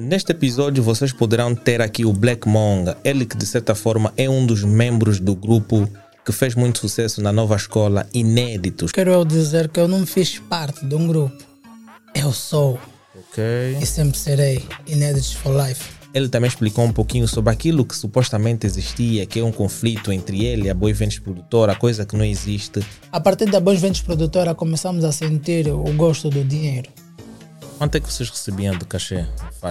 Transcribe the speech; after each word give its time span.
Neste 0.00 0.32
episódio 0.32 0.82
vocês 0.82 1.12
poderão 1.12 1.54
ter 1.54 1.82
aqui 1.82 2.06
o 2.06 2.12
Black 2.12 2.48
Monga, 2.48 2.96
ele 3.04 3.26
que 3.26 3.36
de 3.36 3.44
certa 3.44 3.74
forma 3.74 4.10
é 4.16 4.30
um 4.30 4.46
dos 4.46 4.64
membros 4.64 5.20
do 5.20 5.34
grupo 5.34 5.86
que 6.24 6.32
fez 6.32 6.54
muito 6.54 6.78
sucesso 6.78 7.20
na 7.20 7.30
nova 7.30 7.54
escola 7.54 8.06
Inéditos. 8.14 8.92
Quero 8.92 9.10
eu 9.10 9.26
dizer 9.26 9.68
que 9.68 9.78
eu 9.78 9.86
não 9.86 10.06
fiz 10.06 10.38
parte 10.38 10.86
de 10.86 10.94
um 10.94 11.06
grupo. 11.06 11.36
Eu 12.14 12.32
sou 12.32 12.78
Ok. 13.14 13.44
e 13.78 13.84
sempre 13.84 14.16
serei 14.16 14.64
Inéditos 14.86 15.34
for 15.34 15.54
Life. 15.54 15.84
Ele 16.14 16.30
também 16.30 16.48
explicou 16.48 16.86
um 16.86 16.92
pouquinho 16.92 17.28
sobre 17.28 17.52
aquilo 17.52 17.84
que 17.84 17.94
supostamente 17.94 18.66
existia, 18.66 19.26
que 19.26 19.38
é 19.38 19.44
um 19.44 19.52
conflito 19.52 20.10
entre 20.10 20.46
ele 20.46 20.68
e 20.68 20.70
a 20.70 20.74
Boy 20.74 20.94
Ventos 20.94 21.18
Produtora, 21.18 21.74
coisa 21.74 22.06
que 22.06 22.16
não 22.16 22.24
existe. 22.24 22.82
A 23.12 23.20
partir 23.20 23.50
da 23.50 23.60
Bons 23.60 23.78
Ventos 23.78 24.00
Produtora 24.00 24.54
começamos 24.54 25.04
a 25.04 25.12
sentir 25.12 25.68
o 25.68 25.92
gosto 25.92 26.30
do 26.30 26.42
dinheiro. 26.42 26.88
Quanto 27.80 27.94
é 27.94 28.00
que 28.00 28.12
vocês 28.12 28.28
recebiam 28.28 28.76
de 28.76 28.84
cachê 28.84 29.24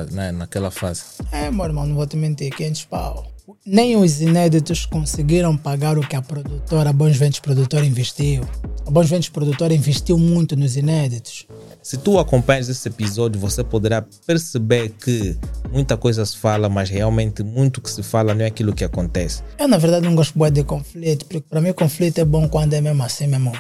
né, 0.10 0.32
naquela 0.32 0.72
fase? 0.72 1.04
É, 1.32 1.52
meu 1.52 1.64
irmão, 1.64 1.86
não 1.86 1.94
vou 1.94 2.08
te 2.08 2.18
mentir, 2.18 2.52
500 2.56 2.86
pau. 2.86 3.32
Nem 3.64 3.96
os 3.98 4.20
inéditos 4.20 4.88
conseguiram 4.88 5.56
pagar 5.56 5.96
o 5.96 6.02
que 6.02 6.16
a 6.16 6.22
produtora, 6.24 6.90
a 6.90 6.94
Bons 6.94 7.16
Ventos 7.18 7.40
Produtora 7.40 7.86
investiu. 7.86 8.42
A 8.84 8.90
Bons 8.90 9.08
Ventos 9.08 9.30
Produtora 9.30 9.76
investiu 9.76 10.18
muito 10.18 10.56
nos 10.56 10.76
inéditos. 10.76 11.46
Se 11.84 11.98
tu 11.98 12.18
acompanhas 12.18 12.68
esse 12.68 12.88
episódio, 12.88 13.40
você 13.40 13.64
poderá 13.64 14.04
perceber 14.26 14.90
que 14.90 15.38
muita 15.72 15.96
coisa 15.96 16.26
se 16.26 16.36
fala, 16.36 16.68
mas 16.68 16.90
realmente 16.90 17.44
muito 17.44 17.80
que 17.80 17.92
se 17.92 18.02
fala 18.02 18.34
não 18.34 18.44
é 18.44 18.48
aquilo 18.48 18.74
que 18.74 18.84
acontece. 18.84 19.44
Eu, 19.60 19.68
na 19.68 19.78
verdade, 19.78 20.08
não 20.08 20.16
gosto 20.16 20.36
muito 20.36 20.56
de 20.56 20.64
conflito, 20.64 21.28
porque 21.28 21.46
para 21.48 21.62
mim 21.62 21.72
conflito 21.74 22.18
é 22.18 22.26
bom 22.26 22.50
quando 22.50 22.74
é 22.74 22.82
mesmo 22.82 23.04
assim, 23.04 23.28
mesmo 23.28 23.54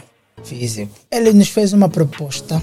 físico. 0.44 0.92
Ele 1.12 1.34
nos 1.34 1.50
fez 1.50 1.72
uma 1.72 1.88
proposta 1.88 2.60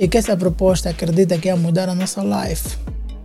e 0.00 0.08
que 0.08 0.16
essa 0.16 0.34
proposta 0.34 0.88
acredita 0.88 1.36
que 1.36 1.48
ia 1.48 1.56
mudar 1.56 1.90
a 1.90 1.94
nossa 1.94 2.22
life. 2.22 2.78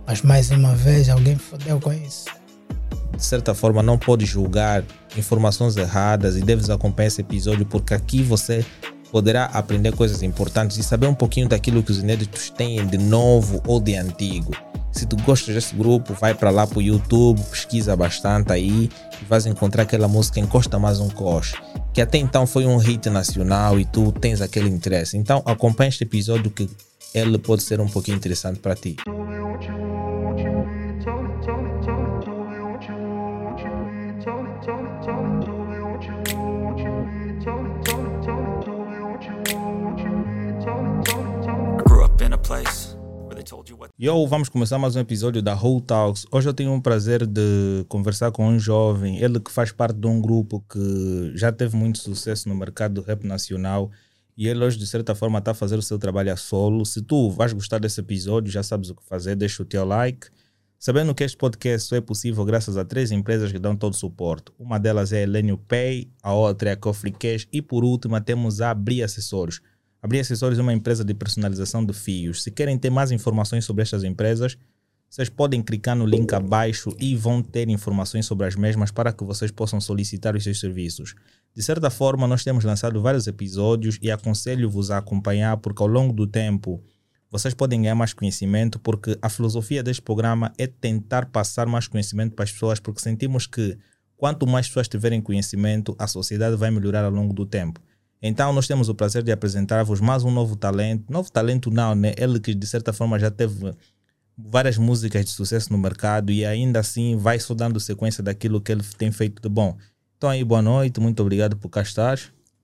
Mas 0.06 0.20
mais 0.20 0.50
uma 0.50 0.74
vez 0.74 1.08
alguém 1.08 1.34
fodeu 1.36 1.80
com 1.80 1.90
isso. 1.90 2.26
de 3.16 3.24
certa 3.24 3.54
forma 3.54 3.82
não 3.82 3.96
pode 3.96 4.26
julgar 4.26 4.84
informações 5.16 5.74
erradas 5.74 6.36
e 6.36 6.42
deves 6.42 6.68
acompanhar 6.68 7.06
esse 7.08 7.22
episódio 7.22 7.64
porque 7.64 7.94
aqui 7.94 8.22
você 8.22 8.62
poderá 9.16 9.46
aprender 9.46 9.96
coisas 9.96 10.22
importantes 10.22 10.76
e 10.76 10.82
saber 10.82 11.06
um 11.06 11.14
pouquinho 11.14 11.48
daquilo 11.48 11.82
que 11.82 11.90
os 11.90 12.00
inéditos 12.00 12.50
têm 12.50 12.86
de 12.86 12.98
novo 12.98 13.62
ou 13.66 13.80
de 13.80 13.96
antigo. 13.96 14.54
Se 14.92 15.06
tu 15.06 15.16
gostas 15.16 15.54
desse 15.54 15.74
grupo, 15.74 16.12
vai 16.12 16.34
para 16.34 16.50
lá 16.50 16.66
pro 16.66 16.82
YouTube, 16.82 17.40
pesquisa 17.44 17.96
bastante 17.96 18.52
aí 18.52 18.90
e 19.18 19.24
vais 19.24 19.46
encontrar 19.46 19.84
aquela 19.84 20.06
música 20.06 20.38
Encosta 20.38 20.78
Mais 20.78 21.00
um 21.00 21.08
Coche, 21.08 21.56
que 21.94 22.02
até 22.02 22.18
então 22.18 22.46
foi 22.46 22.66
um 22.66 22.76
hit 22.76 23.08
nacional 23.08 23.80
e 23.80 23.86
tu 23.86 24.12
tens 24.12 24.42
aquele 24.42 24.68
interesse. 24.68 25.16
Então 25.16 25.42
acompanha 25.46 25.88
este 25.88 26.04
episódio 26.04 26.50
que 26.50 26.68
ele 27.14 27.38
pode 27.38 27.62
ser 27.62 27.80
um 27.80 27.88
pouquinho 27.88 28.18
interessante 28.18 28.58
para 28.58 28.74
ti. 28.74 28.96
What 42.48 43.92
Yo, 43.98 44.26
vamos 44.28 44.48
começar 44.48 44.78
mais 44.78 44.94
um 44.94 45.00
episódio 45.00 45.42
da 45.42 45.54
Whole 45.54 45.80
Talks. 45.80 46.26
Hoje 46.30 46.48
eu 46.48 46.54
tenho 46.54 46.72
o 46.74 46.80
prazer 46.80 47.26
de 47.26 47.84
conversar 47.88 48.30
com 48.30 48.46
um 48.46 48.58
jovem, 48.58 49.18
ele 49.18 49.40
que 49.40 49.50
faz 49.50 49.72
parte 49.72 49.96
de 49.98 50.06
um 50.06 50.20
grupo 50.20 50.64
que 50.70 51.32
já 51.34 51.50
teve 51.50 51.76
muito 51.76 51.98
sucesso 51.98 52.48
no 52.48 52.54
mercado 52.54 52.94
do 52.94 53.02
rap 53.02 53.24
nacional 53.24 53.90
e 54.36 54.46
ele 54.46 54.64
hoje 54.64 54.78
de 54.78 54.86
certa 54.86 55.14
forma 55.14 55.40
está 55.40 55.50
a 55.50 55.54
fazer 55.54 55.76
o 55.76 55.82
seu 55.82 55.98
trabalho 55.98 56.32
a 56.32 56.36
solo. 56.36 56.86
Se 56.86 57.02
tu 57.02 57.30
vais 57.30 57.52
gostar 57.52 57.78
desse 57.80 58.00
episódio, 58.00 58.52
já 58.52 58.62
sabes 58.62 58.90
o 58.90 58.94
que 58.94 59.04
fazer, 59.04 59.34
deixa 59.34 59.62
o 59.62 59.66
teu 59.66 59.84
like. 59.84 60.28
Sabendo 60.78 61.14
que 61.14 61.24
este 61.24 61.36
podcast 61.36 61.88
só 61.88 61.96
é 61.96 62.00
possível 62.00 62.44
graças 62.44 62.76
a 62.76 62.84
três 62.84 63.10
empresas 63.10 63.50
que 63.50 63.58
dão 63.58 63.74
todo 63.74 63.94
o 63.94 63.96
suporte. 63.96 64.52
Uma 64.56 64.78
delas 64.78 65.12
é 65.12 65.18
a 65.18 65.22
Elenio 65.22 65.58
Pay, 65.58 66.10
a 66.22 66.32
outra 66.32 66.70
é 66.70 66.72
a 66.74 66.76
Coffee 66.76 67.10
Cash 67.10 67.48
e 67.52 67.60
por 67.60 67.82
última 67.82 68.20
temos 68.20 68.60
a 68.60 68.70
Abri 68.70 69.02
Acessórios. 69.02 69.60
Abri 70.06 70.20
Acessórios 70.20 70.56
é 70.56 70.62
uma 70.62 70.72
empresa 70.72 71.04
de 71.04 71.12
personalização 71.12 71.84
de 71.84 71.92
fios. 71.92 72.44
Se 72.44 72.52
querem 72.52 72.78
ter 72.78 72.90
mais 72.90 73.10
informações 73.10 73.64
sobre 73.64 73.82
estas 73.82 74.04
empresas, 74.04 74.56
vocês 75.10 75.28
podem 75.28 75.60
clicar 75.60 75.96
no 75.96 76.06
link 76.06 76.32
abaixo 76.32 76.94
e 77.00 77.16
vão 77.16 77.42
ter 77.42 77.68
informações 77.68 78.24
sobre 78.24 78.46
as 78.46 78.54
mesmas 78.54 78.92
para 78.92 79.12
que 79.12 79.24
vocês 79.24 79.50
possam 79.50 79.80
solicitar 79.80 80.36
os 80.36 80.44
seus 80.44 80.60
serviços. 80.60 81.16
De 81.52 81.60
certa 81.60 81.90
forma, 81.90 82.24
nós 82.28 82.44
temos 82.44 82.62
lançado 82.62 83.02
vários 83.02 83.26
episódios 83.26 83.98
e 84.00 84.08
aconselho-vos 84.08 84.92
a 84.92 84.98
acompanhar 84.98 85.56
porque 85.56 85.82
ao 85.82 85.88
longo 85.88 86.12
do 86.12 86.24
tempo 86.24 86.80
vocês 87.28 87.52
podem 87.52 87.82
ganhar 87.82 87.96
mais 87.96 88.12
conhecimento 88.12 88.78
porque 88.78 89.18
a 89.20 89.28
filosofia 89.28 89.82
deste 89.82 90.02
programa 90.02 90.52
é 90.56 90.68
tentar 90.68 91.26
passar 91.26 91.66
mais 91.66 91.88
conhecimento 91.88 92.36
para 92.36 92.44
as 92.44 92.52
pessoas 92.52 92.78
porque 92.78 93.00
sentimos 93.00 93.48
que 93.48 93.76
quanto 94.16 94.46
mais 94.46 94.68
pessoas 94.68 94.86
tiverem 94.86 95.20
conhecimento, 95.20 95.96
a 95.98 96.06
sociedade 96.06 96.54
vai 96.54 96.70
melhorar 96.70 97.04
ao 97.04 97.10
longo 97.10 97.34
do 97.34 97.44
tempo. 97.44 97.80
Então, 98.26 98.52
nós 98.52 98.66
temos 98.66 98.88
o 98.88 98.94
prazer 98.94 99.22
de 99.22 99.30
apresentar-vos 99.32 100.00
mais 100.00 100.24
um 100.24 100.30
novo 100.30 100.56
talento. 100.56 101.04
Novo 101.10 101.30
talento 101.30 101.70
não, 101.70 101.94
né? 101.94 102.12
Ele 102.16 102.40
que 102.40 102.54
de 102.54 102.66
certa 102.66 102.92
forma 102.92 103.18
já 103.18 103.30
teve 103.30 103.72
várias 104.36 104.76
músicas 104.76 105.24
de 105.24 105.30
sucesso 105.30 105.72
no 105.72 105.78
mercado 105.78 106.30
e 106.32 106.44
ainda 106.44 106.80
assim 106.80 107.16
vai 107.16 107.38
só 107.38 107.54
dando 107.54 107.78
sequência 107.80 108.22
daquilo 108.22 108.60
que 108.60 108.72
ele 108.72 108.82
tem 108.98 109.10
feito 109.12 109.40
de 109.40 109.48
bom. 109.48 109.76
Então 110.16 110.28
aí, 110.30 110.42
boa 110.44 110.60
noite, 110.62 110.98
muito 111.00 111.20
obrigado 111.22 111.56
por 111.56 111.68
cá 111.68 111.82
estar. 111.82 112.18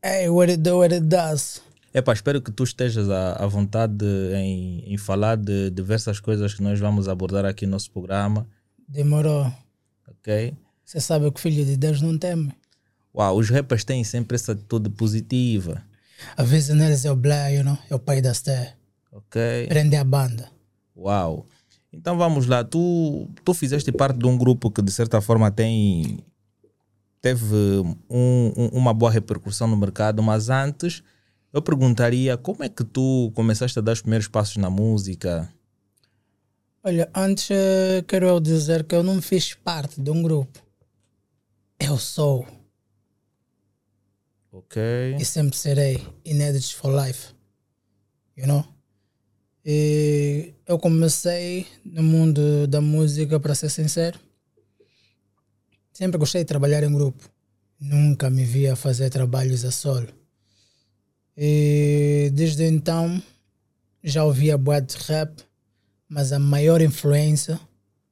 Hey, 0.05 0.29
what 0.29 0.51
it 0.51 0.61
do, 0.63 0.79
what 0.79 0.93
it 0.95 1.07
does. 1.07 1.63
Epá, 1.95 2.13
espero 2.13 2.41
que 2.41 2.51
tu 2.51 2.65
estejas 2.65 3.09
à, 3.11 3.47
vontade 3.47 3.93
de- 3.95 4.35
em, 4.35 4.95
em 4.95 4.97
falar 4.99 5.37
de 5.37 5.71
diversas 5.71 6.19
coisas 6.19 6.55
que 6.55 6.63
nós 6.63 6.81
vamos 6.81 7.07
abordar 7.09 7.45
aqui 7.45 7.67
no 7.67 7.73
nosso 7.73 7.91
programa, 7.91 8.47
Demorou. 8.89 9.53
ok? 10.09 10.55
Você 10.85 11.01
sabe 11.01 11.31
que 11.31 11.41
filho 11.41 11.65
de 11.65 11.77
Deus 11.77 12.01
não 12.01 12.17
teme. 12.19 12.51
Uau, 13.15 13.37
os 13.37 13.51
rappers 13.51 13.85
têm 13.85 14.03
sempre 14.05 14.35
essa 14.37 14.53
atitude 14.53 14.89
positiva, 14.91 15.83
Avisa 16.37 16.73
neles 16.75 17.05
é 17.05 17.11
o 17.11 17.17
Blair, 17.17 17.59
you 17.59 17.65
know, 17.65 17.77
é 17.91 17.95
o 17.95 17.99
pai 17.99 18.21
da 18.23 18.33
Sté. 18.33 18.77
ok? 19.11 19.67
Prende 19.69 19.97
a 19.97 20.05
banda. 20.05 20.51
Uau. 20.97 21.47
Então 21.93 22.17
vamos 22.17 22.47
lá, 22.47 22.63
tu, 22.65 23.29
tu 23.45 23.53
fizeste 23.53 23.91
parte 23.93 24.19
de 24.19 24.27
um 24.27 24.39
grupo 24.39 24.71
que 24.71 24.81
de 24.81 24.91
certa 24.93 25.21
forma 25.21 25.51
tem 25.51 26.21
teve 27.21 27.55
um- 28.09 28.53
um- 28.57 28.69
uma 28.73 28.95
boa 28.95 29.11
repercussão 29.11 29.67
no 29.69 29.77
mercado, 29.77 30.23
mas 30.23 30.49
antes 30.49 31.03
eu 31.53 31.61
perguntaria 31.61 32.37
como 32.37 32.63
é 32.65 32.69
que 32.69 32.83
tu 32.85 33.31
começaste 33.35 33.79
a 33.79 33.83
dar 33.83 33.93
os 33.93 34.01
primeiros 34.01 34.27
passos 34.29 34.57
na 34.57 34.71
música? 34.71 35.53
Olha, 36.85 37.11
antes 37.15 37.49
eh, 37.51 38.03
quero 38.09 38.27
eu 38.27 38.41
dizer 38.41 38.85
que 38.85 38.95
eu 38.95 39.03
não 39.03 39.21
fiz 39.23 39.55
parte 39.55 40.01
de 40.01 40.11
um 40.11 40.23
grupo. 40.23 40.61
Eu 41.79 41.99
sou 41.99 42.47
Ok. 44.53 45.17
e 45.19 45.25
sempre 45.25 45.57
serei 45.57 46.07
Inéditos 46.25 46.73
for 46.73 46.93
Life. 46.95 47.33
You 48.37 48.47
know? 48.47 48.65
E 49.65 50.53
eu 50.67 50.79
comecei 50.79 51.67
no 51.85 52.03
mundo 52.03 52.67
da 52.67 52.81
música, 52.81 53.41
para 53.41 53.55
ser 53.55 53.71
sincero. 53.71 54.21
Sempre 55.93 56.19
gostei 56.19 56.43
de 56.43 56.49
trabalhar 56.49 56.83
em 56.83 56.93
grupo. 56.93 57.31
Nunca 57.81 58.29
me 58.29 58.45
via 58.45 58.77
fazer 58.77 59.09
trabalhos 59.09 59.65
a 59.65 59.71
solo. 59.71 60.09
E 61.37 62.31
desde 62.35 62.65
então 62.65 63.23
já 64.05 64.25
ouvia 64.25 64.59
boa 64.59 64.81
de 64.81 64.97
rap, 64.97 65.43
mas 66.09 66.33
a 66.33 66.39
maior 66.39 66.83
influência 66.83 67.59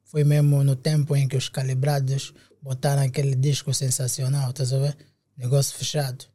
foi 0.03 0.23
mesmo 0.23 0.63
no 0.63 0.75
tempo 0.75 1.15
em 1.15 1.27
que 1.27 1.37
os 1.37 1.49
calibrados 1.49 2.33
botaram 2.61 3.03
aquele 3.03 3.35
disco 3.35 3.73
sensacional, 3.73 4.49
estás 4.49 4.73
a 4.73 4.79
ver? 4.79 4.97
Negócio 5.37 5.77
fechado. 5.77 6.30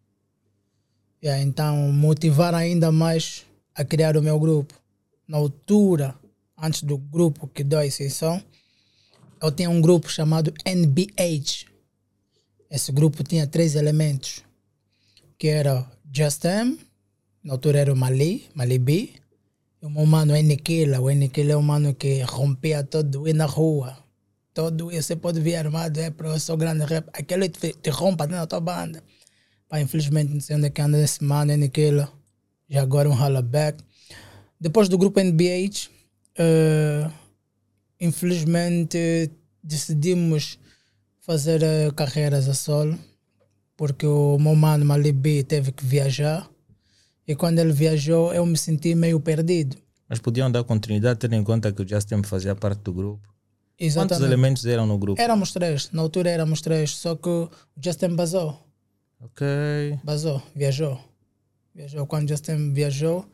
Aí, 1.28 1.42
então 1.42 1.92
motivar 1.92 2.54
ainda 2.54 2.92
mais 2.92 3.44
a 3.74 3.84
criar 3.84 4.16
o 4.16 4.22
meu 4.22 4.38
grupo. 4.38 4.74
Na 5.26 5.38
altura, 5.38 6.14
antes 6.56 6.82
do 6.82 6.96
grupo 6.96 7.48
que 7.48 7.64
deu 7.64 7.78
a 7.78 7.86
exceção, 7.86 8.42
eu 9.42 9.50
tinha 9.50 9.68
um 9.68 9.80
grupo 9.80 10.08
chamado 10.08 10.52
NBH. 10.64 11.66
Esse 12.70 12.92
grupo 12.92 13.22
tinha 13.22 13.46
três 13.46 13.74
elementos, 13.74 14.42
que 15.38 15.48
era 15.48 15.86
Just 16.12 16.44
M, 16.44 16.78
na 17.44 17.54
altura 17.54 17.78
era 17.78 17.92
o 17.92 17.96
Mali, 17.96 18.48
Mali 18.54 18.78
B, 18.78 19.10
e 19.80 19.86
o 19.86 19.90
meu 19.90 20.06
mano 20.06 20.34
Enikila. 20.34 21.00
O 21.00 21.10
Enikila 21.10 21.52
é 21.52 21.56
um 21.56 21.62
mano 21.62 21.94
que 21.94 22.22
rompia 22.22 22.82
todo 22.82 23.28
e 23.28 23.32
na 23.32 23.46
rua. 23.46 23.96
Todo 24.52 24.90
e 24.90 25.00
você 25.00 25.14
pode 25.14 25.38
vir 25.38 25.56
armado, 25.56 26.00
é 26.00 26.10
sou 26.40 26.56
grande 26.56 26.84
rap. 26.84 27.08
Aquele 27.12 27.48
te, 27.48 27.72
te 27.74 27.90
rompa 27.90 28.26
dentro 28.26 28.40
da 28.40 28.46
tua 28.46 28.60
banda. 28.60 29.02
Pá, 29.68 29.80
infelizmente 29.80 30.32
não 30.32 30.40
sei 30.40 30.56
onde 30.56 30.66
é 30.66 30.70
que 30.70 30.80
anda 30.80 30.98
esse 30.98 31.22
mano, 31.24 31.52
Enikila. 31.52 32.10
Já 32.68 32.82
agora 32.82 33.08
um 33.08 33.14
hollaback. 33.14 33.82
Depois 34.60 34.88
do 34.88 34.96
grupo 34.96 35.20
NBH, 35.20 35.90
eh, 36.38 37.10
infelizmente 38.00 39.30
decidimos 39.62 40.58
fazer 41.20 41.62
eh, 41.62 41.90
carreiras 41.94 42.48
a 42.48 42.54
solo, 42.54 42.98
porque 43.76 44.06
o 44.06 44.38
meu 44.38 44.54
mano 44.54 44.84
Malibi 44.84 45.42
teve 45.42 45.72
que 45.72 45.84
viajar. 45.84 46.48
E 47.26 47.34
quando 47.34 47.58
ele 47.58 47.72
viajou, 47.72 48.32
eu 48.32 48.46
me 48.46 48.56
senti 48.56 48.94
meio 48.94 49.18
perdido. 49.18 49.76
Mas 50.08 50.20
podiam 50.20 50.50
dar 50.50 50.62
continuidade, 50.62 51.18
tendo 51.18 51.34
em 51.34 51.42
conta 51.42 51.72
que 51.72 51.82
o 51.82 51.88
Justin 51.88 52.22
fazia 52.22 52.54
parte 52.54 52.80
do 52.82 52.92
grupo. 52.92 53.26
Quantos 53.26 53.86
Exatamente. 53.86 54.24
elementos 54.24 54.64
eram 54.64 54.86
no 54.86 54.96
grupo? 54.96 55.20
Éramos 55.20 55.52
três, 55.52 55.90
na 55.90 56.00
altura 56.00 56.30
éramos 56.30 56.60
três, 56.62 56.92
só 56.92 57.14
que 57.16 57.28
o 57.28 57.50
Justin 57.78 58.14
basou. 58.14 58.65
Ok. 59.20 59.98
Basou, 60.04 60.42
viajou. 60.54 60.98
Viajou. 61.74 62.06
Quando 62.06 62.26
o 62.26 62.28
Justin 62.28 62.72
viajou, 62.72 63.26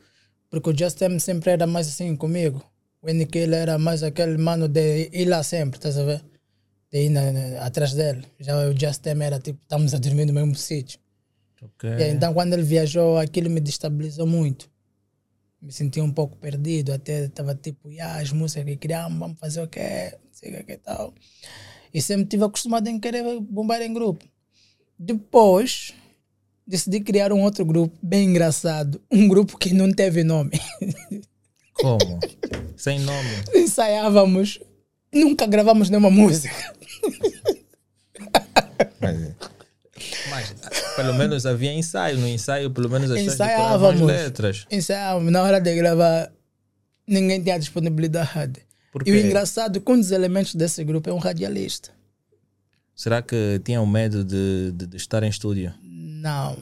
porque 0.49 0.69
o 0.69 0.77
Justin 0.77 1.19
sempre 1.19 1.51
era 1.51 1.67
mais 1.67 1.87
assim 1.87 2.15
comigo. 2.15 2.63
O 3.01 3.09
Enikil 3.09 3.53
era 3.53 3.77
mais 3.77 4.01
aquele 4.03 4.37
mano 4.37 4.67
de 4.67 5.09
ir 5.11 5.25
lá 5.25 5.43
sempre, 5.43 5.77
estás 5.77 5.97
a 5.97 6.03
ver? 6.03 6.23
De 6.91 7.05
ir 7.05 7.09
na- 7.09 7.31
na- 7.31 7.65
atrás 7.65 7.93
dele. 7.93 8.23
Já 8.39 8.57
o 8.67 8.71
Justin 8.79 9.21
era 9.21 9.39
tipo, 9.39 9.59
estamos 9.61 9.93
a 9.93 9.97
dormir 9.97 10.25
no 10.25 10.33
mesmo 10.33 10.55
sítio. 10.55 10.99
Ok. 11.61 11.89
E 11.89 12.09
então, 12.11 12.33
quando 12.33 12.53
ele 12.53 12.63
viajou, 12.63 13.17
aquilo 13.17 13.49
me 13.49 13.59
destabilizou 13.59 14.25
muito. 14.27 14.69
Me 15.61 15.71
senti 15.71 15.99
um 16.01 16.11
pouco 16.11 16.35
perdido, 16.37 16.91
até 16.93 17.25
estava 17.25 17.55
tipo, 17.55 17.89
"Ya, 17.91 18.15
as 18.17 18.31
músicas 18.31 18.65
que 18.65 18.75
criamos, 18.77 19.17
vamos 19.17 19.39
fazer 19.39 19.61
o 19.61 19.67
quê? 19.67 20.11
Não 20.23 20.29
sei 20.33 20.51
o 20.51 20.57
que 20.57 20.63
que 20.63 20.77
tal. 20.77 21.13
E 21.93 22.01
sempre 22.01 22.23
estive 22.23 22.43
acostumado 22.43 22.87
em 22.89 22.99
querer 22.99 23.23
bombar 23.39 23.81
em 23.81 23.93
grupo. 23.93 24.25
Depois, 24.97 25.93
decidi 26.65 27.01
criar 27.01 27.31
um 27.33 27.41
outro 27.41 27.65
grupo, 27.65 27.97
bem 28.01 28.29
engraçado. 28.29 29.01
Um 29.11 29.27
grupo 29.27 29.57
que 29.57 29.73
não 29.73 29.91
teve 29.91 30.23
nome. 30.23 30.59
Como? 31.73 32.19
Sem 32.77 32.99
nome. 32.99 33.29
Ensaiávamos, 33.53 34.59
nunca 35.13 35.45
gravamos 35.45 35.89
nenhuma 35.89 36.09
música. 36.09 36.73
Mas, 38.99 39.17
mas, 40.29 40.53
pelo 40.95 41.13
menos 41.13 41.45
havia 41.45 41.73
ensaio. 41.73 42.17
No 42.17 42.27
ensaio, 42.27 42.71
pelo 42.71 42.89
menos 42.89 43.11
as 43.11 43.19
pessoas 43.19 43.37
decoravam 43.37 43.89
as 43.89 43.95
Ensaiávamos. 43.95 44.07
letras. 44.07 44.65
Ensaiávamos, 44.71 45.31
na 45.31 45.41
hora 45.41 45.59
de 45.59 45.75
gravar, 45.75 46.31
ninguém 47.07 47.41
tinha 47.41 47.57
disponibilidade. 47.57 48.61
E 49.05 49.11
o 49.11 49.15
engraçado 49.17 49.77
é 49.77 49.81
que 49.81 49.91
um 49.91 49.99
dos 49.99 50.11
elementos 50.11 50.53
desse 50.55 50.83
grupo 50.83 51.09
é 51.09 51.13
um 51.13 51.17
radialista. 51.17 51.91
Será 52.95 53.21
que 53.21 53.59
tinham 53.63 53.85
medo 53.85 54.23
de, 54.23 54.71
de, 54.71 54.87
de 54.87 54.97
estar 54.97 55.23
em 55.23 55.29
estúdio? 55.29 55.73
Não, 55.81 56.57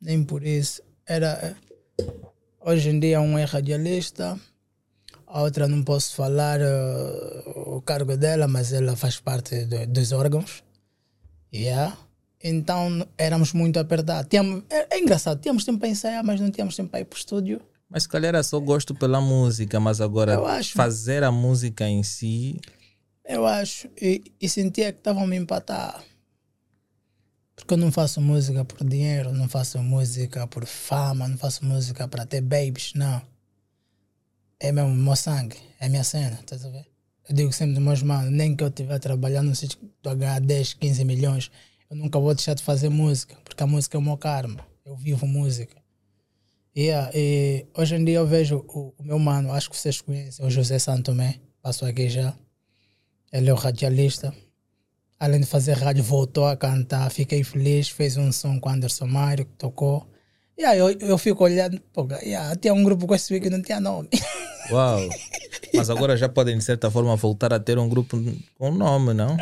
nem 0.00 0.22
por 0.24 0.44
isso. 0.46 0.80
Era 1.06 1.56
hoje 2.60 2.88
em 2.90 2.98
dia 3.00 3.20
um 3.20 3.36
é 3.38 3.44
radialista, 3.44 4.38
a 5.26 5.42
outra 5.42 5.66
não 5.68 5.82
posso 5.82 6.14
falar 6.14 6.60
eh, 6.60 7.42
o 7.66 7.82
cargo 7.82 8.16
dela, 8.16 8.46
mas 8.46 8.72
ela 8.72 8.94
faz 8.96 9.18
parte 9.20 9.64
do- 9.66 9.86
dos 9.88 10.12
órgãos. 10.12 10.62
Yeah. 11.52 11.96
Então 12.42 13.06
éramos 13.18 13.52
muito 13.52 13.78
apertados. 13.78 14.28
Tínhamos, 14.28 14.64
é, 14.70 14.96
é 14.96 15.00
engraçado, 15.00 15.40
tínhamos 15.40 15.64
tempo 15.64 15.78
para 15.80 15.88
ensaiar, 15.88 16.22
mas 16.24 16.40
não 16.40 16.50
tínhamos 16.50 16.76
tempo 16.76 16.90
para 16.90 17.00
ir 17.00 17.04
para 17.06 17.16
o 17.16 17.18
estúdio. 17.18 17.60
Mas 17.88 18.04
se 18.04 18.08
calhar 18.08 18.30
era 18.30 18.42
só 18.42 18.58
gosto 18.60 18.94
pela 18.94 19.20
música, 19.20 19.78
mas 19.80 20.00
agora 20.00 20.38
fazer 20.74 21.22
a 21.22 21.30
música 21.32 21.86
em 21.88 22.02
si. 22.02 22.60
Eu 23.24 23.46
acho. 23.46 23.88
E, 24.00 24.22
e 24.40 24.48
sentia 24.48 24.92
que 24.92 24.98
estavam 24.98 25.24
a 25.24 25.26
me 25.26 25.36
empatar. 25.36 26.04
Porque 27.56 27.74
eu 27.74 27.78
não 27.78 27.90
faço 27.90 28.20
música 28.20 28.64
por 28.64 28.86
dinheiro, 28.86 29.32
não 29.32 29.48
faço 29.48 29.78
música 29.78 30.46
por 30.46 30.66
fama, 30.66 31.28
não 31.28 31.38
faço 31.38 31.64
música 31.64 32.06
para 32.08 32.26
ter 32.26 32.40
babies, 32.40 32.92
não. 32.94 33.22
É 34.58 34.72
mesmo 34.72 34.94
meu 34.94 35.16
sangue, 35.16 35.56
é 35.78 35.88
minha 35.88 36.04
cena, 36.04 36.38
estás 36.40 36.64
a 36.64 36.68
ver? 36.68 36.86
Eu 37.28 37.34
digo 37.34 37.52
sempre 37.52 37.74
dos 37.74 37.82
meus 37.82 38.02
manos, 38.02 38.30
nem 38.30 38.54
que 38.54 38.62
eu 38.62 38.68
estiver 38.68 38.98
trabalhando 38.98 39.48
num 39.48 39.54
sítio 39.54 39.78
que 39.78 39.86
estou 39.86 40.12
a 40.12 40.14
ganhar 40.14 40.40
10, 40.40 40.74
15 40.74 41.04
milhões, 41.04 41.50
eu 41.88 41.96
nunca 41.96 42.18
vou 42.18 42.34
deixar 42.34 42.54
de 42.54 42.62
fazer 42.62 42.88
música, 42.88 43.36
porque 43.44 43.62
a 43.62 43.66
música 43.66 43.96
é 43.96 44.00
o 44.00 44.02
meu 44.02 44.16
karma. 44.16 44.66
Eu 44.84 44.96
vivo 44.96 45.26
música. 45.26 45.76
Yeah, 46.76 47.10
e 47.14 47.66
hoje 47.74 47.94
em 47.94 48.04
dia 48.04 48.16
eu 48.16 48.26
vejo 48.26 48.64
o, 48.68 48.92
o 48.98 49.02
meu 49.02 49.18
mano, 49.18 49.52
acho 49.52 49.70
que 49.70 49.76
vocês 49.76 50.00
conhecem, 50.00 50.44
o 50.44 50.50
José 50.50 50.78
Santomé, 50.78 51.40
passou 51.62 51.86
aqui 51.86 52.08
já. 52.08 52.36
Ele 53.34 53.50
é 53.50 53.52
o 53.52 53.56
radialista. 53.56 54.32
Além 55.18 55.40
de 55.40 55.46
fazer 55.46 55.72
rádio, 55.72 56.04
voltou 56.04 56.46
a 56.46 56.56
cantar. 56.56 57.10
Fiquei 57.10 57.42
feliz, 57.42 57.88
fez 57.88 58.16
um 58.16 58.30
som 58.30 58.60
com 58.60 58.68
Anderson 58.68 59.08
Mário, 59.08 59.44
que 59.44 59.52
tocou. 59.54 60.06
E 60.56 60.64
aí 60.64 60.78
eu, 60.78 60.92
eu 61.00 61.18
fico 61.18 61.42
olhando, 61.42 61.80
pô, 61.92 62.06
yeah, 62.22 62.54
tinha 62.54 62.72
um 62.72 62.84
grupo 62.84 63.08
com 63.08 63.14
esse 63.14 63.40
que 63.40 63.50
não 63.50 63.60
tinha 63.60 63.80
nome. 63.80 64.08
Uau! 64.70 65.00
Mas 65.74 65.90
agora 65.90 66.16
já 66.16 66.28
podem, 66.28 66.56
de 66.56 66.62
certa 66.62 66.88
forma, 66.92 67.16
voltar 67.16 67.52
a 67.52 67.58
ter 67.58 67.76
um 67.76 67.88
grupo 67.88 68.16
com 68.56 68.70
nome, 68.70 69.12
não? 69.12 69.36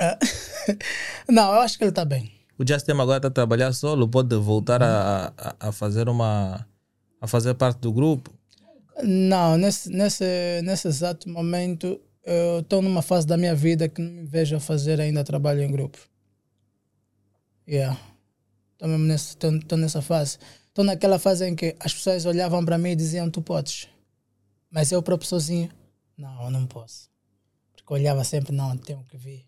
não, 1.28 1.52
eu 1.52 1.60
acho 1.60 1.76
que 1.76 1.84
ele 1.84 1.90
está 1.90 2.06
bem. 2.06 2.32
O 2.58 2.66
Justin 2.66 2.92
agora 2.92 3.18
está 3.18 3.28
a 3.28 3.30
trabalhar 3.30 3.74
solo, 3.74 4.08
pode 4.08 4.34
voltar 4.36 4.82
a, 4.82 5.34
a, 5.36 5.68
a 5.68 5.72
fazer 5.72 6.08
uma. 6.08 6.66
a 7.20 7.26
fazer 7.26 7.52
parte 7.54 7.78
do 7.80 7.92
grupo. 7.92 8.32
Não, 9.02 9.58
nesse, 9.58 9.90
nesse, 9.90 10.62
nesse 10.64 10.88
exato 10.88 11.28
momento 11.28 12.00
eu 12.24 12.60
estou 12.60 12.80
numa 12.82 13.02
fase 13.02 13.26
da 13.26 13.36
minha 13.36 13.54
vida 13.54 13.88
que 13.88 14.00
não 14.00 14.10
me 14.10 14.24
vejo 14.24 14.56
a 14.56 14.60
fazer 14.60 15.00
ainda 15.00 15.24
trabalho 15.24 15.62
em 15.62 15.70
grupo. 15.70 15.98
Yeah. 17.69 17.98
Estou 18.72 18.88
mesmo 18.88 19.04
nesse, 19.06 19.36
tô, 19.36 19.58
tô 19.60 19.76
nessa 19.76 20.02
fase. 20.02 20.38
Estou 20.69 20.84
naquela 20.84 21.19
fase 21.19 21.46
em 21.46 21.54
que 21.54 21.76
as 21.78 21.92
pessoas 21.94 22.26
olhavam 22.26 22.64
para 22.64 22.78
mim 22.78 22.90
e 22.90 22.96
diziam: 22.96 23.30
Tu 23.30 23.40
podes. 23.42 23.88
Mas 24.70 24.90
eu 24.90 25.02
próprio 25.02 25.28
sozinho, 25.28 25.70
não, 26.16 26.44
eu 26.44 26.50
não 26.50 26.66
posso. 26.66 27.10
Porque 27.76 27.92
eu 27.92 27.96
olhava 27.96 28.24
sempre: 28.24 28.52
Não, 28.52 28.76
tenho 28.76 29.04
que 29.04 29.16
vir 29.16 29.46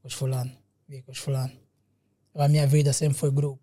com 0.00 0.08
os 0.08 0.14
fulano, 0.14 0.50
vir 0.88 1.02
com 1.02 1.12
os 1.12 1.18
fulano. 1.18 1.52
A 2.34 2.48
minha 2.48 2.66
vida 2.66 2.92
sempre 2.92 3.16
foi 3.16 3.30
grupo. 3.30 3.62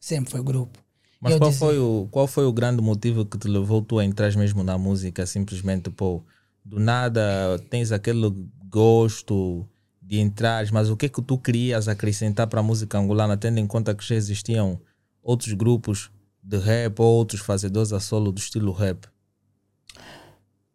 Sempre 0.00 0.30
foi 0.30 0.42
grupo. 0.42 0.78
Mas 1.20 1.32
Eu 1.32 1.38
qual 1.38 1.50
dizia- 1.50 1.66
foi, 1.66 1.78
o, 1.78 2.08
qual 2.10 2.26
foi 2.26 2.44
o 2.46 2.52
grande 2.52 2.82
motivo 2.82 3.24
que 3.26 3.36
te 3.38 3.48
levou 3.48 3.82
tu 3.82 3.98
a 3.98 4.04
entrar 4.04 4.34
mesmo 4.36 4.62
na 4.62 4.78
música? 4.78 5.26
Simplesmente, 5.26 5.90
pô, 5.90 6.22
do 6.66 6.80
nada 6.80 7.22
tens 7.70 7.92
aquele 7.92 8.28
gosto 8.68 9.64
de 10.02 10.18
entrar, 10.18 10.70
mas 10.72 10.90
o 10.90 10.96
que 10.96 11.06
é 11.06 11.08
que 11.08 11.22
tu 11.22 11.38
querias 11.38 11.86
acrescentar 11.86 12.48
para 12.48 12.58
a 12.58 12.62
música 12.62 12.98
angolana, 12.98 13.36
tendo 13.36 13.58
em 13.58 13.66
conta 13.66 13.94
que 13.94 14.04
já 14.04 14.16
existiam 14.16 14.80
outros 15.22 15.52
grupos 15.52 16.10
de 16.42 16.58
rap 16.58 17.00
ou 17.00 17.06
outros 17.06 17.40
fazedores 17.40 17.92
a 17.92 18.00
solo 18.00 18.32
do 18.32 18.38
estilo 18.38 18.72
rap? 18.72 19.06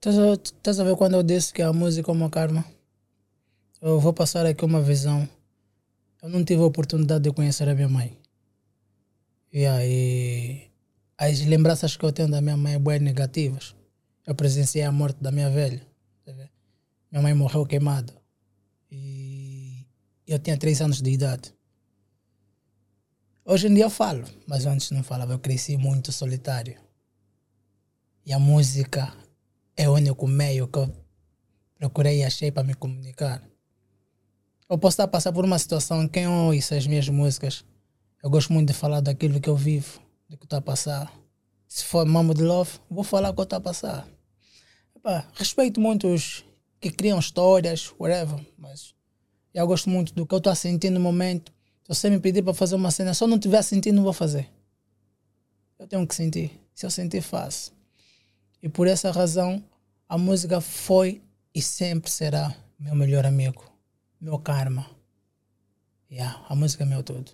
Estás 0.04 0.80
a, 0.80 0.84
ver 0.84 0.96
quando 0.96 1.16
eu 1.16 1.24
disse 1.24 1.54
que 1.54 1.62
a 1.62 1.74
música 1.74 2.10
é 2.10 2.14
uma 2.14 2.30
karma? 2.30 2.66
Eu 3.82 4.00
vou 4.00 4.14
passar 4.14 4.46
aqui 4.46 4.64
uma 4.64 4.82
visão. 4.82 5.28
Eu 6.24 6.30
não 6.30 6.44
tive 6.44 6.62
a 6.62 6.66
oportunidade 6.66 7.24
de 7.26 7.32
conhecer 7.32 7.68
a 7.68 7.76
minha 7.76 7.90
mãe. 7.90 8.18
E 9.52 9.66
aí, 9.66 10.70
as 11.18 11.42
lembranças 11.42 11.98
que 11.98 12.06
eu 12.06 12.12
tenho 12.12 12.32
da 12.32 12.42
minha 12.42 12.58
mãe 12.58 12.74
são 12.74 12.82
bem 12.82 13.00
negativas. 13.00 13.76
Eu 14.26 14.36
presenciei 14.36 14.84
a 14.84 14.92
morte 14.92 15.22
da 15.22 15.32
minha 15.32 15.50
velha. 15.50 15.86
tá? 16.26 16.34
Minha 17.12 17.22
mãe 17.22 17.34
morreu 17.34 17.66
queimada. 17.66 18.14
E 18.90 19.86
eu 20.28 20.40
tinha 20.40 20.58
três 20.58 20.82
anos 20.82 21.02
de 21.02 21.12
idade. 21.12 21.54
Hoje 23.44 23.68
em 23.68 23.74
dia 23.74 23.86
eu 23.86 23.90
falo, 23.90 24.24
mas 24.48 24.66
antes 24.66 24.92
não 24.92 25.04
falava. 25.04 25.34
Eu 25.34 25.40
cresci 25.40 25.78
muito 25.78 26.12
solitário. 26.12 26.80
E 28.26 28.32
a 28.32 28.40
música 28.40 29.14
é 29.76 29.90
o 29.90 29.94
único 29.94 30.28
meio 30.28 30.68
que 30.68 30.80
eu 30.80 30.94
procurei 31.76 32.20
e 32.20 32.24
achei 32.24 32.52
para 32.52 32.64
me 32.64 32.76
comunicar. 32.76 33.44
Eu 34.70 34.78
posso 34.78 34.94
estar 34.94 35.04
a 35.04 35.08
passar 35.08 35.34
por 35.34 35.44
uma 35.44 35.60
situação, 35.60 36.08
quem 36.08 36.28
ouça 36.28 36.78
as 36.78 36.88
minhas 36.88 37.10
músicas, 37.10 37.66
eu 38.24 38.30
gosto 38.30 38.54
muito 38.54 38.68
de 38.68 38.74
falar 38.74 39.02
daquilo 39.02 39.42
que 39.42 39.50
eu 39.50 39.56
vivo, 39.58 40.00
do 40.30 40.38
que 40.38 40.46
está 40.46 40.58
a 40.58 40.62
passar. 40.62 41.12
Se 41.68 41.84
for 41.84 42.06
Mamo 42.06 42.34
de 42.34 42.44
Love, 42.44 42.80
vou 42.90 43.04
falar 43.04 43.32
o 43.32 43.34
que 43.34 43.42
está 43.42 43.58
a 43.58 43.62
passar. 43.62 44.08
Epá, 45.02 45.28
respeito 45.34 45.82
muito 45.82 46.08
os 46.08 46.46
que 46.80 46.92
criam 46.92 47.18
histórias, 47.18 47.92
whatever, 48.00 48.40
mas 48.56 48.94
eu 49.52 49.66
gosto 49.66 49.90
muito 49.90 50.14
do 50.14 50.28
que 50.28 50.34
eu 50.36 50.38
estou 50.38 50.52
a 50.52 50.56
sentir 50.56 50.92
no 50.92 51.00
momento. 51.00 51.52
Se 51.84 51.88
você 51.88 52.08
me 52.08 52.20
pedir 52.20 52.44
para 52.44 52.54
fazer 52.54 52.76
uma 52.76 52.92
cena, 52.92 53.12
eu 53.20 53.28
não 53.28 53.38
estiver 53.38 53.64
sentindo, 53.64 53.96
não 53.96 54.04
vou 54.04 54.14
fazer. 54.14 54.48
Eu 55.80 55.88
tenho 55.88 56.06
que 56.06 56.14
sentir. 56.14 56.52
Se 56.76 56.86
eu 56.86 56.92
sentir, 56.92 57.22
faço. 57.22 57.74
E 58.62 58.70
por 58.70 58.88
essa 58.88 59.10
razão, 59.10 59.64
a 60.08 60.20
música 60.20 60.62
foi 60.62 61.20
e 61.54 61.64
sempre 61.64 62.12
será 62.12 62.56
meu 62.80 62.94
melhor 62.94 63.26
amigo, 63.26 63.66
meu 64.20 64.38
karma. 64.38 64.86
Yeah, 66.12 66.46
a 66.48 66.56
música 66.56 66.84
é 66.84 66.86
meu 66.86 67.02
tudo. 67.02 67.32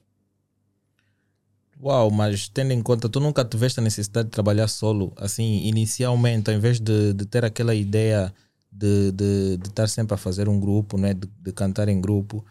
Uau, 1.79 2.09
mas 2.09 2.49
tendo 2.49 2.71
em 2.73 2.81
conta, 2.81 3.07
tu 3.07 3.19
nunca 3.19 3.45
tiveste 3.45 3.79
a 3.79 3.83
necessidade 3.83 4.25
de 4.27 4.31
trabalhar 4.31 4.67
solo, 4.67 5.13
assim, 5.15 5.61
inicialmente, 5.67 6.49
ao 6.49 6.55
invés 6.57 6.79
de, 6.79 7.13
de 7.13 7.25
ter 7.25 7.45
aquela 7.45 7.75
ideia 7.75 8.33
de, 8.71 9.11
de, 9.11 9.57
de 9.57 9.67
estar 9.69 9.87
sempre 9.87 10.15
a 10.15 10.17
fazer 10.17 10.49
um 10.49 10.59
grupo, 10.59 10.97
né, 10.97 11.13
de, 11.13 11.27
de 11.39 11.51
cantar 11.51 11.87
em 11.87 12.01
grupo, 12.01 12.43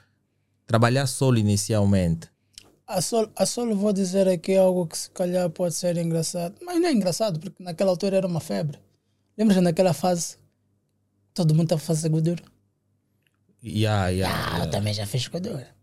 trabalhar 0.67 1.07
solo 1.07 1.39
inicialmente. 1.39 2.29
A 2.87 3.03
solo, 3.03 3.31
a 3.35 3.45
solo 3.45 3.75
vou 3.75 3.93
dizer 3.93 4.29
aqui 4.29 4.57
algo 4.57 4.87
que 4.87 4.97
se 4.97 5.11
calhar 5.11 5.51
pode 5.51 5.75
ser 5.75 5.97
engraçado, 5.97 6.55
mas 6.65 6.81
não 6.81 6.89
é 6.89 6.93
engraçado 6.93 7.41
porque 7.41 7.61
naquela 7.63 7.91
altura 7.91 8.17
era 8.19 8.27
uma 8.29 8.41
febre. 8.41 8.79
Lembras 9.37 9.61
naquela 9.61 9.93
fase 9.93 10.37
todo 11.35 11.53
mundo 11.53 11.65
estava 11.65 11.83
a 11.83 11.85
fazer 11.85 12.09
gordura? 12.09 12.43
Yeah, 13.63 14.09
yeah, 14.09 14.35
Ah, 14.35 14.51
eu 14.51 14.55
yeah. 14.59 14.71
também 14.71 14.95
já 14.95 15.05
fiz 15.05 15.27
gordura. 15.29 15.76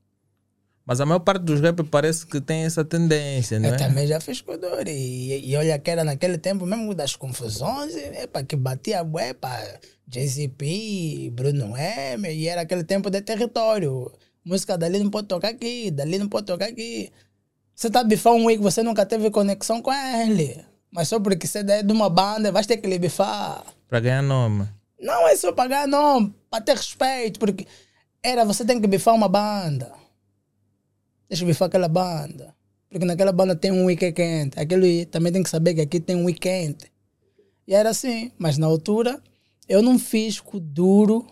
Mas 0.86 1.00
a 1.00 1.06
maior 1.06 1.20
parte 1.20 1.44
dos 1.44 1.62
rap 1.62 1.82
parece 1.84 2.26
que 2.26 2.42
tem 2.42 2.66
essa 2.66 2.84
tendência, 2.84 3.58
não 3.58 3.70
Eu 3.70 3.76
é? 3.76 3.78
também 3.78 4.06
já 4.06 4.20
fiz 4.20 4.42
com 4.42 4.58
dor. 4.58 4.86
E, 4.88 5.50
e 5.50 5.56
olha 5.56 5.80
que 5.80 5.90
era 5.90 6.04
naquele 6.04 6.38
tempo 6.38 6.66
mesmo 6.66 6.94
das 6.94 7.16
confusões, 7.16 7.94
para 8.32 8.44
que 8.44 8.56
batia 8.58 9.02
bué 9.04 9.34
para 9.34 9.80
JCP, 10.08 11.32
Bruno 11.34 11.74
M, 11.78 12.30
e 12.30 12.48
era 12.48 12.62
aquele 12.62 12.84
tempo 12.84 13.10
de 13.10 13.22
território. 13.22 14.12
Música 14.44 14.78
dali 14.78 15.00
não 15.00 15.10
pode 15.10 15.28
tocar 15.28 15.50
aqui, 15.50 15.90
dali 15.90 16.20
não 16.20 16.28
pode 16.28 16.48
tocar 16.48 16.66
aqui. 16.66 17.10
Você 17.74 17.90
tá 17.90 18.02
a 18.02 18.04
bifar 18.04 18.34
um 18.34 18.46
week, 18.46 18.62
você 18.62 18.84
nunca 18.84 19.06
teve 19.06 19.32
conexão 19.32 19.82
com 19.82 19.92
ele. 19.94 20.64
Mas 20.92 21.08
só 21.08 21.20
porque 21.20 21.48
você 21.48 21.60
é 21.60 21.82
de 21.82 21.94
uma 21.94 22.10
banda, 22.10 22.52
vai 22.52 22.64
ter 22.64 22.78
que 22.78 22.88
lhe 22.88 23.00
bifar. 23.00 23.64
Para 23.88 24.02
ganhar 24.02 24.22
nome. 24.22 24.68
Não 25.00 25.28
é 25.28 25.36
só 25.36 25.52
pagar, 25.54 25.88
não, 25.88 26.30
para 26.52 26.62
ter 26.62 26.76
respeito, 26.76 27.40
porque 27.40 27.66
era 28.22 28.44
você 28.44 28.64
tem 28.66 28.80
que 28.82 28.88
bifar 28.88 29.16
uma 29.16 29.30
banda. 29.30 30.03
Deixa 31.34 31.44
eu 31.44 31.48
bifar 31.48 31.66
aquela 31.66 31.88
banda. 31.88 32.54
Porque 32.88 33.04
naquela 33.06 33.32
banda 33.32 33.56
tem 33.56 33.72
um 33.72 33.86
weekend. 33.86 34.52
Aquele 34.56 35.04
também 35.08 35.34
tem 35.34 35.42
que 35.42 35.50
saber 35.50 35.74
que 35.74 35.82
aqui 35.82 36.00
tem 36.00 36.16
um 36.16 36.26
weekend. 36.26 36.78
E 37.68 37.74
era 37.74 37.90
assim, 37.90 38.32
mas 38.38 38.60
na 38.60 38.68
altura 38.68 39.20
eu 39.68 39.82
não 39.82 39.98
fiz 39.98 40.40
com 40.40 40.60
duro 40.60 41.26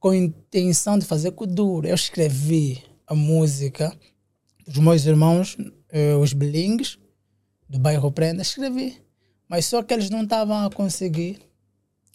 com 0.00 0.14
intenção 0.14 0.98
de 0.98 1.04
fazer 1.04 1.32
com 1.32 1.46
duro. 1.46 1.86
Eu 1.86 1.94
escrevi 1.94 2.82
a 3.06 3.14
música 3.14 3.94
os 4.66 4.78
meus 4.78 5.04
irmãos, 5.04 5.58
eh, 5.90 6.14
os 6.14 6.32
bilingues 6.32 6.98
do 7.68 7.78
bairro 7.78 8.10
Prenda, 8.10 8.40
escrevi. 8.40 8.96
Mas 9.46 9.66
só 9.66 9.82
que 9.82 9.92
eles 9.92 10.08
não 10.08 10.22
estavam 10.22 10.64
a 10.64 10.70
conseguir 10.70 11.38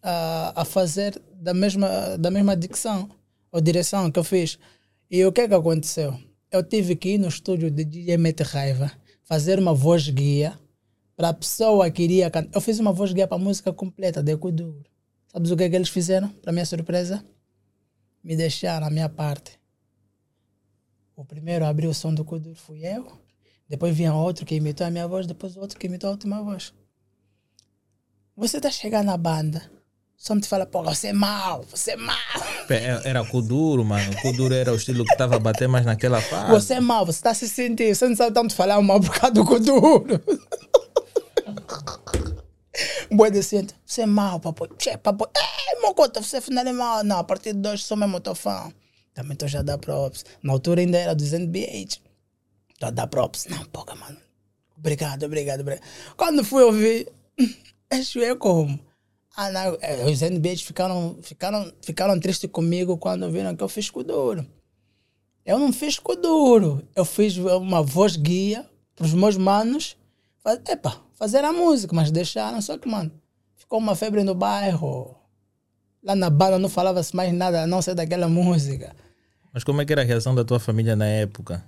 a, 0.01 0.61
a 0.61 0.65
fazer 0.65 1.21
da 1.31 1.53
mesma, 1.53 2.17
da 2.17 2.31
mesma 2.31 2.57
dicção 2.57 3.07
ou 3.51 3.61
direção 3.61 4.09
que 4.09 4.17
eu 4.17 4.23
fiz. 4.23 4.57
E 5.11 5.23
o 5.23 5.31
que 5.31 5.41
é 5.41 5.47
que 5.47 5.53
aconteceu? 5.53 6.30
Eu 6.51 6.62
tive 6.62 6.98
que 6.98 7.12
ir 7.12 7.17
no 7.17 7.29
estúdio 7.29 7.72
de 7.72 7.86
DJ 7.86 8.17
Mete 8.17 8.43
Raiva 8.43 8.91
fazer 9.24 9.58
uma 9.58 9.74
voz 9.74 10.10
guia 10.10 10.60
para 11.15 11.29
a 11.29 11.34
pessoa 11.34 11.89
que 11.89 12.03
iria 12.03 12.29
cantar. 12.29 12.53
Eu 12.53 12.60
fiz 12.60 12.77
uma 12.77 12.91
voz 12.91 13.13
guia 13.13 13.25
para 13.25 13.38
a 13.38 13.39
música 13.39 13.72
completa 13.72 14.22
de 14.22 14.34
Ecuduro. 14.34 14.84
Sabes 15.31 15.50
o 15.50 15.55
que 15.55 15.63
é 15.63 15.70
que 15.70 15.75
eles 15.77 15.88
fizeram? 15.88 16.27
Para 16.27 16.51
minha 16.51 16.65
surpresa? 16.65 17.25
Me 18.22 18.36
deixaram 18.36 18.86
a 18.86 18.89
minha 18.89 19.08
parte. 19.08 19.58
O 21.15 21.24
primeiro 21.24 21.63
a 21.63 21.70
abrir 21.70 21.88
o 21.88 21.93
som 21.93 22.13
do 22.13 22.25
Kuduro 22.25 22.58
fui 22.58 22.86
eu. 22.86 23.08
Depois 23.70 23.96
vinha 23.96 24.13
outro 24.13 24.46
que 24.46 24.55
imitou 24.55 24.86
a 24.86 24.91
minha 24.91 25.08
voz. 25.08 25.25
Depois 25.25 25.55
outro 25.55 25.79
que 25.79 25.88
imitou 25.88 26.10
a 26.10 26.12
última 26.12 26.43
voz. 26.43 26.74
Você 28.36 28.60
tá 28.60 28.70
chegando 28.70 29.05
na 29.05 29.15
banda. 29.15 29.72
Só 30.17 30.36
me 30.36 30.41
te 30.41 30.50
fala, 30.50 30.65
pô, 30.65 30.84
você 30.84 31.08
é 31.08 31.13
mau, 31.13 31.63
você 31.63 31.91
é 31.91 31.96
mau. 31.96 32.15
É- 32.75 33.01
Era 33.06 33.24
Kuduro, 33.25 33.84
mano. 33.84 34.16
Kuduro 34.22 34.54
era 34.54 34.72
o 34.72 34.75
estilo 34.75 35.04
que 35.06 35.12
estava 35.12 35.36
a 35.36 35.40
bater 35.40 35.68
mais 35.68 35.86
naquela 35.86 36.22
fase. 36.22 36.51
Você 36.51 36.74
é 36.75 36.80
mau, 36.80 37.06
você 37.06 37.22
tá 37.22 37.34
se 37.34 37.48
sentindo. 37.48 37.94
Você 37.96 38.08
não 38.08 38.16
sabe 38.16 38.34
tanto 38.34 38.54
falar 38.56 38.82
mal 38.82 39.00
por 39.00 39.12
causa 39.13 39.34
do 39.34 39.46
Kuduro. 39.46 40.22
Boi 43.12 43.30
decente, 43.30 43.75
você 43.86 44.01
é 44.04 44.06
mau, 44.06 44.40
papo. 44.40 44.68
Tchê, 44.75 44.98
papo. 44.98 45.30
É, 45.36 45.82
mocota, 45.82 46.22
você 46.22 46.38
afinal 46.38 46.66
é 46.66 46.72
mau. 46.72 47.04
Não, 47.04 47.20
a 47.20 47.24
partir 47.24 47.54
de 47.54 47.68
hoje 47.68 47.84
sou 47.84 47.98
mesmo 47.98 48.20
teu 48.20 48.34
fã. 48.34 48.72
Também 49.13 49.34
estou 49.34 49.48
já 49.50 49.60
a 49.60 49.63
dar 49.63 49.78
props. 49.78 50.24
Na 50.42 50.54
altura 50.54 50.80
ainda 50.82 50.98
era 50.98 51.13
200 51.13 51.48
BH. 51.48 52.00
Estou 52.74 52.88
a 52.88 52.90
dar 52.92 53.08
props. 53.08 53.48
Não, 53.50 53.63
pouca, 53.66 53.94
mano. 53.96 54.18
Obrigado, 54.78 55.24
obrigado, 55.25 55.60
obrigado. 55.62 55.84
Quando 56.16 56.44
fui 56.46 56.63
ouvir, 56.63 57.08
acho 57.92 58.20
é 58.24 58.34
como. 58.36 58.80
Ah, 59.41 59.50
não, 59.50 59.75
eh, 59.81 60.05
os 60.05 60.21
NBAs 60.21 60.62
ficaram, 60.62 61.17
ficaram, 61.24 61.74
ficaram 61.81 62.19
tristes 62.19 62.48
comigo 62.48 62.95
quando 62.95 63.27
viram 63.31 63.55
que 63.55 63.63
eu 63.63 63.67
fiz 63.67 63.89
com 63.89 64.03
duro. 64.03 64.45
Eu 65.43 65.57
não 65.57 65.74
fiz 65.74 65.98
com 65.98 66.15
duro. 66.15 66.88
Eu 66.95 67.03
fiz 67.03 67.38
uma 67.38 67.81
voz 67.81 68.15
guia 68.15 68.69
para 68.95 69.07
os 69.07 69.15
meus 69.15 69.38
manos. 69.38 69.98
Faz, 70.43 70.60
epa, 70.69 71.01
fazer 71.15 71.43
a 71.43 71.51
música, 71.51 71.95
mas 71.95 72.12
deixaram. 72.12 72.62
Só 72.62 72.77
que, 72.77 72.88
mano, 72.88 73.12
ficou 73.55 73.79
uma 73.79 73.95
febre 73.95 74.24
no 74.24 74.36
bairro. 74.36 75.15
Lá 76.03 76.15
na 76.15 76.29
banda 76.29 76.60
não 76.60 76.69
falava-se 76.69 77.15
mais 77.15 77.33
nada 77.33 77.63
a 77.63 77.67
não 77.67 77.81
ser 77.81 77.95
daquela 77.95 78.29
música. 78.29 78.95
Mas 79.51 79.63
como 79.63 79.81
é 79.81 79.86
que 79.86 79.91
era 79.91 80.03
a 80.03 80.05
reação 80.05 80.36
da 80.36 80.45
tua 80.45 80.60
família 80.60 80.95
na 80.95 81.07
época? 81.07 81.65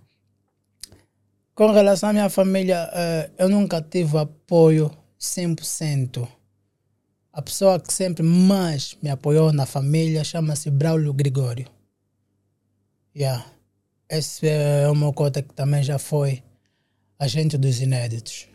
Com 1.55 1.71
relação 1.71 2.09
à 2.09 2.13
minha 2.13 2.29
família, 2.29 2.87
eh, 2.93 3.31
eu 3.39 3.49
nunca 3.49 3.81
tive 3.81 4.15
apoio 4.19 4.91
100%. 5.19 6.27
A 7.33 7.41
pessoa 7.41 7.79
que 7.79 7.91
sempre 7.91 8.23
mais 8.23 8.95
me 9.01 9.09
apoiou 9.09 9.51
na 9.51 9.65
família 9.65 10.23
chama-se 10.23 10.69
Braulio 10.69 11.13
Gregório. 11.13 11.67
Yeah. 13.15 13.45
Esse 14.07 14.47
é 14.47 14.93
meu 14.93 15.11
cota 15.11 15.41
que 15.41 15.53
também 15.53 15.83
já 15.83 15.97
foi 15.97 16.43
agente 17.17 17.57
dos 17.57 17.81
inéditos. 17.81 18.47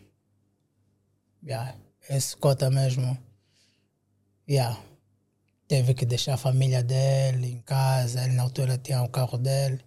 Yeah. 1.43 1.75
Esse 2.09 2.35
cota 2.37 2.69
mesmo. 2.69 3.17
Yeah. 4.49 4.79
Teve 5.67 5.93
que 5.93 6.05
deixar 6.05 6.35
a 6.35 6.37
família 6.37 6.81
dele 6.81 7.51
em 7.51 7.59
casa. 7.59 8.23
Ele 8.23 8.33
na 8.33 8.43
altura 8.43 8.77
tinha 8.77 9.03
o 9.03 9.09
carro 9.09 9.37
dele 9.37 9.83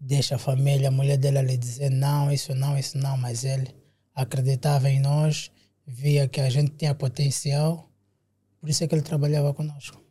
deixa 0.00 0.36
a 0.36 0.38
família, 0.38 0.88
a 0.88 0.92
mulher 0.92 1.16
dela 1.16 1.42
lhe 1.42 1.56
dizer 1.56 1.90
não, 1.90 2.30
isso 2.30 2.54
não, 2.54 2.78
isso 2.78 2.98
não, 2.98 3.16
mas 3.16 3.44
ele 3.44 3.74
acreditava 4.14 4.90
em 4.90 5.00
nós, 5.00 5.50
via 5.86 6.28
que 6.28 6.40
a 6.40 6.50
gente 6.50 6.72
tinha 6.72 6.94
potencial, 6.94 7.85
por 8.66 8.70
isso 8.70 8.82
é 8.82 8.88
que 8.88 8.94
ele 8.96 9.02
trabalhava 9.02 9.54
conosco. 9.54 10.02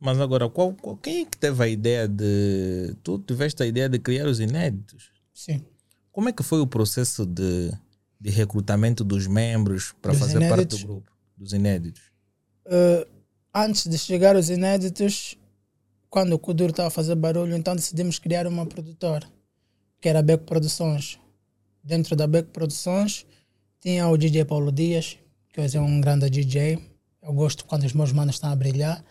Mas 0.00 0.18
agora, 0.18 0.48
qual, 0.48 0.72
qual- 0.72 0.96
quem 0.96 1.22
é 1.22 1.24
que 1.26 1.36
teve 1.36 1.62
a 1.62 1.68
ideia 1.68 2.08
de. 2.08 2.94
Tu 3.02 3.18
tiveste 3.18 3.62
a 3.62 3.66
ideia 3.66 3.86
de 3.86 3.98
criar 3.98 4.26
os 4.26 4.40
inéditos? 4.40 5.10
Sim. 5.34 5.62
Como 6.10 6.26
é 6.28 6.32
que 6.32 6.42
foi 6.42 6.58
o 6.60 6.66
processo 6.66 7.26
de, 7.26 7.70
de 8.18 8.30
recrutamento 8.30 9.04
dos 9.04 9.26
membros 9.26 9.92
para 10.00 10.12
Dos 10.12 10.20
fazer 10.20 10.38
parte 10.40 10.52
inéditos? 10.54 10.80
do 10.80 10.86
grupo? 10.86 11.12
Dos 11.36 11.52
inéditos. 11.52 12.00
Eh, 12.64 13.06
antes 13.54 13.86
de 13.86 13.98
chegar 13.98 14.36
aos 14.36 14.48
inéditos, 14.48 15.36
quando 16.08 16.32
o 16.32 16.38
Kuduro 16.38 16.70
estava 16.70 16.88
a 16.88 16.90
fazer 16.90 17.14
barulho, 17.14 17.54
então 17.54 17.76
decidimos 17.76 18.18
criar 18.18 18.46
uma 18.46 18.64
produtora, 18.64 19.26
que 20.00 20.08
era 20.08 20.20
a 20.20 20.22
Beco 20.22 20.44
Produções. 20.44 21.18
Dentro 21.84 22.16
da 22.16 22.26
Beco 22.26 22.50
Produções 22.52 23.26
tinha 23.80 24.08
o 24.08 24.16
DJ 24.16 24.44
Paulo 24.46 24.72
Dias, 24.72 25.18
que 25.52 25.60
hoje 25.60 25.76
é 25.76 25.80
um 25.80 26.00
grande 26.00 26.30
DJ. 26.30 26.78
Eu 27.22 27.32
gosto 27.32 27.64
quando 27.64 27.84
os 27.84 27.92
meus 27.92 28.12
manos 28.12 28.36
estão 28.36 28.50
a 28.50 28.56
brilhar. 28.56 29.04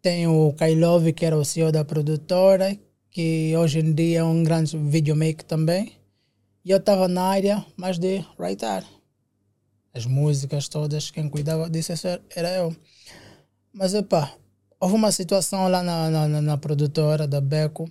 Tem 0.00 0.26
o 0.26 0.52
Kailove, 0.54 1.12
que 1.12 1.24
era 1.24 1.36
o 1.36 1.44
CEO 1.44 1.70
da 1.72 1.84
produtora, 1.84 2.76
que 3.10 3.54
hoje 3.56 3.78
em 3.80 3.92
dia 3.92 4.20
é 4.20 4.24
um 4.24 4.42
grande 4.42 4.76
videomaker 4.76 5.44
também. 5.44 5.92
E 6.64 6.70
eu 6.70 6.78
estava 6.78 7.08
na 7.08 7.22
área 7.22 7.64
mais 7.76 7.98
de 7.98 8.24
writer. 8.38 8.84
As 9.94 10.06
músicas 10.06 10.68
todas, 10.68 11.10
quem 11.10 11.28
cuidava 11.28 11.68
disso 11.68 11.92
era 12.34 12.50
eu. 12.56 12.74
Mas, 13.72 13.94
epá, 13.94 14.34
houve 14.80 14.94
uma 14.94 15.12
situação 15.12 15.68
lá 15.68 15.82
na, 15.82 16.10
na, 16.10 16.40
na- 16.40 16.58
produtora 16.58 17.26
da 17.26 17.40
Beco 17.40 17.90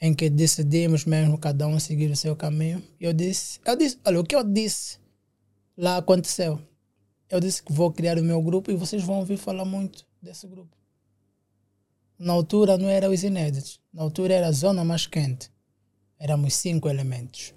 em 0.00 0.12
que 0.14 0.28
decidimos 0.28 1.04
mesmo 1.04 1.38
cada 1.38 1.66
um 1.66 1.78
seguir 1.80 2.10
o 2.10 2.16
seu 2.16 2.36
caminho. 2.36 2.82
Eu 3.00 3.12
disse, 3.12 3.58
eu 3.64 3.76
disse, 3.76 3.98
olha, 4.04 4.20
o 4.20 4.24
que 4.24 4.34
eu 4.34 4.44
disse 4.44 4.98
lá 5.76 5.96
aconteceu. 5.96 6.60
Eu 7.34 7.40
disse 7.40 7.64
que 7.64 7.72
vou 7.72 7.90
criar 7.90 8.16
o 8.16 8.22
meu 8.22 8.40
grupo 8.40 8.70
e 8.70 8.76
vocês 8.76 9.02
vão 9.02 9.16
ouvir 9.18 9.36
falar 9.36 9.64
muito 9.64 10.06
desse 10.22 10.46
grupo. 10.46 10.70
Na 12.16 12.32
altura 12.32 12.78
não 12.78 12.88
era 12.88 13.10
os 13.10 13.24
inéditos. 13.24 13.80
Na 13.92 14.02
altura 14.02 14.34
era 14.34 14.46
a 14.46 14.52
zona 14.52 14.84
mais 14.84 15.08
quente. 15.08 15.50
Éramos 16.16 16.54
cinco 16.54 16.88
elementos. 16.88 17.52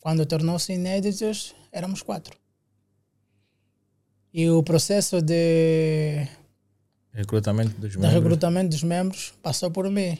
Quando 0.00 0.24
tornou-se 0.24 0.72
inéditos, 0.72 1.54
éramos 1.70 2.00
quatro. 2.00 2.34
E 4.32 4.48
o 4.48 4.62
processo 4.62 5.20
de 5.20 6.26
Recrutamento 7.12 7.78
dos 7.78 7.92
do 7.92 8.00
membros. 8.00 8.14
recrutamento 8.22 8.68
dos 8.70 8.82
membros 8.82 9.34
passou 9.42 9.70
por 9.70 9.90
mim. 9.90 10.16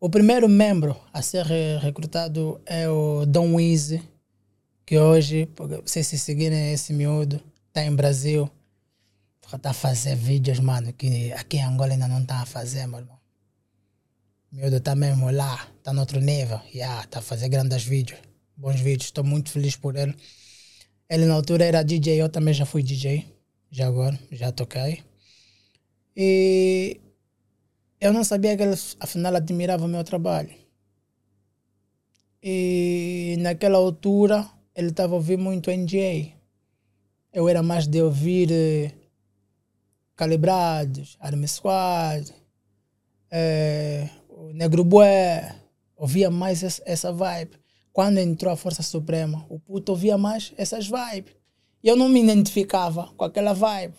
O 0.00 0.08
primeiro 0.08 0.48
membro 0.48 0.96
a 1.12 1.20
ser 1.20 1.44
re- 1.44 1.76
recrutado 1.78 2.58
é 2.64 2.88
o 2.88 3.26
Dom 3.26 3.54
Weezy, 3.56 4.02
que 4.86 4.98
hoje, 4.98 5.48
vocês 5.82 6.06
se 6.06 6.18
seguirem 6.18 6.72
esse 6.72 6.92
miúdo, 6.92 7.40
está 7.68 7.84
em 7.84 7.94
Brasil, 7.94 8.50
está 9.52 9.70
a 9.70 9.74
fazer 9.74 10.14
vídeos, 10.16 10.58
mano, 10.60 10.92
que 10.92 11.32
aqui 11.32 11.56
em 11.56 11.64
Angola 11.64 11.92
ainda 11.92 12.08
não 12.08 12.20
está 12.20 12.40
a 12.40 12.46
fazer, 12.46 12.86
meu 12.86 13.00
irmão. 13.00 13.18
O 14.52 14.56
miúdo 14.56 14.76
está 14.76 14.94
mesmo 14.94 15.30
lá, 15.30 15.68
está 15.78 15.92
no 15.92 16.00
outro 16.00 16.20
nível, 16.20 16.60
está 16.72 17.18
a 17.18 17.22
fazer 17.22 17.48
grandes 17.48 17.84
vídeos, 17.84 18.20
bons 18.56 18.80
vídeos, 18.80 19.06
estou 19.06 19.24
muito 19.24 19.50
feliz 19.50 19.74
por 19.76 19.96
ele. 19.96 20.14
Ele 21.08 21.26
na 21.26 21.34
altura 21.34 21.64
era 21.64 21.82
DJ, 21.82 22.20
eu 22.20 22.28
também 22.28 22.54
já 22.54 22.66
fui 22.66 22.82
DJ, 22.82 23.26
já 23.70 23.86
agora, 23.86 24.18
já 24.30 24.52
toquei. 24.52 25.02
E 26.16 27.00
eu 28.00 28.12
não 28.12 28.22
sabia 28.22 28.56
que 28.56 28.62
ele, 28.62 28.76
afinal, 29.00 29.34
admirava 29.34 29.84
o 29.84 29.88
meu 29.88 30.04
trabalho. 30.04 30.54
E 32.42 33.36
naquela 33.40 33.78
altura, 33.78 34.48
ele 34.74 34.88
estava 34.88 35.12
a 35.14 35.16
ouvir 35.16 35.38
muito 35.38 35.70
NGA. 35.70 36.32
Eu 37.32 37.48
era 37.48 37.62
mais 37.62 37.86
de 37.86 38.02
ouvir 38.02 38.50
eh, 38.50 38.92
Calibrados, 40.16 41.16
Army 41.20 41.48
Squad, 41.48 42.32
eh, 43.30 44.08
Negro 44.52 44.84
Bué, 44.84 45.54
ouvia 45.96 46.30
mais 46.30 46.62
essa, 46.84 47.12
vibe. 47.12 47.58
Quando 47.92 48.18
entrou 48.18 48.52
a 48.52 48.56
Força 48.56 48.82
Suprema, 48.82 49.44
o 49.48 49.58
puto 49.58 49.92
ouvia 49.92 50.18
mais 50.18 50.52
essas 50.56 50.86
vibes. 50.86 51.34
E 51.82 51.88
eu 51.88 51.96
não 51.96 52.08
me 52.08 52.22
identificava 52.22 53.12
com 53.16 53.24
aquela 53.24 53.52
vibe. 53.52 53.96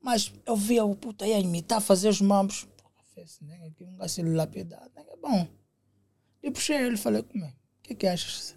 Mas 0.00 0.32
eu 0.46 0.56
via 0.56 0.84
o 0.84 0.94
puto 0.94 1.24
aí 1.24 1.32
a 1.32 1.40
imitar, 1.40 1.80
fazer 1.80 2.08
os 2.08 2.20
mambos. 2.20 2.66
Porra, 2.76 3.04
fez, 3.14 3.40
né? 3.40 3.66
Aqui 3.66 3.84
um 3.84 3.96
gajo 3.96 4.22
né? 4.22 4.78
É 4.96 5.16
bom. 5.16 5.46
E 6.42 6.50
puxei 6.50 6.76
ele 6.76 6.94
e 6.94 6.98
falei, 6.98 7.22
como 7.22 7.44
é? 7.44 7.52
Que 7.88 7.94
é 7.94 7.96
que 7.96 8.06
achas? 8.06 8.54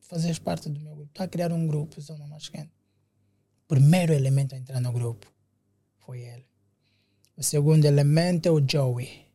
Fazeres 0.00 0.40
parte 0.40 0.68
do 0.68 0.80
meu 0.80 0.92
grupo. 0.96 1.10
Está 1.12 1.24
a 1.24 1.28
criar 1.28 1.52
um 1.52 1.64
grupo, 1.64 2.00
Zona 2.00 2.26
Mais 2.26 2.48
Quente. 2.48 2.72
O 3.64 3.68
primeiro 3.68 4.12
elemento 4.12 4.52
a 4.56 4.58
entrar 4.58 4.80
no 4.80 4.90
grupo 4.92 5.32
foi 5.98 6.22
ele. 6.22 6.44
O 7.36 7.42
segundo 7.42 7.84
elemento 7.84 8.46
é 8.48 8.50
o 8.50 8.60
Joey. 8.68 9.26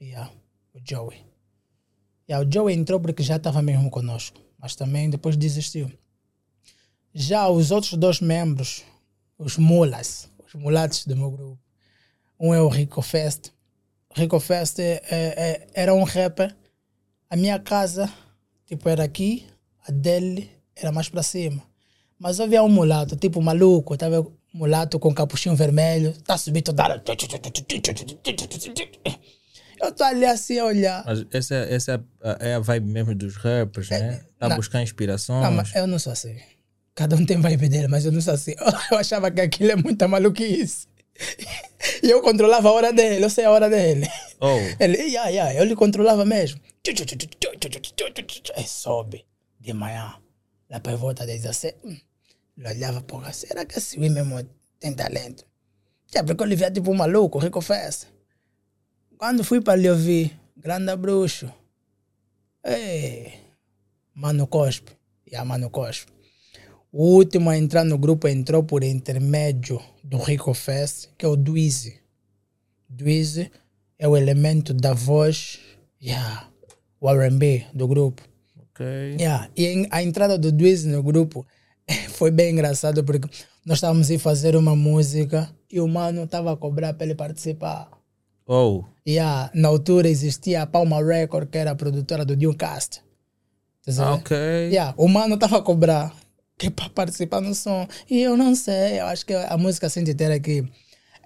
Yeah, 0.00 0.32
o 0.72 0.80
Joey. 0.82 1.26
Yeah, 2.26 2.48
o 2.48 2.50
Joey 2.50 2.74
entrou 2.74 2.98
porque 2.98 3.22
já 3.22 3.36
estava 3.36 3.60
mesmo 3.60 3.90
conosco, 3.90 4.40
mas 4.58 4.74
também 4.74 5.10
depois 5.10 5.36
desistiu. 5.36 5.92
Já 7.12 7.50
os 7.50 7.70
outros 7.70 7.92
dois 7.98 8.20
membros, 8.20 8.82
os 9.36 9.58
mulas, 9.58 10.30
os 10.46 10.54
mulatos 10.54 11.04
do 11.04 11.14
meu 11.14 11.30
grupo, 11.30 11.60
um 12.40 12.54
é 12.54 12.62
o 12.62 12.68
Rico 12.68 13.02
Fest. 13.02 13.50
Rico 14.14 14.40
Fest 14.40 14.78
é- 14.78 15.02
é- 15.10 15.50
é- 15.50 15.68
era 15.74 15.92
um 15.94 16.04
rapper. 16.04 16.56
A 17.32 17.36
minha 17.36 17.58
casa, 17.58 18.12
tipo, 18.66 18.86
era 18.90 19.02
aqui, 19.04 19.46
a 19.88 19.90
dele 19.90 20.50
era 20.76 20.92
mais 20.92 21.08
para 21.08 21.22
cima. 21.22 21.62
Mas 22.18 22.38
havia 22.38 22.62
um 22.62 22.68
mulato, 22.68 23.16
tipo 23.16 23.40
maluco, 23.40 23.96
tava 23.96 24.20
um 24.20 24.30
mulato 24.52 24.98
com 24.98 25.14
capuchinho 25.14 25.56
vermelho, 25.56 26.12
tá 26.26 26.36
subindo 26.36 26.64
toda 26.64 26.82
hora. 26.84 27.02
Eu 29.80 29.92
tô 29.92 30.04
ali 30.04 30.26
assim 30.26 30.58
a 30.58 30.66
olhar. 30.66 31.02
Mas 31.06 31.24
essa, 31.32 31.54
essa 31.54 31.92
é 31.92 32.28
a- 32.30 32.36
é 32.50 32.54
a 32.56 32.58
vibe 32.60 32.92
mesmo 32.92 33.14
dos 33.14 33.34
rappers, 33.36 33.88
né? 33.88 34.20
Tá 34.38 34.50
não. 34.50 34.56
buscar 34.56 34.82
inspirações. 34.82 35.42
Não, 35.42 35.52
mas 35.52 35.74
eu 35.74 35.86
não 35.86 35.98
sou 35.98 36.12
assim. 36.12 36.36
Cada 36.94 37.16
um 37.16 37.24
tem 37.24 37.40
vibe 37.40 37.66
dele, 37.70 37.88
mas 37.88 38.04
eu 38.04 38.12
não 38.12 38.20
sou 38.20 38.34
assim. 38.34 38.54
Eu 38.92 38.98
achava 38.98 39.30
que 39.30 39.40
aquilo 39.40 39.70
é 39.72 39.76
muita 39.76 40.06
maluquice. 40.06 40.86
E 42.02 42.10
eu 42.10 42.20
controlava 42.20 42.68
a 42.68 42.72
hora 42.72 42.92
dele, 42.92 43.24
eu 43.24 43.30
sei 43.30 43.44
a 43.46 43.50
hora 43.50 43.68
dele. 43.70 44.06
Oh, 44.40 44.58
Ele, 44.78 44.98
yeah, 44.98 45.28
yeah, 45.30 45.54
eu 45.54 45.64
lhe 45.64 45.74
controlava 45.74 46.24
mesmo. 46.24 46.60
Aí 48.56 48.66
sobe 48.66 49.24
de 49.60 49.72
manhã, 49.72 50.16
lá 50.68 50.80
para 50.80 50.96
volta 50.96 51.24
das 51.24 51.40
17. 51.40 51.78
hum, 51.84 51.96
Eu 52.56 52.70
olhava, 52.70 53.00
porra, 53.02 53.32
será 53.32 53.64
que 53.64 53.78
esse 53.78 53.98
mesmo 53.98 54.42
tem 54.80 54.92
talento? 54.92 55.46
Já, 56.12 56.24
porque 56.24 56.42
eu 56.42 56.46
lhe 56.46 56.56
via 56.56 56.70
tipo 56.70 56.90
um 56.90 56.94
maluco, 56.94 57.38
rico 57.38 57.60
festa. 57.60 58.08
Quando 59.16 59.44
fui 59.44 59.60
para 59.60 59.76
lhe 59.76 59.88
ouvir, 59.88 60.36
grande 60.56 60.94
bruxo. 60.96 61.52
Ei, 62.64 63.32
Mano 64.12 64.46
Cospe. 64.48 64.92
Yeah, 65.26 65.48
Mano 65.48 65.70
Cospe. 65.70 66.12
O 66.90 67.14
último 67.14 67.48
a 67.48 67.56
entrar 67.56 67.84
no 67.84 67.96
grupo 67.96 68.28
entrou 68.28 68.62
por 68.64 68.82
intermédio 68.84 69.80
do 70.04 70.18
Rico 70.18 70.52
Fest, 70.52 71.08
que 71.16 71.24
é 71.24 71.28
o 71.28 71.36
Dweezy. 71.36 71.98
Dweezy 72.88 73.50
é 73.98 74.06
o 74.06 74.16
elemento 74.16 74.74
da 74.74 74.92
voz, 74.92 75.58
yeah, 76.02 76.51
o 77.02 77.10
R&B 77.10 77.66
do 77.74 77.88
grupo. 77.88 78.22
ok. 78.56 79.16
Yeah. 79.18 79.50
E 79.56 79.88
a 79.90 80.02
entrada 80.02 80.38
do 80.38 80.52
Dweezy 80.52 80.88
no 80.88 81.02
grupo 81.02 81.44
foi 82.14 82.30
bem 82.30 82.52
engraçado 82.52 83.02
porque 83.02 83.28
nós 83.66 83.78
estávamos 83.78 84.10
a 84.10 84.18
fazer 84.18 84.54
uma 84.54 84.76
música 84.76 85.50
e 85.70 85.80
o 85.80 85.88
mano 85.88 86.22
estava 86.22 86.52
a 86.52 86.56
cobrar 86.56 86.94
para 86.94 87.06
ele 87.06 87.14
participar. 87.14 87.90
Oh, 88.46 88.84
Yeah. 89.06 89.50
Na 89.52 89.68
altura 89.68 90.08
existia 90.08 90.62
a 90.62 90.66
Palma 90.66 91.02
Record, 91.02 91.48
que 91.50 91.58
era 91.58 91.72
a 91.72 91.74
produtora 91.74 92.24
do 92.24 92.36
Newcast. 92.36 93.02
Tá 93.84 93.92
ah, 93.98 94.14
ok. 94.14 94.36
Yeah, 94.68 94.94
o 94.96 95.08
mano 95.08 95.34
estava 95.34 95.58
a 95.58 95.62
cobrar 95.62 96.14
que 96.56 96.68
é 96.68 96.70
para 96.70 96.88
participar 96.88 97.40
no 97.40 97.52
som. 97.52 97.88
E 98.08 98.20
eu 98.20 98.36
não 98.36 98.54
sei, 98.54 99.00
eu 99.00 99.06
acho 99.06 99.26
que 99.26 99.34
a 99.34 99.56
música 99.56 99.88
sem 99.88 100.04
ter 100.04 100.30
aqui. 100.30 100.64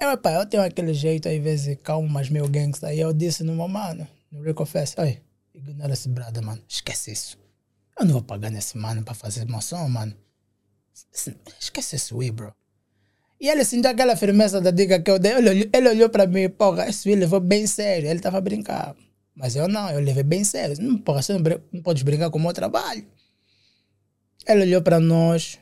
Eu, 0.01 0.11
epá, 0.11 0.33
eu 0.33 0.47
tenho 0.47 0.63
aquele 0.63 0.95
jeito 0.95 1.29
às 1.29 1.39
vezes 1.39 1.77
calmo, 1.83 2.09
mas 2.09 2.31
meio 2.31 2.49
gangsta. 2.49 2.95
E 2.95 3.01
eu 3.01 3.13
disse 3.13 3.45
no 3.45 3.55
meu 3.55 3.69
mano, 3.69 4.09
no 4.33 4.43
Rico 4.43 4.65
Fest, 4.65 4.99
oi, 4.99 5.19
ignora 5.57 5.93
esse 5.93 6.09
brother, 6.09 6.43
mano, 6.43 6.63
esquece 6.69 7.13
isso. 7.13 7.39
Eu 7.99 8.05
não 8.05 8.13
vou 8.13 8.23
pagar 8.23 8.51
nesse 8.51 8.77
mano 8.77 9.03
para 9.03 9.15
fazer 9.15 9.47
som, 9.63 9.89
mano. 9.89 10.15
Esquece 11.61 11.97
esse 11.97 12.15
Wii, 12.15 12.31
bro. 12.31 12.55
E 13.41 13.49
ele 13.49 13.65
sentiu 13.65 13.91
aquela 13.91 14.17
firmeza 14.17 14.61
da 14.61 14.71
dica 14.71 15.01
que 15.01 15.11
eu 15.11 15.19
dei. 15.19 15.33
Ele, 15.33 15.51
olhou- 15.51 15.71
ele 15.73 15.89
olhou 15.89 16.09
para 16.11 16.27
mim, 16.27 16.49
porra, 16.49 16.89
esse 16.89 17.09
Wii 17.09 17.19
levou 17.19 17.41
bem 17.41 17.67
sério. 17.67 18.09
Ele 18.09 18.19
estava 18.19 18.39
a 18.39 18.41
brincar. 18.41 18.95
Mas 19.35 19.55
eu 19.57 19.69
não, 19.69 19.91
eu 19.91 20.01
levei 20.01 20.23
bem 20.23 20.43
sério. 20.45 20.77
Não, 20.81 20.97
porra, 20.99 21.23
você 21.23 21.33
não, 21.35 21.41
não 21.73 21.83
podes 21.83 22.03
brincar 22.03 22.31
com 22.31 22.39
o 22.39 22.43
meu 22.43 22.53
trabalho. 22.53 23.07
Ele 24.49 24.63
olhou 24.63 24.81
para 24.83 24.99
nós, 25.01 25.59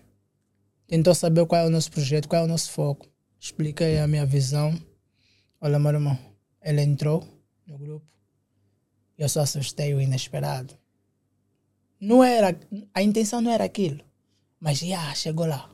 tentou 0.86 1.14
saber 1.14 1.44
qual 1.46 1.62
é 1.62 1.66
o 1.66 1.70
nosso 1.70 1.90
projeto, 1.90 2.28
qual 2.28 2.42
é 2.42 2.44
o 2.44 2.48
nosso 2.48 2.70
foco. 2.70 3.08
Expliquei 3.40 3.98
a 3.98 4.06
minha 4.06 4.24
visão. 4.26 4.78
Olha, 5.60 5.78
meu 5.78 5.90
irmão, 5.92 6.18
ele 6.62 6.82
entrou 6.82 7.26
no 7.66 7.78
grupo. 7.78 8.06
Eu 9.16 9.28
só 9.28 9.40
assustei 9.40 9.94
o 9.94 10.00
inesperado. 10.00 10.74
Não 12.00 12.22
era, 12.22 12.58
a 12.92 13.02
intenção 13.02 13.40
não 13.40 13.50
era 13.50 13.64
aquilo. 13.64 14.00
Mas 14.60 14.78
já 14.78 15.14
chegou 15.14 15.46
lá. 15.46 15.70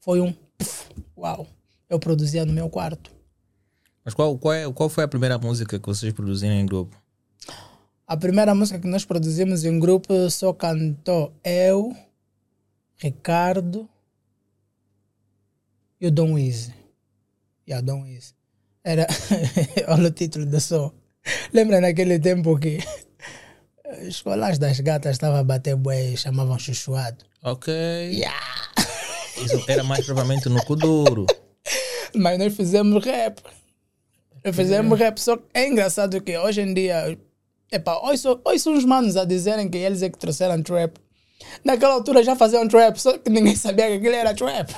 Foi 0.00 0.20
um 0.20 0.32
puf, 0.32 0.90
uau. 1.16 1.46
Eu 1.88 1.98
produzia 1.98 2.44
no 2.44 2.52
meu 2.52 2.68
quarto. 2.68 3.10
Mas 4.04 4.14
qual, 4.14 4.36
qual, 4.38 4.54
é, 4.54 4.72
qual 4.72 4.88
foi 4.88 5.04
a 5.04 5.08
primeira 5.08 5.38
música 5.38 5.78
que 5.78 5.86
vocês 5.86 6.12
produziram 6.12 6.54
em 6.54 6.66
grupo? 6.66 7.00
A 8.06 8.16
primeira 8.16 8.54
música 8.54 8.78
que 8.78 8.86
nós 8.86 9.04
produzimos 9.04 9.64
em 9.64 9.80
grupo 9.80 10.30
só 10.30 10.52
cantou 10.52 11.32
eu, 11.42 11.94
Ricardo 12.96 13.88
e 16.00 16.06
o 16.06 16.10
Dom 16.10 16.38
Easy. 16.38 16.72
E 17.66 17.72
a 17.72 17.80
Dom 17.80 18.06
Easy. 18.06 18.32
Era. 18.84 19.06
Olha 19.88 20.08
o 20.08 20.12
título 20.12 20.46
do 20.46 20.60
som. 20.60 20.92
Lembra 21.52 21.80
naquele 21.80 22.18
tempo 22.18 22.58
que 22.58 22.78
os 24.02 24.08
escolares 24.08 24.58
das 24.58 24.78
gatas 24.80 25.12
estavam 25.12 25.38
a 25.40 25.44
bater 25.44 25.76
bué 25.76 26.10
e 26.12 26.16
chamavam 26.16 26.58
chuchuado? 26.58 27.24
Ok. 27.42 27.72
Yeah. 27.72 28.34
Isso 29.44 29.64
era 29.68 29.82
mais 29.84 30.04
provavelmente 30.04 30.48
no 30.48 30.64
Kuduro. 30.64 31.26
Mas 32.14 32.38
nós 32.38 32.54
fizemos 32.56 33.04
rap. 33.04 33.40
Nós 34.44 34.56
fizemos 34.56 34.98
rap. 34.98 35.18
Só 35.18 35.36
que 35.36 35.44
é 35.54 35.68
engraçado 35.68 36.20
que 36.20 36.36
hoje 36.38 36.60
em 36.62 36.72
dia. 36.72 37.18
Epa, 37.70 37.98
hoje, 38.08 38.22
são- 38.22 38.40
hoje 38.44 38.60
são 38.60 38.74
os 38.74 38.84
manos 38.84 39.16
a 39.16 39.24
dizerem 39.24 39.68
que 39.68 39.76
eles 39.78 40.00
é 40.02 40.08
que 40.08 40.16
trouxeram 40.18 40.62
trap. 40.62 40.96
Naquela 41.64 41.94
altura 41.94 42.22
já 42.24 42.34
faziam 42.36 42.66
trap, 42.66 42.96
só 42.96 43.18
que 43.18 43.28
ninguém 43.28 43.54
sabia 43.56 43.86
que 43.88 43.94
aquilo 43.94 44.14
era 44.14 44.34
trap. 44.34 44.72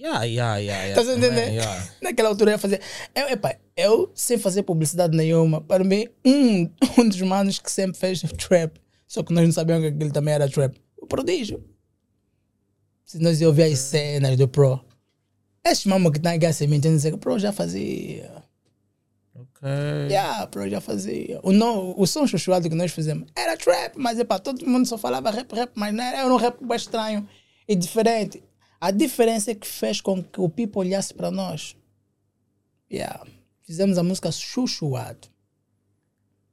Yeah, 0.00 0.24
yeah, 0.24 0.56
yeah, 0.56 0.84
yeah. 0.86 0.88
Estás 0.88 1.08
a 1.10 1.12
entender? 1.12 1.42
também, 1.42 1.56
yeah. 1.56 1.88
Naquela 2.00 2.30
altura 2.30 2.52
eu 2.52 2.58
fazia. 2.58 2.80
Eu, 3.14 3.28
epa, 3.28 3.54
eu, 3.76 4.10
sem 4.14 4.38
fazer 4.38 4.62
publicidade 4.62 5.14
nenhuma, 5.14 5.60
para 5.60 5.84
mim, 5.84 6.08
um, 6.24 6.70
um 6.98 7.06
dos 7.06 7.20
manos 7.20 7.58
que 7.58 7.70
sempre 7.70 7.98
fez 7.98 8.22
trap, 8.22 8.80
só 9.06 9.22
que 9.22 9.30
nós 9.34 9.44
não 9.44 9.52
sabíamos 9.52 9.86
que 9.86 9.94
aquilo 9.94 10.10
também 10.10 10.32
era 10.32 10.48
trap. 10.48 10.74
O 10.96 11.06
prodígio. 11.06 11.62
Se 13.04 13.18
nós 13.18 13.42
ia 13.42 13.48
ouvir 13.48 13.64
as 13.64 13.78
cenas 13.78 14.38
do 14.38 14.48
Pro. 14.48 14.80
Esses 15.62 15.84
mamos 15.84 16.12
que 16.12 16.16
estão 16.16 16.32
aqui 16.32 16.46
assim, 16.46 16.66
me 16.66 16.76
entendem 16.76 16.96
dizer 16.96 17.10
que 17.10 17.16
o 17.16 17.18
Pro 17.18 17.38
já 17.38 17.52
fazia. 17.52 18.42
Ok. 19.34 19.68
Yeah, 20.08 20.46
Pro 20.46 20.66
já 20.66 20.80
fazia. 20.80 21.40
O, 21.42 21.52
não, 21.52 21.94
o 21.98 22.06
som 22.06 22.26
chuchuado 22.26 22.70
que 22.70 22.74
nós 22.74 22.90
fizemos 22.90 23.28
era 23.36 23.54
trap, 23.54 23.96
mas 23.98 24.18
epa, 24.18 24.38
todo 24.38 24.66
mundo 24.66 24.86
só 24.86 24.96
falava 24.96 25.30
rap, 25.30 25.52
rap, 25.54 25.72
mas 25.74 25.92
não 25.92 26.02
era, 26.02 26.18
era 26.20 26.32
um 26.32 26.36
rap 26.36 26.56
bem 26.64 26.76
estranho 26.76 27.28
e 27.68 27.76
diferente. 27.76 28.42
A 28.80 28.90
diferença 28.90 29.50
é 29.50 29.54
que 29.54 29.66
fez 29.66 30.00
com 30.00 30.22
que 30.22 30.40
o 30.40 30.48
people 30.48 30.80
olhasse 30.80 31.12
para 31.12 31.30
nós. 31.30 31.76
Yeah. 32.90 33.24
Fizemos 33.62 33.98
a 33.98 34.02
música 34.02 34.30
chuchuado. 34.32 35.28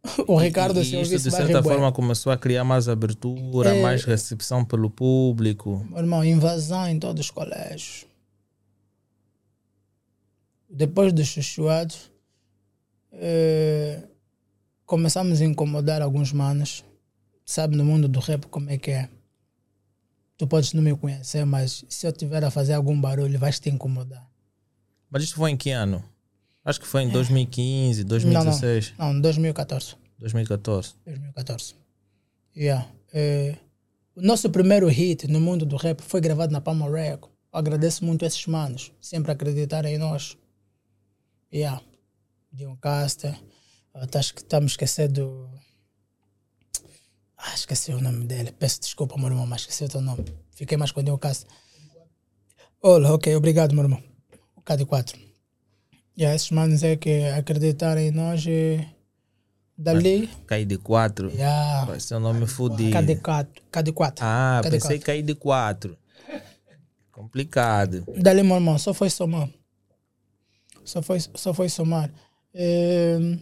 O 0.28 0.38
Ricardo, 0.38 0.80
e, 0.82 0.86
se 0.86 0.96
e 0.96 1.02
isso 1.02 1.18
de 1.18 1.32
certa 1.32 1.62
forma 1.64 1.92
começou 1.92 2.32
a 2.32 2.38
criar 2.38 2.64
mais 2.64 2.88
abertura, 2.88 3.76
É. 3.76 3.82
mais 3.82 4.04
recepção 4.06 4.64
pelo 4.64 4.90
público. 4.90 5.86
Meu 5.90 6.00
irmão, 6.00 6.24
invasão 6.24 6.88
em 6.88 7.00
todos 7.00 7.26
os 7.26 7.32
colégios. 7.32 8.06
Depois 10.70 11.12
dos 11.14 11.28
chuchuados, 11.28 12.12
eh, 13.14 14.04
começamos 14.86 15.42
a 15.42 15.46
incomodar 15.46 16.02
alguns 16.02 16.32
manos. 16.32 16.84
Sabe 17.46 17.76
no 17.78 17.86
mundo 17.86 18.08
do 18.08 18.20
rap 18.20 18.46
como 18.48 18.70
é 18.70 18.78
que 18.78 18.92
é. 18.92 19.10
Tu 20.38 20.46
podes 20.48 20.74
não 20.74 20.84
me 20.84 20.96
conhecer, 20.96 21.46
mas 21.46 21.84
se 21.90 22.06
eu 22.08 22.12
tiver 22.12 22.44
a 22.44 22.52
fazer 22.52 22.74
algum 22.74 23.00
barulho, 23.00 23.40
vais 23.40 23.60
te 23.60 23.70
incomodar. 23.70 24.30
Mas 25.10 25.24
isso 25.24 25.36
foi 25.36 25.52
em 25.52 25.58
que 25.58 25.72
ano? 25.72 26.04
Acho 26.64 26.80
que 26.82 26.88
foi 26.88 27.04
em 27.04 27.10
2015, 27.10 28.02
Não, 28.04 28.08
2016, 28.10 28.94
não. 28.98 29.14
Não, 29.14 29.22
2014. 29.22 29.96
2014. 30.20 30.94
2014. 31.06 31.76
Yeah. 32.56 32.88
Eh, 33.14 33.56
o 34.16 34.22
nosso 34.22 34.50
primeiro 34.50 34.88
hit 34.88 35.28
no 35.28 35.40
mundo 35.40 35.66
do 35.66 35.76
rap 35.78 36.02
foi 36.02 36.20
gravado 36.22 36.52
na 36.52 36.60
Palma 36.62 36.86
Record. 36.90 37.32
Eu 37.54 37.60
agradeço 37.60 38.04
muito 38.06 38.24
a 38.24 38.28
esses 38.28 38.46
manos, 38.48 38.92
sempre 39.02 39.32
acreditarem 39.32 39.96
em 39.96 39.98
nós. 39.98 40.38
Yeah. 41.54 41.82
Dion 42.52 42.76
Caster, 42.78 43.40
Ah, 43.94 44.06
tá, 44.06 44.20
esque- 44.20 44.44
tá 44.44 44.60
me 44.60 44.68
esquecer 44.68 45.08
do. 45.08 45.50
Ah, 47.38 47.54
esqueci 47.54 47.92
o 47.92 48.02
nome 48.02 48.26
dele. 48.26 48.52
Peço 48.52 48.80
desculpa, 48.82 49.16
meu 49.18 49.28
irmão, 49.28 49.46
mas 49.46 49.62
esqueci 49.62 49.84
o 49.84 49.90
teu 49.90 50.02
nome. 50.02 50.26
Fiquei 50.52 50.78
mais 50.78 50.92
quando 50.92 51.10
eu 51.10 51.18
caso. 51.18 51.46
Olha, 52.82 53.14
ok, 53.14 53.36
obrigado, 53.36 53.74
meu 53.74 53.84
irmão. 53.84 54.02
O 54.56 54.62
KD4. 54.62 55.16
E 55.16 56.22
yeah, 56.22 56.36
esses 56.36 56.50
manos 56.50 56.82
é 56.84 56.96
que 56.96 57.26
acreditaram 57.28 58.02
em 58.02 58.10
nós 58.12 58.44
e 58.48 58.84
dali. 59.78 60.28
Cai 60.48 60.66
de 60.66 60.78
4. 60.78 61.30
Yeah, 61.30 61.86
Vai 61.86 62.00
ser 62.00 62.16
um 62.16 62.20
nome 62.20 62.48
fodido. 62.48 62.98
KD4. 62.98 63.48
KD4. 63.72 64.18
Ah, 64.22 64.60
Cadê 64.64 64.78
pensei 64.78 64.98
quatro? 64.98 65.06
cair 65.06 65.22
de 65.22 65.36
4. 65.36 65.98
Complicado. 67.12 68.04
Dali, 68.18 68.42
meu 68.44 68.56
irmão, 68.56 68.78
só 68.80 68.94
foi 68.94 69.10
somar. 69.10 69.50
Só 70.84 71.02
foi, 71.02 71.20
só 71.20 71.54
foi 71.54 71.70
somar. 71.70 72.12
Eh, 72.54 73.38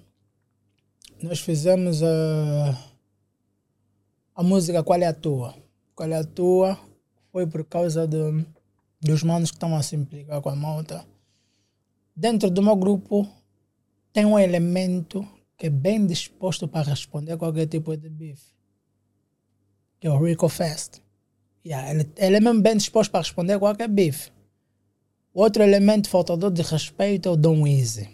nós 1.22 1.40
fizemos 1.40 2.02
a, 2.04 2.78
a 4.36 4.44
música 4.44 4.84
Qual 4.84 5.00
é 5.02 5.08
a 5.08 5.14
Tua? 5.14 5.56
Qual 5.96 6.10
é 6.10 6.18
a 6.18 6.24
Tua? 6.24 6.78
Foi 7.32 7.48
por 7.48 7.64
causa 7.66 8.06
de, 8.08 8.46
dos 9.02 9.24
manos 9.24 9.50
que 9.50 9.56
estão 9.56 9.76
a 9.76 9.82
se 9.82 9.96
implicar 9.96 10.42
com 10.42 10.50
a 10.50 10.56
malta. 10.56 11.06
Dentro 12.16 12.50
do 12.50 12.62
meu 12.62 12.76
grupo 12.76 13.28
tem 14.14 14.26
um 14.26 14.38
elemento 14.38 15.26
que 15.58 15.68
é 15.68 15.70
bem 15.70 16.06
disposto 16.06 16.68
para 16.68 16.90
responder 16.90 17.34
a 17.34 17.38
qualquer 17.38 17.68
tipo 17.68 17.96
de 17.96 18.10
bife. 18.10 18.54
Que 20.00 20.08
é 20.08 20.12
o 20.12 20.22
Rico 20.24 20.48
Fest. 20.50 21.00
Yeah, 21.66 21.90
ele, 21.92 22.10
ele 22.18 22.36
é 22.36 22.40
mesmo 22.40 22.62
bem 22.62 22.78
disposto 22.78 23.12
para 23.12 23.22
responder 23.22 23.54
a 23.54 23.60
qualquer 23.60 23.88
bife. 23.88 24.32
Outro 25.34 25.64
elemento 25.64 26.10
faltador 26.10 26.52
de 26.52 26.62
respeito 26.62 27.28
é 27.28 27.32
o 27.32 27.36
Dom 27.36 27.66
Easy. 27.68 28.10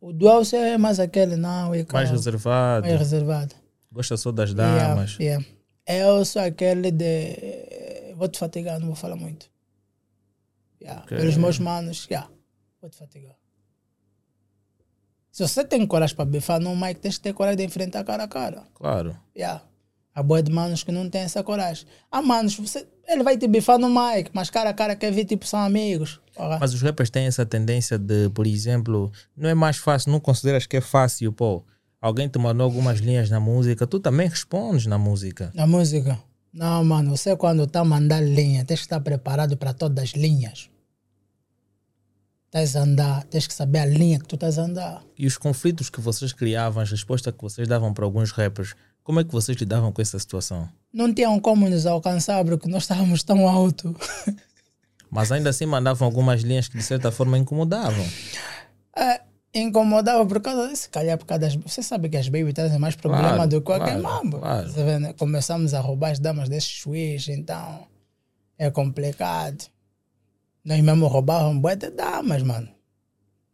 O 0.00 0.12
Duelce 0.12 0.56
é 0.56 0.76
mais 0.76 1.00
aquele, 1.00 1.36
não, 1.36 1.72
é 1.74 1.86
Mais 1.90 2.10
reservado. 2.10 2.86
mais 2.86 2.98
reservado. 2.98 3.54
Gosta 3.96 4.16
só 4.16 4.30
das 4.30 4.50
Yeah, 4.50 4.88
damas. 4.88 5.16
yeah. 5.18 5.44
Eu 5.86 6.22
sou 6.24 6.42
aquele 6.42 6.90
de. 6.90 8.12
Vou 8.16 8.28
te 8.28 8.38
fatigar, 8.38 8.78
não 8.78 8.88
vou 8.88 8.96
falar 8.96 9.16
muito. 9.16 9.50
Yeah, 10.80 11.02
Ok. 11.02 11.16
Pelos 11.16 11.36
meus 11.38 11.58
manos, 11.58 12.06
yeah, 12.10 12.28
vou 12.80 12.90
te 12.90 12.96
fatigar. 12.96 13.34
Se 15.32 15.46
você 15.46 15.64
tem 15.64 15.86
coragem 15.86 16.14
para 16.16 16.24
bifar 16.24 16.60
no 16.60 16.74
mic, 16.76 17.00
tens 17.00 17.16
que 17.18 17.24
ter 17.24 17.32
coragem 17.34 17.56
de 17.58 17.64
enfrentar 17.64 18.04
cara 18.04 18.24
a 18.24 18.28
cara. 18.28 18.64
Claro. 18.74 19.16
Yeah. 19.36 19.62
Há 20.14 20.22
boa 20.22 20.42
de 20.42 20.50
manos 20.50 20.82
que 20.82 20.90
não 20.92 21.10
têm 21.10 21.22
essa 21.22 21.42
coragem. 21.42 21.86
Há 22.10 22.22
manos, 22.22 22.56
você, 22.58 22.86
ele 23.06 23.22
vai 23.22 23.36
te 23.36 23.46
bifar 23.46 23.78
no 23.78 23.88
mic, 23.90 24.30
mas 24.32 24.48
cara 24.48 24.70
a 24.70 24.74
cara 24.74 24.96
quer 24.96 25.12
ver, 25.12 25.26
tipo, 25.26 25.46
são 25.46 25.60
amigos. 25.60 26.20
Porra. 26.34 26.58
Mas 26.58 26.72
os 26.72 26.80
rappers 26.80 27.10
têm 27.10 27.26
essa 27.26 27.44
tendência 27.44 27.98
de, 27.98 28.30
por 28.30 28.46
exemplo, 28.46 29.12
não 29.36 29.48
é 29.50 29.54
mais 29.54 29.76
fácil, 29.76 30.10
não 30.10 30.18
consideras 30.20 30.64
que 30.66 30.78
é 30.78 30.80
fácil, 30.80 31.32
pô. 31.34 31.62
Alguém 32.06 32.28
te 32.28 32.38
mandou 32.38 32.64
algumas 32.64 33.00
linhas 33.00 33.28
na 33.30 33.40
música, 33.40 33.84
tu 33.84 33.98
também 33.98 34.28
respondes 34.28 34.86
na 34.86 34.96
música. 34.96 35.50
Na 35.52 35.66
música. 35.66 36.16
Não, 36.52 36.84
mano, 36.84 37.16
você 37.16 37.34
quando 37.34 37.64
está 37.64 37.80
a 37.80 37.84
mandar 37.84 38.20
linha, 38.20 38.64
tens 38.64 38.78
que 38.78 38.86
estar 38.86 39.00
preparado 39.00 39.56
para 39.56 39.74
todas 39.74 40.04
as 40.04 40.10
linhas. 40.10 40.70
Estás 42.44 42.76
a 42.76 42.82
andar, 42.82 43.24
tens 43.24 43.48
que 43.48 43.52
saber 43.52 43.80
a 43.80 43.86
linha 43.86 44.20
que 44.20 44.24
tu 44.28 44.36
estás 44.36 44.56
a 44.56 44.62
andar. 44.62 45.02
E 45.18 45.26
os 45.26 45.36
conflitos 45.36 45.90
que 45.90 46.00
vocês 46.00 46.32
criavam, 46.32 46.80
as 46.80 46.92
respostas 46.92 47.34
que 47.34 47.42
vocês 47.42 47.66
davam 47.66 47.92
para 47.92 48.04
alguns 48.04 48.30
rappers, 48.30 48.76
como 49.02 49.18
é 49.18 49.24
que 49.24 49.32
vocês 49.32 49.58
lidavam 49.58 49.90
com 49.90 50.00
essa 50.00 50.16
situação? 50.16 50.68
Não 50.92 51.12
tinham 51.12 51.40
como 51.40 51.68
nos 51.68 51.86
alcançar 51.86 52.44
porque 52.44 52.68
nós 52.68 52.84
estávamos 52.84 53.24
tão 53.24 53.48
alto. 53.48 53.96
Mas 55.10 55.32
ainda 55.32 55.50
assim 55.50 55.66
mandavam 55.66 56.06
algumas 56.06 56.42
linhas 56.42 56.68
que 56.68 56.78
de 56.78 56.84
certa 56.84 57.10
forma 57.10 57.36
incomodavam. 57.36 58.06
É, 59.56 59.62
incomodava 59.62 60.26
por 60.26 60.40
causa 60.40 60.68
disso, 60.68 60.82
se 60.82 60.88
calhar 60.90 61.16
por 61.16 61.24
causa 61.24 61.40
das. 61.40 61.54
Você 61.56 61.82
sabe 61.82 62.08
que 62.08 62.16
as 62.16 62.28
baby 62.28 62.52
trazem 62.52 62.78
mais 62.78 62.94
problema 62.94 63.34
Claro, 63.34 63.50
do 63.50 63.60
que 63.60 63.66
qualquer 63.66 64.00
claro, 64.00 64.24
mambo. 64.24 64.38
claro. 64.38 64.70
Vê, 64.72 64.98
né? 64.98 65.12
Começamos 65.14 65.72
a 65.74 65.80
roubar 65.80 66.10
as 66.12 66.18
damas 66.18 66.48
desses 66.48 66.70
juízes, 66.70 67.28
então 67.28 67.86
é 68.58 68.70
complicado. 68.70 69.64
Nós 70.64 70.80
mesmo 70.80 71.06
roubávamos 71.06 71.62
bué 71.62 71.76
de 71.76 71.90
damas, 71.90 72.42
mano. 72.42 72.68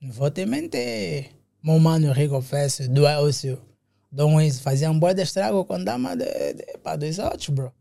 Não 0.00 0.10
vou 0.12 0.30
te 0.30 0.44
mentir. 0.46 1.30
Meu 1.62 1.78
mano 1.78 2.10
Rico 2.12 2.40
Fest, 2.40 2.88
do 2.88 3.06
Elcio, 3.06 3.62
Dom 4.10 4.36
Wiz, 4.36 4.58
faziam 4.58 4.98
bué 4.98 5.14
de 5.14 5.22
estrago 5.22 5.64
com 5.64 5.82
dama 5.84 6.16
de, 6.16 6.24
de, 6.54 6.78
pá, 6.82 6.96
dos 6.96 7.18
outros, 7.20 7.48
bro. 7.50 7.72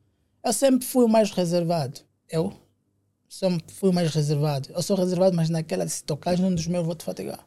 Eu 0.44 0.54
sempre 0.54 0.86
fui 0.86 1.06
o 1.06 1.10
mais 1.10 1.32
reservado. 1.32 2.02
Eu 2.30 2.54
sempre 3.28 3.74
fui 3.74 3.92
mais 3.92 4.14
reservado. 4.14 4.70
Eu 4.76 4.82
sou 4.84 4.96
reservado, 4.96 5.36
mas 5.36 5.50
naquela, 5.50 5.88
se 5.88 6.04
tocares 6.04 6.40
num 6.40 6.54
dos 6.54 6.68
meus, 6.68 6.86
vou 6.86 6.94
te 6.94 7.04
fatigar. 7.04 7.40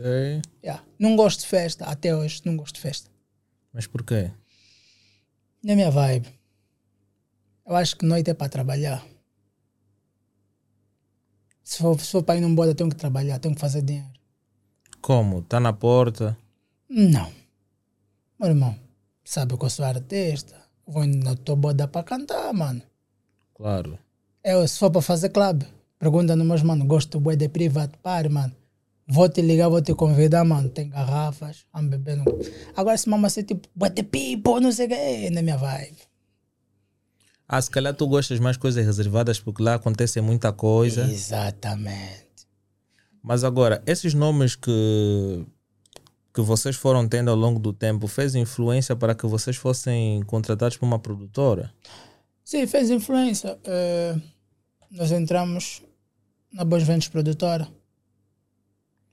Ok. 0.00 0.42
Yeah. 0.64 0.82
Não 0.98 1.14
gosto 1.14 1.40
de 1.40 1.46
festa, 1.46 1.84
até 1.84 2.16
hoje 2.16 2.40
não 2.46 2.56
gosto 2.56 2.76
de 2.76 2.80
festa. 2.80 3.10
Mas 3.70 3.86
por 3.86 4.02
quê? 4.02 4.30
Não 5.62 5.74
é 5.74 5.76
minha 5.76 5.90
vibe. 5.90 6.26
Eu 7.66 7.76
acho 7.76 7.96
que 7.96 8.06
noite 8.06 8.30
é 8.30 8.34
para 8.34 8.48
trabalhar. 8.48 9.04
Se 11.62 11.78
for, 11.78 12.00
se 12.00 12.10
for 12.10 12.22
para 12.22 12.36
ir 12.36 12.40
num 12.40 12.54
boda, 12.54 12.74
tenho 12.74 12.88
que 12.88 12.96
trabalhar, 12.96 13.38
tenho 13.38 13.54
que 13.54 13.60
fazer 13.60 13.82
dinheiro. 13.82 14.08
Como? 15.02 15.42
Tá 15.42 15.60
na 15.60 15.72
porta? 15.72 16.36
Não. 16.88 17.30
Meu 18.38 18.48
irmão, 18.48 18.74
sabe 19.22 19.56
que 19.56 19.64
eu 19.64 19.70
sou 19.70 19.84
artista. 19.84 20.56
Vou 20.86 21.06
na 21.06 21.36
tua 21.36 21.56
boda 21.56 21.86
para 21.86 22.02
cantar, 22.02 22.52
mano. 22.54 22.82
Claro. 23.54 23.98
Eu, 24.42 24.66
se 24.66 24.78
for 24.78 24.90
para 24.90 25.02
fazer 25.02 25.28
club, 25.28 25.62
pergunta 25.98 26.34
no 26.34 26.44
meus 26.44 26.62
mano, 26.62 26.86
gosto 26.86 27.20
de 27.36 27.48
private 27.50 27.98
party, 27.98 28.30
mano. 28.30 28.59
Vou 29.10 29.28
te 29.28 29.42
ligar, 29.42 29.68
vou 29.68 29.82
te 29.82 29.92
convidar, 29.92 30.44
mano. 30.44 30.68
Tem 30.68 30.88
garrafas, 30.88 31.66
vamos 31.72 31.90
bebendo. 31.90 32.24
Agora 32.76 32.96
se 32.96 33.08
mama 33.08 33.28
ser 33.28 33.42
tipo, 33.42 33.68
bué 33.74 33.90
de 33.90 34.04
people, 34.04 34.60
não 34.60 34.70
sei 34.70 34.86
o 34.86 34.88
que, 34.88 35.30
não 35.30 35.40
é 35.40 35.42
minha 35.42 35.56
vibe. 35.56 35.98
Ah, 37.48 37.60
se 37.60 37.68
calhar 37.68 37.92
tu 37.92 38.06
gostas 38.06 38.38
mais 38.38 38.56
coisas 38.56 38.86
reservadas 38.86 39.40
porque 39.40 39.60
lá 39.60 39.74
acontece 39.74 40.20
muita 40.20 40.52
coisa. 40.52 41.10
Exatamente. 41.10 42.46
Mas 43.20 43.42
agora, 43.42 43.82
esses 43.84 44.14
nomes 44.14 44.54
que, 44.54 45.44
que 46.32 46.40
vocês 46.40 46.76
foram 46.76 47.08
tendo 47.08 47.30
ao 47.30 47.36
longo 47.36 47.58
do 47.58 47.72
tempo 47.72 48.06
fez 48.06 48.36
influência 48.36 48.94
para 48.94 49.12
que 49.12 49.26
vocês 49.26 49.56
fossem 49.56 50.22
contratados 50.22 50.76
por 50.76 50.86
uma 50.86 51.00
produtora? 51.00 51.72
Sim, 52.44 52.64
fez 52.68 52.88
influência. 52.90 53.58
Eh, 53.64 54.16
nós 54.92 55.10
entramos 55.10 55.82
na 56.52 56.64
Bons 56.64 56.84
Ventos 56.84 57.08
Produtora. 57.08 57.68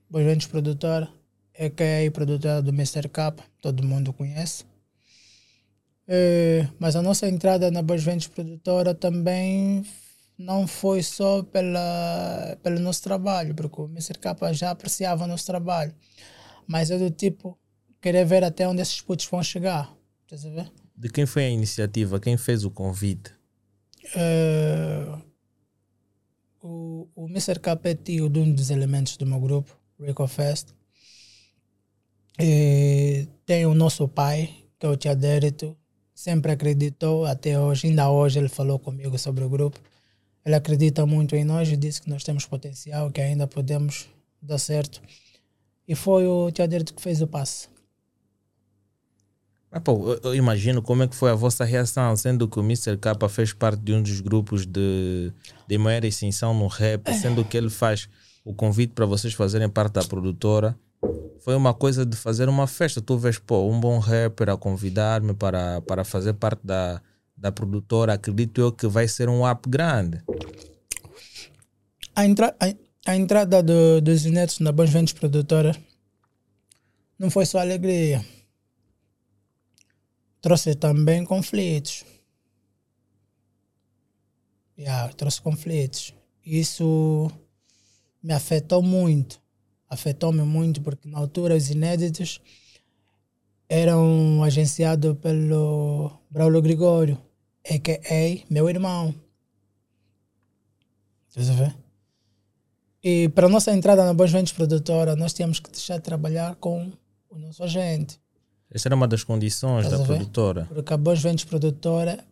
Bons 0.10 0.24
Ventos 0.24 0.48
Produtora 0.48 1.10
é 1.54 1.70
que 1.70 1.84
é 1.84 2.08
a 2.08 2.12
produtora 2.12 2.62
do 2.62 2.70
Mr. 2.70 3.10
Cap, 3.10 3.42
todo 3.62 3.84
mundo 3.84 4.14
conhece. 4.14 4.64
Eh, 6.08 6.68
mas 6.80 6.96
a 6.96 7.02
nossa 7.02 7.28
entrada 7.28 7.70
na 7.70 7.82
Bons 7.82 8.04
Ventos 8.04 8.28
Produtora 8.28 8.96
também 8.96 9.84
não 10.38 10.68
foi 10.68 11.04
só 11.04 11.44
pela, 11.44 12.58
pelo 12.64 12.80
nosso 12.80 13.04
trabalho, 13.04 13.54
porque 13.56 13.82
o 13.82 13.86
Mr. 13.86 14.18
Cap 14.20 14.42
já 14.54 14.72
apreciava 14.72 15.26
o 15.26 15.28
nosso 15.28 15.46
trabalho. 15.46 15.94
Mas 16.66 16.92
é 16.92 16.98
do 16.98 17.10
tipo, 17.10 17.58
querer 18.02 18.26
ver 18.26 18.44
até 18.44 18.68
onde 18.68 18.82
esses 18.82 19.02
putos 19.02 19.26
vão 19.26 19.44
chegar. 19.44 19.94
Estás 20.24 20.46
a 20.46 20.50
ver? 20.50 20.72
De 20.96 21.10
quem 21.10 21.26
foi 21.26 21.46
a 21.46 21.50
iniciativa? 21.50 22.20
Quem 22.20 22.38
fez 22.38 22.64
o 22.64 22.72
convite? 22.72 23.32
Eh, 24.16 25.18
o, 26.62 27.08
o 27.16 27.28
Mr. 27.28 27.60
K 27.60 27.80
é 27.84 27.96
tio 27.96 28.30
de 28.30 28.40
um 28.40 28.54
dos 28.54 28.70
elementos 28.70 29.18
do 29.18 29.26
meu 29.26 29.40
grupo, 29.40 29.77
Rico 30.00 30.28
Fest. 30.28 30.70
E 32.40 33.28
tem 33.46 33.66
o 33.66 33.74
nosso 33.74 34.08
pai, 34.08 34.54
que 34.80 34.86
é 34.86 34.90
o 34.90 34.96
Tia 34.96 35.16
Dérito, 35.16 35.76
sempre 36.14 36.52
acreditou, 36.52 37.26
até 37.26 37.60
hoje, 37.60 37.88
ainda 37.88 38.10
hoje 38.10 38.40
ele 38.40 38.50
falou 38.50 38.78
comigo 38.80 39.18
sobre 39.18 39.44
o 39.44 39.50
grupo. 39.50 39.80
Ele 40.46 40.56
acredita 40.56 41.06
muito 41.06 41.36
em 41.36 41.44
nós 41.44 41.68
e 41.70 41.76
disse 41.76 42.02
que 42.02 42.10
nós 42.10 42.24
temos 42.24 42.46
potencial, 42.46 43.12
que 43.12 43.22
ainda 43.22 43.48
podemos 43.48 44.08
dar 44.42 44.58
certo. 44.58 45.02
E 45.88 45.96
foi 45.96 46.28
o 46.28 46.52
Tia 46.52 46.68
Dérito 46.68 46.94
que 46.94 47.02
fez 47.02 47.22
o 47.22 47.28
passe. 47.28 47.68
Mas, 49.72 49.84
pô, 49.84 50.14
eu, 50.14 50.20
eu 50.24 50.36
imagino 50.36 50.82
como 50.82 51.04
é 51.04 51.08
que 51.08 51.16
foi 51.16 51.32
a 51.32 51.36
vossa 51.36 51.66
reação, 51.66 52.16
sendo 52.16 52.48
que 52.48 52.60
o 52.60 52.64
Mr. 52.64 52.98
K 52.98 53.30
fez 53.30 53.52
parte 53.54 53.82
de 53.82 53.94
um 53.94 54.02
dos 54.02 54.22
grupos 54.22 54.66
de, 54.66 55.32
de 55.68 55.78
maior 55.78 56.04
extinção 56.06 56.54
no 56.54 56.68
rap, 56.68 57.14
sendo 57.14 57.44
que 57.44 57.58
ele 57.58 57.70
faz 57.70 58.08
o 58.48 58.54
convite 58.54 58.94
para 58.94 59.06
vocês 59.06 59.34
fazerem 59.34 59.68
parte 59.68 59.96
da 59.96 60.06
produtora. 60.06 60.80
Foi 61.42 61.54
uma 61.54 61.74
coisa 61.74 62.06
de 62.06 62.16
fazer 62.16 62.48
uma 62.48 62.66
festa. 62.66 63.02
Tu 63.02 63.18
vês, 63.18 63.38
pô, 63.38 63.70
um 63.70 63.78
bom 63.78 64.00
rapper 64.00 64.50
a 64.50 64.56
convidar-me 64.56 65.34
para, 65.34 65.82
para 65.82 66.06
fazer 66.06 66.34
parte 66.34 66.66
da, 66.66 67.02
da 67.36 67.52
produtora. 67.52 68.14
Acredito 68.14 68.62
eu 68.62 68.72
que 68.72 68.88
vai 68.88 69.06
ser 69.06 69.28
um 69.28 69.46
up 69.46 69.70
grande. 69.70 70.24
a, 72.16 72.26
entra 72.26 72.56
a, 72.58 73.12
a 73.12 73.16
entrada 73.18 73.62
do, 73.62 74.00
dos 74.00 74.24
netos 74.24 74.60
na 74.60 74.72
Bons 74.72 74.92
Ventos 74.92 75.12
Produtora 75.12 75.76
não 77.20 77.30
foi 77.30 77.46
só 77.46 77.60
alegria. 77.60 78.26
Trouxe 80.42 80.74
também 80.74 81.26
conflitos. 81.26 82.06
Yeah, 84.80 85.12
trouxe 85.16 85.42
conflitos. 85.42 86.14
Isso 86.46 87.30
me 88.22 88.34
afetou 88.34 88.82
muito. 88.82 89.42
afetou-me 89.90 90.44
muito, 90.44 90.82
porque 90.82 91.08
na 91.08 91.18
altura 91.18 91.56
os 91.56 91.70
inéditos 91.70 92.42
eram 93.70 94.44
agenciados 94.44 95.18
pelo 95.20 96.12
Braulio 96.30 96.62
Gregório, 96.62 97.18
a.k.a. 97.70 98.46
meu 98.50 98.70
irmão. 98.70 99.14
Estás 101.30 101.50
a 101.50 101.54
ver? 101.54 101.76
E 103.04 103.30
para 103.30 103.46
a 103.46 103.50
nossa 103.50 103.72
entrada 103.72 104.04
na 104.06 104.14
Bons 104.14 104.32
Ventos 104.32 104.52
Produtora, 104.52 105.16
nós 105.16 105.34
tínhamos 105.34 105.60
que 105.60 105.70
deixar 105.70 105.98
de 105.98 106.04
trabalhar 106.04 106.56
com 106.56 106.92
o 107.30 107.38
nosso 107.38 107.64
agente. 107.64 108.20
Essa 108.70 108.88
era 108.90 108.96
uma 108.96 109.08
das 109.08 109.24
condições 109.24 109.86
Estás 109.86 110.02
da 110.02 110.06
produtora. 110.06 110.66
Porque 110.66 110.94
a 110.94 110.98
Bons 110.98 111.22
Ventos 111.22 111.46
Produtora 111.46 112.26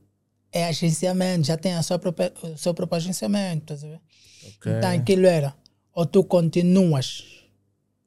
é 0.51 0.65
agenciamento, 0.65 1.47
já 1.47 1.57
tem 1.57 1.73
a 1.75 1.83
sua 1.83 1.99
própria, 1.99 2.33
o 2.43 2.57
seu 2.57 2.73
próprio 2.73 2.97
agenciamento. 2.97 3.73
Estás 3.73 3.83
a 3.83 3.87
ver? 3.87 4.01
Ok. 4.57 4.71
Então 4.77 4.91
aquilo 4.91 5.25
era, 5.25 5.55
ou 5.95 6.05
tu 6.05 6.23
continuas 6.25 7.23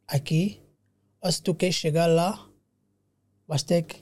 aqui, 0.06 0.60
ou 1.22 1.32
se 1.32 1.42
tu 1.42 1.54
queres 1.54 1.74
chegar 1.74 2.06
lá, 2.06 2.46
vais 3.48 3.62
ter 3.62 3.82
que 3.82 3.96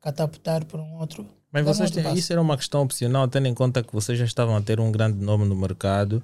catapultar 0.00 0.64
por 0.64 0.80
um 0.80 0.98
outro. 0.98 1.26
Mas 1.52 1.64
vocês 1.64 1.90
têm, 1.90 2.14
isso 2.14 2.32
era 2.32 2.40
uma 2.40 2.56
questão 2.56 2.82
opcional, 2.82 3.28
tendo 3.28 3.46
em 3.46 3.54
conta 3.54 3.82
que 3.82 3.92
vocês 3.92 4.18
já 4.18 4.24
estavam 4.24 4.56
a 4.56 4.62
ter 4.62 4.80
um 4.80 4.90
grande 4.90 5.22
nome 5.22 5.44
no 5.44 5.54
mercado. 5.54 6.22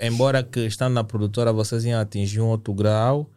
Embora 0.00 0.42
que 0.42 0.60
estando 0.66 0.94
na 0.94 1.04
produtora 1.04 1.52
vocês 1.52 1.84
iam 1.84 2.00
atingir 2.00 2.40
um 2.40 2.48
outro 2.48 2.74
grau, 2.74 3.30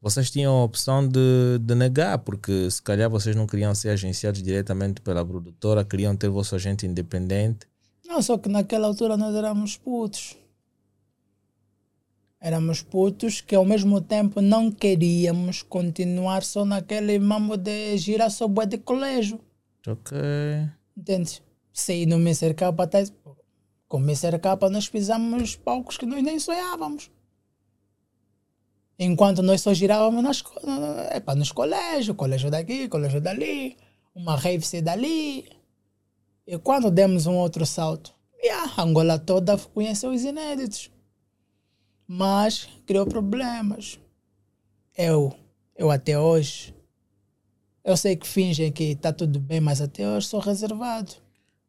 vocês 0.00 0.30
tinham 0.30 0.52
a 0.54 0.64
opção 0.64 1.08
de, 1.08 1.58
de 1.58 1.74
negar, 1.74 2.18
porque 2.18 2.70
se 2.70 2.82
calhar 2.82 3.08
vocês 3.08 3.34
não 3.34 3.46
queriam 3.46 3.74
ser 3.74 3.88
agenciados 3.88 4.42
diretamente 4.42 5.00
pela 5.00 5.24
produtora, 5.24 5.84
queriam 5.84 6.14
ter 6.14 6.28
vosso 6.28 6.54
agente 6.54 6.86
independente. 6.86 7.66
Não, 8.06 8.20
só 8.20 8.36
que 8.36 8.48
naquela 8.48 8.88
altura 8.88 9.16
nós 9.16 9.34
éramos 9.34 9.78
putos. 9.78 10.36
Éramos 12.44 12.82
putos 12.82 13.40
que 13.40 13.54
ao 13.54 13.64
mesmo 13.64 14.00
tempo 14.00 14.40
não 14.40 14.68
queríamos 14.68 15.62
continuar 15.62 16.42
só 16.42 16.64
naquele 16.64 17.16
mambo 17.20 17.56
de 17.56 17.96
girar 17.96 18.32
só 18.32 18.48
bué 18.48 18.66
de 18.66 18.78
colégio. 18.78 19.38
Ok. 19.86 20.18
Entende? 20.96 21.40
Se 21.72 22.04
no 22.04 22.16
Mr. 22.16 22.52
K, 22.54 22.74
até, 22.76 23.04
com 23.86 23.98
o 23.98 24.00
Mr. 24.00 24.40
K 24.40 24.58
nós 24.70 24.88
pisamos 24.88 25.54
palcos 25.54 25.96
que 25.96 26.04
nós 26.04 26.20
nem 26.20 26.40
sonhávamos. 26.40 27.12
Enquanto 28.98 29.40
nós 29.40 29.60
só 29.60 29.72
girávamos 29.72 30.24
nas, 30.24 30.42
epa, 31.12 31.36
nos 31.36 31.52
colégios, 31.52 32.16
colégio 32.16 32.50
daqui, 32.50 32.88
colégio 32.88 33.20
dali, 33.20 33.76
uma 34.16 34.34
rave 34.34 34.82
dali. 34.82 35.48
E 36.44 36.58
quando 36.58 36.90
demos 36.90 37.24
um 37.28 37.36
outro 37.36 37.64
salto, 37.64 38.12
yeah, 38.42 38.72
a 38.76 38.82
Angola 38.82 39.16
toda 39.16 39.56
conheceu 39.56 40.10
os 40.10 40.24
inéditos. 40.24 40.90
Mas 42.06 42.68
criou 42.86 43.06
problemas. 43.06 43.98
Eu, 44.96 45.34
eu 45.76 45.90
até 45.90 46.18
hoje, 46.18 46.74
eu 47.84 47.96
sei 47.96 48.16
que 48.16 48.26
fingem 48.26 48.70
que 48.70 48.84
está 48.84 49.12
tudo 49.12 49.40
bem, 49.40 49.60
mas 49.60 49.80
até 49.80 50.08
hoje 50.08 50.26
sou 50.26 50.40
reservado. 50.40 51.12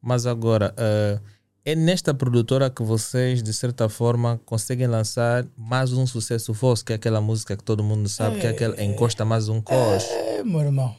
Mas 0.01 0.25
agora, 0.25 0.73
eh, 0.77 1.19
é 1.65 1.75
nesta 1.75 2.13
produtora 2.13 2.69
que 2.69 2.83
vocês, 2.83 3.41
de 3.41 3.53
certa 3.53 3.87
forma, 3.87 4.39
conseguem 4.45 4.85
lançar 4.85 5.45
mais 5.55 5.93
um 5.93 6.05
sucesso 6.05 6.51
vosso, 6.51 6.83
que 6.83 6.91
é 6.91 6.97
aquela 6.97 7.21
música 7.21 7.55
que 7.55 7.63
todo 7.63 7.81
mundo 7.81 8.09
sabe, 8.09 8.39
que 8.41 8.45
é 8.45 8.49
aquela 8.49 8.83
Encosta 8.83 9.23
Mais 9.23 9.47
Um 9.47 9.61
Coche. 9.61 10.11
É, 10.11 10.43
meu 10.43 10.59
irmão. 10.59 10.93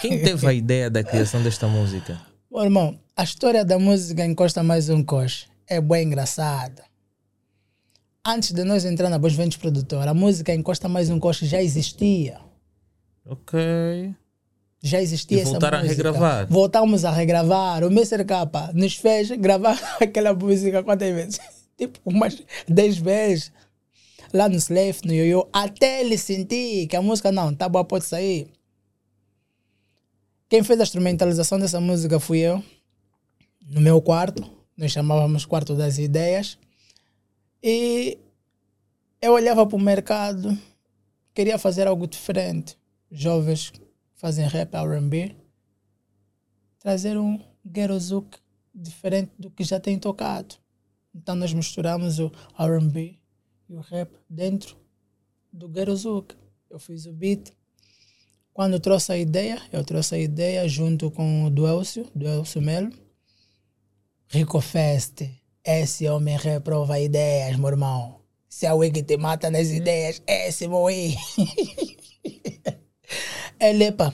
Quem 0.00 0.20
teve 0.20 0.46
a 0.48 0.52
ideia 0.52 0.90
da 0.90 1.04
criação 1.04 1.40
desta 1.44 1.68
música? 1.68 2.20
Meu 2.50 2.64
irmão, 2.64 2.98
a 3.16 3.22
história 3.22 3.64
da 3.64 3.78
música 3.78 4.24
Encosta 4.24 4.64
Mais 4.64 4.88
Um 4.88 5.04
Coche 5.04 5.46
é 5.68 5.80
bem 5.80 6.06
engraçada. 6.08 6.82
Antes 8.24 8.52
de 8.52 8.62
nós 8.62 8.84
entrar 8.84 9.08
na 9.10 9.18
Bons 9.18 9.34
Ventos 9.34 9.56
Produtora, 9.56 10.12
a 10.12 10.14
música 10.14 10.54
Encosta 10.54 10.88
Mais 10.88 11.10
Um 11.10 11.18
Coche 11.18 11.44
já 11.44 11.60
existia. 11.60 12.38
Ok. 13.26 14.14
Já 14.80 15.00
existia 15.00 15.38
E 15.38 15.40
essa 15.40 15.50
voltaram 15.50 15.78
a 15.78 15.82
música. 15.82 15.96
regravar? 15.96 16.46
Voltamos 16.48 17.04
a 17.04 17.10
regravar. 17.10 17.82
O 17.82 17.88
Mr. 17.88 18.24
K 18.24 18.70
nos 18.74 18.94
fez 18.94 19.30
gravar 19.32 19.76
aquela 20.00 20.32
música 20.34 20.82
quantas 20.82 21.12
vezes? 21.12 21.40
Tipo, 21.76 21.98
umas 22.04 22.40
10 22.68 22.98
vezes. 22.98 23.52
Lá 24.32 24.48
no 24.48 24.54
Slave, 24.56 25.00
no 25.04 25.12
Yoyo, 25.12 25.48
até 25.52 26.00
ele 26.00 26.16
sentir 26.16 26.86
que 26.86 26.94
a 26.94 27.02
música 27.02 27.32
não, 27.32 27.52
tá 27.52 27.68
boa, 27.68 27.84
pode 27.84 28.04
sair. 28.04 28.46
Quem 30.48 30.62
fez 30.62 30.78
a 30.78 30.84
instrumentalização 30.84 31.58
dessa 31.58 31.80
música 31.80 32.20
fui 32.20 32.38
eu, 32.38 32.62
no 33.68 33.80
meu 33.80 34.00
quarto. 34.00 34.48
Nós 34.76 34.92
chamávamos 34.92 35.44
Quarto 35.44 35.74
das 35.74 35.98
Ideias. 35.98 36.56
E 37.62 38.18
eu 39.20 39.34
olhava 39.34 39.64
para 39.64 39.76
o 39.76 39.80
mercado, 39.80 40.58
queria 41.32 41.56
fazer 41.58 41.86
algo 41.86 42.08
diferente. 42.08 42.76
Jovens 43.08 43.72
fazem 44.14 44.48
rap, 44.48 44.74
RB, 44.74 45.36
trazer 46.80 47.16
um 47.16 47.38
ghetto 47.64 47.96
zouk 48.00 48.36
diferente 48.74 49.30
do 49.38 49.48
que 49.48 49.62
já 49.62 49.78
tem 49.78 49.96
tocado. 49.96 50.56
Então 51.14 51.36
nós 51.36 51.52
misturamos 51.52 52.18
o 52.18 52.32
RB 52.58 53.20
e 53.68 53.76
o 53.76 53.80
rap 53.80 54.10
dentro 54.28 54.76
do 55.52 55.68
ghetto 55.68 55.94
zouk. 55.94 56.34
Eu 56.68 56.80
fiz 56.80 57.06
o 57.06 57.12
beat. 57.12 57.52
Quando 58.52 58.72
eu 58.72 58.80
trouxe 58.80 59.12
a 59.12 59.16
ideia, 59.16 59.62
eu 59.70 59.84
trouxe 59.84 60.16
a 60.16 60.18
ideia 60.18 60.66
junto 60.68 61.12
com 61.12 61.44
o 61.44 61.50
Duelcio, 61.50 62.10
Duelcio 62.12 62.60
Melo. 62.60 62.92
Rico 64.26 64.60
Fest, 64.60 65.22
esse 65.64 66.08
homem 66.08 66.36
reprova 66.36 66.98
ideias, 66.98 67.56
meu 67.56 67.68
irmão. 67.68 68.20
Se 68.48 68.66
é 68.66 68.72
o 68.72 68.80
que 68.80 69.02
te 69.02 69.16
mata 69.16 69.50
nas 69.50 69.68
ideias, 69.68 70.22
esse 70.26 70.68
meu 70.68 70.86
aí. 70.86 71.16
ele, 73.58 73.92
pá, 73.92 74.12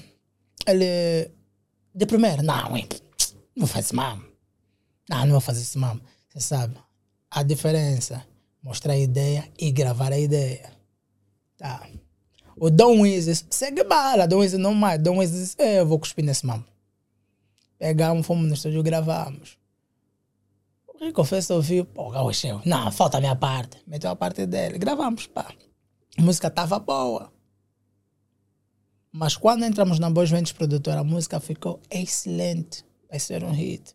ele, 0.66 1.30
de 1.94 2.06
primeiro, 2.06 2.42
não, 2.42 2.76
hein, 2.76 2.86
não 3.56 3.66
vou 3.66 3.68
fazer 3.68 3.86
isso 3.86 3.96
mesmo. 3.96 4.24
Não, 5.08 5.20
não 5.20 5.32
vou 5.32 5.40
fazer 5.40 5.62
isso 5.62 5.78
mesmo. 5.78 6.00
Você 6.28 6.40
sabe, 6.40 6.76
a 7.30 7.42
diferença, 7.42 8.24
mostrar 8.62 8.92
a 8.92 8.98
ideia 8.98 9.50
e 9.58 9.70
gravar 9.70 10.12
a 10.12 10.18
ideia. 10.18 10.70
Tá. 11.56 11.88
O 12.56 12.70
Dom 12.70 13.00
Wizes, 13.00 13.44
segue 13.50 13.82
bala, 13.82 14.28
Dom 14.28 14.38
Wizes 14.38 14.58
não 14.58 14.74
mais. 14.74 15.02
Dom 15.02 15.18
Wizes 15.18 15.56
"É, 15.58 15.80
eu 15.80 15.86
vou 15.86 15.98
cuspir 15.98 16.24
nesse 16.24 16.46
mamo. 16.46 16.64
Pegamos, 17.78 18.26
fomos 18.26 18.46
no 18.46 18.54
estúdio, 18.54 18.82
gravamos. 18.82 19.57
O 21.00 21.04
Rico 21.04 21.22
Festa 21.24 21.54
ouviu, 21.54 21.84
pô, 21.84 22.10
Gaucheu, 22.10 22.60
não, 22.64 22.90
falta 22.90 23.18
a 23.18 23.20
minha 23.20 23.36
parte. 23.36 23.78
Meteu 23.86 24.10
a 24.10 24.16
parte 24.16 24.46
dele, 24.46 24.78
gravamos, 24.78 25.26
pá. 25.26 25.54
A 26.16 26.22
música 26.22 26.50
tava 26.50 26.78
boa. 26.78 27.32
Mas 29.12 29.36
quando 29.36 29.64
entramos 29.64 29.98
na 29.98 30.10
Boas 30.10 30.30
Ventos 30.30 30.52
Produtora, 30.52 31.00
a 31.00 31.04
música 31.04 31.38
ficou 31.40 31.80
excelente. 31.90 32.84
Vai 33.08 33.18
ser 33.20 33.44
um 33.44 33.52
hit. 33.52 33.94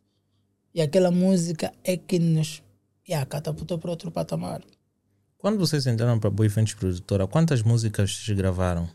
E 0.74 0.82
aquela 0.82 1.12
música 1.12 1.72
é 1.84 1.98
que 1.98 2.18
nos 2.18 2.64
yeah, 3.08 3.26
catapultou 3.26 3.78
para 3.78 3.92
outro 3.92 4.10
patamar. 4.10 4.64
Quando 5.38 5.60
vocês 5.60 5.86
entraram 5.86 6.18
para 6.20 6.30
Boyfriends 6.30 6.74
Produtora, 6.74 7.28
quantas 7.28 7.62
músicas 7.62 8.16
vocês 8.16 8.38
gravaram? 8.38 8.90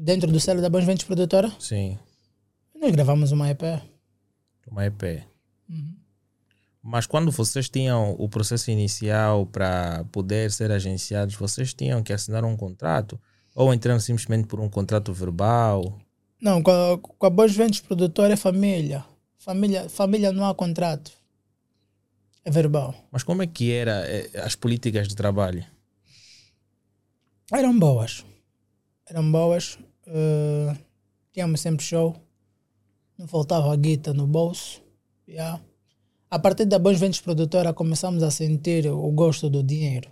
Dentro 0.00 0.32
do 0.32 0.40
selo 0.40 0.62
da 0.62 0.70
Boas 0.70 0.84
Ventos 0.84 1.04
Produtora, 1.04 1.54
Sim, 1.60 1.98
nós 2.74 2.90
gravamos 2.90 3.30
uma 3.32 3.50
EP. 3.50 3.60
uma 4.66 4.86
EP. 4.86 5.22
Mas 6.82 7.06
quando 7.06 7.30
vocês 7.30 7.68
tinham 7.68 8.16
o 8.18 8.28
processo 8.28 8.70
inicial 8.70 9.46
para 9.46 10.04
poder 10.10 10.50
ser 10.50 10.72
agenciados, 10.72 11.36
vocês 11.36 11.72
tinham 11.72 12.02
que 12.02 12.12
assinar 12.12 12.44
um 12.44 12.56
contrato? 12.56 13.20
Ou 13.54 13.72
entraram 13.72 14.00
simplesmente 14.00 14.48
por 14.48 14.58
um 14.58 14.68
contrato 14.68 15.12
verbal? 15.12 16.00
Não, 16.40 16.60
com 16.60 16.70
a, 16.70 16.98
com 16.98 17.26
a 17.26 17.30
Boas 17.30 17.54
Ventos 17.54 17.80
Produtora 17.80 18.32
é 18.32 18.36
família. 18.36 19.04
Família, 19.38 19.88
família 19.88 20.32
não 20.32 20.44
há 20.44 20.54
contrato. 20.54 21.12
É 22.44 22.50
verbal. 22.50 22.94
Mas 23.12 23.22
como 23.22 23.42
é 23.42 23.46
que 23.46 23.70
era 23.70 24.04
eh, 24.08 24.30
as 24.42 24.56
políticas 24.56 25.06
de 25.06 25.14
trabalho? 25.14 25.64
Eram 27.52 27.78
boas. 27.78 28.24
Eram 29.06 29.30
boas. 29.30 29.78
eh, 30.06 30.76
tínhamos 31.32 31.60
sempre 31.60 31.84
show. 31.84 32.16
Não 33.16 33.28
faltava 33.28 33.72
a 33.72 33.76
guita 33.76 34.12
no 34.12 34.26
bolso. 34.26 34.81
Yeah. 35.32 35.64
A 36.30 36.38
partir 36.38 36.66
da 36.66 36.78
Bons 36.78 36.98
Ventos 37.00 37.22
Produtora 37.22 37.72
começamos 37.72 38.22
a 38.22 38.30
sentir 38.30 38.86
o 38.86 39.10
gosto 39.12 39.48
do 39.48 39.62
dinheiro. 39.62 40.10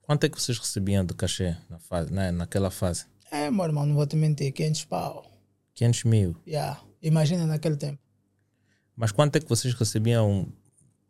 Quanto 0.00 0.24
é 0.24 0.28
que 0.28 0.40
vocês 0.40 0.58
recebiam 0.58 1.04
de 1.04 1.14
cachê 1.14 1.56
na 1.70 1.78
fase, 1.78 2.12
né, 2.12 2.32
naquela 2.32 2.68
fase? 2.68 3.06
É, 3.30 3.48
meu 3.52 3.64
irmão, 3.64 3.86
não 3.86 3.94
vou 3.94 4.04
te 4.04 4.16
mentir, 4.16 4.52
500 4.52 4.84
pau. 4.86 5.24
500 5.74 6.04
mil. 6.04 6.36
Yeah. 6.44 6.82
Imagina 7.00 7.46
naquele 7.46 7.76
tempo. 7.76 8.00
Mas 8.96 9.12
quanto 9.12 9.36
é 9.36 9.40
que 9.40 9.48
vocês 9.48 9.74
recebiam 9.74 10.48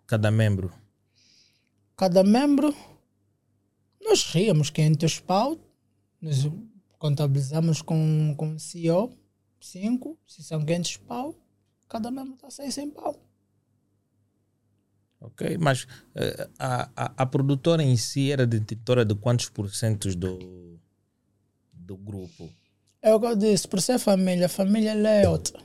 cada 0.07 0.31
membro? 0.31 0.71
Cada 1.97 2.23
membro, 2.23 2.75
nós 3.99 4.25
ríamos 4.27 4.68
500 4.68 5.21
pau, 5.21 5.57
nos 6.21 6.51
contabilizamos 6.99 7.81
com, 7.81 8.35
com 8.37 8.57
o 8.57 8.61
CEO, 8.61 9.11
5, 9.59 10.18
se 10.27 10.45
são 10.45 10.62
500 10.62 10.97
pau, 10.99 11.35
cada 11.92 12.11
membro 12.11 12.33
está 12.33 12.46
a 12.46 12.50
sair 12.50 12.72
100 12.72 12.90
pau. 12.90 13.20
Ok, 15.20 15.59
mas 15.59 15.87
eh, 16.14 16.48
a, 16.59 16.88
a, 16.96 17.12
a 17.18 17.26
produtora 17.26 17.83
em 17.83 17.96
si 17.98 18.33
era 18.33 18.46
detentora 18.46 19.05
de 19.05 19.14
quantos 19.14 19.50
porcentos 19.50 20.16
do, 20.16 20.81
do 21.70 21.96
grupo? 21.96 22.50
É 23.02 23.14
o 23.14 23.20
que 23.20 23.26
eu 23.26 23.37
disse, 23.37 23.68
por 23.68 23.81
ser 23.83 23.98
família, 23.98 24.48
família 24.48 24.92
é 24.92 25.28
outra. 25.28 25.61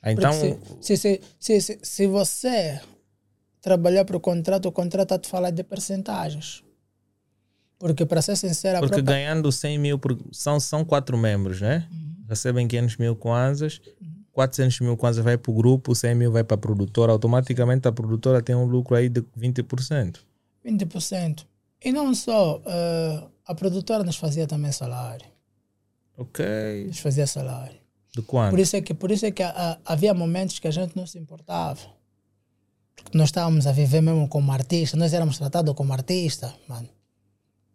Ah, 0.00 0.12
Então, 0.12 0.32
se, 0.80 0.96
se, 0.96 1.20
se, 1.38 1.78
se, 1.82 2.06
você 2.06 2.80
trabalhar 3.60 4.04
para 4.04 4.16
o 4.16 4.20
contrato, 4.20 4.66
o 4.68 4.72
contrato 4.72 5.02
está 5.02 5.14
a 5.16 5.18
te 5.18 5.28
falar 5.28 5.50
de 5.50 5.64
percentagens. 5.64 6.62
Porque, 7.78 8.06
para 8.06 8.22
ser 8.22 8.36
sincero, 8.36 8.78
a 8.78 8.80
porque 8.80 9.02
ganhando 9.02 9.50
100 9.50 9.78
mil, 9.78 10.00
são, 10.32 10.60
são 10.60 10.84
quatro 10.84 11.18
membros, 11.18 11.60
né? 11.60 11.88
Recebem 12.28 12.68
500 12.68 12.96
mil 12.96 13.16
kwanzas, 13.16 13.80
400 14.38 14.78
mil 14.82 14.96
kwanzas 14.96 15.24
vai 15.24 15.36
para 15.36 15.50
o 15.50 15.54
grupo, 15.54 15.96
100 15.96 16.14
mil 16.14 16.30
vai 16.30 16.44
para 16.44 16.54
a 16.54 16.58
produtora. 16.58 17.10
Automaticamente 17.10 17.88
a 17.88 17.92
produtora 17.92 18.40
tem 18.40 18.54
um 18.54 18.66
lucro 18.66 18.94
aí 18.94 19.08
de 19.08 19.20
20%. 19.36 20.20
20%. 20.64 21.44
E 21.84 21.90
não 21.90 22.14
só, 22.14 22.62
eh, 22.64 23.24
a 23.44 23.52
produtora 23.52 24.04
nos 24.04 24.14
fazia 24.14 24.46
também 24.46 24.70
salário. 24.70 25.26
Ok. 26.16 26.86
Nos 26.86 27.00
fazia 27.00 27.26
salário. 27.26 27.80
De 28.14 28.22
quanto? 28.22 28.50
Por 28.50 28.60
isso 28.60 28.76
é 28.76 28.80
que, 28.80 28.94
por 28.94 29.10
isso 29.10 29.26
é 29.26 29.32
que 29.32 29.42
ah, 29.42 29.76
havia 29.84 30.14
momentos 30.14 30.60
que 30.60 30.68
a 30.68 30.70
gente 30.70 30.94
não 30.94 31.04
se 31.04 31.18
importava. 31.18 31.80
Porque 32.94 33.18
nós 33.18 33.30
estávamos 33.30 33.66
a 33.66 33.72
viver 33.72 34.00
mesmo 34.00 34.28
como 34.28 34.52
artista, 34.52 34.96
nós 34.96 35.12
éramos 35.12 35.36
tratados 35.36 35.74
como 35.74 35.92
artista, 35.92 36.54
mano. 36.68 36.88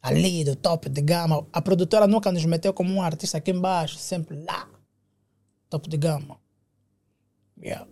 Ali, 0.02 0.46
do 0.46 0.56
top 0.56 0.88
de 0.88 1.02
gama. 1.02 1.46
A 1.52 1.62
produtora 1.62 2.08
nunca 2.08 2.32
nos 2.32 2.46
meteu 2.46 2.74
como 2.74 2.94
um 2.94 3.02
artista 3.02 3.38
aqui 3.38 3.52
embaixo, 3.52 3.98
sempre 3.98 4.42
lá. 4.46 4.70
Top 5.70 5.90
de 5.90 5.98
gama. 5.98 6.42
Yeah. 7.64 7.88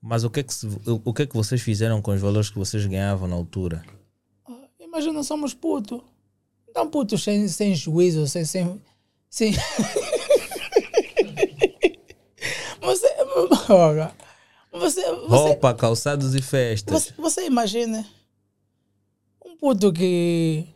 Mas 0.00 0.22
o 0.22 0.30
que, 0.30 0.40
é 0.40 0.42
que 0.42 0.52
se- 0.54 0.68
o, 0.86 1.12
que 1.14 1.22
é 1.22 1.26
que 1.26 1.34
vocês 1.34 1.60
fizeram 1.62 2.00
com 2.02 2.12
os 2.12 2.20
valores 2.20 2.50
que 2.50 2.58
vocês 2.58 2.84
ganhavam 2.86 3.26
na 3.26 3.34
altura? 3.34 3.84
Ah, 4.46 4.68
Imagina, 4.78 5.22
somos 5.22 5.54
putos. 5.54 6.00
Então, 6.68 6.88
putos 6.88 7.22
sem, 7.24 7.48
sem 7.48 7.74
juízo, 7.74 8.26
sem. 8.26 8.44
sem, 8.44 8.80
sem... 9.30 9.52
você, 12.80 13.08
você, 14.72 15.02
você, 15.12 15.26
Roupa, 15.26 15.74
calçados 15.74 16.34
e 16.34 16.42
festas. 16.42 17.04
você, 17.06 17.12
você 17.16 17.46
imagina 17.46 18.06
um 19.44 19.56
puto 19.56 19.92
que 19.92 20.66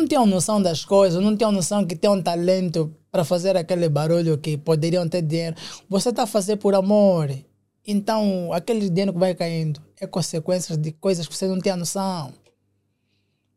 não 0.00 0.06
tem 0.06 0.26
noção 0.26 0.62
das 0.62 0.84
coisas, 0.84 1.22
não 1.22 1.36
tem 1.36 1.50
noção 1.52 1.84
que 1.84 1.94
tem 1.94 2.08
um 2.08 2.22
talento 2.22 2.94
para 3.10 3.22
fazer 3.24 3.56
aquele 3.56 3.88
barulho 3.88 4.38
que 4.38 4.56
poderiam 4.56 5.06
ter 5.08 5.22
dinheiro. 5.22 5.56
Você 5.88 6.08
está 6.08 6.22
a 6.22 6.26
fazer 6.26 6.56
por 6.56 6.74
amor. 6.74 7.30
Então, 7.86 8.52
aquele 8.52 8.88
dinheiro 8.88 9.12
que 9.12 9.18
vai 9.18 9.34
caindo 9.34 9.80
é 10.00 10.06
consequência 10.06 10.76
de 10.76 10.92
coisas 10.92 11.26
que 11.26 11.36
você 11.36 11.46
não 11.46 11.58
tem 11.58 11.72
a 11.72 11.76
noção. 11.76 12.32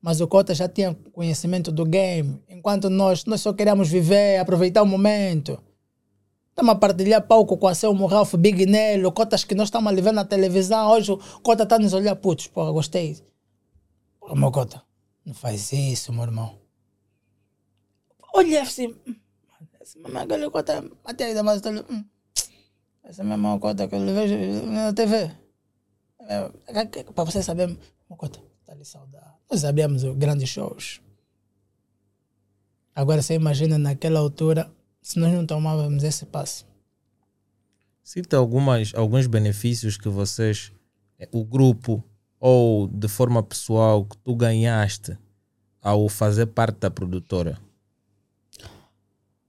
Mas 0.01 0.19
o 0.19 0.27
Cota 0.27 0.53
já 0.53 0.67
tinha 0.67 0.93
conhecimento 1.13 1.71
do 1.71 1.85
game. 1.85 2.41
Enquanto 2.49 2.89
nós, 2.89 3.23
nós 3.25 3.39
só 3.39 3.53
queríamos 3.53 3.89
viver, 3.89 4.37
aproveitar 4.39 4.83
o 4.83 4.85
momento. 4.85 5.57
Estamos 6.49 6.73
a 6.73 6.75
partilhar 6.75 7.25
palco 7.25 7.57
com 7.57 7.67
a 7.67 7.73
Selmo 7.73 8.05
Ralph, 8.05 8.35
Big 8.35 8.65
Nelo, 8.65 9.11
cotas 9.11 9.43
que 9.43 9.55
nós 9.55 9.69
estamos 9.69 9.91
a 9.91 9.95
ver 9.95 10.11
na 10.11 10.25
televisão. 10.25 10.91
Hoje 10.91 11.13
o 11.13 11.17
Cota 11.41 11.63
está 11.63 11.79
nos 11.79 11.93
olhar, 11.93 12.15
putz, 12.15 12.47
porra, 12.47 12.71
gostei. 12.71 13.17
Porra, 14.19 14.35
meu 14.35 14.51
Cota, 14.51 14.81
não 15.25 15.33
faz 15.33 15.71
isso, 15.71 16.11
meu 16.11 16.23
irmão. 16.23 16.59
Olha 18.33 18.63
assim, 18.63 18.95
é 19.05 20.17
aquele 20.17 20.49
Cota, 20.49 20.83
até 21.05 21.25
ainda 21.25 21.43
mais, 21.43 21.61
hum, 21.61 22.05
é 23.03 23.53
o 23.55 23.59
Cota 23.59 23.87
que 23.87 23.95
eu 23.95 24.05
vejo 24.05 24.65
na 24.65 24.93
TV. 24.93 25.31
É, 26.19 26.49
para 27.13 27.23
você 27.23 27.43
saber, 27.43 27.67
meu 27.67 28.17
Cota, 28.17 28.41
está 28.61 28.73
ali 28.73 28.85
saudade. 28.85 29.33
Nós 29.49 29.61
sabíamos 29.61 30.03
os 30.03 30.15
grandes 30.17 30.49
shows. 30.49 31.01
Agora 32.95 33.21
você 33.21 33.35
imagina 33.35 33.77
naquela 33.77 34.19
altura, 34.19 34.71
se 35.01 35.19
nós 35.19 35.31
não 35.33 35.45
tomávamos 35.45 36.03
esse 36.03 36.25
passo. 36.25 36.65
Cita 38.03 38.37
algumas, 38.37 38.93
alguns 38.95 39.27
benefícios 39.27 39.97
que 39.97 40.09
vocês, 40.09 40.71
o 41.31 41.43
grupo, 41.43 42.03
ou 42.45 42.89
de 42.89 43.07
forma 43.07 43.41
pessoal, 43.41 44.03
que 44.03 44.17
tu 44.17 44.35
ganhaste 44.35 45.17
ao 45.81 46.09
fazer 46.09 46.47
parte 46.47 46.77
da 46.77 46.91
produtora. 46.91 47.57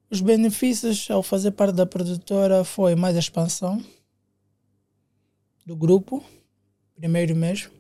Os 0.08 0.20
benefícios 0.20 1.10
ao 1.10 1.20
fazer 1.20 1.50
parte 1.50 1.74
da 1.74 1.86
produtora 1.86 2.62
foi 2.62 2.94
mais 2.94 3.16
expansão 3.16 3.84
do 5.66 5.74
grupo, 5.74 6.22
primeiro 6.94 7.34
mesmo. 7.34 7.72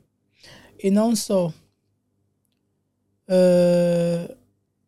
E 0.82 0.90
não 0.90 1.14
só. 1.14 1.52
eh, 3.28 4.36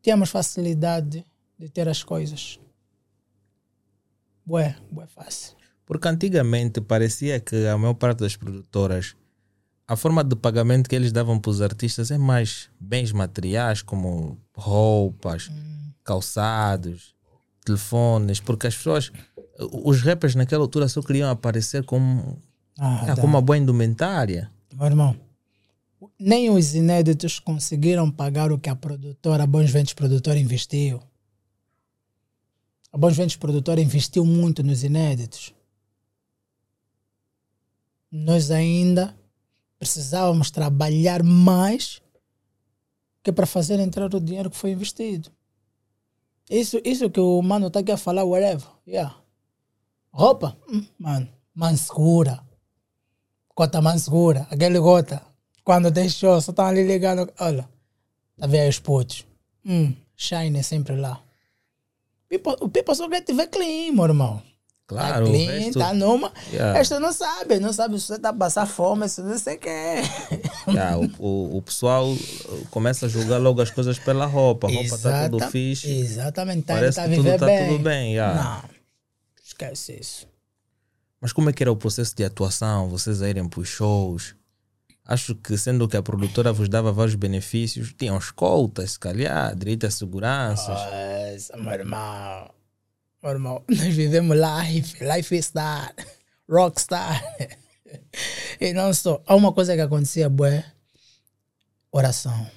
tínhamos 0.02 0.30
facilidade 0.30 1.24
de 1.56 1.68
ter 1.68 1.88
as 1.88 2.02
coisas. 2.02 2.58
Bué, 4.44 4.76
bué 4.90 5.06
fácil. 5.06 5.56
Porque 5.84 6.08
antigamente 6.08 6.80
parecia 6.80 7.38
que 7.38 7.64
a 7.68 7.78
maior 7.78 7.94
parte 7.94 8.24
das 8.24 8.34
produtoras, 8.34 9.14
a 9.88 9.94
forma 9.96 10.25
de 10.25 10.35
pagamento 10.35 10.88
que 10.88 10.96
eles 10.96 11.12
davam 11.12 11.38
para 11.38 11.51
os 11.51 11.62
artistas 11.62 12.11
é 12.11 12.18
mais 12.18 12.68
bens 12.81 13.12
materiais, 13.12 13.83
como 13.83 14.37
roupas, 14.57 15.51
calçados, 16.03 17.14
telefones, 17.64 18.40
porque 18.40 18.66
as 18.66 18.77
pessoas, 18.77 19.12
os 19.59 20.03
rappers 20.03 20.35
naquela 20.35 20.62
altura 20.64 20.88
só 20.88 21.01
queriam 21.01 21.31
aparecer 21.31 21.85
como, 21.85 22.42
Ah, 22.79 23.01
ah, 23.03 23.07
dá. 23.07 23.14
como 23.16 23.35
uma 23.35 23.40
boa 23.40 23.57
indumentária. 23.57 24.51
Meu 24.75 24.87
irmão, 24.87 25.16
nem 26.18 26.51
os 26.51 26.75
inéditos 26.75 27.38
conseguiram 27.38 28.11
pagar 28.11 28.51
o 28.51 28.59
que 28.59 28.68
a 28.68 28.75
produtora, 28.77 29.44
a 29.44 29.46
Bons 29.46 29.70
Ventos 29.70 29.94
Produtora 29.94 30.38
investiu. 30.38 31.01
A 32.92 32.99
Bons 32.99 33.16
Ventos 33.16 33.37
Produtora 33.37 33.81
investiu 33.81 34.25
muito 34.25 34.62
nos 34.64 34.83
inéditos. 34.83 35.55
Nós 38.11 38.51
ainda 38.51 39.14
precisávamos 39.78 40.50
trabalhar 40.50 41.22
mais 41.22 42.00
que 43.22 43.32
para 43.32 43.46
fazer 43.46 43.78
entrar 43.80 44.14
o 44.14 44.20
dinheiro 44.20 44.50
que 44.50 44.56
foi 44.56 44.70
investido. 44.70 45.30
Isso, 46.48 46.80
isso 46.84 47.10
que 47.10 47.18
o 47.20 47.42
mano 47.42 47.66
está 47.66 47.80
aqui 47.80 47.90
a 47.92 47.96
falar, 47.96 48.24
whatever. 48.24 48.68
Yeah. 48.86 49.16
Roupa, 50.12 50.56
hum, 50.68 50.86
mano, 50.98 51.28
mansegura. 51.54 52.40
Cota 53.54 53.80
mansegura, 53.82 54.46
aquele 54.50 54.78
gota. 54.78 55.22
Quando 55.64 55.92
show, 56.08 56.40
só 56.40 56.52
estão 56.52 56.66
ali 56.66 56.86
ligando. 56.86 57.32
Olha, 57.40 57.68
tá 58.38 58.46
vendo 58.46 58.68
os 58.68 58.78
putos. 58.78 59.26
Hum, 59.64 59.92
Shine 60.14 60.62
sempre 60.62 60.94
lá. 60.96 61.20
People- 62.28 62.56
o 62.60 62.68
people 62.68 62.94
só 62.94 63.08
quer 63.08 63.22
te 63.22 63.32
ver 63.32 63.48
clean, 63.48 63.92
meu 63.92 64.04
irmão. 64.04 64.42
Claro, 64.88 65.27
tá 65.27 65.31
clean, 65.33 65.51
resto- 65.51 65.79
tá 65.81 65.92
numa. 65.92 66.33
Yeah. 66.53 66.79
Esta 66.79 67.01
não 67.01 67.12
sabe, 67.12 67.59
não 67.59 67.72
sabe 67.72 67.99
se 67.99 68.07
você 68.07 68.18
tá 68.20 68.33
passando 68.33 68.68
fome, 68.68 69.09
se 69.09 69.20
você 69.20 69.57
quer. 69.57 70.05
Yeah, 70.68 70.96
o, 70.99 71.11
o, 71.18 71.57
o 71.57 71.62
pessoal 71.62 72.09
uh, 72.12 72.66
começa 72.70 73.07
a 73.07 73.09
julgar 73.09 73.38
logo 73.38 73.61
as 73.61 73.70
coisas 73.70 73.99
pela 73.99 74.27
roupa. 74.27 74.68
A 74.68 74.70
roupa 74.70 74.94
está 74.94 75.25
tudo 75.25 75.37
Exata- 75.38 75.51
fixe. 75.51 75.90
Exatamente, 75.90 76.62
tá, 76.62 76.75
Parece 76.75 76.96
tá 77.01 77.09
que 77.09 77.16
tudo 77.16 77.37
tá 77.37 77.46
bem. 77.46 77.68
tudo 77.68 77.83
bem, 77.83 78.12
yeah. 78.14 78.62
Não, 78.62 78.70
esquece 79.44 79.99
isso. 80.01 80.29
Mas 81.20 81.33
como 81.33 81.51
é 81.51 81.53
que 81.53 81.62
era 81.64 81.72
o 81.72 81.77
processo 81.77 82.14
de 82.14 82.22
atuação? 82.25 82.88
Vocês 82.88 83.20
a 83.22 83.29
irem 83.29 83.49
para 83.49 83.59
os 83.61 83.68
shows? 83.68 84.37
Acho 85.05 85.35
que 85.35 85.57
sendo 85.59 85.88
que 85.88 85.96
a 85.96 86.03
produtora 86.03 86.53
vos 86.53 86.68
dava 86.68 86.92
vários 86.92 87.14
benefícios, 87.16 87.92
tinham 87.96 88.18
escoltas, 88.18 88.92
se 88.92 88.99
calhar, 89.01 89.55
direito 89.57 89.87
a 89.87 89.90
seguranças. 89.90 90.68
Nossa, 90.68 91.57
meu 91.57 91.72
irmão. 91.72 92.51
Meu 93.26 93.32
irmão, 93.34 93.64
nós 93.68 93.92
vivemos 93.92 94.36
life, 94.38 95.04
life 95.04 95.42
star, 95.42 95.92
rockstar. 96.48 97.20
E 98.60 98.72
não 98.72 98.92
só. 98.92 99.22
Há 99.26 99.34
uma 99.36 99.52
coisa 99.52 99.74
que 99.74 99.80
acontecia, 99.80 100.28
bué, 100.28 100.64
oração. 101.92 102.50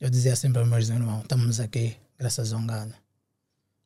Eu 0.00 0.10
dizia 0.10 0.34
sempre 0.36 0.58
aos 0.60 0.68
meus 0.68 0.88
irmãos, 0.88 1.22
estamos 1.22 1.60
aqui, 1.60 1.96
graças 2.18 2.52
a 2.52 2.56
Ongana. 2.56 2.94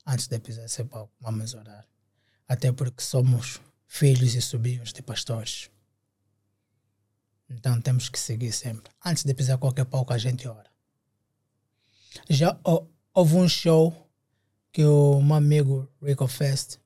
Antes 0.07 0.27
de 0.27 0.39
pisar 0.41 0.65
esse 0.65 0.83
palco, 0.85 1.13
vamos 1.21 1.55
orar. 1.55 1.87
Até 2.49 2.73
porque 2.73 3.03
somos 3.03 3.61
filhos 3.87 4.35
e 4.35 4.41
sobrinhos 4.43 4.93
de 4.93 5.03
pastores. 5.03 5.71
Então 7.49 7.81
temos 7.81 8.09
que 8.09 8.19
seguir 8.19 8.53
sempre. 8.53 8.91
Antes 9.05 9.25
de 9.25 9.35
pisar 9.35 9.59
qualquer 9.59 9.85
palco, 9.85 10.13
a 10.13 10.19
gente 10.19 10.49
ora. 10.49 10.71
Já 12.29 12.59
hou- 12.65 12.91
houve 13.15 13.37
um 13.37 13.49
show 13.49 14.08
que 14.73 14.85
o 14.85 15.21
meu 15.21 15.37
amigo 15.37 15.89
Rico 16.03 16.27
Fest 16.27 16.79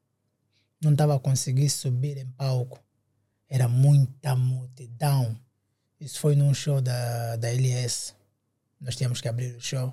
não 0.81 0.93
estava 0.93 1.17
a 1.17 1.21
conseguir 1.21 1.69
subir 1.71 2.19
em 2.19 2.27
palco. 2.27 2.81
Era 3.49 3.69
muita 3.69 4.35
multidão. 4.35 5.37
Isso 6.01 6.19
foi 6.19 6.35
num 6.35 6.55
show 6.55 6.81
da, 6.81 7.37
da 7.37 7.49
LS. 7.49 8.15
Nós 8.81 8.97
tínhamos 8.97 9.21
que 9.21 9.29
abrir 9.29 9.55
o 9.57 9.61
show. 9.61 9.93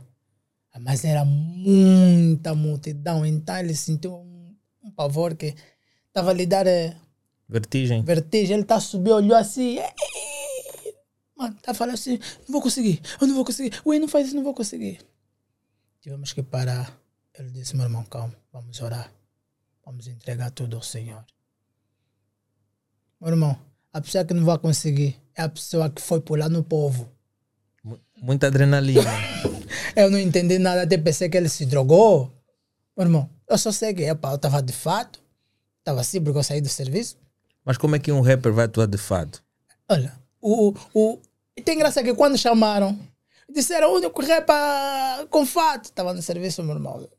Mas 0.79 1.03
era 1.03 1.25
muita 1.25 2.55
multidão. 2.55 3.25
Então 3.25 3.57
ele 3.57 3.75
sentiu 3.75 4.15
um, 4.15 4.55
um 4.83 4.91
pavor 4.91 5.35
que 5.35 5.55
estava 6.07 6.31
a 6.31 6.33
lhe 6.33 6.45
dar 6.45 6.65
eh, 6.65 6.95
Vertigem. 7.49 8.03
Vertigem, 8.03 8.57
ele 8.57 8.63
tá 8.63 8.79
subindo, 8.79 9.15
olhou 9.15 9.35
assim. 9.35 9.79
Mano, 11.35 11.55
tá 11.63 11.73
falando 11.73 11.95
assim, 11.95 12.19
não 12.47 12.53
vou 12.53 12.61
conseguir, 12.61 13.01
eu 13.19 13.25
não 13.25 13.33
vou 13.33 13.43
conseguir. 13.43 13.81
Ui, 13.83 13.97
não 13.97 14.07
faz 14.07 14.27
isso, 14.27 14.35
não 14.35 14.43
vou 14.43 14.53
conseguir. 14.53 14.99
Tivemos 15.99 16.31
que 16.31 16.43
parar. 16.43 16.95
Ele 17.39 17.49
disse, 17.51 17.75
meu 17.75 17.85
irmão, 17.85 18.03
calma, 18.03 18.33
vamos 18.51 18.79
orar. 18.81 19.11
Vamos 19.85 20.07
entregar 20.07 20.51
tudo 20.51 20.75
ao 20.75 20.83
Senhor. 20.83 21.23
Meu 23.19 23.29
irmão, 23.31 23.57
a 23.93 24.01
pessoa 24.01 24.25
que 24.25 24.33
não 24.33 24.45
vai 24.45 24.57
conseguir 24.57 25.19
é 25.35 25.41
a 25.43 25.49
pessoa 25.49 25.89
que 25.89 26.01
foi 26.01 26.21
pular 26.21 26.49
no 26.49 26.63
povo. 26.63 27.09
Mu- 27.83 27.99
Muita 28.17 28.47
adrenalina. 28.47 29.09
Eu 29.95 30.11
não 30.11 30.19
entendi 30.19 30.59
nada, 30.59 30.83
até 30.83 30.97
pensei 30.97 31.29
que 31.29 31.37
ele 31.37 31.49
se 31.49 31.65
drogou. 31.65 32.31
Meu 32.95 33.05
irmão, 33.07 33.29
eu 33.49 33.57
só 33.57 33.71
sei 33.71 33.93
que 33.93 34.03
epa, 34.03 34.29
eu 34.31 34.35
estava 34.35 34.61
de 34.61 34.73
fato, 34.73 35.19
estava 35.79 36.01
assim 36.01 36.21
porque 36.21 36.37
eu 36.37 36.43
saí 36.43 36.59
do 36.61 36.67
serviço. 36.69 37.17
Mas 37.63 37.77
como 37.77 37.95
é 37.95 37.99
que 37.99 38.11
um 38.11 38.21
rapper 38.21 38.51
vai 38.53 38.65
atuar 38.65 38.87
de 38.87 38.97
fato? 38.97 39.43
Olha, 39.87 40.13
o, 40.41 40.73
o, 40.93 41.19
e 41.55 41.61
tem 41.61 41.77
graça 41.77 42.03
que 42.03 42.13
quando 42.13 42.37
chamaram, 42.37 42.97
disseram 43.53 43.91
o 43.91 43.95
único 43.95 44.21
rapa 44.21 45.25
com 45.29 45.45
fato. 45.45 45.85
Estava 45.85 46.13
no 46.13 46.21
serviço 46.21 46.61
normal. 46.61 47.09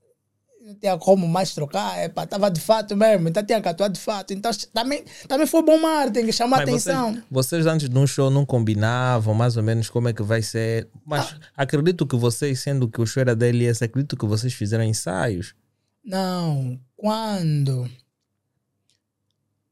Não 0.70 0.76
tinha 0.76 0.96
como 0.96 1.26
mais 1.26 1.52
trocar, 1.52 1.98
epa, 2.04 2.22
estava 2.22 2.48
de 2.48 2.60
fato 2.60 2.96
mesmo, 2.96 3.28
então 3.28 3.44
tinha 3.44 3.60
que 3.60 3.66
atuar 3.68 3.88
de 3.88 3.98
fato. 3.98 4.32
Então 4.32 4.52
também, 4.72 5.04
também 5.26 5.44
foi 5.44 5.62
bom 5.64 5.80
marketing, 5.80 6.30
chamar 6.30 6.58
Mas 6.58 6.68
atenção. 6.68 7.10
vocês, 7.12 7.24
vocês 7.28 7.66
antes 7.66 7.88
de 7.88 7.98
um 7.98 8.06
show 8.06 8.30
não 8.30 8.46
combinavam 8.46 9.34
mais 9.34 9.56
ou 9.56 9.64
menos 9.64 9.90
como 9.90 10.08
é 10.08 10.12
que 10.12 10.22
vai 10.22 10.42
ser. 10.42 10.88
Mas 11.04 11.32
Ah. 11.32 11.40
acredito 11.56 12.06
que 12.06 12.14
vocês, 12.14 12.60
sendo 12.60 12.88
que 12.88 13.00
o 13.00 13.06
show 13.06 13.20
era 13.20 13.34
da 13.34 13.48
LS, 13.48 13.82
acredito 13.82 14.16
que 14.16 14.24
vocês 14.26 14.54
fizeram 14.54 14.84
ensaios. 14.84 15.56
Não, 16.04 16.78
quando 16.96 17.90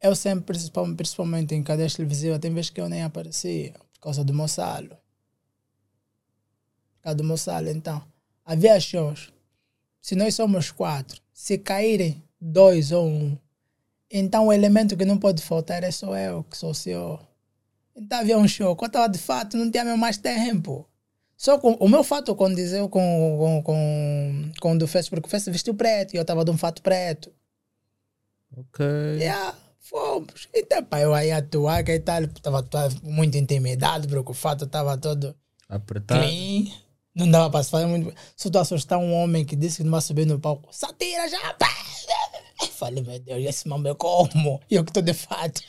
eu 0.03 0.16
sempre, 0.16 0.59
principalmente, 0.96 1.55
em 1.55 1.62
cadeias 1.62 1.94
televisivas, 1.94 2.40
tem 2.40 2.53
vezes 2.53 2.70
que 2.70 2.80
eu 2.80 2.88
nem 2.88 3.05
aparecia 3.05 3.72
por 3.94 4.01
causa 4.01 4.24
do 4.24 4.34
meu 4.34 4.49
salo. 4.49 4.88
Por 4.88 4.96
causa 7.03 7.16
do 7.16 7.22
meu 7.24 7.36
salo, 7.36 7.68
então. 7.68 8.03
Havia 8.44 8.80
shows. 8.80 9.32
Se 10.01 10.14
nós 10.14 10.34
somos 10.34 10.70
quatro, 10.70 11.20
se 11.32 11.59
caírem 11.59 12.22
dois 12.40 12.92
ou 12.92 13.07
um, 13.07 13.38
então 14.11 14.46
o 14.46 14.53
elemento 14.53 14.96
que 14.96 15.05
não 15.05 15.18
pode 15.18 15.42
faltar 15.42 15.82
é 15.84 15.90
só 15.90 16.16
eu, 16.16 16.44
que 16.44 16.57
sou 16.57 16.70
o 16.70 16.74
senhor. 16.74 17.20
Então 17.94 18.20
havia 18.20 18.38
um 18.38 18.49
show. 18.49 18.74
Quando 18.76 18.90
estava 18.90 19.09
de 19.09 19.18
fato, 19.18 19.57
não 19.57 19.70
tinha 19.70 19.84
mais 19.96 20.16
tempo. 20.16 20.88
Só 21.36 21.59
com 21.59 21.72
o 21.74 21.88
meu 21.88 22.03
fato 22.03 22.34
condizeu 22.34 22.88
com, 22.88 23.01
com, 23.38 23.62
com, 23.62 24.53
com 24.61 24.72
o 24.72 24.78
do 24.78 24.88
Fest, 24.88 25.11
porque 25.11 25.26
o 25.26 25.30
Fest 25.30 25.49
vestiu 25.51 25.74
preto 25.74 26.14
e 26.14 26.16
eu 26.16 26.22
estava 26.22 26.44
de 26.44 26.51
um 26.51 26.57
fato 26.59 26.82
preto. 26.82 27.32
Ok. 28.57 28.84
Yeah, 29.18 29.55
fomos. 29.78 30.49
Então, 30.55 30.82
pá, 30.82 31.01
eu 31.01 31.14
aí 31.14 31.30
atuar, 31.30 31.84
que 31.84 31.99
tal, 32.01 32.22
estava 32.24 32.88
muito 33.03 33.36
intimidado, 33.36 34.09
porque 34.09 34.30
o 34.30 34.34
fato 34.34 34.64
estava 34.64 34.96
todo 34.96 35.36
Apertar. 35.68 36.20
clean. 36.20 36.72
Não 37.15 37.31
dava 37.31 37.51
para 37.51 37.63
se 37.63 37.71
fazer 37.71 37.87
muito. 37.87 38.15
Só 38.37 38.49
estou 38.49 38.59
a 38.59 38.63
assustar 38.63 38.99
um 38.99 39.13
homem 39.13 39.45
que 39.45 39.57
disse 39.57 39.79
que 39.79 39.85
não 39.85 39.91
vai 39.91 40.01
subir 40.01 40.27
no 40.27 40.39
palco. 40.39 40.69
Satira 40.71 41.29
já, 41.29 41.55
pá! 41.55 41.69
Falei, 42.79 43.03
meu 43.03 43.19
Deus, 43.19 43.45
esse 43.45 43.69
mamãe 43.69 43.95
como? 43.95 44.61
E 44.71 44.77
eu 44.77 44.85
que 44.85 44.91
estou 44.91 45.03
de 45.03 45.15
fato. 45.15 45.61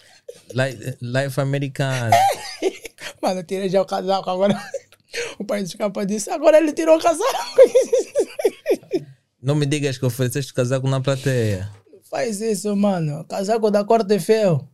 Life, 0.53 0.97
life 1.01 1.41
americano. 1.41 2.15
Mano, 3.21 3.39
eu 3.39 3.43
tirei 3.43 3.69
já 3.69 3.81
o 3.81 3.85
casaco 3.85 4.29
agora. 4.29 4.59
O 5.39 5.43
pai 5.43 5.63
de 5.63 5.75
capa 5.75 6.05
disse, 6.05 6.29
agora 6.29 6.57
ele 6.57 6.71
tirou 6.71 6.97
o 6.97 7.01
casaco. 7.01 7.61
Não 9.41 9.55
me 9.55 9.65
digas 9.65 9.97
que 9.97 10.05
ofereceste 10.05 10.53
casaco 10.53 10.87
na 10.87 11.01
plateia. 11.01 11.71
Faz 12.03 12.41
isso, 12.41 12.75
mano. 12.75 13.23
Casaco 13.25 13.71
da 13.71 13.83
cor 13.83 14.03
de 14.03 14.19
fel. 14.19 14.67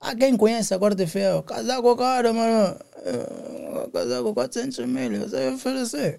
Ah, 0.00 0.14
quem 0.14 0.36
conhece 0.36 0.72
a 0.74 0.78
cor 0.78 0.94
de 0.94 1.06
fel? 1.06 1.42
Casaco 1.42 1.96
caro, 1.96 2.34
mano. 2.34 2.78
Eh, 3.04 3.88
Casaco 3.92 4.32
400 4.32 4.86
mil, 4.86 5.12
eu 5.12 5.28
sei 5.28 5.48
oferecer. 5.50 6.16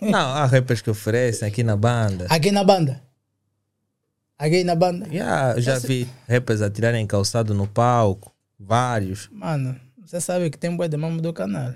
Não, 0.00 0.18
há 0.18 0.44
rappers 0.44 0.82
que 0.82 0.90
oferecem 0.90 1.48
aqui 1.48 1.62
na 1.62 1.76
banda. 1.76 2.26
Aqui 2.28 2.52
na 2.52 2.62
banda. 2.62 3.02
Aqui 4.38 4.62
na 4.64 4.74
banda. 4.74 5.06
Yeah, 5.08 5.56
eu 5.56 5.62
já 5.62 5.78
vi 5.78 6.06
rappers 6.28 6.60
a 6.60 6.68
tirarem 6.70 7.06
calçado 7.06 7.54
no 7.54 7.66
palco. 7.66 8.32
Vários. 8.58 9.28
Mano, 9.32 9.76
você 10.04 10.20
sabe 10.20 10.50
que 10.50 10.58
tem 10.58 10.76
boi 10.76 10.88
de 10.88 10.96
mamo 10.96 11.20
do 11.20 11.32
canal. 11.32 11.72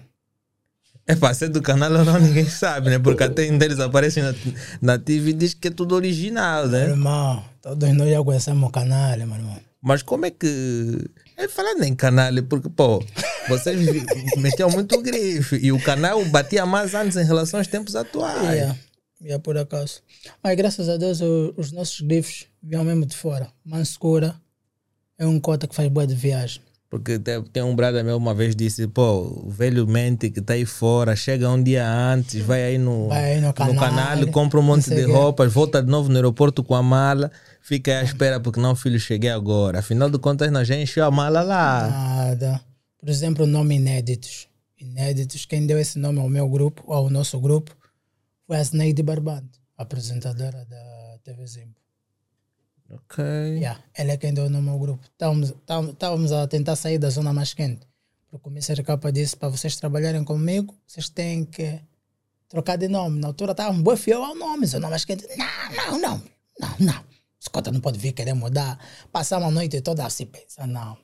É 1.06 1.16
para 1.16 1.32
ser 1.32 1.48
do 1.48 1.62
canal 1.62 1.90
ou 1.90 2.04
não, 2.04 2.20
ninguém 2.20 2.44
sabe, 2.44 2.90
né? 2.90 2.98
Porque 2.98 3.24
até 3.24 3.50
um 3.50 3.56
deles 3.56 3.80
aparecem 3.80 4.22
na, 4.22 4.34
na 4.82 4.98
TV 4.98 5.30
e 5.30 5.32
diz 5.32 5.54
que 5.54 5.68
é 5.68 5.70
tudo 5.70 5.94
original, 5.94 6.68
Meu 6.68 6.70
né? 6.72 6.88
irmão, 6.90 7.42
todos 7.62 7.92
nós 7.94 8.10
já 8.10 8.22
conhecemos 8.22 8.68
o 8.68 8.70
canal, 8.70 9.16
meu 9.16 9.36
irmão. 9.36 9.56
Mas 9.80 10.02
como 10.02 10.26
é 10.26 10.30
que. 10.30 11.02
É 11.36 11.48
falando 11.48 11.82
em 11.84 11.94
canal, 11.94 12.30
porque, 12.48 12.68
pô, 12.68 13.02
vocês 13.48 13.78
metiam 14.36 14.70
muito 14.70 15.00
grife 15.02 15.56
e 15.56 15.72
o 15.72 15.80
canal 15.82 16.24
batia 16.26 16.64
mais 16.66 16.94
antes 16.94 17.16
em 17.16 17.24
relação 17.24 17.58
aos 17.60 17.66
tempos 17.66 17.96
atuais. 17.96 18.54
Yeah. 18.54 18.76
Yeah, 19.20 19.42
por 19.42 19.56
acaso. 19.58 20.00
Mas 20.42 20.56
graças 20.56 20.88
a 20.88 20.96
Deus 20.96 21.20
o- 21.20 21.52
os 21.56 21.72
nossos 21.72 22.00
grifos 22.00 22.46
vieram 22.62 22.84
mesmo 22.84 23.04
de 23.04 23.16
fora. 23.16 23.48
Manscura 23.64 24.36
é 25.18 25.26
um 25.26 25.40
cota 25.40 25.66
que 25.66 25.74
faz 25.74 25.88
boa 25.88 26.06
de 26.06 26.14
viagem. 26.14 26.60
Porque 26.90 27.18
tem, 27.18 27.42
tem 27.42 27.62
um 27.62 27.76
brother 27.76 28.02
meu 28.02 28.16
uma 28.16 28.32
vez 28.32 28.56
disse, 28.56 28.86
pô, 28.86 29.42
o 29.44 29.50
velho 29.50 29.86
mente 29.86 30.30
que 30.30 30.40
tá 30.40 30.54
aí 30.54 30.64
fora, 30.64 31.14
chega 31.14 31.50
um 31.50 31.62
dia 31.62 31.86
antes, 31.86 32.40
vai 32.40 32.62
aí 32.64 32.78
no, 32.78 33.08
Vai 33.08 33.34
aí 33.34 33.40
no 33.42 33.52
canal, 33.52 34.26
compra 34.32 34.58
um 34.58 34.62
monte 34.62 34.88
de 34.88 35.02
roupas, 35.12 35.52
volta 35.52 35.82
de 35.82 35.90
novo 35.90 36.08
no 36.08 36.14
aeroporto 36.16 36.64
com 36.64 36.74
a 36.74 36.82
mala, 36.82 37.30
fica 37.60 37.90
aí 37.90 37.96
à 37.98 38.02
espera 38.04 38.40
porque 38.40 38.58
não, 38.58 38.74
filho, 38.74 38.98
cheguei 38.98 39.28
agora. 39.28 39.80
Afinal 39.80 40.08
de 40.08 40.18
contas, 40.18 40.50
nós 40.50 40.66
já 40.66 40.76
encheu 40.76 41.04
a 41.04 41.10
mala 41.10 41.42
lá. 41.42 41.88
Nada. 41.90 42.60
Por 42.98 43.08
exemplo, 43.08 43.44
o 43.44 43.46
nome 43.46 43.76
Inéditos. 43.76 44.48
Inéditos, 44.78 45.44
quem 45.46 45.66
deu 45.66 45.78
esse 45.78 45.98
nome 45.98 46.20
ao 46.20 46.28
meu 46.28 46.48
grupo, 46.48 46.92
ao 46.92 47.08
nosso 47.08 47.38
grupo, 47.40 47.76
foi 48.46 48.56
a 48.56 48.62
Sneide 48.62 49.02
Barbante, 49.02 49.60
apresentadora 49.76 50.64
da 50.64 51.18
TV 51.22 51.46
Zimbo. 51.46 51.74
Ok. 52.90 53.24
Yeah, 53.24 53.82
ela 53.94 54.12
é 54.12 54.16
quem 54.16 54.32
deu 54.32 54.46
o 54.46 54.50
nome 54.50 54.70
ao 54.70 54.78
grupo. 54.78 55.04
Estávamos, 55.12 56.32
a 56.32 56.46
tentar 56.46 56.74
sair 56.76 56.98
da 56.98 57.10
zona 57.10 57.32
mais 57.32 57.52
quente. 57.54 57.86
Porque 58.30 58.48
o 58.48 58.52
Mr. 58.52 58.82
Capa 58.82 59.12
disse 59.12 59.36
para 59.36 59.48
vocês 59.48 59.76
trabalharem 59.76 60.24
comigo, 60.24 60.74
vocês 60.86 61.08
têm 61.08 61.44
que 61.44 61.80
trocar 62.48 62.76
de 62.76 62.88
nome. 62.88 63.20
Na 63.20 63.28
altura 63.28 63.52
estávamos 63.52 63.82
bem 63.82 63.96
fiel 63.96 64.24
ao 64.24 64.34
nome, 64.34 64.66
zona 64.66 64.88
mais 64.88 65.04
quente. 65.04 65.26
Não, 65.36 65.76
não, 65.76 65.98
não, 65.98 66.22
não, 66.58 66.76
não. 66.78 67.04
Scott 67.40 67.70
não 67.70 67.80
pode 67.80 67.98
vir 67.98 68.12
querer 68.12 68.34
mudar. 68.34 68.78
Passamos 69.12 69.48
a 69.48 69.50
noite 69.50 69.80
toda 69.80 70.04
assim, 70.04 70.26
pensa, 70.26 70.66
não. 70.66 70.96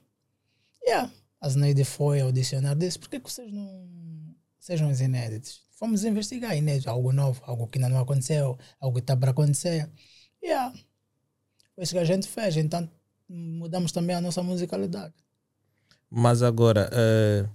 Yeah. 0.86 1.10
A 1.44 1.48
Zneide 1.50 1.84
foi 1.84 2.22
ao 2.22 2.32
dicionário 2.32 2.78
disse, 2.78 2.98
por 2.98 3.10
que, 3.10 3.20
que 3.20 3.30
vocês 3.30 3.52
não 3.52 3.86
sejam 4.58 4.90
os 4.90 5.02
inéditos? 5.02 5.60
Fomos 5.72 6.02
investigar 6.02 6.56
inédito, 6.56 6.88
algo 6.88 7.12
novo, 7.12 7.42
algo 7.44 7.66
que 7.66 7.76
ainda 7.76 7.90
não 7.90 8.00
aconteceu, 8.00 8.56
algo 8.80 8.94
que 8.94 9.02
está 9.02 9.14
para 9.14 9.32
acontecer. 9.32 9.90
Yeah. 10.42 10.72
Foi 11.74 11.84
isso 11.84 11.92
que 11.92 11.98
a 11.98 12.04
gente 12.04 12.26
fez, 12.26 12.56
então 12.56 12.88
mudamos 13.28 13.92
também 13.92 14.16
a 14.16 14.22
nossa 14.22 14.42
musicalidade. 14.42 15.12
Mas 16.10 16.42
agora, 16.42 16.88
eh, 16.90 17.46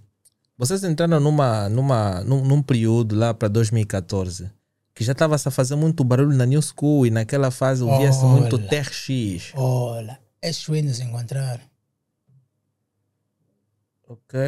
vocês 0.56 0.84
entraram 0.84 1.20
numa, 1.20 1.68
numa, 1.68 2.24
num, 2.24 2.46
num 2.46 2.62
período 2.62 3.16
lá 3.16 3.34
para 3.34 3.48
2014 3.48 4.52
que 4.94 5.04
já 5.04 5.14
estava 5.14 5.34
a 5.34 5.40
fazer 5.40 5.76
muito 5.76 6.04
barulho 6.04 6.38
na 6.38 6.46
New 6.46 6.62
School 6.62 7.08
e 7.08 7.10
naquela 7.10 7.50
fase 7.50 7.82
ouvia-se 7.82 8.24
muito. 8.24 8.60
TRX. 8.60 9.54
Olha, 9.56 10.20
esses 10.44 10.68
nos 10.68 11.00
encontraram. 11.00 11.69
Ok. 14.12 14.40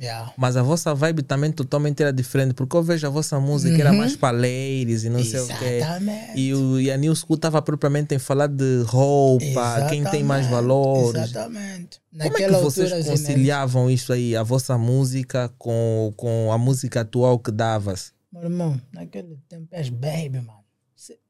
Yeah. 0.00 0.32
Mas 0.36 0.56
a 0.56 0.62
vossa 0.62 0.94
vibe 0.94 1.22
também 1.24 1.50
totalmente 1.50 2.00
era 2.00 2.12
diferente, 2.12 2.54
porque 2.54 2.76
eu 2.76 2.82
vejo 2.82 3.04
a 3.08 3.10
vossa 3.10 3.40
música 3.40 3.76
era 3.76 3.90
Uhum. 3.90 3.98
mais 3.98 4.14
para 4.14 4.36
ladies 4.38 5.02
e 5.02 5.10
não 5.10 5.22
sei 5.24 5.40
o 5.40 5.48
quê. 5.58 5.64
Exatamente. 5.64 6.38
E, 6.38 6.54
o, 6.54 6.78
e 6.80 6.92
a 6.92 6.96
New 6.96 7.12
School 7.16 7.34
estava 7.34 7.60
propriamente 7.60 8.14
em 8.14 8.20
falar 8.20 8.46
de 8.46 8.82
roupa, 8.86 9.88
quem 9.88 10.04
tem 10.04 10.22
mais 10.22 10.46
Exatamente, 10.46 10.50
valores. 10.68 11.22
Exatamente. 11.30 12.00
Como 12.10 12.22
é 12.22 12.26
que 12.26 12.30
Naquela 12.30 12.58
vocês 12.60 13.06
conciliavam 13.06 13.90
isso 13.90 14.12
aí, 14.12 14.36
a 14.36 14.44
vossa 14.44 14.78
música 14.78 15.52
com, 15.58 16.12
com 16.16 16.52
a 16.52 16.56
música 16.58 17.00
atual 17.00 17.36
que 17.40 17.50
dava-se? 17.50 18.12
Meu 18.32 18.44
irmão, 18.44 18.80
naquele 18.92 19.36
tempo 19.48 19.66
és 19.72 19.88
baby, 19.88 20.38
mano. 20.40 20.60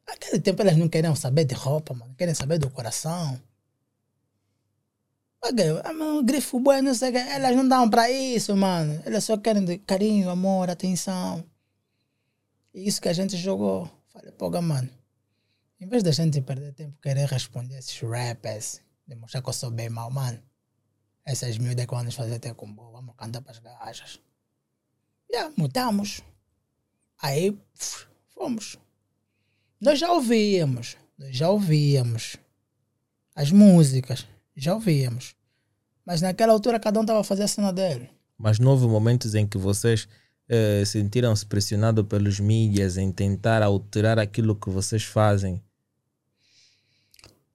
Naquele 0.06 0.38
tempo 0.40 0.60
elas 0.60 0.76
não 0.76 0.88
queriam 0.88 1.14
saber 1.16 1.44
de 1.46 1.54
roupa, 1.54 1.94
mano. 1.94 2.12
Querem 2.18 2.34
saber 2.34 2.58
do 2.58 2.68
coração. 2.68 3.40
Ok, 5.42 5.80
ah, 5.84 5.92
mano, 5.92 6.22
grifo 6.22 6.60
bueno, 6.60 6.88
não 6.88 6.94
sei 6.94 7.10
o 7.10 7.12
que. 7.12 7.18
Elas 7.18 7.56
não 7.56 7.66
dão 7.66 7.88
pra 7.88 8.10
isso, 8.10 8.54
mano. 8.54 9.00
Elas 9.06 9.24
só 9.24 9.38
querem 9.38 9.78
carinho, 9.78 10.28
amor, 10.28 10.68
atenção. 10.68 11.44
E 12.74 12.86
isso 12.86 13.00
que 13.00 13.08
a 13.08 13.12
gente 13.12 13.36
jogou. 13.36 13.90
Falei, 14.12 14.32
pô, 14.32 14.50
mano. 14.60 14.90
Em 15.80 15.86
vez 15.86 16.02
da 16.02 16.10
gente 16.10 16.42
perder 16.42 16.74
tempo 16.74 16.98
querer 17.00 17.26
responder 17.26 17.78
esses 17.78 17.98
rappers, 18.00 18.82
demonstrar 19.06 19.42
que 19.42 19.48
eu 19.48 19.52
sou 19.54 19.70
bem 19.70 19.88
mal, 19.88 20.10
mano. 20.10 20.42
Essas 21.24 21.56
miúdas 21.56 21.86
que 21.86 21.94
vão 21.94 22.04
nos 22.04 22.14
fazer 22.14 22.38
ter 22.38 22.54
combo, 22.54 22.90
vamos 22.92 23.14
cantar 23.16 23.40
pras 23.40 23.58
gajas. 23.60 24.20
Yeah, 25.32 25.54
mudamos. 25.56 26.22
Aí 27.22 27.58
fomos. 28.34 28.76
Nós 29.80 29.98
já 29.98 30.12
ouvíamos, 30.12 30.98
nós 31.16 31.34
já 31.34 31.48
ouvíamos 31.48 32.36
as 33.34 33.50
músicas. 33.50 34.26
Já 34.56 34.74
ouvíamos. 34.74 35.34
Mas 36.04 36.20
naquela 36.20 36.52
altura 36.52 36.80
cada 36.80 36.98
um 36.98 37.02
estava 37.02 37.20
a 37.20 37.24
fazer 37.24 37.44
a 37.44 37.48
cena 37.48 37.72
dele. 37.72 38.10
Mas 38.36 38.58
não 38.58 38.70
houve 38.72 38.86
momentos 38.86 39.34
em 39.34 39.46
que 39.46 39.58
vocês 39.58 40.08
eh, 40.48 40.82
sentiram-se 40.86 41.44
pressionados 41.46 42.04
pelos 42.06 42.40
mídias 42.40 42.96
em 42.96 43.12
tentar 43.12 43.62
alterar 43.62 44.18
aquilo 44.18 44.56
que 44.56 44.70
vocês 44.70 45.04
fazem? 45.04 45.62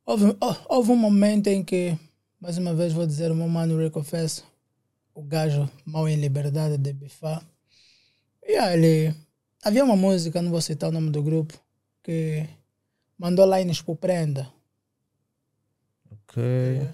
Houve, 0.06 0.36
hou- 0.40 0.58
houve 0.70 0.92
um 0.92 0.96
momento 0.96 1.48
em 1.48 1.64
que, 1.64 1.98
mais 2.40 2.58
uma 2.58 2.74
vez 2.74 2.94
vou 2.94 3.06
dizer, 3.08 3.32
o 3.32 3.36
meu 3.36 3.48
mano 3.48 3.78
Rico 3.82 4.00
confesso, 4.00 4.44
o 5.14 5.24
gajo 5.24 5.70
mal 5.86 6.08
em 6.08 6.16
liberdade 6.16 6.78
de 6.78 6.94
bifar. 6.94 7.44
E 8.44 8.54
ele. 8.58 9.14
Havia 9.64 9.84
uma 9.84 9.96
música, 9.96 10.42
não 10.44 10.52
vou 10.52 10.62
citar 10.62 10.90
o 10.90 10.94
nome 10.94 11.10
do 11.10 11.24
grupo, 11.24 11.60
que 12.04 12.48
mandou 13.18 13.46
lines 13.58 13.82
pro 13.82 13.96
Prenda. 13.96 14.48
Ok. 16.36 16.90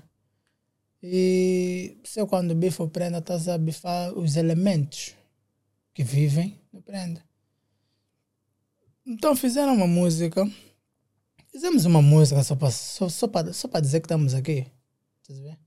E 1.02 1.98
se 2.04 2.22
eu 2.22 2.28
quando 2.28 2.54
bifo 2.54 2.84
o 2.84 2.90
Prenda, 2.90 3.18
estás 3.18 3.48
a 3.48 3.58
bifar 3.58 4.14
os 4.14 4.36
elementos 4.36 5.16
que 5.96 6.04
vivem 6.04 6.62
no 6.72 6.80
Prenda. 6.82 7.24
Então 9.04 9.36
fizeram 9.36 9.74
uma 9.74 9.88
música. 9.88 10.48
Fizemos 11.52 11.86
uma 11.86 12.04
música 12.04 12.44
só 12.44 12.56
para 12.56 12.70
só, 12.70 13.10
só 13.10 13.28
só 13.52 13.68
dizer 13.80 14.00
que 14.00 14.06
estamos 14.06 14.36
aqui. 14.36 14.68
Estás 15.22 15.40
a 15.40 15.44
ver? 15.44 15.60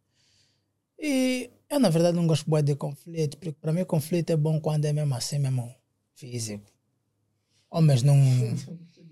E 0.96 1.50
eu, 1.68 1.80
na 1.80 1.90
verdade, 1.90 2.16
não 2.16 2.28
gosto 2.28 2.48
muito 2.48 2.66
de 2.66 2.76
conflito, 2.76 3.36
porque 3.36 3.52
para 3.52 3.72
mim, 3.72 3.84
conflito 3.84 4.30
é 4.30 4.36
bom 4.36 4.60
quando 4.60 4.84
é 4.84 4.92
mesmo 4.92 5.14
assim, 5.16 5.40
mesmo 5.40 5.74
físico. 6.14 6.64
Homens 7.68 8.04
não. 8.04 8.14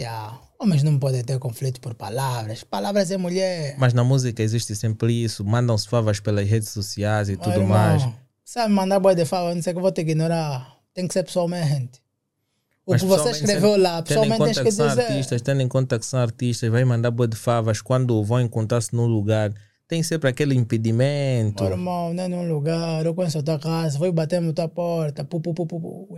Yeah. 0.00 0.40
Homens 0.58 0.82
não 0.82 0.98
podem 0.98 1.22
ter 1.22 1.38
conflito 1.38 1.78
por 1.78 1.94
palavras. 1.94 2.64
Palavras 2.64 3.10
é 3.10 3.18
mulher. 3.18 3.76
Mas 3.78 3.92
na 3.92 4.02
música 4.02 4.42
existe 4.42 4.74
sempre 4.74 5.12
isso, 5.12 5.44
mandam-se 5.44 5.86
favas 5.86 6.18
pelas 6.20 6.48
redes 6.48 6.70
sociais 6.70 7.28
e 7.28 7.36
tudo 7.36 7.58
Meu 7.58 7.66
mais. 7.66 8.00
irmão, 8.02 8.16
Sabe, 8.42 8.72
mandar 8.72 8.98
boy 8.98 9.14
de 9.14 9.24
fala, 9.24 9.54
não 9.54 9.62
sei 9.62 9.72
que 9.72 9.78
eu 9.78 9.82
vou 9.82 9.92
ter 9.92 10.04
que 10.04 10.10
ignorar. 10.12 10.76
Tem 10.94 11.06
que 11.06 11.12
ser 11.12 11.22
pessoalmente. 11.22 12.00
O 12.84 12.92
Mas 12.92 13.02
que 13.02 13.06
você 13.06 13.30
escreveu 13.30 13.76
lá, 13.76 14.02
pessoalmente 14.02 14.42
tens 14.42 14.56
que 14.58 14.64
que 14.64 14.70
dizer. 14.70 15.00
artistas, 15.02 15.42
tendo 15.42 15.60
em 15.60 15.68
conta 15.68 15.98
que 15.98 16.06
são 16.06 16.18
artistas, 16.18 16.70
vai 16.70 16.84
mandar 16.84 17.10
boa 17.10 17.28
de 17.28 17.36
favas 17.36 17.80
quando 17.80 18.24
vão 18.24 18.40
encontrar-se 18.40 18.94
num 18.94 19.06
lugar. 19.06 19.52
Tem 19.86 20.02
sempre 20.02 20.30
aquele 20.30 20.54
impedimento. 20.54 21.62
Meu 21.62 21.72
irmão, 21.72 22.14
não 22.14 22.24
é 22.24 22.28
num 22.28 22.48
lugar, 22.52 23.04
eu 23.04 23.14
conheço 23.14 23.38
a 23.38 23.42
tua 23.42 23.58
casa, 23.58 23.98
vou 23.98 24.10
bater 24.12 24.40
na 24.40 24.52
tua 24.52 24.68
porta, 24.68 25.24
pu, 25.24 25.40
pu, 25.40 25.54
pu, 25.54 25.66
pu, 25.66 25.80
pu. 25.80 26.08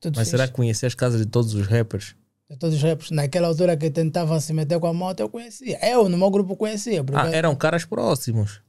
Tudo 0.00 0.16
Mas 0.16 0.28
será 0.28 0.46
que 0.46 0.54
conhecia 0.54 0.86
as 0.86 0.94
casas 0.94 1.20
de 1.20 1.26
todos 1.26 1.54
os 1.54 1.66
rappers? 1.66 2.14
De 2.48 2.56
todos 2.58 2.76
os 2.76 2.82
rappers, 2.82 3.10
naquela 3.10 3.48
altura 3.48 3.76
que 3.76 3.90
tentavam 3.90 4.38
se 4.38 4.52
meter 4.52 4.78
com 4.78 4.86
a 4.86 4.92
moto, 4.92 5.20
eu 5.20 5.28
conhecia. 5.28 5.78
Eu, 5.82 6.08
no 6.08 6.18
meu 6.18 6.30
grupo, 6.30 6.56
conhecia. 6.56 7.02
Ah, 7.14 7.28
eram 7.30 7.56
caras 7.56 7.84
próximos. 7.84 8.60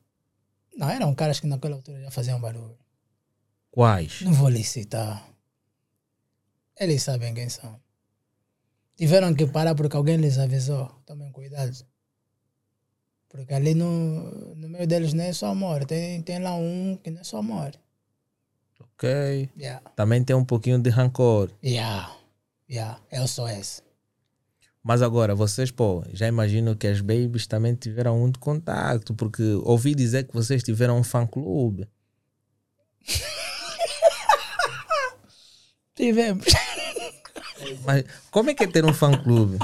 Não, 0.78 0.89
eram 0.89 1.13
caras 1.13 1.39
que 1.39 1.47
naquela 1.47 1.76
altura 1.76 2.01
já 2.01 2.11
faziam 2.11 2.39
barulho. 2.39 2.78
Quais? 3.71 4.21
Não 4.21 4.34
vou 4.34 4.47
lhe 4.47 4.63
citar. 4.63 5.28
Eles 6.80 7.03
sabem 7.03 7.34
quem 7.34 7.49
são. 7.49 7.80
Tiveram 8.95 9.34
que 9.34 9.45
parar 9.45 9.76
porque 9.76 9.95
alguém 9.97 10.15
lhes 10.15 10.38
avisou. 10.38 10.89
Tomem 11.05 11.32
cuidado. 11.32 11.76
Porque 13.28 13.53
ali 13.53 13.76
no, 13.76 14.55
no 14.55 14.69
meio 14.69 14.88
deles 14.88 15.13
não 15.13 15.26
é 15.26 15.34
só 15.34 15.47
amor. 15.47 15.84
Tem, 15.84 16.21
tem 16.21 16.39
lá 16.39 16.55
um 16.55 16.97
que 17.03 17.11
não 17.11 17.19
é 17.19 17.23
só 17.26 17.39
amor. 17.39 17.73
Ok. 18.80 19.49
Yeah. 19.57 19.82
Também 19.95 20.23
tem 20.23 20.36
um 20.36 20.45
pouquinho 20.45 20.80
de 20.80 20.89
rancor. 20.89 21.51
Yeah. 21.61 22.14
Yeah. 22.70 22.99
Eu 23.11 23.28
sou 23.28 23.47
esse. 23.47 23.82
Mas 24.84 25.01
agora, 25.01 25.34
vocês, 25.34 25.72
pô, 25.72 26.03
já 26.13 26.28
imagino 26.28 26.76
que 26.76 26.86
as 26.86 27.01
babies 27.01 27.47
também 27.47 27.74
tiveram 27.74 28.20
muito 28.20 28.39
contato, 28.39 29.16
porque 29.16 29.41
ouvi 29.63 29.95
dizer 29.95 30.28
que 30.28 30.34
vocês 30.34 30.61
tiveram 30.61 30.99
um 30.99 31.03
fã-clube. 31.03 31.88
Tivemos. 35.95 36.45
Mas 37.84 38.03
como 38.30 38.51
é 38.51 38.53
que 38.53 38.63
é 38.63 38.68
ter 38.68 38.86
um 38.86 38.93
fã-clube? 38.93 39.57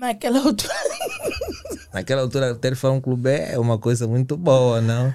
Naquela 0.00 0.40
altura. 0.40 0.74
Naquela 1.92 2.22
altura, 2.22 2.54
ter 2.56 2.74
fã-clube 2.74 3.30
é 3.30 3.58
uma 3.58 3.78
coisa 3.78 4.06
muito 4.08 4.36
boa, 4.36 4.80
não? 4.80 5.14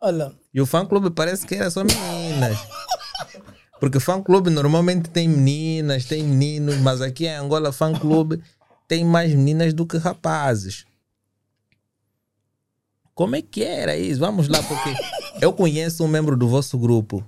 Olha, 0.00 0.32
E 0.52 0.60
o 0.60 0.66
fã-clube 0.66 1.10
parece 1.10 1.46
que 1.46 1.54
era 1.54 1.70
só 1.70 1.82
meninas. 1.84 2.58
Porque 3.82 3.98
fã-clube 3.98 4.48
normalmente 4.48 5.10
tem 5.10 5.28
meninas, 5.28 6.04
tem 6.04 6.22
meninos, 6.22 6.76
mas 6.76 7.00
aqui 7.00 7.26
em 7.26 7.34
Angola, 7.34 7.72
fã-clube 7.72 8.40
tem 8.86 9.04
mais 9.04 9.34
meninas 9.34 9.74
do 9.74 9.84
que 9.84 9.96
rapazes. 9.96 10.86
Como 13.12 13.34
é 13.34 13.42
que 13.42 13.64
era 13.64 13.96
isso? 13.96 14.20
Vamos 14.20 14.46
lá, 14.46 14.62
porque 14.62 14.94
eu 15.40 15.52
conheço 15.52 16.04
um 16.04 16.06
membro 16.06 16.36
do 16.36 16.46
vosso 16.46 16.78
grupo. 16.78 17.26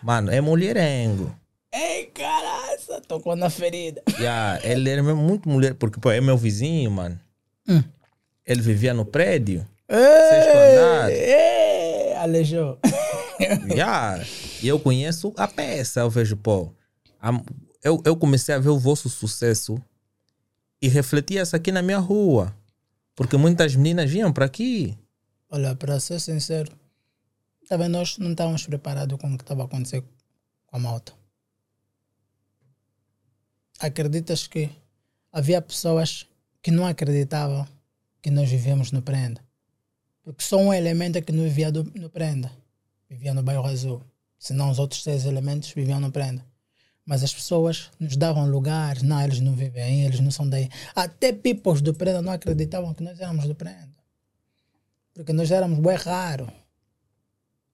Mano, 0.00 0.30
é 0.30 0.40
mulherengo. 0.40 1.34
ei, 1.74 2.06
caraca, 2.14 3.00
tocou 3.08 3.34
na 3.34 3.50
ferida. 3.50 4.00
Yeah, 4.20 4.60
ele 4.62 4.88
era 4.88 5.02
muito 5.02 5.48
mulher, 5.48 5.74
porque 5.74 5.98
pô, 5.98 6.12
é 6.12 6.20
meu 6.20 6.36
vizinho, 6.36 6.92
mano. 6.92 7.18
Hum. 7.68 7.82
Ele 8.46 8.62
vivia 8.62 8.94
no 8.94 9.04
prédio. 9.04 9.66
Sexto 9.90 10.58
andar. 10.58 11.10
Ei, 11.10 12.14
aleijou. 12.14 12.78
Yeah. 13.68 14.24
E 14.62 14.68
eu 14.68 14.78
conheço 14.80 15.32
a 15.36 15.46
peça, 15.46 16.00
eu 16.00 16.10
vejo, 16.10 16.36
pô. 16.36 16.72
a- 17.20 17.42
eu, 17.82 18.02
eu 18.04 18.16
comecei 18.16 18.54
a 18.54 18.58
ver 18.58 18.70
o 18.70 18.78
vosso 18.78 19.08
sucesso 19.08 19.80
e 20.82 20.88
refletia 20.88 21.42
isso 21.42 21.54
aqui 21.54 21.70
na 21.70 21.80
minha 21.82 21.98
rua. 21.98 22.54
Porque 23.14 23.36
muitas 23.36 23.74
meninas 23.76 24.10
vinham 24.10 24.32
para 24.32 24.44
aqui. 24.46 24.96
Olha, 25.50 25.74
para 25.74 25.98
ser 26.00 26.20
sincero, 26.20 26.70
também 27.68 27.88
nós 27.88 28.18
não 28.18 28.30
estávamos 28.32 28.64
preparados 28.66 29.18
com 29.18 29.32
o 29.32 29.36
que 29.36 29.42
estava 29.44 29.62
a 29.62 29.64
acontecer 29.64 30.02
com 30.66 30.76
a 30.76 30.78
malta. 30.78 31.12
Acreditas 33.78 34.46
que 34.46 34.70
havia 35.32 35.62
pessoas 35.62 36.26
que 36.62 36.70
não 36.70 36.84
acreditavam 36.86 37.66
que 38.20 38.30
nós 38.30 38.48
vivíamos 38.50 38.90
no 38.90 39.00
Prenda? 39.02 39.40
Porque 40.22 40.42
só 40.42 40.58
um 40.58 40.72
elemento 40.74 41.16
é 41.16 41.22
que 41.22 41.32
não 41.32 41.44
vivia 41.44 41.70
do- 41.70 41.84
no 41.94 42.10
Prenda. 42.10 42.50
Vivia 43.08 43.32
no 43.32 43.42
bairro 43.42 43.64
Azul. 43.64 44.02
Senão 44.38 44.70
os 44.70 44.78
outros 44.78 45.02
seis 45.02 45.24
elementos 45.24 45.70
viviam 45.72 46.00
no 46.00 46.12
Prenda. 46.12 46.44
Mas 47.04 47.24
as 47.24 47.32
pessoas 47.32 47.90
nos 47.98 48.16
davam 48.16 48.48
lugares. 48.48 49.02
Não, 49.02 49.20
eles 49.20 49.40
não 49.40 49.54
vivem 49.54 50.04
eles 50.04 50.20
não 50.20 50.30
são 50.30 50.48
daí. 50.48 50.68
Até 50.94 51.32
peoples 51.32 51.80
do 51.80 51.94
Prenda 51.94 52.22
não 52.22 52.32
acreditavam 52.32 52.94
que 52.94 53.02
nós 53.02 53.18
éramos 53.18 53.46
do 53.46 53.54
Prenda. 53.54 53.96
Porque 55.14 55.32
nós 55.32 55.50
éramos 55.50 55.80
bem 55.80 55.96
raro. 55.96 56.52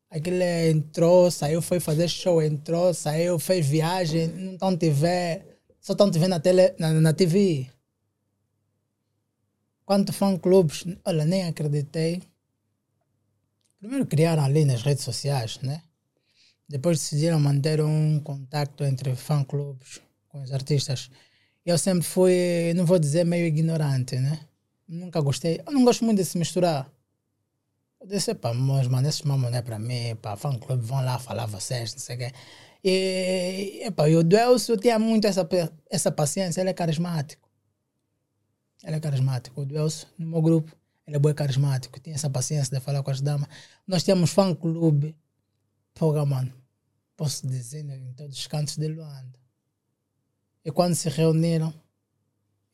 Aquele 0.08 0.70
entrou, 0.70 1.30
saiu, 1.30 1.60
foi 1.60 1.80
fazer 1.80 2.08
show, 2.08 2.40
entrou, 2.40 2.94
saiu, 2.94 3.36
fez 3.38 3.66
viagem, 3.66 4.28
não 4.28 4.52
estão 4.52 4.76
te 4.76 4.88
ver, 4.88 5.58
só 5.80 5.92
estão 5.92 6.08
te 6.08 6.20
vendo 6.20 6.30
na, 6.30 6.40
tele, 6.40 6.72
na, 6.78 6.92
na 6.92 7.12
TV. 7.12 7.68
Quanto 9.84 10.12
fã-clubes, 10.12 10.84
olha, 11.04 11.24
nem 11.24 11.48
acreditei. 11.48 12.22
Primeiro 13.80 14.06
criaram 14.06 14.44
ali 14.44 14.64
nas 14.64 14.82
redes 14.82 15.02
sociais, 15.04 15.58
né? 15.60 15.82
Depois 16.68 16.98
decidiram 16.98 17.38
manter 17.38 17.80
um 17.80 18.20
contato 18.20 18.84
entre 18.84 19.14
fã-clubes 19.14 20.00
com 20.28 20.42
os 20.42 20.52
artistas. 20.52 21.10
Eu 21.64 21.78
sempre 21.78 22.04
fui, 22.04 22.72
não 22.74 22.84
vou 22.86 22.98
dizer 22.98 23.24
meio 23.24 23.46
ignorante, 23.46 24.16
né? 24.16 24.40
Nunca 24.86 25.20
gostei, 25.20 25.62
eu 25.66 25.72
não 25.72 25.84
gosto 25.84 26.04
muito 26.04 26.18
de 26.18 26.24
se 26.24 26.36
misturar. 26.38 26.90
Eu 28.00 28.06
disse, 28.06 28.34
pá, 28.34 28.52
mas 28.52 28.86
mano, 28.86 29.08
esses 29.08 29.22
mamão 29.22 29.50
não 29.50 29.58
é 29.58 29.62
para 29.62 29.78
mim, 29.78 30.14
pá, 30.16 30.36
fã 30.36 30.58
clube, 30.58 30.84
vão 30.84 31.02
lá 31.02 31.18
falar 31.18 31.46
vocês, 31.46 31.92
não 31.94 32.00
sei 32.00 32.16
o 32.16 32.18
quê. 32.18 32.32
E, 32.84 33.80
epá, 33.84 34.08
e 34.10 34.16
o 34.16 34.22
Duelso 34.22 34.76
tinha 34.76 34.98
muito 34.98 35.26
essa, 35.26 35.48
essa 35.90 36.12
paciência, 36.12 36.60
ele 36.60 36.70
é 36.70 36.74
carismático. 36.74 37.48
Ele 38.82 38.96
é 38.96 39.00
carismático. 39.00 39.62
O 39.62 39.64
Duelso, 39.64 40.06
no 40.18 40.26
meu 40.26 40.42
grupo, 40.42 40.76
ele 41.06 41.16
é 41.16 41.18
bem 41.18 41.32
carismático, 41.32 41.98
tinha 41.98 42.14
essa 42.14 42.28
paciência 42.28 42.76
de 42.76 42.84
falar 42.84 43.02
com 43.02 43.10
as 43.10 43.22
damas. 43.22 43.48
Nós 43.86 44.02
tínhamos 44.02 44.30
fã 44.30 44.54
porra, 45.94 46.24
mano, 46.26 46.52
posso 47.16 47.46
dizer, 47.46 47.82
né, 47.84 47.96
em 47.96 48.12
todos 48.12 48.36
os 48.36 48.46
cantos 48.46 48.76
de 48.76 48.88
Luanda. 48.88 49.38
E 50.64 50.70
quando 50.72 50.94
se 50.94 51.08
reuniram, 51.08 51.72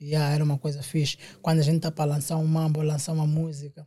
yeah, 0.01 0.33
era 0.35 0.43
uma 0.45 0.59
coisa 0.59 0.83
fixe. 0.83 1.19
Quando 1.43 1.59
a 1.59 1.63
gente 1.63 1.81
tá 1.81 1.91
para 1.91 2.11
lançar 2.13 2.37
um 2.37 2.47
mambo, 2.47 2.83
lançar 2.83 3.13
uma 3.13 3.27
música, 3.27 3.87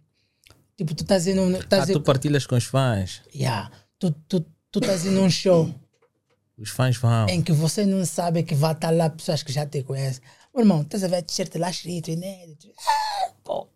tipo, 0.77 0.93
tu 0.93 1.03
estás 1.03 1.25
indo. 1.27 1.41
Ah, 1.55 1.59
Estás 1.59 1.89
tu 1.89 2.01
partilhas 2.01 2.45
com 2.45 2.55
os 2.55 2.65
fãs. 2.65 3.21
Yeah. 3.33 3.71
Tu, 3.97 4.11
tu, 4.27 4.45
tu 4.71 4.79
estás 4.79 5.05
indo 5.05 5.15
num 5.21 5.29
show 5.29 5.73
Os 6.57 6.69
fãs 6.69 6.97
vão. 6.97 7.27
em 7.29 7.41
que 7.41 7.53
você 7.53 7.85
não 7.85 8.05
sabe 8.05 8.43
que 8.43 8.53
vai 8.53 8.73
estar 8.73 8.91
lá 8.91 9.09
pessoas 9.09 9.41
que 9.41 9.51
já 9.53 9.65
te 9.65 9.81
conhecem. 9.83 10.21
Meu 10.53 10.63
irmão, 10.63 10.81
estás 10.81 11.03
a 11.03 11.07
ver 11.07 11.23
t-shirt 11.23 11.55
lá 11.55 11.69
escrito, 11.71 12.11
inédito. 12.11 12.67
Ah, 12.77 13.02
pô. 13.43 13.67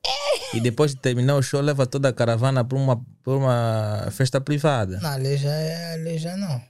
E 0.54 0.60
depois 0.60 0.93
de 0.95 1.02
terminar 1.02 1.36
o 1.36 1.41
show, 1.41 1.62
leva 1.62 1.86
toda 1.86 2.10
a 2.10 2.14
caravana 2.14 2.64
para 2.64 2.78
uma, 2.78 2.98
pra 3.24 3.34
uma 3.34 4.08
festa 4.12 4.39
privada. 4.39 5.00
Não, 5.00 5.10
ali 5.10 5.38
já, 5.38 5.52
é- 5.52 5.93
ali 5.93 6.18
já 6.18 6.38
não. 6.38 6.62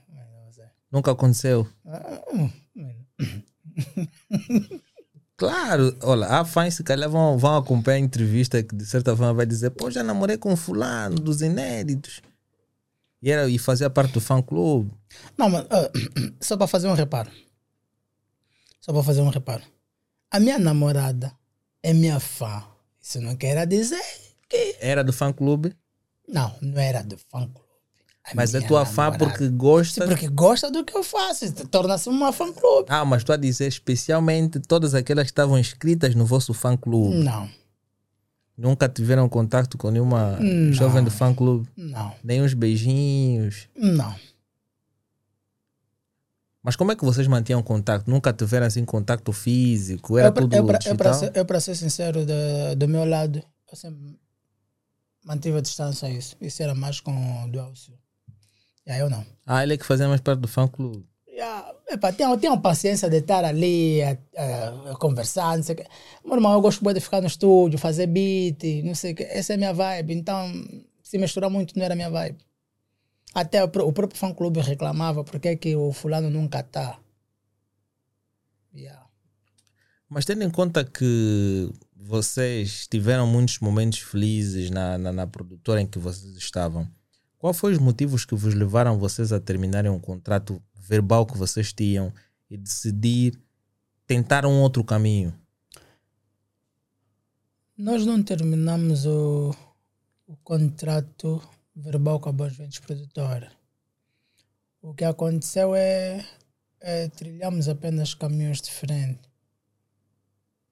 Nunca 0.90 1.12
aconteceu. 1.12 1.68
Claro, 5.36 5.96
olha, 6.02 6.26
há 6.26 6.44
fãs 6.44 6.74
se 6.74 6.82
calhar 6.82 7.08
vão, 7.08 7.38
vão 7.38 7.58
acompanhar 7.58 7.98
a 7.98 8.00
entrevista 8.00 8.60
que 8.60 8.74
de 8.74 8.84
certa 8.84 9.16
forma 9.16 9.32
vai 9.32 9.46
dizer, 9.46 9.70
pô, 9.70 9.88
já 9.88 10.02
namorei 10.02 10.36
com 10.36 10.56
fulano 10.56 11.14
dos 11.14 11.42
inéditos. 11.42 12.20
E, 13.22 13.30
era, 13.30 13.48
e 13.48 13.56
fazia 13.56 13.88
parte 13.88 14.14
do 14.14 14.20
fã 14.20 14.42
clube. 14.42 14.90
Não, 15.36 15.48
mas 15.48 15.64
ah, 15.70 15.88
só 16.42 16.56
para 16.56 16.66
fazer 16.66 16.88
um 16.88 16.92
reparo. 16.92 17.30
Só 18.80 18.92
para 18.92 19.04
fazer 19.04 19.20
um 19.20 19.28
reparo. 19.28 19.62
A 20.28 20.40
minha 20.40 20.58
namorada 20.58 21.30
é 21.82 21.92
minha 21.92 22.18
fã. 22.20 22.62
Isso 23.00 23.20
não 23.20 23.36
quer 23.36 23.66
dizer 23.66 24.00
que. 24.48 24.76
Era 24.80 25.02
do 25.04 25.12
fã 25.12 25.32
clube, 25.32 25.74
Não, 26.28 26.54
não 26.60 26.78
era 26.78 27.02
do 27.02 27.16
fã 27.16 27.40
clube. 27.46 27.68
A 28.24 28.34
mas 28.34 28.54
é 28.54 28.60
tua 28.60 28.84
fã 28.84 29.04
namorada- 29.04 29.24
porque 29.24 29.48
gosta. 29.48 30.02
Sim, 30.02 30.08
porque 30.10 30.28
gosta 30.28 30.70
do 30.70 30.84
que 30.84 30.94
eu 30.94 31.02
faço. 31.02 31.50
Torna-se 31.68 32.10
uma 32.10 32.30
fã 32.32 32.52
clube. 32.52 32.86
Ah, 32.90 33.02
mas 33.04 33.24
tu 33.24 33.32
a 33.32 33.36
dizer 33.38 33.66
especialmente 33.66 34.60
todas 34.60 34.94
aquelas 34.94 35.24
que 35.24 35.30
estavam 35.30 35.58
inscritas 35.58 36.14
no 36.14 36.26
vosso 36.26 36.52
fã 36.52 36.76
clube. 36.76 37.16
Não, 37.16 37.48
Nunca 38.56 38.88
tiveram 38.88 39.28
contato 39.28 39.78
com 39.78 39.88
nenhuma 39.90 40.36
Não. 40.40 40.72
jovem 40.72 41.02
do 41.04 41.10
fã 41.12 41.32
clube. 41.32 41.68
não, 41.76 42.12
Nem 42.24 42.42
uns 42.42 42.52
beijinhos. 42.54 43.68
não. 43.76 44.14
Mas 46.62 46.76
como 46.76 46.92
é 46.92 46.96
que 46.96 47.04
vocês 47.04 47.26
mantinham 47.28 47.62
contato? 47.62 48.08
Nunca 48.10 48.32
tiveram 48.32 48.66
assim 48.66 48.84
contato 48.84 49.32
físico? 49.32 50.18
Era 50.18 50.28
eu, 50.28 50.32
tudo 50.32 50.56
eu, 50.56 50.64
pra- 50.66 50.78
digital? 50.78 51.14
ser, 51.14 51.32
eu, 51.36 51.44
para 51.44 51.60
ser 51.60 51.74
sincero, 51.76 52.26
do, 52.26 52.76
do 52.76 52.88
meu 52.88 53.04
lado, 53.04 53.42
eu 53.70 53.76
sempre 53.76 54.18
mantive 55.24 55.58
a 55.58 55.60
distância 55.60 56.08
a 56.08 56.10
isso. 56.10 56.36
Isso 56.40 56.62
era 56.62 56.74
mais 56.74 57.00
com 57.00 57.12
o 57.44 57.48
do 57.50 57.58
Elcio. 57.58 57.94
E 58.86 58.90
aí 58.90 59.00
eu 59.00 59.10
não. 59.10 59.24
Ah, 59.46 59.62
ele 59.62 59.74
é 59.74 59.76
que 59.76 59.84
fazia 59.86 60.08
mais 60.08 60.20
parte 60.20 60.40
do 60.40 60.48
fã 60.48 60.66
clube. 60.66 61.06
Yeah, 61.28 61.72
epa, 61.88 62.12
tenham, 62.12 62.36
tenham 62.36 62.60
paciência 62.60 63.08
de 63.08 63.18
estar 63.18 63.44
ali 63.44 64.02
a, 64.02 64.18
a- 64.36 64.90
a 64.92 64.96
conversar, 64.96 65.56
não 65.56 65.62
sei 65.62 65.74
o 65.74 65.78
quê. 65.78 65.86
Meu 66.24 66.34
irmão, 66.34 66.52
eu 66.52 66.60
gosto 66.60 66.82
de 66.92 67.00
ficar 67.00 67.20
no 67.20 67.28
estúdio, 67.28 67.78
fazer 67.78 68.08
beat, 68.08 68.82
não 68.84 68.94
sei 68.94 69.12
o 69.12 69.14
quê. 69.14 69.24
Essa 69.30 69.52
é 69.52 69.54
a 69.54 69.58
minha 69.58 69.72
vibe. 69.72 70.14
Então, 70.14 70.50
se 71.02 71.16
misturar 71.18 71.48
muito 71.48 71.76
não 71.78 71.84
era 71.84 71.94
a 71.94 71.96
minha 71.96 72.10
vibe. 72.10 72.38
Até 73.34 73.62
o, 73.62 73.68
pró- 73.68 73.86
o 73.86 73.92
próprio 73.92 74.18
fã-clube 74.18 74.60
reclamava 74.60 75.22
porque 75.22 75.48
é 75.48 75.56
que 75.56 75.76
o 75.76 75.92
fulano 75.92 76.30
nunca 76.30 76.62
tá. 76.62 76.98
Yeah. 78.74 79.06
Mas 80.08 80.24
tendo 80.24 80.42
em 80.42 80.50
conta 80.50 80.84
que 80.84 81.70
vocês 81.94 82.86
tiveram 82.86 83.26
muitos 83.26 83.58
momentos 83.58 83.98
felizes 83.98 84.70
na, 84.70 84.96
na, 84.96 85.12
na 85.12 85.26
produtora 85.26 85.80
em 85.80 85.86
que 85.86 85.98
vocês 85.98 86.36
estavam, 86.36 86.88
qual 87.38 87.52
foi 87.52 87.72
os 87.72 87.78
motivos 87.78 88.24
que 88.24 88.34
vos 88.34 88.54
levaram 88.54 88.98
vocês 88.98 89.32
a 89.32 89.40
terminarem 89.40 89.90
um 89.90 90.00
contrato 90.00 90.62
verbal 90.74 91.26
que 91.26 91.36
vocês 91.36 91.72
tinham 91.72 92.12
e 92.50 92.56
decidir 92.56 93.38
tentar 94.06 94.46
um 94.46 94.60
outro 94.62 94.82
caminho? 94.82 95.34
Nós 97.76 98.04
não 98.06 98.22
terminamos 98.22 99.06
o, 99.06 99.54
o 100.26 100.36
contrato 100.38 101.40
verbal 101.78 102.20
com 102.20 102.28
a 102.28 102.32
Bons 102.32 102.56
Ventos 102.56 102.78
Produtora. 102.80 103.52
O 104.82 104.94
que 104.94 105.04
aconteceu 105.04 105.74
é, 105.74 106.24
é 106.80 107.08
trilhamos 107.08 107.68
apenas 107.68 108.14
caminhos 108.14 108.60
diferentes. 108.60 109.28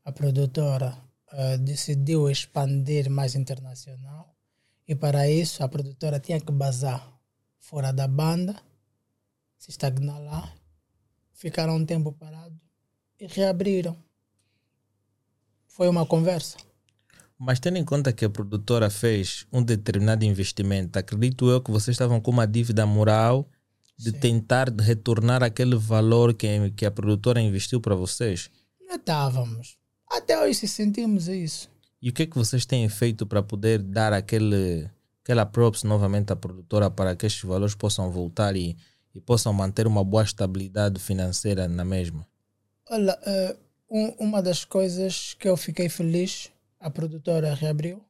A 0.05 0.13
produtora 0.13 0.97
eh, 1.33 1.59
decidiu 1.59 2.31
expandir 2.31 3.11
mais 3.11 3.35
internacional 3.35 4.37
e 4.87 4.95
para 4.95 5.29
isso 5.29 5.63
a 5.63 5.69
produtora 5.69 6.21
tinha 6.21 6.41
que 6.41 6.53
basar 6.53 7.13
fora 7.59 7.93
da 7.93 8.07
banda, 8.07 8.55
se 9.59 9.71
estagnar 9.71 10.21
lá, 10.21 10.55
ficaram 11.33 11.77
um 11.77 11.85
tempo 11.85 12.13
parado 12.13 12.61
e 13.19 13.27
reabriram. 13.27 13.97
Foi 15.67 15.89
uma 15.89 16.07
conversa. 16.07 16.66
Mas 17.39 17.61
tendo 17.61 17.77
em 17.77 17.85
conta 17.85 18.13
que 18.13 18.25
a 18.25 18.31
produtora 18.31 18.89
fez 18.89 19.47
um 19.53 19.63
determinado 19.63 20.25
investimento, 20.25 20.99
acredito 20.99 21.49
eu 21.51 21.61
que 21.61 21.71
vocês 21.71 21.95
estavam 21.95 22.21
com 22.21 22.31
uma 22.31 22.47
dívida 22.47 22.87
moral 22.87 23.47
de 23.99 24.11
Sim. 24.11 24.19
tentar 24.19 24.69
retornar 24.81 25.43
aquele 25.43 25.77
valor 25.77 26.33
que, 26.35 26.71
que 26.71 26.87
a 26.87 26.91
produtora 26.91 27.41
investiu 27.41 27.81
para 27.81 27.95
vocês. 27.95 28.51
Não 28.89 28.97
estávamos. 28.97 29.77
Até 30.11 30.39
hoje 30.43 30.67
sentimos 30.67 31.29
isso. 31.29 31.69
E 32.01 32.09
o 32.11 32.13
que 32.13 32.23
é 32.23 32.27
que 32.27 32.37
vocês 32.37 32.65
têm 32.65 32.89
feito 32.89 33.27
para 33.27 33.43
poder 33.43 33.81
dar 33.83 34.13
aquele, 34.13 34.89
aquela 35.23 35.45
props 35.45 35.83
novamente 35.83 36.33
à 36.33 36.37
produtora 36.37 36.91
para 36.91 37.17
que 37.17 37.27
estes 37.27 37.43
valores 37.43 37.75
possam 37.75 38.11
voltar 38.11 38.55
e, 38.57 38.77
e 39.15 39.21
possam 39.21 39.53
manter 39.53 39.87
uma 39.87 40.05
boa 40.05 40.23
estabilidade 40.23 41.01
financeira 41.01 41.67
na 41.69 41.85
mesma? 41.85 42.27
Olha, 42.91 43.19
eh, 43.27 43.57
um- 43.91 44.15
uma 44.27 44.43
das 44.43 44.65
coisas 44.65 45.35
que 45.39 45.49
eu 45.49 45.57
fiquei 45.57 45.89
feliz, 45.89 46.51
a 46.87 46.91
produtora 46.91 47.53
reabriu 47.53 48.01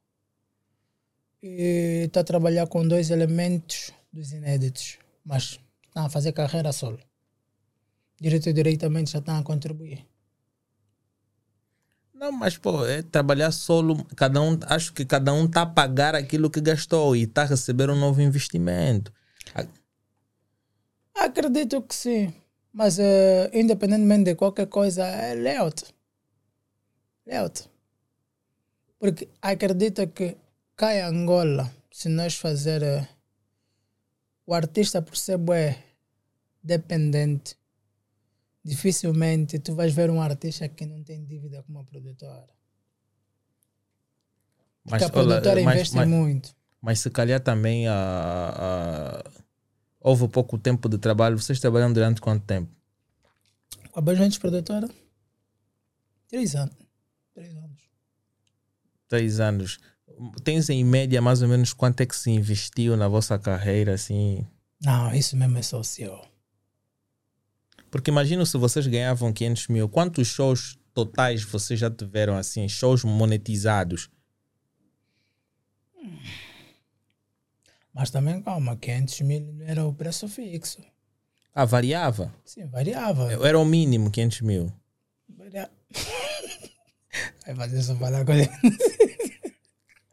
e 1.42 2.04
está 2.04 2.20
a 2.20 2.24
trabalhar 2.24 2.66
com 2.66 2.86
dois 2.86 3.10
elementos 3.10 3.90
dos 4.12 4.32
inéditos, 4.32 4.98
mas 5.24 5.58
estão 5.86 6.04
a 6.04 6.10
fazer 6.10 6.32
carreira 6.32 6.70
solo. 6.72 6.98
Direito 8.20 8.50
e 8.50 8.52
diretamente 8.52 9.12
já 9.12 9.18
estão 9.18 9.38
a 9.38 9.42
contribuir. 9.42 10.06
Não, 12.12 12.30
mas 12.32 12.58
pô, 12.58 12.84
é 12.84 13.00
trabalhar 13.02 13.50
solo, 13.50 14.04
cada 14.14 14.42
um, 14.42 14.58
acho 14.66 14.92
que 14.92 15.06
cada 15.06 15.32
um 15.32 15.46
está 15.46 15.62
a 15.62 15.66
pagar 15.66 16.14
aquilo 16.14 16.50
que 16.50 16.60
gastou 16.60 17.16
e 17.16 17.22
está 17.22 17.42
a 17.42 17.46
receber 17.46 17.88
um 17.88 17.98
novo 17.98 18.20
investimento. 18.20 19.10
Acredito 21.14 21.80
que 21.80 21.94
sim, 21.94 22.34
mas 22.74 22.98
eh, 22.98 23.50
independentemente 23.54 24.24
de 24.24 24.34
qualquer 24.34 24.66
coisa, 24.66 25.06
é 25.06 25.34
lealty. 25.34 25.94
Lealty. 27.26 27.75
Porque 28.98 29.28
acredito 29.42 30.06
que 30.08 30.36
cá 30.74 30.94
em 30.94 31.02
Angola, 31.02 31.70
se 31.90 32.08
nós 32.08 32.34
fazer 32.36 32.82
eh, 32.82 33.08
o 34.46 34.54
artista 34.54 35.02
por 35.02 35.16
ser 35.16 35.36
bué 35.38 35.82
dependente, 36.62 37.56
dificilmente 38.64 39.58
tu 39.58 39.74
vais 39.74 39.92
ver 39.94 40.10
um 40.10 40.20
artista 40.20 40.68
que 40.68 40.86
não 40.86 41.02
tem 41.02 41.24
dívida 41.24 41.62
com 41.62 41.72
uma 41.72 41.84
produtora. 41.84 42.48
Mas, 44.84 45.02
Porque 45.02 45.04
a 45.04 45.20
olha, 45.20 45.28
produtora 45.28 45.62
mas- 45.62 45.74
investe 45.74 45.96
mas- 45.96 46.08
muito. 46.08 46.56
Mas 46.80 47.00
se 47.00 47.10
calhar 47.10 47.40
também 47.40 47.88
a, 47.88 47.94
a- 47.94 49.30
houve 50.00 50.28
pouco 50.28 50.56
tempo 50.58 50.88
de 50.88 50.98
trabalho. 50.98 51.36
Vocês 51.38 51.58
trabalham 51.58 51.92
durante 51.92 52.20
quanto 52.20 52.44
tempo? 52.44 52.70
Com 53.90 53.98
a 53.98 54.02
Bajante 54.02 54.38
Produtora, 54.38 54.88
três 56.28 56.54
anos. 56.54 56.76
Três 57.34 57.54
anos. 57.56 57.65
Três 59.08 59.40
anos. 59.40 59.78
Tens 60.42 60.70
em 60.70 60.84
média 60.84 61.20
mais 61.20 61.42
ou 61.42 61.48
menos 61.48 61.72
quanto 61.72 62.00
é 62.00 62.06
que 62.06 62.16
se 62.16 62.30
investiu 62.30 62.96
na 62.96 63.08
vossa 63.08 63.38
carreira, 63.38 63.94
assim? 63.94 64.46
Não, 64.82 65.12
isso 65.14 65.36
mesmo 65.36 65.58
é 65.58 65.62
só 65.62 65.82
seu. 65.82 66.20
Porque 67.90 68.10
imagino 68.10 68.44
se 68.44 68.58
vocês 68.58 68.86
ganhavam 68.86 69.32
500 69.32 69.68
mil, 69.68 69.88
quantos 69.88 70.28
shows 70.28 70.78
totais 70.92 71.42
vocês 71.42 71.78
já 71.78 71.90
tiveram, 71.90 72.36
assim, 72.36 72.68
shows 72.68 73.04
monetizados? 73.04 74.10
Mas 77.92 78.10
também, 78.10 78.42
calma, 78.42 78.76
500 78.76 79.20
mil 79.22 79.40
não 79.40 79.66
era 79.66 79.86
o 79.86 79.94
preço 79.94 80.28
fixo. 80.28 80.82
Ah, 81.54 81.64
variava? 81.64 82.34
Sim, 82.44 82.66
variava. 82.66 83.32
Era 83.32 83.58
o 83.58 83.64
mínimo 83.64 84.10
500 84.10 84.40
mil. 84.42 84.72
Varia... 85.28 85.70
Vai 87.46 87.54
fazer 87.54 87.82
só 87.82 87.94
falar 87.96 88.24
com 88.24 88.32
ele. 88.32 88.48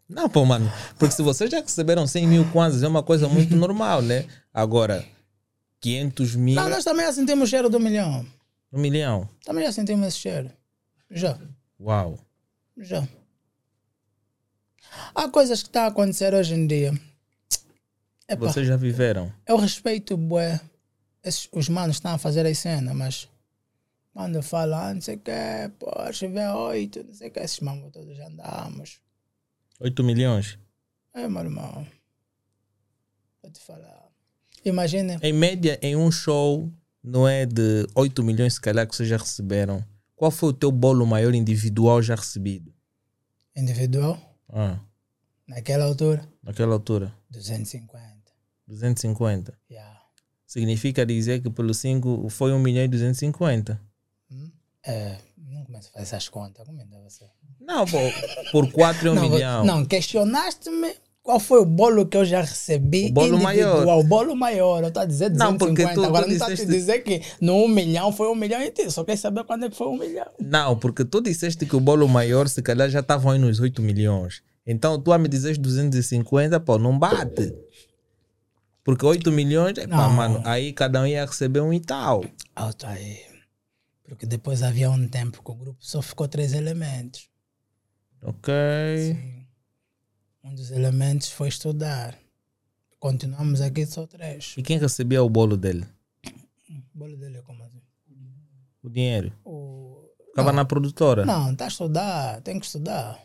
Não, 0.07 0.29
pô, 0.29 0.45
mano. 0.45 0.71
Porque 0.99 1.15
se 1.15 1.21
vocês 1.21 1.49
já 1.49 1.59
receberam 1.61 2.05
100 2.05 2.27
mil 2.27 2.51
kwanzas, 2.51 2.83
é 2.83 2.87
uma 2.87 3.01
coisa 3.03 3.27
muito 3.27 3.55
normal, 3.55 4.01
né? 4.01 4.25
Agora, 4.53 5.03
500 5.79 6.35
mil, 6.35 6.55
Não, 6.55 6.69
nós 6.69 6.83
também 6.83 7.05
já 7.05 7.13
sentimos 7.13 7.47
o 7.47 7.49
cheiro 7.49 7.69
do 7.69 7.79
milhão. 7.79 8.25
um 8.71 8.79
milhão. 8.79 9.27
Também 9.43 9.63
já 9.65 9.71
sentimos 9.71 10.07
esse 10.07 10.17
cheiro. 10.17 10.51
Já, 11.09 11.37
Uau. 11.79 12.19
já. 12.77 13.07
Há 15.15 15.27
coisas 15.29 15.61
que 15.63 15.69
estão 15.69 15.83
a 15.83 15.87
acontecer 15.87 16.33
hoje 16.33 16.53
em 16.53 16.67
dia. 16.67 16.93
Epá, 18.27 18.47
Vocês 18.47 18.67
já 18.67 18.77
viveram. 18.77 19.31
eu 19.47 19.57
respeito 19.57 20.15
bué, 20.15 20.59
esses, 21.23 21.47
os 21.51 21.67
manos 21.69 21.97
estão 21.97 22.13
a 22.13 22.17
fazer 22.17 22.45
as 22.45 22.57
cenas, 22.59 22.95
mas 22.95 23.27
quando 24.13 24.41
falam, 24.43 24.79
ah, 24.79 24.93
não 24.93 25.01
sei 25.01 25.15
o 25.15 25.19
que, 25.19 25.31
Porsche 25.79 26.27
V8, 26.27 27.05
não 27.05 27.13
sei 27.13 27.29
o 27.29 27.31
que, 27.31 27.39
esses 27.39 27.59
manos 27.59 27.91
todos 27.91 28.15
já 28.15 28.27
andamos. 28.27 28.99
8 29.79 30.03
milhões. 30.03 30.57
É, 31.13 31.27
meu 31.27 31.41
irmão. 31.43 31.85
Vou 33.41 33.51
te 33.51 33.59
falar. 33.59 34.03
Imagina, 34.65 35.19
Em 35.21 35.33
média, 35.33 35.77
em 35.81 35.95
um 35.95 36.09
show, 36.11 36.71
não 37.03 37.27
é 37.27 37.45
de 37.45 37.85
8 37.95 38.23
milhões, 38.23 38.53
se 38.53 38.61
calhar, 38.61 38.87
que 38.87 38.95
vocês 38.95 39.09
já 39.09 39.17
receberam. 39.17 39.83
Qual 40.15 40.31
foi 40.31 40.49
o 40.49 40.53
teu 40.53 40.71
bolo 40.71 41.05
maior 41.05 41.33
individual 41.33 42.01
já 42.01 42.15
recebido? 42.15 42.73
individual, 43.55 44.17
Ah, 44.49 44.79
naquela 45.47 45.85
altura, 45.85 46.27
naquela 46.41 46.73
altura. 46.73 47.13
250. 47.29 48.01
250. 48.67 49.53
Yeah. 49.69 50.01
Significa 50.47 51.05
dizer 51.05 51.41
que 51.41 51.49
pelo 51.51 51.71
5 51.73 52.29
foi 52.29 52.51
1 52.53 52.59
milhão 52.59 52.83
e 52.83 52.87
250. 52.87 53.79
É, 54.85 55.15
não 55.37 55.63
começa 55.65 55.89
a 55.89 55.91
fazer 55.93 56.03
essas 56.03 56.27
contas. 56.29 56.65
Como 56.65 56.79
ainda 56.79 56.97
você? 56.99 57.25
Não, 57.61 57.85
pô, 57.85 57.97
por 58.51 58.71
4 58.71 59.07
é 59.07 59.11
um 59.11 59.15
não, 59.15 59.29
milhão. 59.29 59.65
não, 59.65 59.85
questionaste-me 59.85 60.93
qual 61.21 61.39
foi 61.39 61.61
o 61.61 61.65
bolo 61.65 62.05
que 62.05 62.17
eu 62.17 62.25
já 62.25 62.41
recebi. 62.41 63.07
O 63.07 63.13
bolo 63.13 63.39
maior. 63.39 63.87
O 63.99 64.03
bolo 64.03 64.35
maior. 64.35 64.81
Eu 64.83 64.89
estou 64.89 65.03
a 65.03 65.05
dizer 65.05 65.29
250. 65.29 65.51
Não, 65.51 65.57
porque 65.57 65.87
tu- 65.87 66.01
tu 66.01 66.05
Agora 66.05 66.25
não 66.27 66.33
está 66.33 66.45
a 66.45 66.49
te 66.49 66.51
disseste- 66.55 66.73
dizer 66.73 66.99
que 67.03 67.21
no 67.39 67.63
1 67.63 67.67
milhão 67.69 68.11
foi 68.11 68.27
1 68.27 68.35
milhão 68.35 68.61
e 68.61 68.69
tu 68.71 68.91
só 68.91 69.05
quer 69.05 69.15
saber 69.15 69.45
quando 69.45 69.65
é 69.65 69.69
que 69.69 69.75
foi 69.77 69.87
1 69.87 69.97
milhão. 69.97 70.27
Não, 70.39 70.77
porque 70.77 71.05
tu 71.05 71.21
disseste 71.21 71.65
que 71.65 71.75
o 71.75 71.79
bolo 71.79 72.07
maior, 72.09 72.49
se 72.49 72.61
calhar, 72.61 72.89
já 72.89 72.99
estavam 72.99 73.31
aí 73.31 73.39
nos 73.39 73.61
8 73.61 73.81
milhões. 73.81 74.43
Então, 74.67 74.99
tu 74.99 75.13
a 75.13 75.17
me 75.17 75.29
dizes 75.29 75.57
250, 75.57 76.59
pô, 76.59 76.77
não 76.77 76.97
bate. 76.99 77.53
Porque 78.83 79.05
8 79.05 79.31
milhões, 79.31 79.77
é 79.77 79.87
pá, 79.87 80.09
mano, 80.09 80.41
aí 80.43 80.73
cada 80.73 81.01
um 81.01 81.07
ia 81.07 81.25
receber 81.25 81.61
um 81.61 81.71
e 81.71 81.79
tal. 81.79 82.25
Alto 82.53 82.85
aí. 82.85 83.19
Porque 84.03 84.25
depois 84.25 84.61
havia 84.61 84.89
um 84.89 85.07
tempo 85.07 85.41
que 85.43 85.51
o 85.51 85.55
grupo 85.55 85.79
só 85.79 86.01
ficou 86.01 86.27
três 86.27 86.53
elementos. 86.53 87.29
Ok. 88.21 88.53
Sim. 88.97 89.47
Um 90.43 90.53
dos 90.53 90.71
elementos 90.71 91.29
foi 91.29 91.47
estudar. 91.47 92.17
Continuamos 92.99 93.61
aqui 93.61 93.85
só 93.85 94.05
três. 94.05 94.55
E 94.57 94.63
quem 94.63 94.77
recebia 94.77 95.23
o 95.23 95.29
bolo 95.29 95.57
dele? 95.57 95.85
O 96.25 96.97
bolo 96.97 97.17
dele 97.17 97.37
é 97.37 97.41
como 97.41 97.63
assim? 97.63 97.81
O 98.81 98.89
dinheiro? 98.89 99.31
O... 99.45 100.05
Ficava 100.27 100.51
na 100.51 100.65
produtora? 100.65 101.25
não, 101.25 101.51
está 101.51 101.65
a 101.65 101.67
estudar, 101.67 102.41
tem 102.41 102.59
que 102.59 102.65
estudar. 102.65 103.21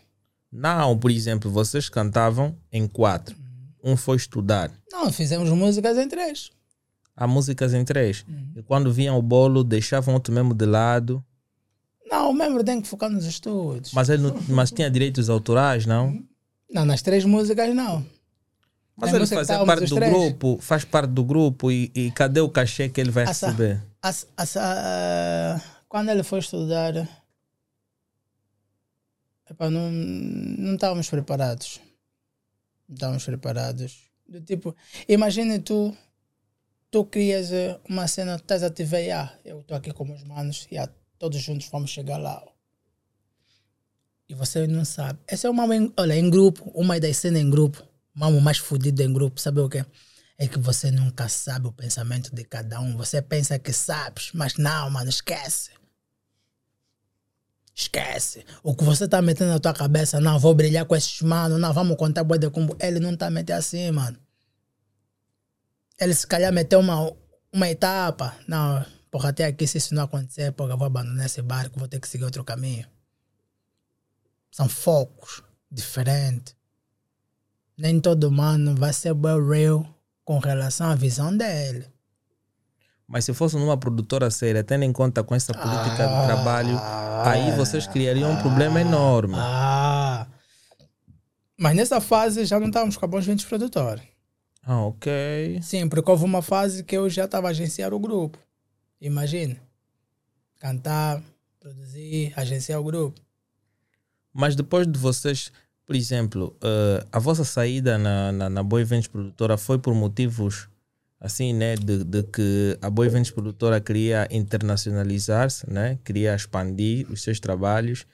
Não, 0.51 0.99
por 0.99 1.11
exemplo, 1.11 1.51
vocês 1.51 1.89
cantavam 1.89 2.57
em 2.72 2.87
quatro. 2.87 3.37
Um 3.83 3.97
foi 3.97 4.16
estudar. 4.16 4.70
Não, 4.91 5.11
fizemos 5.12 5.51
músicas 5.51 5.97
em 5.99 6.09
três. 6.09 6.51
Há 7.21 7.27
músicas 7.27 7.75
em 7.75 7.85
três. 7.85 8.25
Uhum. 8.29 8.53
E 8.57 8.62
quando 8.62 8.93
viam 8.93 9.19
o 9.19 9.23
bolo, 9.23 9.64
deixavam 9.64 10.14
outro 10.14 10.33
mesmo 10.33 10.55
de 10.55 10.64
lado. 10.64 11.25
Não, 12.09 12.31
o 12.31 12.33
membro 12.33 12.62
tem 12.62 12.81
que 12.81 12.87
focar 12.87 13.11
nos 13.11 13.25
estudos. 13.25 13.93
Mas 13.93 14.09
ele 14.09 14.23
não, 14.23 14.37
mas 14.49 14.71
tinha 14.71 14.89
direitos 14.89 15.29
autorais, 15.29 15.85
não? 15.85 16.23
Não, 16.71 16.85
nas 16.85 17.03
três 17.03 17.25
músicas 17.25 17.75
não. 17.75 18.07
Mas 18.97 19.11
Tem 19.11 19.19
ele 19.19 19.27
fazia 19.27 19.43
estávamos 19.43 19.66
parte 19.66 19.89
do 19.89 19.95
três. 19.97 20.12
grupo, 20.12 20.59
faz 20.61 20.85
parte 20.85 21.11
do 21.11 21.25
grupo 21.25 21.71
e, 21.73 21.91
e 21.95 22.11
cadê 22.12 22.41
o 22.41 22.49
cachê 22.49 22.89
que 22.89 23.01
ele 23.01 23.11
vai 23.11 23.25
Assa- 23.25 23.47
receber? 23.49 23.83
As- 24.03 24.27
as- 24.37 24.57
ah, 24.57 25.61
quando 25.89 26.09
ele 26.11 26.23
foi 26.23 26.39
estudar, 26.41 26.95
epá, 29.51 29.71
não, 29.71 29.91
não 29.91 30.75
estávamos 30.75 31.09
preparados. 31.09 31.81
Não 32.89 32.95
estávamos 32.95 33.25
preparados. 33.25 33.99
Do 34.29 34.41
tipo, 34.41 34.75
imagine 35.09 35.59
tu, 35.59 35.97
tu 36.91 37.05
crias 37.05 37.53
eh, 37.53 37.78
uma 37.89 38.07
cena, 38.09 38.36
estás 38.36 38.62
a 38.62 38.70
te 38.70 38.84
ver, 38.84 39.11
ah, 39.12 39.32
eu 39.45 39.61
estou 39.61 39.76
aqui 39.76 39.93
com 39.93 40.05
meus 40.05 40.24
manos, 40.24 40.66
e 40.70 40.78
ah, 40.78 40.89
todos 41.18 41.41
juntos 41.41 41.68
vamos 41.70 41.91
chegar 41.91 42.18
lá. 42.18 42.43
E 44.28 44.34
você 44.34 44.66
não 44.66 44.84
sabe. 44.84 45.18
Essa 45.26 45.49
é 45.49 45.51
uma, 45.51 45.64
olha, 45.97 46.14
em 46.14 46.28
grupo, 46.28 46.70
uma 46.74 47.01
das 47.01 47.16
cenas 47.16 47.41
em 47.41 47.49
grupo, 47.49 47.82
mamo 48.14 48.41
mais 48.41 48.59
fodido 48.59 49.03
em 49.03 49.12
grupo, 49.12 49.41
sabe 49.41 49.61
o 49.61 49.68
quê? 49.68 49.84
é 50.39 50.47
que 50.47 50.59
você 50.59 50.91
nunca 50.91 51.28
sabe 51.28 51.66
o 51.66 51.72
pensamento 51.72 52.32
de 52.32 52.45
cada 52.45 52.80
um. 52.80 52.97
Você 52.97 53.20
pensa 53.20 53.59
que 53.59 53.72
sabes, 53.72 54.30
mas 54.32 54.55
não, 54.57 54.89
mano, 54.89 55.11
esquece. 55.11 55.72
Esquece. 57.74 58.47
O 58.62 58.74
que 58.74 58.84
você 58.84 59.09
tá 59.09 59.20
metendo 59.20 59.51
na 59.51 59.59
tua 59.59 59.74
cabeça, 59.74 60.20
não, 60.20 60.39
vou 60.39 60.55
brilhar 60.55 60.86
com 60.86 60.95
esses 60.95 61.20
manos, 61.22 61.61
não, 61.61 61.72
vamos 61.72 61.97
contar 61.97 62.22
boa 62.22 62.39
de 62.39 62.49
combo. 62.51 62.76
Ele 62.80 63.01
não 63.01 63.16
tá 63.16 63.28
metendo 63.28 63.59
assim, 63.59 63.91
mano. 63.91 64.16
Ele 66.01 66.15
se 66.15 66.27
calhar 66.27 66.53
meteu 66.53 66.81
uma, 66.81 67.13
uma 67.53 67.69
etapa. 67.69 68.35
Não, 68.47 68.85
porra, 69.11 69.31
até 69.31 69.45
aqui, 69.45 69.67
se 69.67 69.79
isso 69.79 69.95
não 69.95 70.05
acontecer, 70.05 70.53
porra, 70.53 70.73
eu 70.73 70.79
vou 70.79 70.87
abandonar 70.87 71.27
esse 71.27 71.43
barco, 71.43 71.79
vou 71.79 71.89
ter 71.89 72.01
que 72.01 72.09
seguir 72.09 72.25
outro 72.25 72.45
caminho. 72.45 72.87
São 74.51 74.69
focos 74.69 75.43
diferentes. 75.71 76.57
Nem 77.77 78.01
todo 78.01 78.31
mano 78.31 78.75
vai 78.75 78.93
ser 78.93 79.13
well 79.13 79.47
real 79.47 79.87
com 80.25 80.39
relação 80.39 80.91
à 80.91 80.95
visão 80.95 81.37
dele. 81.37 81.87
Mas 83.07 83.25
se 83.25 83.33
fosse 83.33 83.57
numa 83.57 83.77
produtora 83.77 84.31
séria, 84.31 84.63
tendo 84.63 84.85
em 84.85 84.93
conta 84.93 85.23
com 85.25 85.35
essa 85.35 85.53
política 85.55 86.05
Ah. 86.05 86.21
de 86.21 86.27
trabalho, 86.27 86.79
aí 87.25 87.53
vocês 87.57 87.87
criariam 87.87 88.33
um 88.33 88.37
problema 88.43 88.81
enorme. 88.81 89.35
Ah. 89.37 90.27
Mas 91.57 91.75
nessa 91.75 92.01
fase 92.01 92.45
já 92.45 92.61
não 92.61 92.67
estávamos 92.69 92.97
com 92.97 93.05
a 93.05 93.09
Bons 93.09 93.25
Ventos 93.25 93.45
Produtora. 93.45 94.03
Ah, 94.71 94.85
ok. 94.85 95.11
Sim, 95.62 95.89
porque 95.89 96.11
houve 96.11 96.25
uma 96.25 96.43
fase 96.43 96.85
que 96.85 96.95
eu 96.95 97.09
já 97.09 97.25
estava 97.25 97.47
a 97.49 97.51
agenciar 97.53 97.95
o 97.95 97.99
grupo. 97.99 98.39
Imagina. 99.01 99.57
Cantar, 100.61 101.23
produzir, 101.59 102.35
agenciar 102.37 102.79
o 102.79 102.85
grupo. 102.85 103.19
Mas 104.31 104.55
depois 104.55 104.87
de 104.87 104.99
vocês, 104.99 105.51
por 105.87 105.97
exemplo, 105.97 106.55
eh, 106.62 107.07
a 107.11 107.19
vossa 107.19 107.45
saída 107.45 107.97
na, 107.97 108.31
na, 108.31 108.51
na 108.51 108.62
Boy 108.62 108.85
Ventes 108.85 109.09
Produtora 109.09 109.57
foi 109.57 109.79
por 109.79 109.95
motivos 109.95 110.69
assim, 111.19 111.55
né? 111.55 111.75
De, 111.75 112.05
de 112.05 112.23
que 112.25 112.79
a 112.83 112.91
Boy 112.91 113.09
Ventes 113.09 113.31
Produtora 113.31 113.81
queria 113.81 114.29
internacionalizar-se, 114.31 115.64
né? 115.73 115.99
Queria 116.05 116.35
expandir 116.35 117.11
os 117.11 117.23
seus 117.23 117.41
trabalhos 117.41 118.05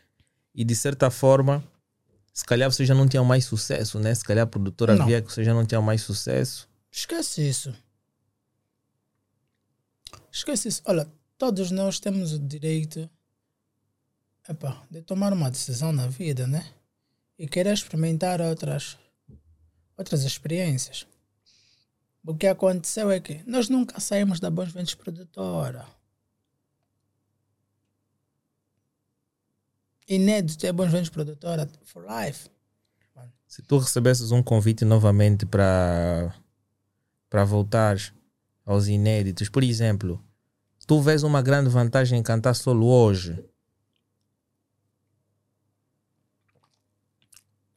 e 0.54 0.64
de 0.64 0.76
certa 0.76 1.10
forma, 1.10 1.64
se 2.34 2.44
calhar 2.44 2.68
vocês 2.70 2.88
já 2.88 2.94
não 2.96 3.06
tinham 3.06 3.24
mais 3.24 3.44
sucesso, 3.44 4.00
né? 4.00 4.12
Se 4.12 4.24
calhar 4.24 4.42
a 4.42 4.46
produtora 4.46 4.96
Não. 4.96 5.06
via 5.06 5.22
que 5.22 5.32
vocês 5.32 5.46
já 5.46 5.54
não 5.54 5.64
tinham 5.64 5.80
mais 5.80 6.02
sucesso. 6.02 6.68
Esquece 6.90 7.48
isso. 7.48 7.72
Esquece 10.32 10.66
isso. 10.66 10.82
Olha, 10.84 11.08
todos 11.38 11.70
nós 11.70 12.00
temos 12.00 12.32
o 12.32 12.38
direito 12.40 13.08
epá, 14.48 14.84
de 14.90 15.00
tomar 15.02 15.32
uma 15.32 15.48
decisão 15.48 15.92
na 15.92 16.08
vida, 16.08 16.44
né? 16.44 16.68
E 17.38 17.46
querer 17.46 17.72
experimentar 17.72 18.40
outras, 18.40 18.98
outras 19.96 20.24
experiências. 20.24 21.06
O 22.26 22.34
que 22.34 22.48
aconteceu 22.48 23.12
é 23.12 23.20
que 23.20 23.44
nós 23.46 23.68
nunca 23.68 24.00
saímos 24.00 24.40
da 24.40 24.50
Bons 24.50 24.72
Ventos 24.72 24.94
Produtora. 24.94 25.86
Inédito 30.08 30.66
é 30.66 30.72
Bons 30.72 30.90
Ventos 30.90 31.08
Produtora 31.08 31.68
for 31.84 32.04
life. 32.06 32.48
Se 33.46 33.62
tu 33.62 33.78
recebesses 33.78 34.32
um 34.32 34.42
convite 34.42 34.84
novamente 34.84 35.46
para 35.46 36.34
para 37.30 37.44
voltar 37.44 37.96
aos 38.64 38.86
inéditos, 38.86 39.48
por 39.48 39.64
exemplo, 39.64 40.22
tu 40.86 41.00
vês 41.00 41.22
uma 41.22 41.42
grande 41.42 41.68
vantagem 41.68 42.18
em 42.18 42.22
cantar 42.22 42.54
solo 42.54 42.86
hoje. 42.86 43.44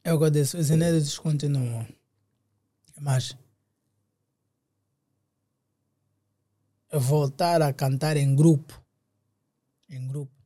É 0.03 0.11
eu 0.11 0.29
disse, 0.29 0.55
os 0.55 0.69
inéditos 0.69 1.17
continuam. 1.17 1.85
Mas 2.99 3.35
voltar 6.91 7.61
a 7.61 7.73
cantar 7.73 8.15
em 8.15 8.35
grupo, 8.35 8.81
em 9.89 10.07
grupo, 10.07 10.36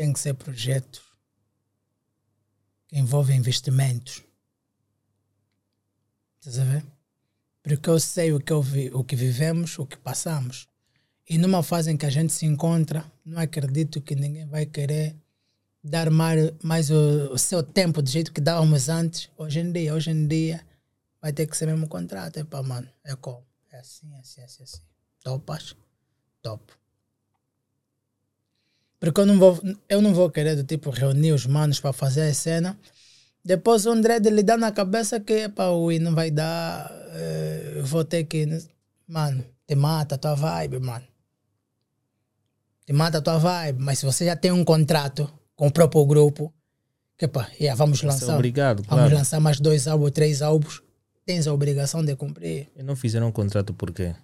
tem 0.00 0.14
que 0.14 0.18
ser 0.18 0.32
projetos 0.32 1.02
que 2.88 2.98
envolvem 2.98 3.36
investimentos. 3.36 4.22
Estás 6.38 6.58
a 6.58 6.64
ver? 6.64 6.86
Porque 7.62 7.90
eu 7.90 8.00
sei 8.00 8.32
o 8.32 8.40
que, 8.40 8.50
eu 8.50 8.62
vi, 8.62 8.90
o 8.94 9.04
que 9.04 9.14
vivemos, 9.14 9.78
o 9.78 9.84
que 9.84 9.98
passamos. 9.98 10.66
E 11.28 11.36
numa 11.36 11.62
fase 11.62 11.90
em 11.90 11.98
que 11.98 12.06
a 12.06 12.10
gente 12.10 12.32
se 12.32 12.46
encontra, 12.46 13.04
não 13.22 13.42
acredito 13.42 14.00
que 14.00 14.14
ninguém 14.14 14.46
vai 14.46 14.64
querer 14.64 15.14
dar 15.84 16.08
mais, 16.08 16.50
mais 16.62 16.90
o, 16.90 17.34
o 17.34 17.36
seu 17.36 17.62
tempo 17.62 18.00
do 18.00 18.08
jeito 18.08 18.32
que 18.32 18.40
dávamos 18.40 18.88
antes. 18.88 19.28
Hoje 19.36 19.60
em 19.60 19.70
dia, 19.70 19.92
hoje 19.92 20.12
em 20.12 20.26
dia, 20.26 20.66
vai 21.20 21.30
ter 21.30 21.46
que 21.46 21.54
ser 21.54 21.66
mesmo 21.66 21.86
contrato. 21.86 22.38
É 22.38 22.44
pá, 22.44 22.62
mano, 22.62 22.88
é 23.04 23.14
como? 23.16 23.46
É 23.70 23.80
assim, 23.80 24.10
é 24.14 24.20
assim, 24.20 24.40
é 24.40 24.44
assim, 24.44 24.62
assim. 24.62 24.80
Topas? 25.22 25.76
Top. 26.40 26.79
Porque 29.00 29.18
eu 29.18 29.26
não 29.26 29.38
vou, 29.38 29.58
eu 29.88 30.02
não 30.02 30.12
vou 30.12 30.30
querer 30.30 30.54
do 30.54 30.62
tipo 30.62 30.90
reunir 30.90 31.32
os 31.32 31.46
manos 31.46 31.80
para 31.80 31.92
fazer 31.92 32.28
a 32.28 32.34
cena. 32.34 32.78
Depois 33.42 33.86
o 33.86 33.90
André 33.90 34.18
lhe 34.18 34.42
dá 34.42 34.58
na 34.58 34.70
cabeça 34.70 35.18
que 35.18 35.48
pá, 35.48 35.70
ui, 35.70 35.98
não 35.98 36.14
vai 36.14 36.30
dar. 36.30 36.92
eu 37.74 37.84
vou 37.84 38.04
ter 38.04 38.24
que. 38.24 38.46
Mano, 39.08 39.42
te 39.66 39.74
mata 39.74 40.16
a 40.16 40.18
tua 40.18 40.34
vibe, 40.34 40.78
mano. 40.80 41.06
Te 42.84 42.92
mata 42.92 43.18
a 43.18 43.22
tua 43.22 43.38
vibe. 43.38 43.82
Mas 43.82 43.98
se 43.98 44.04
você 44.04 44.26
já 44.26 44.36
tem 44.36 44.52
um 44.52 44.64
contrato 44.64 45.32
com 45.56 45.68
o 45.68 45.72
próprio 45.72 46.04
grupo, 46.04 46.52
que 47.16 47.26
pá, 47.26 47.48
yeah, 47.58 47.74
vamos 47.74 48.02
lançar. 48.02 48.34
obrigado, 48.34 48.82
Vamos 48.82 49.04
claro. 49.04 49.14
lançar 49.14 49.40
mais 49.40 49.58
dois 49.58 49.88
álbuns, 49.88 50.10
três 50.10 50.42
álbuns. 50.42 50.82
Tens 51.24 51.46
a 51.46 51.54
obrigação 51.54 52.04
de 52.04 52.14
cumprir. 52.16 52.68
E 52.76 52.82
não 52.82 52.94
fizeram 52.94 53.28
um 53.28 53.32
contrato 53.32 53.72
por 53.72 53.92
quê? 53.92 54.14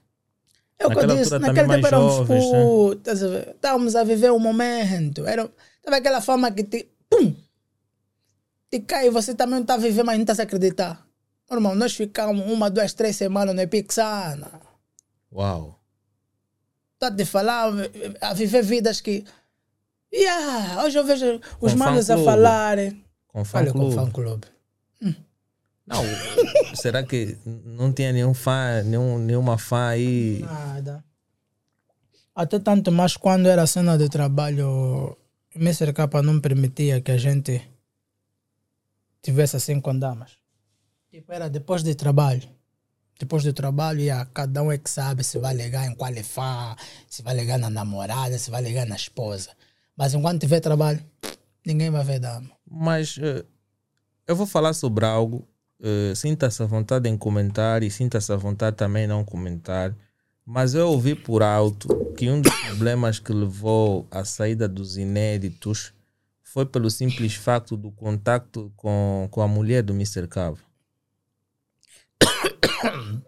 É 0.79 0.87
o 0.87 0.91
que 0.91 0.99
eu 0.99 1.07
disse, 1.07 1.35
altura 1.35 1.39
naquele 1.39 1.68
tempo 1.68 1.87
éramos 1.87 2.14
jovens, 2.14 2.51
né? 2.51 3.24
a 3.24 3.29
ver? 3.29 3.49
estávamos 3.51 3.97
a 3.97 4.05
viver 4.05 4.33
um 4.33 4.39
momento. 4.39 5.27
Era, 5.27 5.51
estava 5.79 5.97
aquela 5.97 6.20
fama 6.20 6.51
que 6.51 6.64
te, 6.64 6.89
pum, 7.09 7.35
te 8.70 8.81
cai 8.81 9.07
e 9.07 9.11
você 9.11 9.35
também 9.35 9.55
não 9.55 9.62
está 9.62 9.74
a 9.74 9.79
viver, 9.79 10.03
mas 10.03 10.16
não 10.16 10.24
está 10.24 10.43
a 10.43 10.45
acreditar. 10.45 11.07
Meu 11.49 11.59
irmão, 11.59 11.74
nós 11.74 11.95
ficamos 11.95 12.45
uma, 12.51 12.68
duas, 12.68 12.93
três 12.93 13.16
semanas 13.16 13.55
no 13.55 13.62
Yeah, 20.12 20.83
hoje 20.83 20.99
eu 20.99 21.05
vejo 21.05 21.41
os 21.61 21.72
Com 21.72 21.79
manos 21.79 22.11
a 22.11 22.18
falarem. 22.18 23.05
Com 23.29 23.45
fã 23.45 23.59
Olha 23.59 23.72
com 23.72 23.79
clube. 23.79 23.95
fã 23.95 24.11
clube. 24.11 24.47
Não, 25.87 26.03
será 26.74 27.03
que 27.03 27.39
não 27.45 27.93
tinha 27.93 28.12
nenhum 28.12 28.34
fã, 28.34 28.82
nenhum, 28.82 29.18
nenhuma 29.18 29.57
fã 29.57 29.89
aí? 29.89 30.41
Nada. 30.41 31.05
Até 32.34 32.59
tanto 32.59 32.93
mais 32.93 33.16
quando 33.16 33.47
era 33.47 33.66
cena 33.66 33.97
de 33.97 34.09
trabalho, 34.09 34.68
o 34.68 35.59
Mr. 35.59 35.93
K 35.93 36.22
não 36.22 36.41
permitia 36.41 37.01
que 37.01 37.12
a 37.12 37.16
gente 37.16 37.62
tivesse 39.22 39.57
assim 39.57 39.80
com 39.80 39.99
damas. 39.99 40.32
Tipo, 41.11 41.32
era 41.32 41.49
depois 41.49 41.82
de 41.82 41.95
trabalho. 41.95 42.47
Depois 43.18 43.43
do 43.43 43.53
trabalho, 43.53 44.01
ia, 44.01 44.26
cada 44.26 44.62
um 44.62 44.70
é 44.70 44.76
que 44.76 44.91
sabe 44.91 45.24
se 45.24 45.39
vai 45.39 45.55
ligar 45.55 45.87
em 45.87 45.95
qual 45.95 46.12
é 46.12 46.22
fã, 46.22 46.76
se 47.09 47.22
vai 47.22 47.34
ligar 47.34 47.59
na 47.59 47.70
namorada, 47.70 48.39
se 48.39 48.51
vai 48.51 48.61
ligar 48.61 48.87
na 48.87 48.97
esposa. 48.97 49.51
Mas 49.97 50.12
enquanto 50.12 50.43
tiver 50.43 50.61
trabalho, 50.61 51.03
ninguém 51.64 51.91
vai 51.91 52.05
ver 52.05 52.20
dama. 52.20 52.51
Mas 52.70 53.18
eh, 53.18 53.43
eu 54.26 54.37
vou 54.37 54.47
falar 54.47 54.74
sobre 54.74 55.07
algo. 55.07 55.49
Eh, 55.83 56.14
sinta-se 56.14 56.62
à 56.62 56.66
vontade 56.66 57.09
em 57.09 57.16
comentar 57.16 57.83
e 57.83 57.91
sinta-se 57.91 58.33
à 58.33 58.37
vontade 58.37 58.77
também 58.77 59.05
em 59.05 59.09
não 59.09 59.24
comentar. 59.24 59.95
Mas 60.45 60.74
eu 60.74 60.89
ouvi 60.89 61.14
por 61.14 61.43
alto 61.43 62.12
que 62.16 62.31
um 62.31 62.41
dos 62.41 62.55
problemas 62.61 63.18
que 63.18 63.33
levou 63.33 64.07
à 64.11 64.24
saída 64.24 64.68
dos 64.68 64.97
inéditos 64.97 65.93
foi 66.43 66.64
pelo 66.64 66.91
simples 66.91 67.35
facto 67.35 67.77
do 67.77 67.91
contacto 67.91 68.72
com, 68.77 69.29
com 69.31 69.43
a 69.43 69.49
mulher 69.49 69.83
do 69.83 69.93
Mr. 69.93 70.27
Cava. 70.29 70.59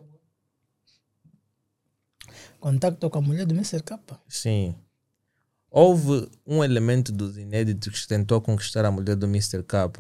Contacto 2.60 3.08
com 3.08 3.18
a 3.18 3.22
mulher 3.22 3.46
do 3.46 3.54
Mr. 3.54 3.82
K. 3.82 4.00
Sim. 4.28 4.74
Houve 5.70 6.28
um 6.44 6.64
elemento 6.64 7.12
dos 7.12 7.38
inéditos 7.38 8.00
que 8.00 8.08
tentou 8.08 8.40
conquistar 8.40 8.84
a 8.84 8.90
mulher 8.90 9.14
do 9.14 9.26
Mr. 9.26 9.62
K. 9.62 9.92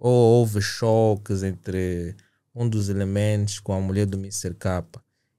Ou 0.00 0.40
houve 0.40 0.62
choques 0.62 1.42
entre 1.42 2.16
um 2.54 2.68
dos 2.68 2.88
elementos 2.88 3.60
com 3.60 3.72
a 3.72 3.80
mulher 3.80 4.06
do 4.06 4.16
Mr. 4.18 4.54
K. 4.54 4.84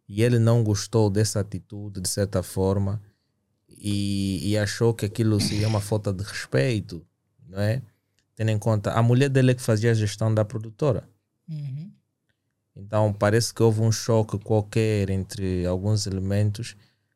E 0.08 0.22
ele 0.22 0.38
não 0.38 0.64
gostou 0.64 1.10
dessa 1.10 1.40
atitude, 1.40 2.00
de 2.00 2.08
certa 2.08 2.44
forma, 2.44 3.02
e, 3.68 4.52
e 4.52 4.58
achou 4.58 4.94
que 4.94 5.06
aquilo 5.06 5.42
seria 5.42 5.68
uma 5.68 5.82
falta 5.82 6.14
de 6.14 6.24
respeito, 6.24 7.06
não 7.50 7.60
é? 7.60 7.82
Tendo 8.36 8.52
em 8.52 8.60
conta, 8.60 8.92
a 8.92 9.02
mulher 9.02 9.30
dele 9.30 9.52
é 9.52 9.56
que 9.56 9.62
fazia 9.62 9.92
a 9.92 9.96
gestão 9.96 10.34
da 10.34 10.46
produtora. 10.46 11.10
Uhum. 11.50 11.92
Então 12.76 13.12
parece 13.14 13.54
que 13.54 13.62
houve 13.62 13.82
um 13.82 13.92
choque 13.92 14.38
qualquer 14.40 15.10
entre 15.10 15.66
alguns 15.66 16.08
elementos 16.08 16.76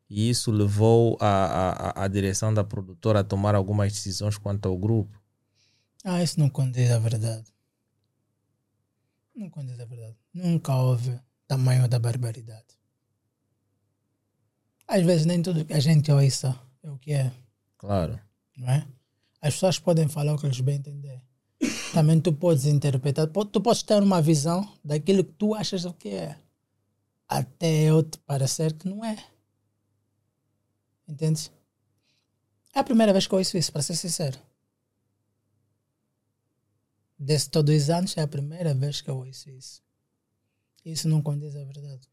e 0.09 0.29
isso 0.29 0.51
levou 0.51 1.17
a, 1.19 1.93
a, 1.99 2.03
a 2.03 2.07
direção 2.07 2.53
da 2.53 2.63
produtora 2.63 3.19
a 3.19 3.23
tomar 3.23 3.55
algumas 3.55 3.93
decisões 3.93 4.37
quanto 4.37 4.67
ao 4.67 4.77
grupo. 4.77 5.19
Ah, 6.05 6.21
isso 6.21 6.39
não 6.39 6.49
condiz 6.49 6.91
a 6.91 6.99
verdade. 6.99 7.51
Não 9.35 9.49
condiz 9.49 9.79
a 9.79 9.85
verdade. 9.85 10.15
Nunca 10.33 10.75
houve 10.75 11.19
tamanho 11.47 11.87
da 11.87 11.97
barbaridade. 11.99 12.63
Às 14.87 15.03
vezes 15.03 15.25
nem 15.25 15.41
tudo 15.41 15.65
que 15.65 15.73
a 15.73 15.79
gente 15.79 16.11
ouça 16.11 16.57
é 16.83 16.89
o 16.91 16.97
que 16.99 17.11
é, 17.11 17.31
Claro. 17.77 18.19
não 18.55 18.69
é? 18.69 18.87
As 19.41 19.55
pessoas 19.55 19.79
podem 19.79 20.07
falar 20.07 20.33
o 20.33 20.37
que 20.37 20.45
eles 20.45 20.59
bem 20.61 20.75
entender. 20.75 21.19
Também 21.91 22.19
tu 22.21 22.31
podes 22.31 22.65
interpretar, 22.65 23.27
tu 23.27 23.59
podes 23.61 23.81
ter 23.81 24.01
uma 24.03 24.21
visão 24.21 24.77
daquilo 24.83 25.23
que 25.23 25.33
tu 25.33 25.55
achas 25.55 25.85
o 25.85 25.93
que 25.93 26.09
é. 26.09 26.39
Até 27.27 27.83
eu 27.85 28.03
te 28.03 28.19
parecer 28.19 28.73
que 28.73 28.87
não 28.87 29.03
é. 29.03 29.17
Entendes? 31.07 31.51
É 32.75 32.79
a 32.79 32.83
primeira 32.83 33.11
vez 33.11 33.25
que 33.25 33.33
eu 33.33 33.39
ouço 33.39 33.57
isso, 33.57 33.71
para 33.71 33.81
ser 33.81 33.95
sincero. 33.95 34.37
Desde 37.17 37.49
todos 37.49 37.73
os 37.75 37.89
anos 37.89 38.15
é 38.17 38.21
a 38.21 38.27
primeira 38.27 38.73
vez 38.73 39.01
que 39.01 39.09
eu 39.09 39.17
ouço 39.17 39.49
isso. 39.49 39.81
Isso 40.83 41.07
não 41.07 41.21
condiz 41.21 41.55
a 41.55 41.63
verdade. 41.63 42.07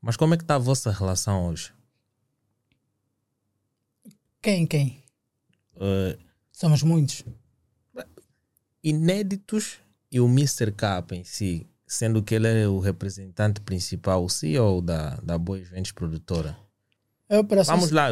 Mas 0.00 0.16
como 0.16 0.34
é 0.34 0.36
que 0.36 0.44
está 0.44 0.56
a 0.56 0.58
vossa 0.58 0.90
relação 0.90 1.46
hoje? 1.48 1.72
Quem, 4.42 4.66
quem? 4.66 5.02
Eh, 5.80 6.18
Somos 6.52 6.82
muitos. 6.82 7.24
inéditos 8.82 9.78
e 10.10 10.20
o 10.20 10.26
Mr. 10.26 10.72
K 10.72 11.04
em 11.12 11.24
si, 11.24 11.66
sendo 11.86 12.22
que 12.22 12.34
ele 12.34 12.48
é 12.48 12.68
o 12.68 12.78
representante 12.78 13.60
principal, 13.60 14.24
o 14.24 14.28
CEO 14.28 14.80
da, 14.80 15.16
da 15.16 15.36
Boa 15.38 15.58
Eventos 15.58 15.92
Produtora. 15.92 16.56
Vamos 17.66 17.90
lá, 17.90 18.08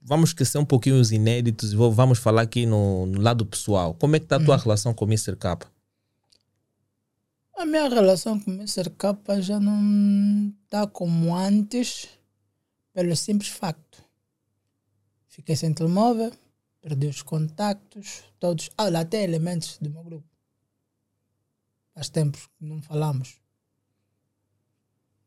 vamos 0.00 0.30
esquecer 0.30 0.58
um 0.58 0.64
pouquinho 0.64 1.00
os 1.00 1.12
inéditos 1.12 1.72
e 1.72 1.76
vamos 1.76 2.18
falar 2.18 2.42
aqui 2.42 2.66
no, 2.66 3.06
no 3.06 3.20
lado 3.20 3.44
pessoal. 3.44 3.94
Como 3.94 4.16
é 4.16 4.18
que 4.18 4.26
está 4.26 4.36
a 4.36 4.44
tua 4.44 4.56
relação 4.56 4.94
com 4.94 5.04
o 5.04 5.08
Mr. 5.08 5.36
K? 5.36 5.58
A 7.56 7.66
minha 7.66 7.88
relação 7.88 8.40
com 8.40 8.50
o 8.50 8.54
Mr. 8.54 8.90
K 8.90 9.40
já 9.40 9.60
não 9.60 10.52
está 10.64 10.86
como 10.86 11.34
antes, 11.34 12.08
pelo 12.92 13.14
simples 13.14 13.50
facto. 13.50 14.02
Fiquei 15.28 15.54
sem 15.54 15.72
telemóvel, 15.72 16.32
perdi 16.80 17.06
os 17.06 17.22
contactos, 17.22 18.24
todos. 18.38 18.70
Olha, 18.78 19.00
até 19.00 19.22
elementos 19.22 19.78
do 19.78 19.90
meu 19.90 20.02
grupo. 20.02 20.26
Faz 21.94 22.08
tempos 22.08 22.48
que 22.58 22.64
não 22.64 22.80
falamos. 22.80 23.38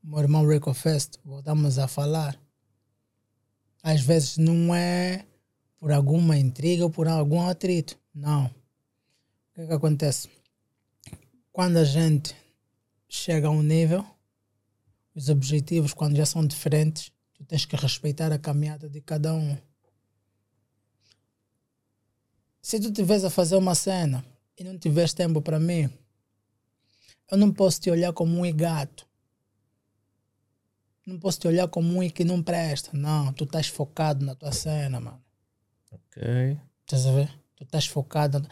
Meu 0.04 0.20
irmão 0.20 0.48
Rico 0.48 0.74
Fest, 0.74 1.18
voltamos 1.24 1.78
a 1.78 1.88
falar. 1.88 2.43
Às 3.84 4.02
vezes 4.02 4.38
não 4.38 4.74
é 4.74 5.26
por 5.78 5.92
alguma 5.92 6.38
intriga 6.38 6.86
ou 6.86 6.90
por 6.90 7.08
algum 7.08 7.48
atrito. 7.48 8.00
Não. 8.16 8.46
O 8.46 9.54
que 9.54 9.62
é 9.62 9.68
que 9.68 9.74
acontece? 9.74 10.30
quando 11.54 11.78
a 11.78 11.84
gente 11.84 12.36
chega 13.08 13.48
a 13.48 13.52
um 13.52 13.62
nível, 13.62 14.04
os 15.14 15.30
objetivos, 15.30 15.94
quando 15.94 16.18
já 16.18 16.26
são 16.26 16.46
diferentes, 16.46 17.12
tu 17.36 17.46
tens 17.46 17.64
que 17.64 17.76
respeitar 17.76 18.32
a 18.32 18.40
caminhada 18.40 18.90
de 18.90 19.00
cada 19.00 19.36
um. 19.36 19.56
Se 22.60 22.80
tu 22.80 22.88
estiveres 22.88 23.24
a 23.24 23.30
fazer 23.30 23.56
uma 23.56 23.76
cena 23.76 24.26
e 24.58 24.64
não 24.64 24.80
tiveres 24.80 25.14
tempo 25.14 25.44
para 25.44 25.60
mim, 25.60 25.88
eu 27.30 27.38
não 27.38 27.54
posso 27.54 27.80
te 27.80 27.92
olhar 27.92 28.12
como 28.14 28.44
um 28.44 28.52
gato. 28.56 29.08
Não 31.06 31.20
posso 31.20 31.40
te 31.40 31.48
olhar 31.48 31.68
como 31.68 32.02
um 32.02 32.10
que 32.10 32.24
não 32.24 32.42
presta. 32.42 32.92
Não, 32.94 33.34
tu 33.34 33.44
estás 33.44 33.68
focado 33.68 34.26
na 34.26 34.36
tua 34.36 34.52
cena, 34.52 35.00
mano. 35.00 35.22
Ok. 35.92 36.58
Estás 36.82 37.06
a 37.06 37.12
ver? 37.12 37.30
Tu 37.56 37.64
estás 37.64 37.86
focado. 37.88 38.40
na- 38.40 38.50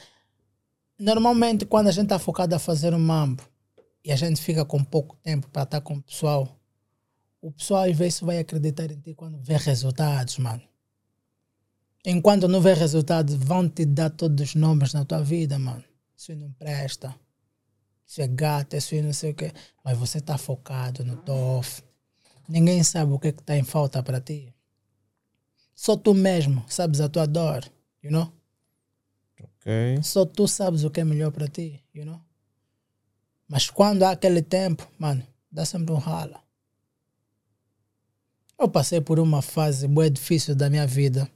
Normalmente, 0.99 1.65
quando 1.65 1.87
a 1.87 1.91
gente 1.91 2.03
está 2.05 2.19
focado 2.19 2.53
a 2.53 2.59
fazer 2.59 2.93
um 2.93 2.99
mambo 2.99 3.43
e 4.03 4.11
a 4.11 4.15
gente 4.15 4.41
fica 4.41 4.63
com 4.65 4.83
pouco 4.83 5.15
tempo 5.17 5.47
para 5.49 5.63
estar 5.63 5.81
com 5.81 5.95
o 5.95 6.01
pessoal, 6.01 6.59
o 7.41 7.51
pessoal 7.51 7.83
às 7.89 7.95
vezes 7.97 8.19
vai 8.19 8.37
acreditar 8.39 8.91
em 8.91 8.99
ti 8.99 9.13
quando 9.15 9.39
vê 9.41 9.57
resultados, 9.57 10.37
mano. 10.37 10.61
Enquanto 12.05 12.47
não 12.47 12.61
vê 12.61 12.73
resultados, 12.73 13.35
vão 13.35 13.67
te 13.69 13.85
dar 13.85 14.09
todos 14.09 14.49
os 14.49 14.55
nomes 14.55 14.93
na 14.93 15.05
tua 15.05 15.23
vida, 15.23 15.57
mano. 15.59 15.83
Isso 16.17 16.35
não 16.35 16.51
presta. 16.51 17.15
Isso 18.05 18.21
é 18.21 18.27
gato, 18.27 18.75
isso 18.75 18.93
aí 18.95 19.01
não 19.01 19.13
sei 19.13 19.31
o 19.31 19.35
quê. 19.35 19.51
Mas 19.83 19.97
você 19.97 20.17
está 20.17 20.37
focado 20.37 21.03
no 21.05 21.17
tof. 21.17 21.81
Ninguém 22.51 22.83
sabe 22.83 23.13
o 23.13 23.17
que 23.17 23.29
está 23.29 23.55
em 23.55 23.63
falta 23.63 24.03
para 24.03 24.19
ti. 24.19 24.53
Só 25.73 25.95
tu 25.95 26.13
mesmo 26.13 26.65
sabes 26.67 26.99
a 26.99 27.07
tua 27.07 27.25
dor, 27.25 27.63
you 28.03 28.11
know? 28.11 28.29
Ok. 29.39 30.03
Só 30.03 30.25
tu 30.25 30.49
sabes 30.49 30.83
o 30.83 30.89
que 30.89 30.99
é 30.99 31.05
melhor 31.05 31.31
para 31.31 31.47
ti, 31.47 31.81
you 31.95 32.03
know? 32.03 32.19
Mas 33.47 33.69
quando 33.69 34.03
há 34.03 34.11
aquele 34.11 34.41
tempo, 34.41 34.85
mano, 34.99 35.25
dá 35.49 35.63
sempre 35.63 35.93
um 35.93 35.97
rala. 35.97 36.43
Eu 38.59 38.67
passei 38.67 38.99
por 38.99 39.17
uma 39.17 39.41
fase 39.41 39.87
bué 39.87 40.09
difícil 40.09 40.53
da 40.53 40.69
minha 40.69 40.85
vida. 40.85 41.31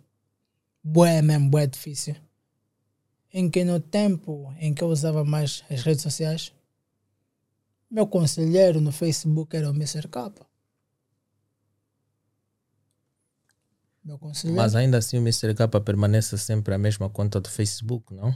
Bué 0.84 1.22
mesmo, 1.22 1.50
bué 1.50 1.66
difícil. 1.66 2.18
Em 3.34 3.50
que 3.50 3.64
no 3.64 3.80
tempo 3.80 4.54
em 4.60 4.74
que 4.74 4.84
eu 4.84 4.90
usava 4.90 5.24
mais 5.24 5.64
as 5.70 5.82
redes 5.82 6.04
sociais, 6.04 6.52
meu 7.90 8.06
conselheiro 8.06 8.82
no 8.82 8.92
Facebook 8.92 9.56
era 9.56 9.72
o 9.72 9.74
Mr. 9.74 10.10
K. 10.10 10.34
Meu 14.06 14.20
conselheiro. 14.20 14.62
Mas 14.62 14.76
ainda 14.76 15.00
assim 15.00 15.18
o 15.18 15.22
Mr. 15.22 15.56
K 15.56 15.68
permanece 15.82 16.38
sempre 16.38 16.76
a 16.76 16.78
mesma 16.78 17.10
conta 17.10 17.42
do 17.42 17.50
Facebook, 17.50 18.14
não? 18.14 18.36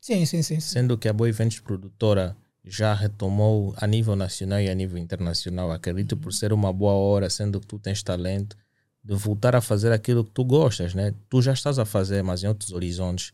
Sim, 0.00 0.24
sim, 0.24 0.40
sim. 0.40 0.60
sim. 0.60 0.60
Sendo 0.60 0.96
que 0.96 1.08
a 1.08 1.12
Boa 1.12 1.28
Eventos 1.28 1.58
Produtora 1.58 2.36
já 2.64 2.94
retomou 2.94 3.74
a 3.76 3.86
nível 3.86 4.14
nacional 4.14 4.60
e 4.60 4.70
a 4.70 4.74
nível 4.74 4.98
internacional. 4.98 5.72
Acredito 5.72 6.16
por 6.16 6.32
ser 6.32 6.52
uma 6.52 6.72
boa 6.72 6.92
hora, 6.92 7.28
sendo 7.28 7.60
que 7.60 7.66
tu 7.66 7.76
tens 7.76 8.04
talento, 8.04 8.56
de 9.02 9.14
voltar 9.14 9.56
a 9.56 9.60
fazer 9.60 9.90
aquilo 9.90 10.24
que 10.24 10.30
tu 10.30 10.44
gostas, 10.44 10.94
né? 10.94 11.12
Tu 11.28 11.42
já 11.42 11.52
estás 11.52 11.78
a 11.78 11.84
fazer, 11.84 12.22
mas 12.22 12.44
em 12.44 12.48
outros 12.48 12.72
horizontes. 12.72 13.32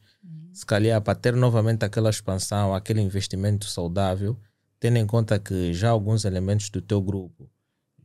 Se 0.53 0.65
calhar 0.65 1.01
para 1.01 1.15
ter 1.15 1.35
novamente 1.35 1.85
aquela 1.85 2.11
expansão, 2.11 2.75
aquele 2.75 3.01
investimento 3.01 3.67
saudável, 3.67 4.37
tendo 4.79 4.99
em 4.99 5.07
conta 5.07 5.39
que 5.39 5.73
já 5.73 5.91
alguns 5.91 6.25
elementos 6.25 6.69
do 6.69 6.81
teu 6.81 7.01
grupo 7.01 7.51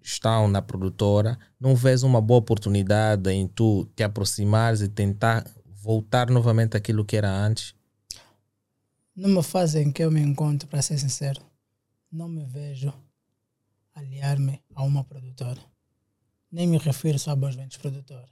estão 0.08 0.48
na 0.48 0.62
produtora, 0.62 1.38
não 1.60 1.76
vês 1.76 2.02
uma 2.02 2.22
boa 2.22 2.40
oportunidade 2.40 3.30
em 3.30 3.46
tu 3.46 3.86
te 3.96 4.04
aproximares 4.04 4.80
e 4.82 4.88
tentar 4.88 5.46
voltar 5.66 6.30
novamente 6.30 6.78
àquilo 6.78 7.04
que 7.04 7.18
era 7.18 7.30
antes? 7.30 7.76
Numa 9.14 9.44
fase 9.44 9.82
em 9.82 9.92
que 9.92 10.02
eu 10.02 10.10
me 10.10 10.22
encontro, 10.22 10.68
para 10.68 10.82
ser 10.82 10.98
sincero, 10.98 11.42
não 12.12 12.30
me 12.30 12.46
vejo 12.46 12.94
aliar-me 13.94 14.62
a 14.74 14.84
uma 14.84 15.04
produtora. 15.04 15.60
Nem 16.50 16.68
me 16.68 16.78
refiro 16.78 17.20
só 17.20 17.32
a 17.32 17.36
Bons 17.36 17.56
Ventos 17.56 17.78
Produtora. 17.78 18.30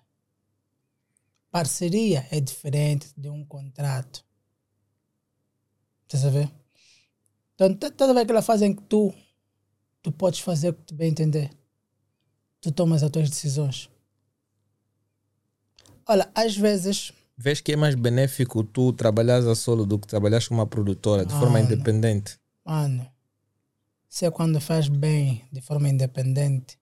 Parceria 1.52 2.26
é 2.32 2.40
diferente 2.40 3.10
de 3.18 3.30
um 3.30 3.44
contrato. 3.44 4.24
Estás 6.04 6.26
a 6.26 6.30
ver? 6.30 6.50
Então, 7.56 7.74
toda 7.74 8.22
aquela 8.22 8.42
fase 8.42 8.66
em 8.66 8.74
que 8.74 8.84
tu, 8.84 9.14
tu 10.02 10.12
podes 10.12 10.40
fazer 10.40 10.70
o 10.70 10.74
que 10.74 10.84
tu 10.84 10.96
bem 10.96 11.10
entender. 11.10 11.50
Tu 12.66 12.72
tomas 12.72 13.04
as 13.04 13.12
tuas 13.12 13.30
decisões. 13.30 13.92
Olha, 16.08 16.28
às 16.34 16.58
vezes 16.58 17.12
Vês 17.38 17.62
que 17.62 17.74
é 17.74 17.76
mais 17.76 17.94
benéfico 17.94 18.64
tu 18.64 18.92
trabalhares 18.92 19.46
a 19.46 19.54
solo 19.54 19.86
do 19.86 20.00
que 20.00 20.08
trabalhar 20.08 20.44
com 20.48 20.56
uma 20.56 20.66
produtora 20.66 21.24
de 21.28 21.32
forma 21.34 21.60
Mano. 21.60 21.66
independente? 21.66 22.40
Mano, 22.66 23.06
se 24.10 24.26
é 24.26 24.32
quando 24.32 24.60
faz 24.60 24.88
bem 24.88 25.44
de 25.52 25.62
forma 25.62 25.88
independente, 25.88 26.80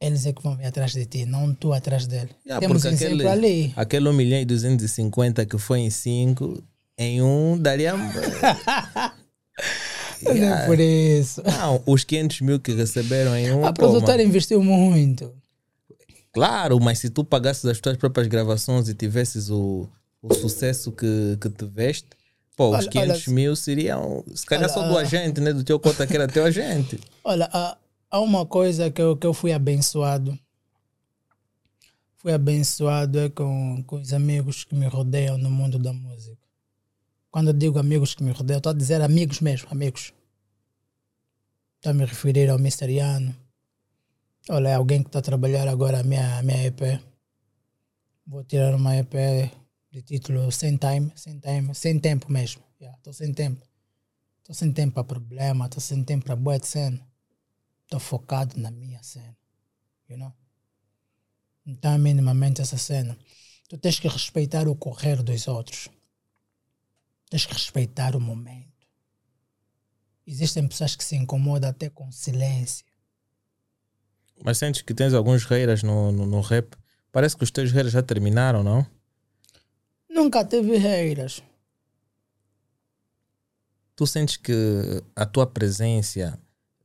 eles 0.00 0.26
é 0.26 0.32
que 0.32 0.40
vão 0.40 0.56
vir 0.56 0.66
atrás 0.66 0.92
de 0.92 1.06
ti, 1.06 1.26
não 1.26 1.52
tu 1.52 1.72
atrás 1.72 2.06
dele. 2.06 2.30
Yeah, 2.46 2.64
Temos 2.64 2.84
um 2.84 2.90
aquele- 2.90 3.26
ali. 3.26 3.72
Aquele 3.74 4.08
1 4.10 4.12
milhão 4.12 4.38
e 4.38 4.44
250 4.44 5.44
que 5.44 5.58
foi 5.58 5.80
em 5.80 5.90
5, 5.90 6.62
em 6.96 7.20
um 7.20 7.58
daria. 7.58 7.94
Não 10.24 10.32
é 10.32 10.66
por 10.66 10.78
isso. 10.80 11.42
Não, 11.44 11.82
os 11.86 12.04
500 12.04 12.40
mil 12.40 12.60
que 12.60 12.72
receberam 12.72 13.36
em 13.36 13.52
um. 13.52 13.64
A 13.64 13.72
pô, 13.72 13.82
produtora 13.82 14.18
mano, 14.18 14.28
investiu 14.28 14.62
muito. 14.62 15.32
Claro, 16.32 16.80
mas 16.80 16.98
se 16.98 17.10
tu 17.10 17.24
pagasses 17.24 17.64
as 17.66 17.80
tuas 17.80 17.96
próprias 17.96 18.26
gravações 18.26 18.88
e 18.88 18.94
tivesses 18.94 19.50
o, 19.50 19.88
o 20.22 20.34
sucesso 20.34 20.90
que, 20.90 21.36
que 21.40 21.50
tiveste, 21.50 22.08
pô, 22.56 22.70
os 22.70 22.78
Olha, 22.78 22.88
500 22.88 23.10
olha, 23.10 23.34
mil 23.34 23.56
seriam. 23.56 24.24
Se 24.34 24.46
calhar 24.46 24.64
olha, 24.64 24.72
só 24.72 24.88
do 24.88 24.96
ah. 24.96 25.02
agente, 25.02 25.40
né? 25.40 25.52
Do 25.52 25.62
teu 25.62 25.78
cota 25.78 26.06
que 26.06 26.14
era 26.14 26.26
teu 26.26 26.44
agente. 26.44 26.98
Olha, 27.22 27.48
há, 27.52 27.76
há 28.10 28.20
uma 28.20 28.46
coisa 28.46 28.90
que 28.90 29.00
eu, 29.00 29.16
que 29.16 29.26
eu 29.26 29.34
fui 29.34 29.52
abençoado. 29.52 30.38
Fui 32.16 32.32
abençoado 32.32 33.18
é 33.18 33.28
com, 33.28 33.82
com 33.84 33.96
os 34.00 34.12
amigos 34.12 34.62
que 34.64 34.76
me 34.76 34.86
rodeiam 34.86 35.36
no 35.36 35.50
mundo 35.50 35.78
da 35.78 35.92
música. 35.92 36.41
Quando 37.32 37.48
eu 37.48 37.54
digo 37.54 37.78
amigos 37.78 38.14
que 38.14 38.22
me 38.22 38.30
rodeiam, 38.30 38.58
estou 38.58 38.70
a 38.70 38.74
dizer 38.74 39.00
amigos 39.00 39.40
mesmo, 39.40 39.66
amigos. 39.70 40.12
Estou 41.76 41.90
a 41.90 41.94
me 41.94 42.04
referir 42.04 42.50
ao 42.50 42.58
Mr. 42.58 42.92
Iano. 42.92 43.34
Olha, 44.50 44.68
é 44.68 44.74
alguém 44.74 45.02
que 45.02 45.08
está 45.08 45.20
a 45.20 45.22
trabalhar 45.22 45.66
agora 45.66 46.00
a 46.00 46.02
minha, 46.02 46.38
a 46.38 46.42
minha 46.42 46.66
EP. 46.66 47.00
Vou 48.26 48.44
tirar 48.44 48.74
uma 48.74 48.94
EP 48.98 49.14
de 49.90 50.02
título 50.02 50.52
Sem 50.52 50.76
Time, 50.76 51.10
Sem 51.16 51.40
Time, 51.40 51.74
Sem 51.74 51.98
Tempo 51.98 52.30
mesmo. 52.30 52.62
Estou 52.78 53.14
sem 53.14 53.32
tempo. 53.32 53.66
Estou 54.40 54.54
sem 54.54 54.70
tempo 54.70 54.94
para 54.94 55.04
problema, 55.04 55.64
estou 55.64 55.80
sem 55.80 56.04
tempo 56.04 56.26
para 56.26 56.36
boa 56.36 56.58
de 56.58 56.66
cena. 56.66 57.00
Estou 57.84 57.98
focado 57.98 58.60
na 58.60 58.70
minha 58.70 59.02
cena. 59.02 59.34
You 60.06 60.18
know? 60.18 60.34
Então, 61.64 61.96
minimamente, 61.98 62.60
essa 62.60 62.76
cena. 62.76 63.16
Tu 63.70 63.78
tens 63.78 63.98
que 63.98 64.08
respeitar 64.08 64.68
o 64.68 64.76
correr 64.76 65.22
dos 65.22 65.48
outros. 65.48 65.88
Tens 67.32 67.46
que 67.46 67.54
respeitar 67.54 68.14
o 68.14 68.20
momento. 68.20 68.86
Existem 70.26 70.68
pessoas 70.68 70.94
que 70.94 71.02
se 71.02 71.16
incomodam 71.16 71.70
até 71.70 71.88
com 71.88 72.12
silêncio. 72.12 72.84
Mas 74.44 74.58
sentes 74.58 74.82
que 74.82 74.92
tens 74.92 75.14
alguns 75.14 75.46
reiras 75.46 75.82
no, 75.82 76.12
no, 76.12 76.26
no 76.26 76.42
rap. 76.42 76.76
Parece 77.10 77.34
que 77.34 77.42
os 77.42 77.50
teus 77.50 77.72
reiras 77.72 77.90
já 77.90 78.02
terminaram, 78.02 78.62
não? 78.62 78.86
Nunca 80.10 80.44
teve 80.44 80.76
reiras. 80.76 81.42
Tu 83.96 84.06
sentes 84.06 84.36
que 84.36 85.02
a 85.16 85.24
tua 85.24 85.46
presença, 85.46 86.38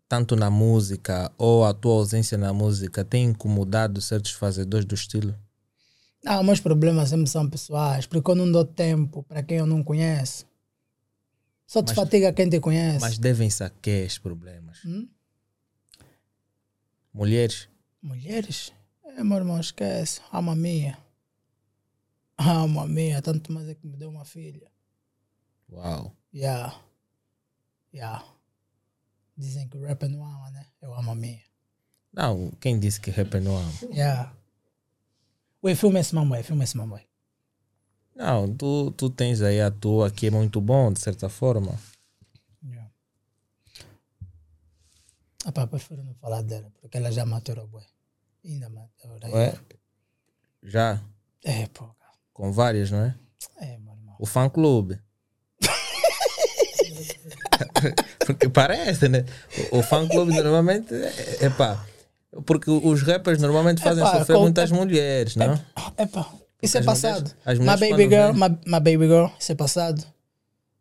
tanto 0.07 0.33
na 0.33 0.49
música 0.49 1.29
ou 1.37 1.65
a 1.65 1.73
tua 1.73 1.95
ausência 1.95 2.37
na 2.37 2.53
música, 2.53 3.03
tem 3.03 3.25
incomodado 3.25 3.99
certos 3.99 4.31
fazedores 4.31 4.85
do 4.85 4.95
estilo? 4.95 5.37
Não, 6.27 6.43
meus 6.43 6.59
problemas 6.59 7.09
sempre 7.09 7.27
são 7.27 7.49
pessoais, 7.49 8.05
porque 8.05 8.29
eu 8.29 8.35
não 8.35 8.51
dou 8.51 8.65
tempo 8.65 9.23
para 9.23 9.41
quem 9.41 9.57
eu 9.59 9.65
não 9.65 9.81
conheço. 9.81 10.45
Só 11.65 11.81
te 11.81 11.87
Mas- 11.87 11.95
fatiga 11.95 12.33
quem 12.33 12.49
te 12.49 12.59
conhece. 12.59 12.99
Mas 12.99 13.17
devem-se 13.17 13.63
a 13.63 13.69
que 13.69 13.89
esses 13.89 14.17
problemas? 14.17 14.79
Hum? 14.85 15.07
Mulheres? 17.13 17.69
Mulheres? 18.01 18.73
É, 19.05 19.23
meu 19.23 19.37
irmão, 19.37 19.59
esquece. 19.59 20.21
Alma 20.31 20.55
minha. 20.55 20.97
Alma 22.37 22.85
minha, 22.85 23.21
tanto 23.21 23.51
mais 23.51 23.67
é 23.67 23.73
que 23.75 23.87
me 23.87 23.97
deu 23.97 24.09
uma 24.09 24.23
filha. 24.25 24.69
Uau. 25.71 26.15
Yeah. 26.33 26.79
Yeah. 27.93 28.23
Dizem 29.35 29.67
que 29.67 29.77
o 29.77 29.81
rap 29.85 30.03
não 30.07 30.23
ama, 30.23 30.51
né? 30.51 30.65
Eu 30.81 30.93
amo 30.93 31.11
a 31.11 31.15
minha. 31.15 31.41
Não, 32.13 32.51
quem 32.59 32.79
disse 32.79 32.99
que 33.01 33.11
rap 33.11 33.39
não 33.39 33.57
ama? 33.57 33.73
Yeah. 33.91 34.33
Ué, 35.63 35.75
filma 35.75 35.99
esse 35.99 36.13
mamãe, 36.15 36.43
filma 36.43 36.63
esse 36.63 36.77
mamãe. 36.77 37.07
Não, 38.15 38.51
tu, 38.55 38.91
tu 38.91 39.09
tens 39.09 39.41
aí 39.41 39.61
a 39.61 39.69
tua 39.69 40.09
que 40.09 40.27
é 40.27 40.31
muito 40.31 40.59
bom, 40.61 40.91
de 40.91 40.99
certa 40.99 41.29
forma. 41.29 41.77
Yeah. 42.63 42.91
Ah, 45.45 45.51
pá, 45.51 45.67
prefiro 45.67 46.03
não 46.03 46.15
falar 46.15 46.41
dela, 46.41 46.71
porque 46.81 46.97
ela 46.97 47.11
já 47.11 47.25
maturou, 47.25 47.67
bué. 47.67 47.85
Ainda 48.43 48.69
matura. 48.69 49.29
Ué? 49.29 49.53
Já, 50.63 51.01
É, 51.43 51.67
pô. 51.67 51.89
com 52.33 52.51
várias, 52.51 52.89
não 52.91 52.99
é? 52.99 53.15
É, 53.57 53.73
irmão. 53.73 53.95
O 54.19 54.25
fã 54.25 54.49
clube. 54.49 54.99
porque 58.25 58.49
parece, 58.49 59.07
né? 59.07 59.25
O, 59.71 59.77
o 59.79 59.83
fã 59.83 60.07
clube 60.07 60.33
normalmente 60.33 60.93
é, 60.93 61.45
é 61.45 61.49
pá. 61.49 61.85
Porque 62.45 62.69
os 62.69 63.01
rappers 63.01 63.41
normalmente 63.41 63.81
fazem 63.81 64.03
Epá, 64.03 64.19
sofrer 64.19 64.35
com- 64.35 64.41
muitas 64.43 64.71
mulheres, 64.71 65.35
não? 65.35 65.53
Epá, 65.97 66.31
isso 66.61 66.77
é 66.77 66.79
as 66.81 66.85
passado. 66.85 67.33
mulheres- 67.45 67.59
my 67.81 67.89
baby 67.89 68.03
girl, 68.09 68.33
my, 68.33 68.49
my 68.65 68.79
baby 68.79 69.07
girl, 69.07 69.27
isso 69.39 69.51
é 69.51 69.55
passado. 69.55 70.03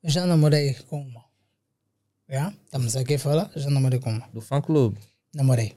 Eu 0.02 0.10
já 0.10 0.26
namorei 0.26 0.74
com 0.88 1.00
uma. 1.00 1.24
Yeah? 2.28 2.52
Estamos 2.64 2.96
aqui 2.96 3.14
a 3.14 3.18
falar, 3.18 3.50
já 3.56 3.70
namorei 3.70 3.98
com 4.00 4.10
uma. 4.10 4.28
Do 4.32 4.40
fã 4.40 4.60
clube. 4.60 4.98
Namorei. 5.34 5.76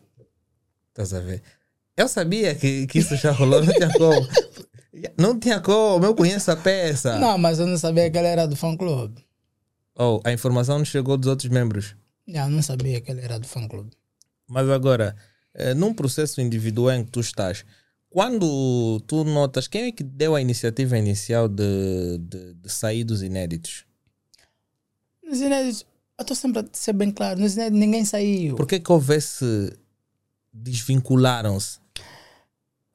Estás 0.89 1.13
a 1.13 1.19
ver? 1.19 1.41
Eu 1.95 2.07
sabia 2.07 2.55
que, 2.55 2.87
que 2.87 2.99
isso 2.99 3.15
já 3.15 3.31
rolou, 3.31 3.63
não 3.63 3.73
tinha 3.73 3.91
como. 3.93 4.27
Não 5.17 5.39
tinha 5.39 5.59
como, 5.61 6.03
eu 6.03 6.15
conheço 6.15 6.49
a 6.51 6.55
peça. 6.57 7.17
Não, 7.19 7.37
mas 7.37 7.59
eu 7.59 7.67
não 7.67 7.77
sabia 7.77 8.09
que 8.09 8.17
ela 8.17 8.27
era 8.27 8.47
do 8.47 8.55
fã 8.55 8.75
clube. 8.75 9.23
Oh, 9.95 10.19
a 10.25 10.33
informação 10.33 10.79
não 10.79 10.83
chegou 10.83 11.15
dos 11.15 11.29
outros 11.29 11.47
membros. 11.49 11.95
Yeah, 12.27 12.51
eu 12.51 12.55
não 12.55 12.61
sabia 12.63 12.99
que 12.99 13.11
ela 13.11 13.21
era 13.21 13.39
do 13.39 13.47
fã 13.47 13.65
clube. 13.67 13.91
Mas 14.47 14.67
agora, 14.67 15.15
eh, 15.53 15.73
num 15.73 15.93
processo 15.93 16.41
individual 16.41 16.95
em 16.95 17.03
que 17.03 17.11
tu 17.11 17.19
estás, 17.19 17.65
quando 18.09 18.99
tu 19.07 19.23
notas 19.23 19.67
quem 19.67 19.83
é 19.83 19.91
que 19.91 20.03
deu 20.03 20.35
a 20.35 20.41
iniciativa 20.41 20.97
inicial 20.97 21.47
de, 21.47 22.17
de, 22.19 22.53
de 22.55 22.69
sair 22.69 23.03
dos 23.03 23.21
inéditos? 23.21 23.85
Nos 25.23 25.39
inéditos, 25.39 25.85
eu 26.17 26.23
estou 26.23 26.35
sempre 26.35 26.61
a 26.61 26.65
ser 26.73 26.93
bem 26.93 27.11
claro, 27.11 27.39
nos 27.39 27.53
inéditos 27.53 27.79
ninguém 27.79 28.03
saiu. 28.03 28.55
Por 28.55 28.67
que 28.67 28.79
que 28.79 28.91
houvesse 28.91 29.77
desvincularam-se? 30.51 31.79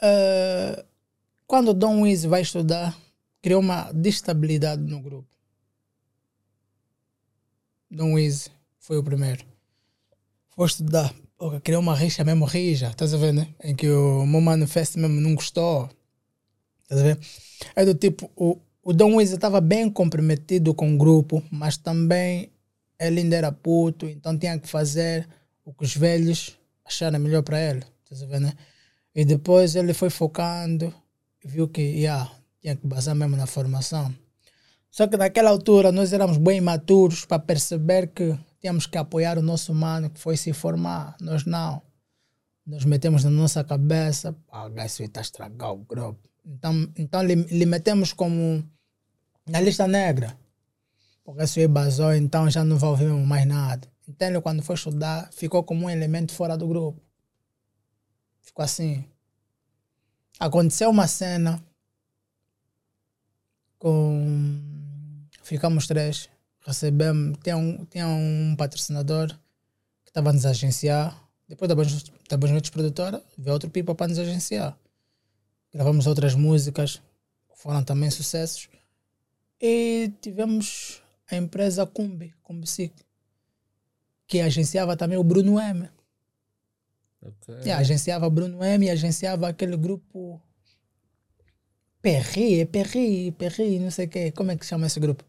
Eh, 0.02 0.84
quando 1.46 1.68
o 1.68 1.74
Dom 1.74 2.02
Wiz 2.02 2.24
vai 2.24 2.42
estudar, 2.42 2.98
criou 3.40 3.61
uma 3.61 3.92
destabilidade 3.92 4.82
no 4.82 5.00
grupo. 5.00 5.28
Dom 7.90 8.14
Wiz 8.14 8.50
foi 8.78 8.98
o 8.98 9.05
primeiro. 9.05 9.44
Foi 10.50 10.66
estudar. 10.66 11.14
Criou 11.62 11.80
uma 11.80 11.95
rixa 11.95 12.24
mesmo 12.24 12.45
rija, 12.45 12.89
estás 12.89 13.12
a 13.12 13.16
ver, 13.16 13.32
né? 13.32 13.49
Em 13.62 13.74
que 13.74 13.89
o 13.89 14.24
meu 14.24 14.41
manifesto 14.41 14.99
mesmo 14.99 15.20
não 15.20 15.35
gostou. 15.35 15.91
Estás 16.82 17.01
a 17.01 17.05
ver? 17.05 17.18
É 17.74 17.85
do 17.85 17.95
tipo, 17.95 18.30
o, 18.37 18.59
o 18.82 18.93
Dom 18.93 19.16
Wiz 19.16 19.30
estava 19.30 19.61
bem 19.61 19.91
comprometido 19.91 20.74
com 20.74 20.95
o 20.95 20.99
grupo, 20.99 21.43
mas 21.51 21.76
também 21.76 22.51
ele 22.99 23.20
ainda 23.20 23.37
era 23.37 23.53
puto, 23.53 24.07
então 24.07 24.39
tinha 24.39 24.59
que 24.59 24.68
fazer 24.68 25.28
o 25.64 25.72
que 25.72 25.85
os 25.85 25.97
velhos 25.97 26.57
acharam 26.85 27.18
melhor 27.18 27.43
para 27.43 27.61
ele. 27.61 27.82
Estás 28.05 28.22
a 28.22 28.26
ver, 28.26 28.41
né? 28.41 28.53
E 29.14 29.24
depois 29.24 29.74
ele 29.76 29.93
foi 29.93 30.11
focando 30.11 30.95
viu 31.45 31.68
que 31.68 31.82
yeah, 31.82 32.30
tinha 32.61 32.74
que 32.74 32.87
basar 32.87 33.14
mesmo 33.14 33.37
na 33.37 33.47
formação. 33.47 34.12
Só 34.91 35.07
que 35.07 35.16
naquela 35.16 35.51
altura 35.51 35.93
nós 35.93 36.12
éramos 36.12 36.39
bem 36.39 36.61
maturos 36.61 37.24
para 37.24 37.39
perceber 37.39 38.09
que 38.09 38.37
tínhamos 38.64 38.86
que 38.86 38.96
apoiar 38.96 39.36
o 39.36 39.42
nosso 39.42 39.74
mano 39.74 40.08
que 40.08 40.18
foi 40.18 40.38
se 40.38 40.50
formar. 40.54 41.18
Nós 41.20 41.44
não. 41.44 41.82
Nós 42.66 42.86
metemos 42.86 43.22
na 43.22 43.28
nossa 43.28 43.62
cabeça, 43.62 44.34
ah, 44.50 44.70
gajo 44.70 45.02
está 45.02 45.20
a 45.20 45.22
estragar 45.22 45.70
o 45.70 45.84
grupo. 45.84 46.26
Então, 46.42 46.90
então 46.96 47.22
lhe, 47.22 47.34
lhe 47.34 47.66
metemos 47.66 48.14
como 48.14 48.66
na 49.46 49.60
lista 49.60 49.86
negra. 49.86 50.34
Porque 51.22 51.44
isso 51.44 51.58
aí 51.60 51.68
basou, 51.68 52.14
então 52.14 52.48
já 52.48 52.64
não 52.64 52.78
vai 52.78 52.88
ouvir 52.88 53.12
mais 53.12 53.46
nada. 53.46 53.86
Então 54.08 54.40
quando 54.40 54.62
foi 54.62 54.76
estudar 54.76 55.30
ficou 55.30 55.62
como 55.62 55.84
um 55.84 55.90
elemento 55.90 56.32
fora 56.32 56.56
do 56.56 56.66
grupo. 56.66 57.02
ficou 58.40 58.64
assim. 58.64 59.04
Aconteceu 60.40 60.88
uma 60.88 61.06
cena 61.06 61.62
com. 63.78 64.58
Ficamos 65.42 65.86
três. 65.86 66.30
Recebemos. 66.64 67.38
Tinha 67.42 67.56
um, 67.56 67.84
tinha 67.84 68.06
um 68.06 68.54
patrocinador 68.56 69.28
que 70.04 70.10
estava 70.10 70.30
a 70.30 70.32
nos 70.32 70.46
agenciar. 70.46 71.22
Depois 71.46 71.68
da 71.68 71.74
da 71.74 72.36
Banjos 72.38 72.70
Produtora, 72.70 73.22
veio 73.36 73.52
outro 73.52 73.68
pipa 73.68 73.94
para 73.94 74.08
nos 74.08 74.18
agenciar. 74.18 74.78
Gravamos 75.72 76.06
outras 76.06 76.34
músicas, 76.34 77.02
que 77.50 77.58
foram 77.58 77.84
também 77.84 78.10
sucessos. 78.10 78.68
E 79.60 80.10
tivemos 80.20 81.02
a 81.30 81.36
empresa 81.36 81.84
Cumbi, 81.86 82.34
Cumbi 82.42 82.66
Sick, 82.66 82.94
que 84.26 84.40
agenciava 84.40 84.96
também 84.96 85.18
o 85.18 85.24
Bruno 85.24 85.60
M. 85.60 85.90
Ok. 87.20 87.54
Yeah, 87.56 87.78
agenciava 87.78 88.28
Bruno 88.30 88.62
M 88.62 88.86
e 88.86 88.90
agenciava 88.90 89.48
aquele 89.48 89.76
grupo 89.76 90.40
Perri, 92.00 92.60
é 92.60 92.66
Perri, 92.66 93.32
Perri, 93.32 93.78
não 93.78 93.90
sei 93.90 94.04
o 94.04 94.08
quê. 94.08 94.30
Como 94.32 94.50
é 94.50 94.56
que 94.56 94.66
chama 94.66 94.86
esse 94.86 95.00
grupo? 95.00 95.24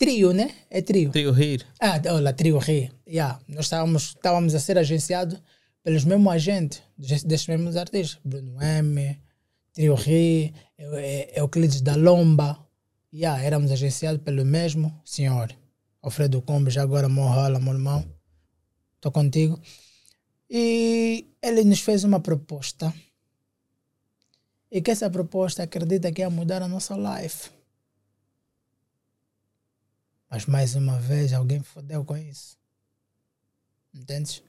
Trio, 0.00 0.32
né? 0.32 0.48
É 0.70 0.80
trio. 0.80 1.10
Trio 1.10 1.30
Rir. 1.30 1.60
Ah, 1.78 2.00
olha, 2.14 2.32
Trio 2.32 2.56
Ri. 2.58 2.90
Yeah. 3.06 3.38
Nós 3.46 3.66
estávamos, 3.66 4.02
estávamos 4.16 4.54
a 4.54 4.58
ser 4.58 4.78
agenciados 4.78 5.38
pelos 5.84 6.04
mesmos 6.06 6.32
agentes, 6.32 6.82
des- 6.96 7.22
desses 7.22 7.46
mesmos 7.48 7.76
artistas. 7.76 8.18
Bruno 8.24 8.56
M, 8.62 9.20
Trio 9.74 9.94
Ri, 9.94 10.54
Eu- 10.78 10.94
Eu- 10.94 11.28
Euclides 11.42 11.82
da 11.82 11.94
Lomba. 11.96 12.66
Yeah, 13.12 13.42
éramos 13.44 13.70
agenciados 13.70 14.22
pelo 14.22 14.42
mesmo 14.42 14.98
senhor. 15.04 15.54
Alfredo 16.00 16.40
Combe, 16.40 16.70
já 16.70 16.82
agora 16.82 17.06
morrola, 17.08 17.60
meu 17.60 17.74
irmão. 17.74 18.02
Estou 18.96 19.12
contigo. 19.12 19.60
E 20.48 21.26
ele 21.42 21.62
nos 21.64 21.80
fez 21.80 22.04
uma 22.04 22.20
proposta. 22.20 22.90
E 24.72 24.80
que 24.80 24.90
essa 24.90 25.10
proposta 25.10 25.62
acredita 25.62 26.10
que 26.10 26.22
ia 26.22 26.30
mudar 26.30 26.62
a 26.62 26.68
nossa 26.68 26.94
life. 26.96 27.50
Mas 30.30 30.46
mais 30.46 30.74
uma 30.76 30.98
vez 31.00 31.32
alguém 31.32 31.60
fodeu 31.60 32.04
com 32.04 32.16
isso. 32.16 32.56
Entendes? 33.92 34.42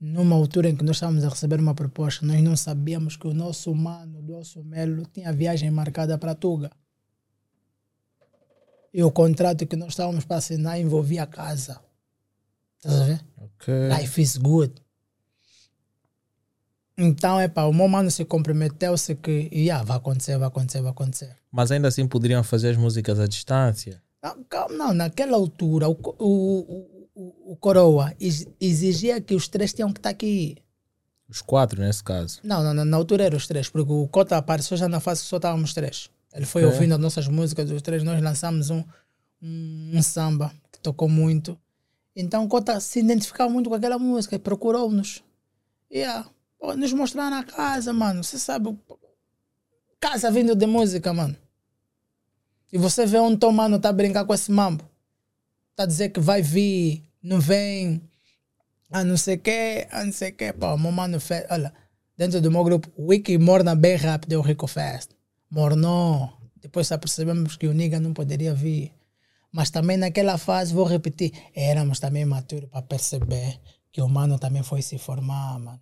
Numa 0.00 0.36
altura 0.36 0.68
em 0.68 0.76
que 0.76 0.84
nós 0.84 0.96
estávamos 0.96 1.24
a 1.24 1.28
receber 1.28 1.60
uma 1.60 1.74
proposta, 1.74 2.24
nós 2.24 2.40
não 2.42 2.56
sabíamos 2.56 3.16
que 3.16 3.26
o 3.26 3.34
nosso 3.34 3.74
mano, 3.74 4.18
o 4.18 4.22
nosso 4.22 4.62
Melo, 4.64 5.04
tinha 5.06 5.32
viagem 5.32 5.70
marcada 5.70 6.16
para 6.18 6.34
Tuga. 6.34 6.70
E 8.94 9.02
o 9.02 9.10
contrato 9.10 9.66
que 9.66 9.76
nós 9.76 9.90
estávamos 9.90 10.24
para 10.24 10.36
assinar 10.36 10.78
envolvia 10.78 11.22
a 11.22 11.26
casa. 11.26 11.80
Estás 12.76 13.00
a 13.00 13.04
ver? 13.04 13.24
Ok. 13.36 13.74
Life 13.98 14.20
is 14.20 14.36
good. 14.36 14.74
Então, 16.98 17.40
é 17.40 17.48
pá, 17.48 17.64
o 17.64 17.72
meu 17.72 17.88
mano 17.88 18.10
se 18.10 18.24
comprometeu-se 18.24 19.14
que, 19.14 19.48
yeah, 19.52 19.82
vai 19.82 19.96
acontecer, 19.96 20.36
vai 20.36 20.48
acontecer, 20.48 20.82
vai 20.82 20.90
acontecer. 20.90 21.36
Mas 21.50 21.70
ainda 21.70 21.88
assim 21.88 22.06
poderiam 22.06 22.44
fazer 22.44 22.70
as 22.70 22.76
músicas 22.76 23.18
à 23.18 23.26
distância. 23.26 24.01
Não, 24.22 24.44
calma, 24.44 24.74
não, 24.76 24.94
naquela 24.94 25.36
altura, 25.36 25.88
o, 25.88 25.92
o, 26.18 27.08
o, 27.14 27.52
o, 27.52 27.56
Coroa 27.56 28.14
ex- 28.20 28.46
exigia 28.60 29.20
que 29.20 29.34
os 29.34 29.48
três 29.48 29.72
tinham 29.72 29.92
que 29.92 29.98
estar 29.98 30.10
aqui. 30.10 30.56
Os 31.28 31.40
quatro, 31.42 31.80
nesse 31.80 32.04
caso. 32.04 32.38
Não, 32.44 32.62
não, 32.74 32.84
na 32.84 32.96
altura 32.96 33.24
eram 33.24 33.36
os 33.36 33.46
três, 33.46 33.68
porque 33.68 33.90
o 33.90 34.06
Cota 34.08 34.36
apareceu 34.36 34.76
já 34.76 34.88
na 34.88 35.00
fase 35.00 35.22
que 35.22 35.28
só 35.28 35.36
estávamos 35.36 35.74
três. 35.74 36.08
Ele 36.32 36.46
foi 36.46 36.62
Ok. 36.64 36.74
ouvindo 36.74 36.94
as 36.94 37.00
nossas 37.00 37.26
músicas, 37.26 37.70
os 37.70 37.82
três, 37.82 38.02
nós 38.04 38.22
lançamos 38.22 38.70
um, 38.70 38.84
um, 39.42 39.90
um 39.94 40.02
samba 40.02 40.52
que 40.70 40.78
tocou 40.78 41.08
muito. 41.08 41.58
Então 42.14 42.44
o 42.44 42.48
Cota 42.48 42.78
se 42.80 43.00
identificava 43.00 43.50
muito 43.50 43.68
com 43.70 43.74
aquela 43.76 43.98
música 43.98 44.36
e 44.36 44.38
procurou-nos. 44.38 45.22
Yeah. 45.90 46.28
Nos 46.76 46.92
mostrar 46.92 47.28
na 47.30 47.42
casa, 47.42 47.92
mano. 47.92 48.22
Você 48.22 48.38
sabe, 48.38 48.78
casa 49.98 50.30
vindo 50.30 50.54
de 50.54 50.66
música, 50.66 51.12
mano. 51.12 51.36
E 52.72 52.78
você 52.78 53.04
vê 53.04 53.20
um 53.20 53.36
tom, 53.36 53.52
mano, 53.52 53.78
tá 53.78 53.90
a 53.90 53.92
brincar 53.92 54.24
com 54.24 54.32
esse 54.32 54.50
mambo. 54.50 54.82
Tá 55.76 55.82
a 55.82 55.86
dizer 55.86 56.08
que 56.08 56.20
vai 56.20 56.40
vir, 56.40 57.04
não 57.22 57.38
vem, 57.38 58.02
ah, 58.90 59.04
não 59.04 59.16
sei 59.16 59.36
o 59.36 59.38
quê, 59.38 59.86
ah, 59.90 60.04
não 60.04 60.12
sei 60.12 60.30
o 60.30 60.34
quê. 60.34 60.52
Pô, 60.52 60.76
meu 60.76 60.92
mano 60.92 61.18
fez, 61.20 61.46
olha, 61.50 61.72
dentro 62.16 62.40
do 62.40 62.50
meu 62.50 62.62
grupo, 62.62 62.90
Wiki 62.98 63.38
morna 63.38 63.74
bem 63.74 63.96
rápido, 63.96 64.32
é 64.34 64.36
o 64.36 64.42
Rico 64.42 64.66
Fest. 64.66 65.10
Mornou. 65.50 66.32
Depois 66.60 66.86
só 66.86 66.98
percebemos 66.98 67.56
que 67.56 67.66
o 67.66 67.72
Niga 67.72 67.98
não 67.98 68.12
poderia 68.12 68.54
vir. 68.54 68.92
Mas 69.50 69.70
também 69.70 69.96
naquela 69.96 70.36
fase, 70.38 70.74
vou 70.74 70.84
repetir, 70.84 71.32
éramos 71.54 72.00
também 72.00 72.24
maturos 72.24 72.68
para 72.70 72.82
perceber 72.82 73.60
que 73.90 74.00
o 74.00 74.08
mano 74.08 74.38
também 74.38 74.62
foi 74.62 74.80
se 74.82 74.98
formar, 74.98 75.58
mano. 75.58 75.80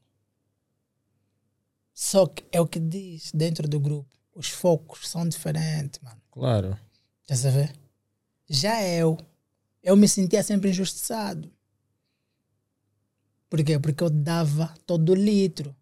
Só 1.92 2.26
que 2.26 2.44
é 2.52 2.60
o 2.60 2.66
que 2.66 2.78
diz 2.78 3.30
dentro 3.32 3.68
do 3.68 3.78
grupo. 3.78 4.08
Os 4.34 4.48
focos 4.48 5.08
são 5.08 5.28
diferentes, 5.28 6.00
mano. 6.00 6.20
Claro. 6.30 6.78
Estás 7.22 7.46
a 7.46 7.50
ver? 7.50 7.72
Já 8.48 8.82
eu, 8.82 9.18
eu 9.82 9.96
me 9.96 10.08
sentia 10.08 10.42
sempre 10.42 10.70
injustiçado. 10.70 11.50
Por 13.48 13.62
quê? 13.64 13.78
Porque 13.78 14.02
eu 14.02 14.10
dava 14.10 14.74
todo 14.86 15.14
litro. 15.14 15.74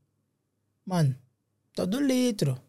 Mano, 0.85 1.15
todo 1.75 2.01
litro. 2.01 2.61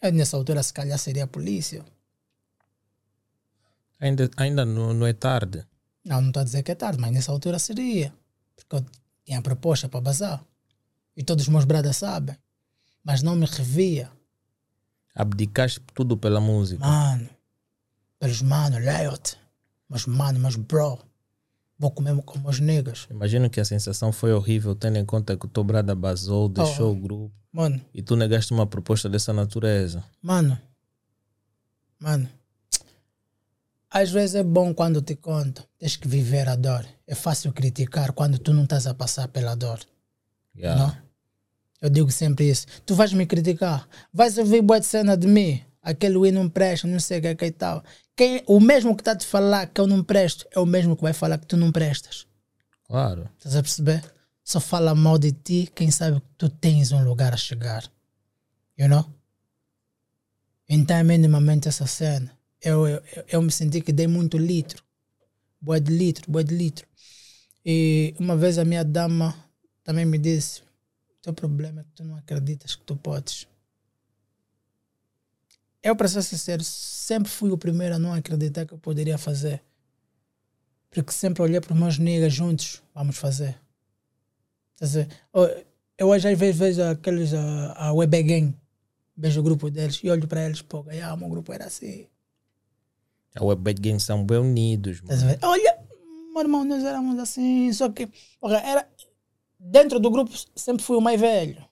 Eu 0.00 0.12
nessa 0.12 0.36
altura, 0.36 0.62
se 0.62 0.72
calhar, 0.72 0.98
seria 0.98 1.24
a 1.24 1.26
polícia. 1.26 1.84
Ainda, 3.98 4.30
ainda 4.36 4.64
não, 4.64 4.94
não 4.94 5.06
é 5.06 5.12
tarde. 5.12 5.66
Não, 6.04 6.20
não 6.20 6.28
estou 6.28 6.40
a 6.40 6.44
dizer 6.44 6.62
que 6.62 6.72
é 6.72 6.74
tarde, 6.74 7.00
mas 7.00 7.12
nessa 7.12 7.30
altura 7.30 7.58
seria. 7.58 8.14
Porque 8.56 8.76
eu 8.76 8.86
tinha 9.24 9.42
proposta 9.42 9.88
para 9.88 10.00
bazar. 10.00 10.44
E 11.16 11.22
todos 11.22 11.44
os 11.44 11.48
meus 11.48 11.64
bradas 11.64 11.96
sabem. 11.98 12.36
Mas 13.04 13.22
não 13.22 13.34
me 13.34 13.46
revia. 13.46 14.10
Abdicaste 15.14 15.80
tudo 15.94 16.16
pela 16.16 16.40
música. 16.40 16.84
Mano, 16.86 17.28
pelos 18.18 18.42
mano, 18.42 18.78
Leot. 18.78 19.36
Mas 19.88 20.06
mano, 20.06 20.38
mas 20.38 20.56
bro. 20.56 20.98
Vou 21.78 21.90
comer 21.90 22.14
com 22.22 22.38
meus 22.38 22.60
niggas. 22.60 23.06
Imagino 23.10 23.48
que 23.48 23.58
a 23.58 23.64
sensação 23.64 24.12
foi 24.12 24.32
horrível, 24.34 24.74
tendo 24.74 24.98
em 24.98 25.04
conta 25.04 25.36
que 25.36 25.46
o 25.46 25.48
teu 25.48 25.64
brada 25.64 25.94
basou, 25.94 26.46
deixou 26.46 26.92
o 26.92 26.94
grupo 26.94 27.34
Mano, 27.50 27.80
e 27.94 28.02
tu 28.02 28.16
negaste 28.16 28.52
uma 28.52 28.66
proposta 28.66 29.08
dessa 29.08 29.32
natureza. 29.32 30.04
mano. 30.22 30.58
Mano. 31.98 32.28
Às 33.90 34.10
vezes 34.10 34.36
é 34.36 34.44
bom 34.44 34.72
quando 34.72 35.02
te 35.02 35.16
contam. 35.16 35.64
Tens 35.78 35.96
que 35.96 36.06
viver 36.06 36.48
a 36.48 36.54
dor. 36.54 36.86
É 37.06 37.14
fácil 37.14 37.52
criticar 37.52 38.12
quando 38.12 38.38
tu 38.38 38.54
não 38.54 38.62
estás 38.62 38.86
a 38.86 38.94
passar 38.94 39.26
pela 39.28 39.56
dor. 39.56 39.80
Yeah. 40.56 40.80
Não? 40.80 40.96
Eu 41.80 41.88
digo 41.90 42.10
sempre 42.10 42.50
isso. 42.50 42.66
Tu 42.84 42.94
vais 42.94 43.12
me 43.12 43.26
criticar. 43.26 43.88
Vais 44.12 44.36
ouvir 44.38 44.60
boa 44.62 44.78
de 44.80 44.86
cena 44.86 45.16
de 45.16 45.26
mim. 45.26 45.62
Aquele 45.82 46.16
Wii 46.18 46.32
não 46.32 46.48
presta, 46.48 46.86
não 46.86 47.00
sei 47.00 47.18
o 47.18 47.22
que, 47.22 47.28
é 47.28 47.34
que 47.34 47.46
e 47.46 47.50
tal. 47.50 47.82
Quem, 48.14 48.42
o 48.46 48.60
mesmo 48.60 48.94
que 48.94 49.00
está 49.00 49.12
a 49.12 49.16
te 49.16 49.24
falar 49.26 49.66
que 49.66 49.80
eu 49.80 49.86
não 49.86 50.04
presto 50.04 50.46
é 50.54 50.58
o 50.60 50.66
mesmo 50.66 50.94
que 50.94 51.02
vai 51.02 51.14
falar 51.14 51.38
que 51.38 51.46
tu 51.46 51.56
não 51.56 51.72
prestas. 51.72 52.26
Claro. 52.84 53.30
Estás 53.38 53.56
a 53.56 53.62
perceber? 53.62 54.04
Só 54.44 54.60
fala 54.60 54.94
mal 54.94 55.16
de 55.18 55.32
ti 55.32 55.70
quem 55.74 55.90
sabe 55.90 56.20
que 56.20 56.26
tu 56.36 56.50
tens 56.50 56.92
um 56.92 57.02
lugar 57.02 57.32
a 57.32 57.36
chegar. 57.38 57.82
You 58.78 58.88
know? 58.88 59.06
Então 60.68 60.96
é 60.96 61.02
minimamente 61.02 61.66
essa 61.68 61.86
cena. 61.86 62.30
Eu, 62.62 62.86
eu, 62.86 63.02
eu- 63.16 63.24
eu 63.28 63.42
me 63.42 63.50
senti 63.50 63.80
que 63.80 63.92
dei 63.92 64.06
muito 64.06 64.36
litro. 64.36 64.82
Boa 65.60 65.80
de 65.80 65.90
litro, 65.92 66.30
boa 66.30 66.44
de 66.44 66.54
litro. 66.54 66.86
E 67.64 68.14
uma 68.18 68.36
vez 68.36 68.58
a 68.58 68.64
minha 68.64 68.84
dama 68.84 69.34
também 69.82 70.04
me 70.04 70.18
disse: 70.18 70.62
o 71.20 71.22
teu 71.22 71.32
problema 71.34 71.80
é 71.82 71.84
que 71.84 71.90
tu 71.94 72.04
não 72.04 72.16
acreditas 72.16 72.74
que 72.74 72.82
tu 72.82 72.96
podes. 72.96 73.46
Eu, 75.82 75.96
para 75.96 76.08
ser 76.08 76.22
sincero, 76.22 76.62
sempre 76.64 77.30
fui 77.30 77.50
o 77.50 77.58
primeiro 77.58 77.94
a 77.94 77.98
não 77.98 78.12
acreditar 78.12 78.66
que 78.66 78.74
eu 78.74 78.78
poderia 78.78 79.16
fazer. 79.16 79.62
Porque 80.90 81.12
sempre 81.12 81.42
olhei 81.42 81.60
para 81.60 81.72
os 81.72 81.78
meus 81.78 81.98
niggas 81.98 82.32
juntos, 82.32 82.82
vamos 82.94 83.16
fazer. 83.16 83.58
Quer 84.76 84.84
dizer, 84.84 85.08
eu- 85.98 86.08
hoje 86.08 86.28
às 86.28 86.38
vezes 86.38 86.56
vejo 86.56 86.82
aqueles, 86.82 87.32
a, 87.32 87.86
a 87.88 87.92
Web 87.92 88.22
Gang, 88.22 88.54
vejo 89.16 89.40
o 89.40 89.42
grupo 89.42 89.70
deles 89.70 90.00
e 90.02 90.10
olho 90.10 90.26
para 90.26 90.44
eles, 90.44 90.60
pô, 90.62 90.84
ah, 91.04 91.16
meu 91.16 91.28
grupo 91.28 91.52
era 91.52 91.66
assim. 91.66 92.06
A 93.36 93.44
Web 93.44 93.74
Games 93.74 94.02
são 94.02 94.24
bem 94.24 94.38
unidos. 94.38 95.00
Mano. 95.02 95.38
Olha, 95.42 95.78
meu 96.32 96.40
irmão, 96.42 96.64
nós 96.64 96.82
éramos 96.84 97.18
assim, 97.18 97.72
só 97.72 97.88
que 97.88 98.08
porra, 98.40 98.58
era, 98.58 98.88
dentro 99.60 100.00
do 100.00 100.10
grupo 100.10 100.32
sempre 100.56 100.82
fui 100.82 100.96
o 100.96 101.00
mais 101.00 101.20
velho. 101.20 101.64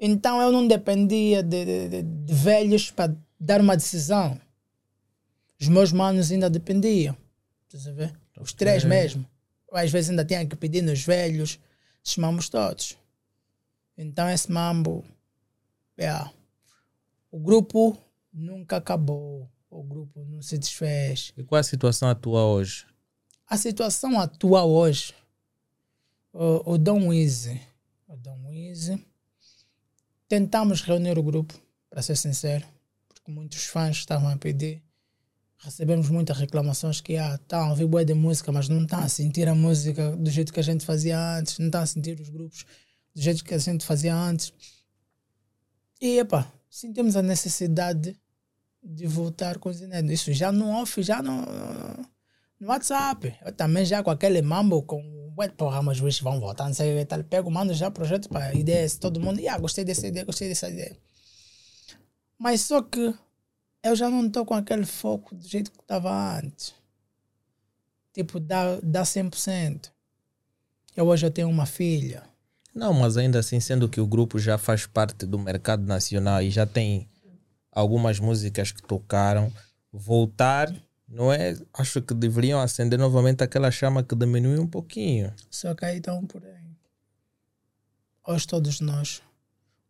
Então 0.00 0.40
eu 0.42 0.52
não 0.52 0.66
dependia 0.66 1.42
de, 1.42 1.64
de, 1.88 2.02
de- 2.02 2.34
velhos 2.34 2.90
para 2.90 3.14
dar 3.38 3.60
uma 3.60 3.76
decisão. 3.76 4.40
Os 5.60 5.68
meus 5.68 5.92
manos 5.92 6.30
ainda 6.30 6.48
dependiam. 6.50 7.16
Estás 7.66 7.86
a 7.88 7.92
ver? 7.92 8.14
Os 8.40 8.52
três 8.52 8.84
Ok. 8.84 8.88
mesmo. 8.90 9.26
Eu, 9.70 9.76
às 9.76 9.90
vezes 9.90 10.10
ainda 10.10 10.24
tinha 10.24 10.46
que 10.46 10.54
pedir 10.56 10.82
nos 10.82 11.02
velhos, 11.02 11.58
chamamos 12.04 12.48
todos. 12.48 12.96
Então 13.96 14.28
esse 14.30 14.50
mambo, 14.50 15.04
yeah. 15.98 16.30
o 17.30 17.38
grupo 17.40 17.96
nunca 18.32 18.76
acabou. 18.76 19.48
O 19.70 19.82
grupo 19.82 20.24
não 20.30 20.40
se 20.40 20.56
desfez 20.56 21.34
E 21.36 21.44
qual 21.44 21.58
é 21.58 21.60
a 21.60 21.64
situação 21.64 22.08
atual 22.08 22.48
hoje? 22.50 22.86
a 23.50 23.56
situação 23.56 24.18
atual 24.20 24.70
hoje, 24.70 25.14
O, 26.40 26.74
o 26.74 26.78
Dom 26.78 27.12
Easy. 27.12 27.60
O 28.06 28.16
Dom 28.16 28.52
Easy. 28.52 29.04
Tentamos 30.28 30.82
reunir 30.82 31.18
o 31.18 31.22
grupo, 31.22 31.52
para 31.90 32.00
ser 32.00 32.14
sincero, 32.14 32.64
porque 33.08 33.28
muitos 33.28 33.64
fãs 33.64 33.96
estavam 33.96 34.28
a 34.28 34.36
pedir. 34.36 34.80
Recebemos 35.58 36.08
muitas 36.08 36.38
reclamações 36.38 37.00
que 37.00 37.16
ah, 37.16 37.34
estão 37.34 37.62
a 37.62 37.70
ouvir 37.70 37.86
boa 37.86 38.04
de 38.04 38.14
música, 38.14 38.52
mas 38.52 38.68
não 38.68 38.84
estão 38.84 39.00
a 39.00 39.08
sentir 39.08 39.48
a 39.48 39.54
música 39.56 40.14
do 40.14 40.30
jeito 40.30 40.52
que 40.52 40.60
a 40.60 40.62
gente 40.62 40.86
fazia 40.86 41.18
antes, 41.18 41.58
não 41.58 41.66
estão 41.66 41.80
a 41.80 41.86
sentir 41.86 42.20
os 42.20 42.28
grupos 42.28 42.64
do 43.12 43.20
jeito 43.20 43.44
que 43.44 43.54
a 43.54 43.58
gente 43.58 43.84
fazia 43.84 44.14
antes. 44.14 44.52
E, 46.00 46.20
epá, 46.20 46.48
sentimos 46.70 47.16
a 47.16 47.22
necessidade 47.22 48.16
de 48.80 49.06
voltar 49.08 49.58
com 49.58 49.70
os 49.70 49.80
inéditos. 49.80 50.20
Isso 50.20 50.32
já 50.32 50.52
no 50.52 50.68
off, 50.70 51.02
já 51.02 51.20
no, 51.20 51.44
no 52.60 52.68
WhatsApp. 52.68 53.34
Eu 53.44 53.50
também 53.50 53.84
já 53.84 54.04
com 54.04 54.10
aquele 54.12 54.40
mambo, 54.40 54.84
com 54.84 55.17
ué, 55.38 55.48
porra, 55.48 55.80
mas 55.82 56.00
os 56.00 56.20
vão 56.20 56.40
voltar, 56.40 56.66
não 56.66 56.74
sei 56.74 56.94
o 56.94 56.98
que 56.98 57.04
tal. 57.04 57.22
Pego, 57.22 57.50
mando 57.50 57.72
já 57.72 57.90
projeto 57.90 58.28
para 58.28 58.54
ideias, 58.54 58.96
todo 58.96 59.20
mundo, 59.20 59.40
ah, 59.48 59.58
gostei 59.58 59.84
dessa 59.84 60.06
ideia, 60.06 60.24
gostei 60.24 60.48
dessa 60.48 60.68
ideia. 60.68 60.96
Mas 62.38 62.62
só 62.62 62.82
que 62.82 63.14
eu 63.82 63.96
já 63.96 64.10
não 64.10 64.26
estou 64.26 64.44
com 64.44 64.54
aquele 64.54 64.84
foco 64.84 65.34
do 65.34 65.46
jeito 65.46 65.70
que 65.70 65.80
estava 65.80 66.38
antes. 66.38 66.74
Tipo, 68.12 68.40
dá, 68.40 68.78
dá 68.82 69.02
100%. 69.02 69.90
Eu 70.96 71.06
hoje 71.06 71.26
eu 71.26 71.30
tenho 71.30 71.48
uma 71.48 71.66
filha. 71.66 72.24
Não, 72.74 72.92
mas 72.92 73.16
ainda 73.16 73.38
assim, 73.38 73.60
sendo 73.60 73.88
que 73.88 74.00
o 74.00 74.06
grupo 74.06 74.38
já 74.38 74.58
faz 74.58 74.86
parte 74.86 75.24
do 75.24 75.38
mercado 75.38 75.84
nacional 75.84 76.42
e 76.42 76.50
já 76.50 76.66
tem 76.66 77.08
algumas 77.70 78.18
músicas 78.18 78.72
que 78.72 78.82
tocaram, 78.82 79.52
voltar, 79.92 80.72
não 81.08 81.32
é? 81.32 81.56
Acho 81.72 82.02
que 82.02 82.14
deveriam 82.14 82.60
acender 82.60 82.98
novamente 82.98 83.42
aquela 83.42 83.70
chama 83.70 84.02
que 84.02 84.14
diminuiu 84.14 84.62
um 84.62 84.66
pouquinho. 84.66 85.32
Só 85.50 85.74
que 85.74 85.84
aí 85.84 85.98
estão 85.98 86.24
por 86.26 86.44
aí. 86.44 86.68
Hoje 88.26 88.46
todos 88.46 88.80
nós, 88.80 89.22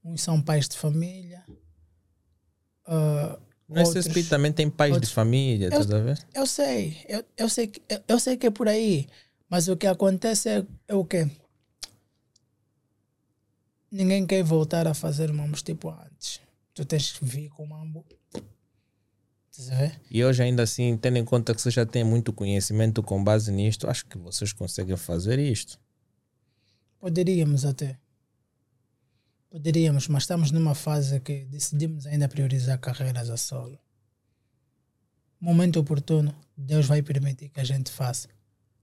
uns 0.05 0.23
são 0.23 0.41
pais 0.41 0.69
de 0.69 0.77
família. 0.77 1.45
Uh, 2.87 3.39
no 3.69 3.81
SSP 3.83 4.25
também 4.25 4.53
tem 4.53 4.71
pais 4.71 4.93
outros, 4.93 5.11
de 5.11 5.15
família, 5.15 5.69
eu, 5.73 5.81
a 5.81 6.01
ver? 6.01 6.27
Eu 6.35 6.47
sei, 6.47 7.05
eu, 7.09 7.25
eu, 7.37 7.49
sei 7.49 7.67
que, 7.67 7.83
eu, 7.89 8.01
eu 8.09 8.19
sei 8.19 8.37
que 8.37 8.47
é 8.47 8.51
por 8.51 8.69
aí, 8.69 9.07
mas 9.51 9.69
o 9.69 9.77
que 9.77 9.87
acontece 9.87 10.49
é, 10.49 10.67
é 10.87 10.95
o 10.95 11.05
quê? 11.05 11.29
Ninguém 13.91 14.27
quer 14.27 14.43
voltar 14.43 14.87
a 14.87 14.95
fazer 14.95 15.33
mamos 15.33 15.63
tipo 15.63 15.91
antes 15.91 16.41
tu 16.79 16.85
tens 16.85 17.11
que 17.11 17.25
vir 17.25 17.49
com 17.51 17.65
o 17.65 17.67
mambo. 17.67 18.07
E 20.11 20.25
hoje, 20.25 20.43
ainda 20.43 20.63
assim, 20.63 20.97
tendo 20.97 21.19
em 21.19 21.25
conta 21.25 21.55
que 21.55 21.61
você 21.61 21.71
já 21.71 21.85
tem 21.85 22.05
muito 22.05 22.33
conhecimento 22.33 23.03
com 23.03 23.23
base 23.23 23.51
nisto, 23.51 23.89
acho 23.89 24.07
que 24.07 24.17
vocês 24.19 24.53
conseguem 24.53 24.97
fazer 24.97 25.39
isto. 25.39 25.79
Poderíamos 26.99 27.65
até. 27.65 27.99
Poderíamos, 29.51 30.09
mas 30.09 30.25
estamos 30.25 30.51
numa 30.51 30.75
fase 30.75 31.21
que 31.21 31.45
decidimos 31.47 32.07
ainda 32.07 32.29
priorizar 32.29 32.79
carreiras 32.79 33.31
a 33.31 33.37
solo. 33.37 33.79
Momento 35.41 35.81
oportuno, 35.81 36.35
Deus 36.57 36.87
vai 36.87 37.03
permitir 37.03 37.49
que 37.49 37.61
a 37.61 37.65
gente 37.65 37.91
faça. 37.91 38.29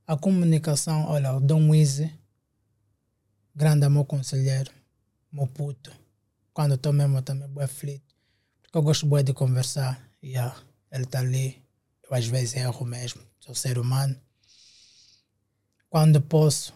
A 0.07 0.17
comunicação, 0.17 1.05
olha, 1.05 1.33
o 1.33 1.39
Dom 1.39 1.69
Wizzy, 1.69 2.11
grande 3.55 3.85
amor 3.85 4.05
conselheiro, 4.05 4.71
meu 5.31 5.47
puto 5.47 6.05
quando 6.55 6.75
estou 6.75 6.93
mesmo 6.93 7.21
também 7.21 7.49
bem 7.49 7.65
aflito. 7.65 8.15
Porque 8.63 8.77
eu 8.77 8.81
gosto 8.81 9.05
bem 9.05 9.21
de 9.21 9.33
conversar. 9.33 10.04
Yeah, 10.25 10.55
ele 10.91 11.03
está 11.03 11.19
ali. 11.19 11.63
Eu 12.03 12.15
às 12.15 12.25
vezes 12.25 12.55
erro 12.55 12.85
mesmo. 12.85 13.21
Sou 13.39 13.53
ser 13.53 13.77
humano. 13.77 14.19
Quando 15.89 16.19
posso, 16.19 16.73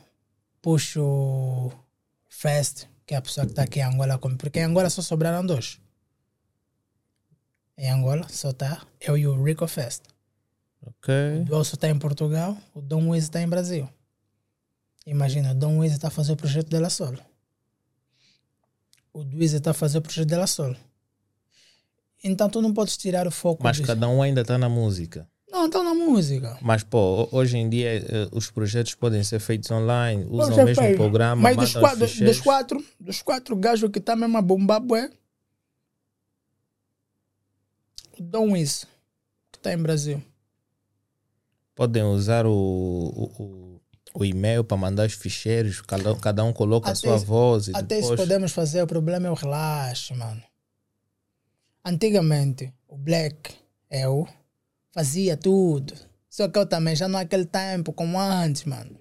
puxo 0.62 1.72
Fest, 2.30 2.86
que 3.06 3.16
é 3.16 3.18
a 3.18 3.22
pessoa 3.22 3.46
que 3.46 3.54
está 3.54 3.64
aqui 3.64 3.80
em 3.80 3.84
Angola 3.84 4.18
comigo. 4.18 4.40
Porque 4.40 4.60
em 4.60 4.64
Angola 4.64 4.90
só 4.90 5.02
sobraram 5.02 5.46
dois. 5.46 5.80
Em 7.78 7.90
Angola 7.90 8.28
só 8.30 8.52
está 8.52 8.86
eu 9.02 9.18
e 9.18 9.28
o 9.28 9.44
Rico 9.44 9.68
Fest. 9.68 10.04
Ok. 10.82 11.42
O 11.42 11.46
Duelso 11.46 11.76
está 11.76 11.90
em 11.90 11.98
Portugal, 11.98 12.58
o 12.74 12.82
Dom 12.82 13.10
Wiz 13.10 13.26
está 13.26 13.42
em 13.42 13.50
Brasil. 13.50 13.90
Imagina, 15.06 15.52
o 15.52 15.56
Dom 15.56 15.80
Wiz 15.80 15.92
está 15.94 16.08
a 16.08 16.12
fazer 16.12 16.34
o 16.34 16.38
projeto 16.38 16.70
dela 16.70 16.90
solo 16.90 17.20
o 19.20 19.24
Duiza 19.24 19.58
está 19.58 19.72
a 19.72 19.74
fazer 19.74 19.98
o 19.98 20.02
projeto 20.02 20.28
dela 20.28 20.48
solo. 20.48 20.76
Então 22.24 22.50
tu 22.50 22.62
não 22.62 22.74
podes 22.74 22.98
tirar 22.98 23.28
o 23.28 23.32
foco. 23.32 23.64
Mas 23.64 23.80
cada 23.80 24.08
um 24.08 24.22
ainda 24.22 24.42
está 24.42 24.58
na 24.58 24.70
música. 24.70 25.28
Não, 25.52 25.66
estão 25.66 25.84
na 25.84 25.96
música. 25.96 26.58
Mas, 26.62 26.84
pô, 26.84 27.28
hoje 27.32 27.58
em 27.58 27.68
dia 27.68 27.98
eh, 27.98 28.30
os 28.32 28.52
projetos 28.52 28.94
podem 28.94 29.24
ser 29.24 29.40
feitos 29.40 29.70
online, 29.72 30.26
usam 30.30 30.54
o 30.54 30.66
mesmo 30.66 30.84
feito. 30.84 30.98
programa. 30.98 31.42
Mas 31.42 31.58
dos 31.58 31.74
quatro, 31.74 32.08
dos 32.26 32.42
quatro, 32.42 32.86
dos 33.00 33.22
quatro 33.22 33.56
gajos 33.56 33.90
que 33.90 34.00
tá 34.00 34.16
mesmo 34.16 34.38
a 34.38 34.42
bombar, 34.42 34.80
bué, 34.80 35.10
dão 38.20 38.56
isso, 38.56 38.86
que 39.52 39.58
está 39.58 39.74
em 39.74 39.78
Brasil. 39.78 40.22
Podem 41.74 42.04
usar 42.04 42.46
o, 42.46 42.52
o 42.52 43.70
o 44.14 44.26
e-mail 44.26 44.64
para 44.64 44.78
mandar 44.78 45.06
os 45.06 45.14
ficheiros, 45.14 45.82
cada, 45.82 46.16
cada 46.16 46.44
um 46.44 46.52
coloca 46.52 46.90
até 46.90 46.94
a 46.94 46.96
sua 46.96 47.16
isso, 47.16 47.26
voz. 47.26 47.68
E 47.68 47.72
até 47.72 47.96
depois... 47.96 48.06
isso 48.06 48.16
podemos 48.16 48.52
fazer, 48.52 48.82
o 48.82 48.88
problema 48.88 49.28
é 49.28 49.32
o 49.32 49.36
relaxo, 49.36 50.16
mano. 50.16 50.42
Antigamente, 51.86 52.74
o 52.88 52.98
Black, 52.98 53.56
eu, 53.90 54.28
fazia 54.92 55.38
tudo. 55.38 55.94
Só 56.30 56.48
que 56.48 56.60
eu 56.60 56.66
também 56.66 56.96
já 56.96 57.08
não 57.08 57.20
é 57.20 57.24
aquele 57.24 57.46
tempo 57.46 57.92
como 57.94 58.20
antes, 58.20 58.66
mano. 58.66 59.00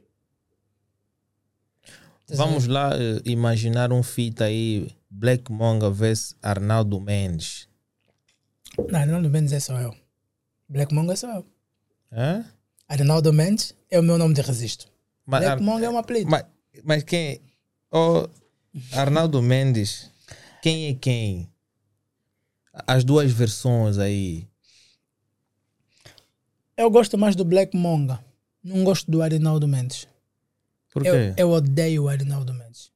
Vamos 2.31 2.67
lá 2.67 2.91
uh, 2.91 3.23
imaginar 3.25 3.93
um 3.93 4.03
feat 4.03 4.43
aí, 4.43 4.91
Black 5.11 5.51
Monga 5.51 5.91
vs 5.91 6.37
Arnaldo 6.43 7.01
Mendes. 7.01 7.69
Não, 8.91 9.01
Arnaldo 9.01 9.31
Mendes 9.31 9.53
é 9.53 9.61
só 9.61 9.79
eu. 9.81 9.95
Black 10.69 10.95
Monga 10.95 11.15
é 11.15 11.17
só 11.17 11.35
eu. 11.35 11.47
É? 12.13 12.45
Arnaldo 12.87 13.33
Mendes 13.33 13.75
é 13.91 13.99
o 13.99 14.03
meu 14.03 14.19
nome 14.19 14.35
de 14.35 14.43
registro. 14.43 14.89
Mas, 15.25 15.41
Black 15.41 15.63
Mongo 15.63 15.85
é 15.85 15.91
um 15.91 15.99
apelido. 15.99 16.31
Mas, 16.31 16.45
mas 16.85 17.03
quem. 17.03 17.41
Oh, 17.91 18.29
Arnaldo 18.93 19.43
Mendes, 19.43 20.11
quem 20.63 20.89
é 20.89 20.95
quem? 20.95 21.51
As 22.87 23.05
duas 23.05 23.31
versões 23.33 23.99
aí. 23.99 24.47
Eu 26.77 26.91
gosto 26.91 27.19
mais 27.19 27.35
do 27.35 27.45
Black 27.45 27.77
Monga. 27.77 28.25
Não 28.63 28.85
gosto 28.85 29.11
do 29.11 29.23
Arnaldo 29.23 29.67
Mendes. 29.67 30.07
Por 30.93 31.03
quê? 31.03 31.09
Eu, 31.09 31.35
eu 31.37 31.51
odeio 31.51 32.05
o 32.05 32.09
Arnaldo 32.09 32.55
Mendes. 32.55 32.91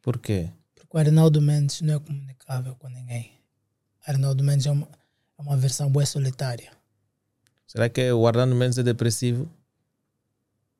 Por 0.00 0.18
quê? 0.18 0.50
Porque 0.74 0.96
o 0.96 0.98
Arnaldo 0.98 1.40
Mendes 1.40 1.80
não 1.80 1.94
é 1.94 1.98
comunicável 1.98 2.74
com 2.76 2.88
ninguém. 2.88 3.32
Arnaldo 4.06 4.42
Mendes 4.42 4.66
é 4.66 4.70
uma, 4.70 4.88
é 5.38 5.42
uma 5.42 5.56
versão 5.56 5.90
boa 5.90 6.04
solitária. 6.04 6.72
Será 7.66 7.88
que 7.88 8.12
o 8.12 8.26
Arnaldo 8.26 8.54
Mendes 8.54 8.78
é 8.78 8.82
depressivo? 8.82 9.48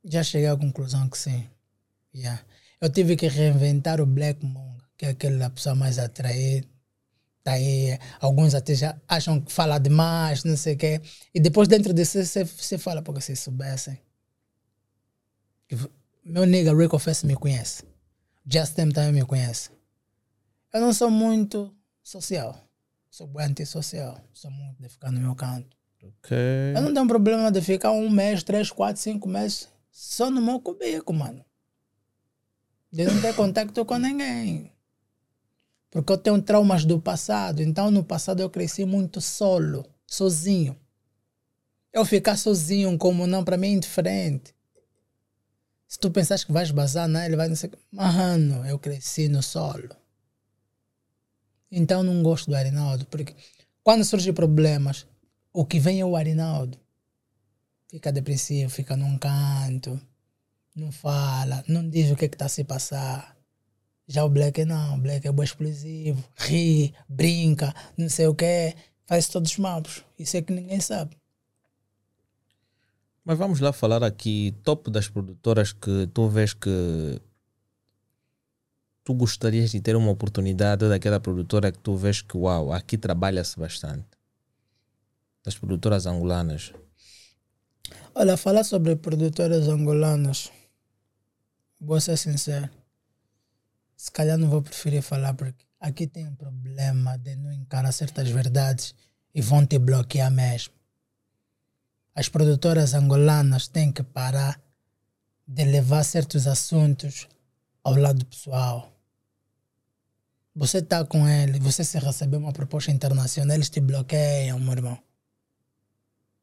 Já 0.05 0.23
cheguei 0.23 0.49
à 0.49 0.57
conclusão 0.57 1.09
que 1.09 1.17
sim. 1.17 1.47
Yeah. 2.15 2.43
Eu 2.81 2.91
tive 2.91 3.17
que 3.17 3.29
reinventar 3.29 4.01
o 4.01 4.07
Black 4.07 4.45
Moon, 4.45 4.77
que 4.99 5.07
é 5.07 5.11
aquela 5.11 5.49
pessoa 5.51 5.75
mais 5.75 5.99
atraída. 5.99 6.72
Tá 7.43 7.53
aí, 7.53 7.99
alguns 8.21 8.55
até 8.55 8.75
já 8.75 8.97
acham 9.09 9.41
que 9.41 9.53
fala 9.53 9.79
demais, 9.79 10.45
não 10.45 10.57
sei 10.57 10.75
o 10.75 10.79
quê. 10.79 11.01
E 11.35 11.41
depois 11.41 11.67
dentro 11.67 11.93
de 11.93 12.05
você, 12.05 12.45
você 12.45 12.79
fala, 12.79 13.03
porque 13.03 13.21
se 13.21 13.35
soubessem. 13.35 13.99
Meu 16.25 16.45
nigga 16.47 16.73
Rico 16.73 16.99
Fest 16.99 17.25
me 17.25 17.35
conhece. 17.35 17.85
Justin 18.47 18.91
também 18.91 19.13
me 19.13 19.27
conhece. 19.27 19.71
Eu 20.73 20.81
não 20.81 20.93
sou 20.93 21.11
muito 21.11 21.75
social. 22.03 22.57
Sou 23.11 23.29
antissocial. 23.39 24.19
Sou 24.33 24.51
muito 24.51 24.81
de 24.81 24.89
ficar 24.89 25.11
no 25.11 25.21
meu 25.21 25.35
canto. 25.35 25.77
Okay. 26.03 26.75
Eu 26.75 26.83
não 26.83 26.95
tenho 26.95 27.07
problema 27.07 27.51
de 27.51 27.61
ficar 27.61 27.93
um 27.93 28.09
mês, 28.09 28.43
três, 28.43 28.71
quatro, 28.71 29.01
cinco 29.01 29.29
meses 29.29 29.69
só 29.91 30.31
no 30.31 30.41
meu 30.41 30.61
cubico, 30.61 31.13
mano. 31.13 31.45
De 32.91 33.05
não 33.05 33.21
ter 33.21 33.35
contato 33.35 33.85
com 33.85 33.99
ninguém. 33.99 34.72
Porque 35.93 36.11
eu 36.11 36.17
tenho 36.17 36.41
traumas 36.41 36.87
do 36.87 36.99
passado. 36.99 37.63
Então, 37.63 37.91
no 37.91 38.03
passado, 38.03 38.41
eu 38.41 38.49
cresci 38.49 38.85
muito 38.87 39.21
solo, 39.21 39.85
sozinho. 40.07 40.75
Eu 41.93 42.05
ficar 42.07 42.37
sozinho, 42.37 42.97
como 42.97 43.27
não, 43.27 43.45
para 43.45 43.59
mim 43.59 43.69
é 43.69 43.73
indiferente. 43.73 44.55
Se 45.87 45.99
tu 45.99 46.11
pensas 46.11 46.43
que 46.43 46.51
vais 46.51 46.71
bazar 46.71 47.07
nele, 47.07 47.37
vai 47.37 47.51
dizer, 47.51 47.71
mano, 47.93 48.67
eu 48.67 48.79
cresci 48.79 49.29
no 49.29 49.43
solo. 49.43 49.95
Então, 51.71 52.03
não 52.03 52.23
gosto 52.23 52.49
do 52.51 52.57
Arinaldo, 52.57 53.05
porque 53.07 53.37
quando 53.85 54.03
surgem 54.03 54.33
problemas, 54.33 55.07
o 55.53 55.67
que 55.67 55.79
vem 55.79 56.01
é 56.01 56.05
o 56.07 56.17
Arinaldo 56.17 56.81
fica 57.93 58.11
depressivo, 58.11 58.71
fica 58.71 58.97
num 58.97 59.19
canto, 59.19 60.01
não 60.75 60.91
fala, 60.91 61.63
não 61.69 61.87
diz 61.87 62.11
o 62.11 62.17
que 62.17 62.25
é 62.25 62.29
está 62.29 62.49
se 62.49 62.65
passar. 62.65 63.37
Já 64.07 64.25
o 64.25 64.29
Black 64.29 64.65
não, 64.65 64.97
o 64.97 65.01
Black 65.01 65.27
é 65.27 65.33
bom 65.33 65.43
explosivo, 65.43 66.23
ri, 66.37 66.95
brinca, 67.09 67.73
não 67.97 68.09
sei 68.09 68.27
o 68.27 68.35
que, 68.35 68.75
faz 69.07 69.29
todos 69.29 69.53
os 69.53 69.59
mapas. 69.59 70.05
Isso 70.19 70.37
é 70.37 70.43
que 70.43 70.53
ninguém 70.53 70.81
sabe. 70.81 71.17
Mas 73.25 73.39
vamos 73.39 73.61
lá 73.61 73.73
falar 73.73 74.03
aqui, 74.03 74.53
top 74.65 74.91
das 74.91 75.09
produtoras 75.09 75.73
que 75.73 76.09
tu 76.13 76.29
vês 76.29 76.53
que 76.53 77.21
tu 79.05 79.15
gostarias 79.15 79.71
de 79.71 79.81
ter 79.81 79.95
uma 79.97 80.11
oportunidade 80.11 80.89
daquela 80.89 81.21
produtora 81.21 81.71
que 81.71 81.79
tu 81.79 81.97
vês 81.97 82.21
que, 82.21 82.37
uau, 82.37 82.73
aqui 82.73 82.99
trabalha-se 82.99 83.59
bastante. 83.59 84.07
Das 85.45 85.57
produtoras 85.57 86.07
angolanas. 86.07 86.73
Olha, 88.15 88.37
falar 88.37 88.65
sobre 88.65 88.97
produtoras 88.97 89.69
angolanas, 89.69 90.51
vou 91.81 92.01
ser 92.01 92.17
sincero, 92.17 92.69
se 94.03 94.11
calhar 94.11 94.37
não 94.37 94.49
vou 94.49 94.61
preferir 94.61 95.01
falar 95.01 95.33
porque 95.33 95.65
aqui 95.79 96.09
tem 96.09 96.27
um 96.27 96.35
problema 96.35 97.17
de 97.19 97.37
não 97.37 97.53
encarar 97.53 97.93
certas 97.93 98.29
verdades 98.29 98.93
e 99.33 99.41
vão 99.41 99.65
te 99.65 99.79
bloquear 99.79 100.29
mesmo. 100.29 100.75
As 102.13 102.29
produtoras 102.29 102.95
angolanas 102.95 103.69
têm 103.69 103.93
que 103.93 104.03
parar 104.03 104.61
de 105.47 105.65
levar 105.67 106.03
certos 106.03 106.49
assuntos 106.49 107.29
ao 107.85 107.95
lado 107.95 108.27
pessoal. 108.27 108.93
Você 110.53 110.79
está 110.79 111.05
com 111.05 111.29
ele, 111.29 111.61
você 111.61 111.85
se 111.85 111.97
receber 112.01 112.39
uma 112.39 112.53
proposta 112.53 112.91
internacional, 112.91 113.55
eles 113.55 113.71
te 113.71 113.81
bloqueiam, 113.81 114.59
meu 114.59 114.73
irmão. 114.73 114.99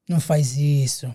Não 0.08 0.22
faz 0.22 0.56
isso. 0.56 1.14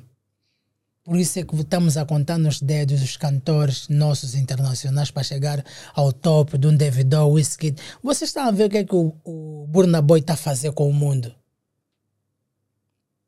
Por 1.04 1.18
isso 1.18 1.38
é 1.38 1.44
que 1.44 1.54
estamos 1.54 1.98
a 1.98 2.06
contar 2.06 2.38
nos 2.38 2.62
dedos 2.62 3.02
os 3.02 3.16
cantores 3.18 3.88
nossos 3.88 4.34
internacionais 4.34 5.10
para 5.10 5.22
chegar 5.22 5.62
ao 5.94 6.10
topo 6.12 6.56
de 6.56 6.66
um 6.66 6.74
Davido, 6.74 7.28
Whisky. 7.28 7.74
Vocês 8.02 8.30
estão 8.30 8.44
a 8.46 8.50
ver 8.50 8.64
o 8.64 8.70
que 8.70 8.78
é 8.78 8.84
que 8.84 8.94
o, 8.94 9.14
o 9.22 9.66
Burna 9.68 10.00
Boy 10.00 10.20
está 10.20 10.32
a 10.32 10.36
fazer 10.36 10.72
com 10.72 10.88
o 10.88 10.92
mundo? 10.94 11.34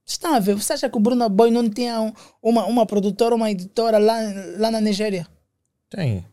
Estão 0.07 0.35
a 0.35 0.41
ver? 0.41 0.55
Você 0.55 0.73
acha 0.73 0.89
que 0.89 0.97
o 0.97 1.01
Burna 1.01 1.29
Boy 1.29 1.51
não 1.51 1.69
tinha 1.69 2.01
um- 2.01 2.13
uma, 2.43 2.65
uma 2.65 2.87
produtora, 2.87 3.35
uma 3.35 3.51
editora 3.51 3.99
lá, 3.99 4.15
lá 4.57 4.71
na 4.71 4.81
Nigéria? 4.81 5.27
Tem. 5.91 6.25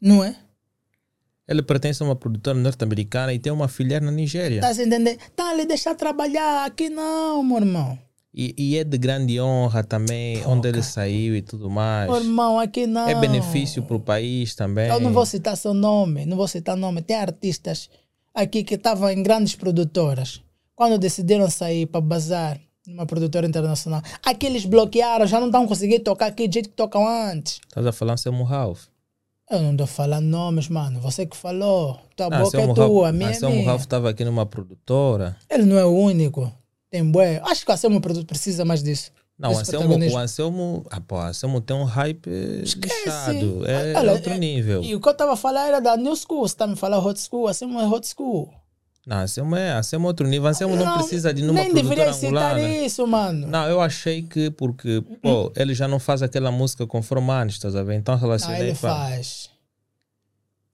Não 0.00 0.22
é? 0.22 0.36
Ele 1.48 1.62
pertence 1.62 2.02
a 2.02 2.06
uma 2.06 2.14
produtora 2.16 2.58
norte-americana 2.58 3.32
e 3.32 3.38
tem 3.38 3.50
uma 3.52 3.68
filha 3.68 4.00
na 4.00 4.10
Nigéria. 4.10 4.56
Está 4.56 4.68
a 4.68 4.84
entender? 4.84 5.16
Tá 5.34 5.48
ali 5.50 5.64
deixar 5.64 5.94
trabalhar, 5.94 6.64
aqui 6.66 6.90
não, 6.90 7.42
meu 7.42 7.56
irmão. 7.58 7.98
E, 8.32 8.54
e 8.56 8.76
é 8.78 8.84
de 8.84 8.96
grande 8.96 9.40
honra 9.40 9.82
também, 9.82 10.44
onde 10.46 10.68
ele 10.68 10.82
saiu 10.82 11.34
e 11.34 11.42
tudo 11.42 11.68
mais. 11.68 12.08
Meu 12.08 12.20
irmão, 12.20 12.60
aqui 12.60 12.86
não. 12.86 13.08
É 13.08 13.14
benefício 13.14 13.82
para 13.82 13.96
o 13.96 14.00
país 14.00 14.54
também. 14.54 14.88
Eu 14.88 15.00
não 15.00 15.12
vou 15.12 15.26
citar 15.26 15.56
seu 15.56 15.74
nome, 15.74 16.24
não 16.24 16.36
vou 16.36 16.46
citar 16.46 16.76
nome. 16.76 17.02
Tem 17.02 17.16
artistas 17.16 17.90
aqui 18.32 18.62
que 18.62 18.74
estavam 18.76 19.10
em 19.10 19.22
grandes 19.22 19.56
produtoras. 19.56 20.40
Quando 20.76 20.96
decidiram 20.96 21.50
sair 21.50 21.86
para 21.86 22.00
bazar 22.00 22.60
numa 22.86 23.04
produtora 23.04 23.46
internacional, 23.46 24.00
aqueles 24.24 24.64
bloquearam, 24.64 25.26
já 25.26 25.40
não 25.40 25.46
estão 25.48 25.66
conseguindo 25.66 26.04
tocar 26.04 26.26
aqui 26.26 26.46
do 26.46 26.54
jeito 26.54 26.68
que 26.70 26.76
tocam 26.76 27.06
antes. 27.06 27.60
Estás 27.66 27.84
a 27.86 27.92
falar 27.92 28.16
Selmo 28.16 28.44
Ralph. 28.44 28.84
Eu 29.50 29.60
não 29.60 29.72
estou 29.72 29.86
falando 29.88 30.26
nomes, 30.26 30.68
mano. 30.68 31.00
Você 31.00 31.26
que 31.26 31.36
falou. 31.36 31.98
Tua 32.14 32.26
Ah, 32.26 32.38
boca 32.44 32.56
é 32.56 32.60
Selmo 32.60 32.74
tua, 32.74 32.84
a 32.84 32.88
Ralph, 33.06 33.14
minha 33.16 33.28
ah, 33.28 33.32
é 33.32 33.34
Selmo. 33.34 33.64
Ralph 33.64 33.80
estava 33.80 34.08
aqui 34.08 34.24
numa 34.24 34.46
produtora. 34.46 35.36
Ele 35.50 35.64
não 35.64 35.76
é 35.76 35.84
o 35.84 35.90
único. 35.90 36.50
Tem 36.90 37.08
bué. 37.10 37.40
Acho 37.44 37.64
que 37.64 37.72
a 37.72 37.76
Selmo 37.76 38.00
Produto 38.00 38.26
precisa 38.26 38.64
mais 38.64 38.82
disso. 38.82 39.12
Não, 39.38 39.54
o 39.54 39.58
Anselmo, 39.58 39.96
o 39.96 40.18
Anselmo, 40.18 40.86
ah, 40.90 41.00
pô, 41.00 41.16
o 41.16 41.20
Anselmo 41.22 41.60
tem 41.62 41.74
um 41.74 41.84
hype 41.84 42.28
Esquece. 42.62 43.40
É 43.66 43.96
Olha, 43.98 44.12
outro 44.12 44.32
é- 44.34 44.38
nível. 44.38 44.82
E 44.82 44.94
o 44.94 45.00
que 45.00 45.08
eu 45.08 45.12
estava 45.12 45.32
a 45.32 45.36
falar 45.36 45.66
era 45.68 45.80
da 45.80 45.96
New 45.96 46.14
School. 46.14 46.46
Você 46.46 46.52
está 46.54 46.66
me 46.66 46.76
falando 46.76 47.06
hot 47.06 47.18
school. 47.18 47.48
A 47.48 47.54
Selmo 47.54 47.80
é 47.80 47.86
hot 47.86 48.06
school. 48.06 48.52
Não, 49.06 49.16
Anselmo 49.16 49.56
é, 49.56 49.72
Anselmo 49.72 50.06
é 50.06 50.08
outro 50.08 50.26
nível. 50.28 50.46
Anselmo 50.46 50.76
não, 50.76 50.98
precisa 50.98 51.32
de 51.32 51.40
nenhuma 51.40 51.58
Nem 51.62 51.72
deveria 51.72 52.04
produtora 52.04 52.12
citar 52.32 52.54
angolana. 52.58 52.76
isso, 52.84 53.06
mano. 53.06 53.46
Não, 53.46 53.66
eu 53.66 53.80
achei 53.80 54.22
que 54.22 54.50
porque, 54.50 55.02
pô, 55.22 55.50
ele 55.56 55.72
já 55.74 55.88
não 55.88 55.98
faz 55.98 56.20
aquela 56.22 56.52
música 56.52 56.86
conforme 56.86 57.30
antes, 57.32 57.56
estás 57.56 57.74
a 57.74 57.82
ver? 57.82 57.94
Então 57.94 58.14
Não, 58.14 58.20
relacionei. 58.20 58.60
ele 58.60 58.72
pá. 58.72 58.90
faz. 59.08 59.48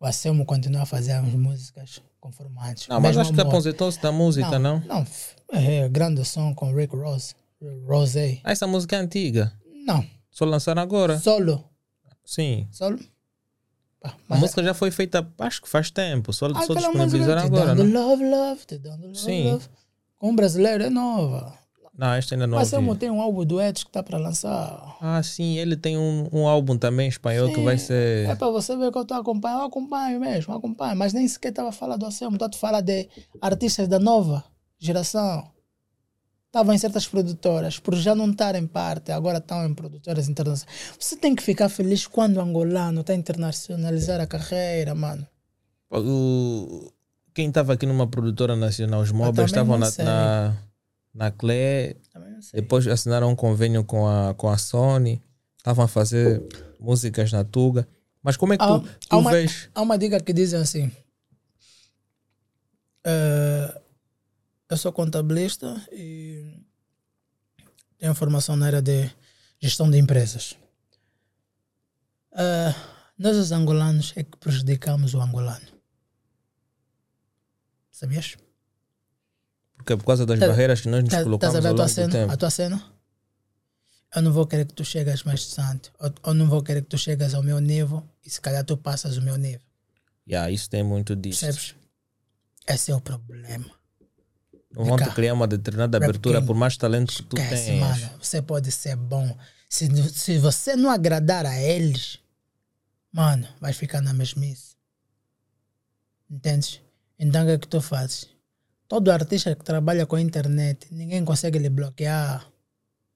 O 0.01 0.07
Anselmo 0.07 0.45
continua 0.45 0.83
a 0.83 0.87
fazer 0.87 1.13
as 1.13 1.25
músicas 1.33 2.03
conformantes. 2.21 2.89
Não, 2.89 3.01
mas 3.01 3.17
acho 3.17 3.33
que 3.33 3.41
amor. 3.41 3.53
aposentou-se 3.53 4.03
da 4.03 4.11
música, 4.11 4.59
não? 4.59 4.83
Não, 4.87 5.03
f- 5.03 5.36
é 5.53 5.89
grande 5.89 6.25
som 6.25 6.55
com 6.55 6.73
Rick 6.75 6.95
Ross. 6.97 7.35
Rosé. 7.87 8.41
Ah, 8.45 8.53
essa 8.53 8.67
música 8.67 8.97
é 8.97 8.99
antiga. 9.01 9.53
Não, 9.87 10.05
Só 10.31 10.45
lançaram 10.45 10.83
agora. 10.83 11.19
solo. 11.19 11.65
Sim. 12.25 12.67
Solo. 12.71 12.99
Pá, 14.01 14.11
A 14.11 14.15
mas 14.29 14.41
música 14.41 14.63
já 14.63 14.75
foi 14.75 14.91
feita, 14.91 15.27
acho 15.39 15.63
que 15.63 15.69
faz 15.69 15.91
tempo. 15.91 16.33
Só, 16.33 16.49
só 16.49 16.55
aquela 16.61 16.75
disponibilizaram 16.81 17.43
agora, 17.43 17.75
não? 17.75 17.85
love, 18.09 18.25
love, 18.29 18.67
te 18.67 18.79
dando 18.79 19.07
love, 19.07 19.19
Sim. 19.19 19.51
love. 19.53 19.67
Com 20.19 20.35
brasileiro 20.37 20.85
é 20.85 20.91
nova. 20.91 21.55
Não, 21.97 22.13
esta 22.13 22.35
ainda 22.35 22.47
não 22.47 22.59
Mas 22.59 22.69
Anselmo 22.69 22.95
tem 22.95 23.11
um 23.11 23.23
álbum 23.23 23.43
duetos 23.47 23.83
que 23.83 23.89
está 23.89 24.03
para 24.03 24.19
lançar. 24.19 24.99
Ah, 25.01 25.23
sim, 25.23 25.57
ele 25.57 25.77
tem 25.77 25.97
um, 25.97 26.29
um 26.31 26.47
álbum 26.47 26.77
também 26.77 27.09
espanhol 27.09 27.51
que 27.51 27.61
vai 27.63 27.79
ser. 27.79 28.29
É 28.29 28.35
para 28.35 28.51
você 28.51 28.77
ver 28.77 28.93
que 28.93 28.99
eu 28.99 29.03
estou 29.03 29.17
acompanhando. 29.17 29.61
Eu 29.61 29.67
acompanho 29.67 30.21
mesmo, 30.21 30.53
acompanho. 30.55 30.95
Mas 30.95 31.15
nem 31.15 31.27
sequer 31.27 31.49
estava 31.49 31.73
falando 31.73 32.01
do 32.01 32.07
Anselmo. 32.07 32.37
Estou 32.37 32.49
a 32.49 32.53
falar 32.53 32.83
de 32.83 33.09
artistas 33.41 33.89
da 33.89 33.99
nova 33.99 34.45
geração. 34.79 35.51
Estavam 36.47 36.75
em 36.75 36.79
certas 36.79 37.07
produtoras, 37.07 37.79
por 37.79 37.95
já 37.95 38.15
não 38.15 38.31
estarem 38.31 38.67
parte, 38.67 39.13
agora 39.13 39.39
estão 39.39 39.67
em 39.67 39.75
produtoras 39.75 40.27
internacionais. 40.29 40.95
Você 40.99 41.17
tem 41.17 41.35
que 41.35 41.43
ficar 41.43 41.69
feliz 41.69 42.07
quando 42.07 42.39
o 42.39 42.41
angolano 42.41 43.03
está 43.03 43.13
a 43.13 43.17
internacionalizar 43.17 44.21
a 44.21 44.27
carreira, 44.27 44.95
mano. 44.95 45.27
O, 45.91 46.91
quem 47.35 47.49
estava 47.49 47.75
aqui 47.75 47.85
numa 47.85 48.07
produtora 48.07 48.57
nacional, 48.57 49.03
os 49.03 49.13
móveis 49.13 49.51
estavam 49.51 49.77
na, 49.79 49.91
na, 49.99 50.57
na 51.13 51.31
Clé, 51.31 51.97
depois 52.55 52.87
assinaram 52.87 53.29
um 53.31 53.37
convênio 53.37 53.85
com 53.85 54.09
a, 54.09 54.33
com 54.35 54.49
a 54.49 54.57
Sony, 54.57 55.23
estavam 55.59 55.85
a 55.85 55.89
fazer 55.89 56.43
músicas 56.81 57.31
na 57.33 57.45
Tuga. 57.45 57.87
Mas 58.23 58.37
como 58.37 58.55
é 58.55 58.57
que 58.57 58.65
Há- 58.65 58.67
tu, 58.81 58.87
há 58.87 59.09
tu 59.11 59.19
uma- 59.19 59.31
vês? 59.31 59.69
Há 59.75 59.83
uma 59.83 59.99
dica 59.99 60.19
que 60.21 60.33
dizem 60.33 60.61
assim: 60.61 60.91
eh, 63.05 63.81
Eu 64.69 64.77
sou 64.77 64.93
contabilista 64.93 65.81
e 65.93 66.61
tenho 67.99 68.15
formação 68.15 68.57
na 68.57 68.67
área 68.67 68.83
de 68.83 69.11
gestão 69.61 69.91
de 69.91 69.99
empresas. 69.99 70.57
Eh, 72.33 72.75
nós, 73.19 73.37
os 73.37 73.53
angolanos, 73.53 74.13
é 74.17 74.25
que 74.25 74.37
prejudicamos 74.39 75.15
o 75.15 75.21
angolano. 75.21 75.67
Sabias? 77.91 78.37
Porque 79.77 79.93
é 79.93 79.97
por 79.97 80.05
causa 80.05 80.27
das 80.27 80.39
Tá- 80.39 80.49
barreiras 80.49 80.81
que 80.81 80.89
nós 80.89 81.03
nos 81.05 81.13
Tá- 81.13 81.23
colocamos 81.23 81.55
Estás 81.55 81.65
a 81.65 81.69
ver 81.69 81.75
a 81.75 81.77
tua 81.77 81.89
cena? 81.89 82.33
A 82.33 82.37
tua 82.37 82.51
cena? 82.51 82.93
Eu 84.15 84.23
não 84.23 84.33
vou 84.33 84.47
querer 84.47 84.67
que 84.67 84.75
tu 84.75 84.85
chegas 84.85 85.23
mais 85.23 85.41
distante. 85.41 85.93
Ou, 85.99 86.13
ou 86.25 86.35
não 86.35 86.49
vou 86.49 86.63
querer 86.63 86.83
que 86.83 86.89
tu 86.89 86.99
chegas 86.99 87.35
ao 87.35 87.43
meu 87.43 87.61
nível 87.61 88.03
e 88.25 88.31
se 88.31 88.41
calhar 88.41 88.65
tu 88.65 88.77
passas 88.77 89.17
o 89.17 89.23
meu 89.23 89.37
nível. 89.37 89.61
Yeah, 90.29 90.51
isso 90.51 90.69
tem 90.69 90.83
muito 90.83 91.15
disso. 91.15 91.41
Percebes? 91.47 91.75
Esse 92.67 92.91
é 92.91 92.97
o 92.97 93.01
problema. 93.01 93.71
Não 94.77 94.85
vão 94.85 94.97
te 94.99 95.11
criar 95.15 95.33
uma 95.35 95.47
determinada 95.47 95.97
abertura 95.97 96.43
por 96.43 96.55
mais 96.55 96.77
talento 96.77 97.13
que 97.15 97.23
tu 97.23 97.39
Esquece, 97.39 97.65
tens. 97.67 97.81
mano. 97.81 98.11
Você 98.21 98.43
pode 98.43 98.71
ser 98.71 98.95
bom. 98.95 99.37
Se, 99.69 99.89
se 100.11 100.39
você 100.39 100.77
não 100.77 100.91
agradar 100.91 101.47
a 101.47 101.59
eles, 101.61 102.19
mano, 103.13 103.49
vai 103.61 103.73
ficar 103.73 104.01
na 104.03 104.13
mesmice. 104.13 104.77
Entendes? 106.31 106.81
Então 107.19 107.43
o 107.43 107.47
que 107.47 107.53
é 107.53 107.59
que 107.59 107.69
tu 107.69 107.81
fazes? 107.81 108.29
Todo 108.89 109.11
artista 109.11 109.55
que 109.57 109.65
trabalha 109.65 110.07
com 110.07 110.17
a 110.17 110.21
internet, 110.21 110.87
ninguém 110.93 111.25
consegue 111.25 111.59
lhe 111.59 111.69
bloquear. 111.71 112.47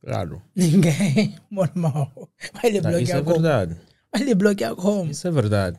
Claro. 0.03 0.43
Ninguém, 0.57 1.37
irmão. 1.53 2.11
Vai 2.55 2.71
lhe 2.71 2.81
Não, 2.81 2.91
isso 2.99 3.13
bloquear 3.13 3.19
é 3.19 3.23
como? 3.23 3.35
verdade. 3.35 3.77
Vai 4.11 4.23
lhe 4.23 4.35
bloquear 4.35 4.75
como? 4.75 5.11
Isso 5.11 5.29
é 5.29 5.31
verdade. 5.31 5.79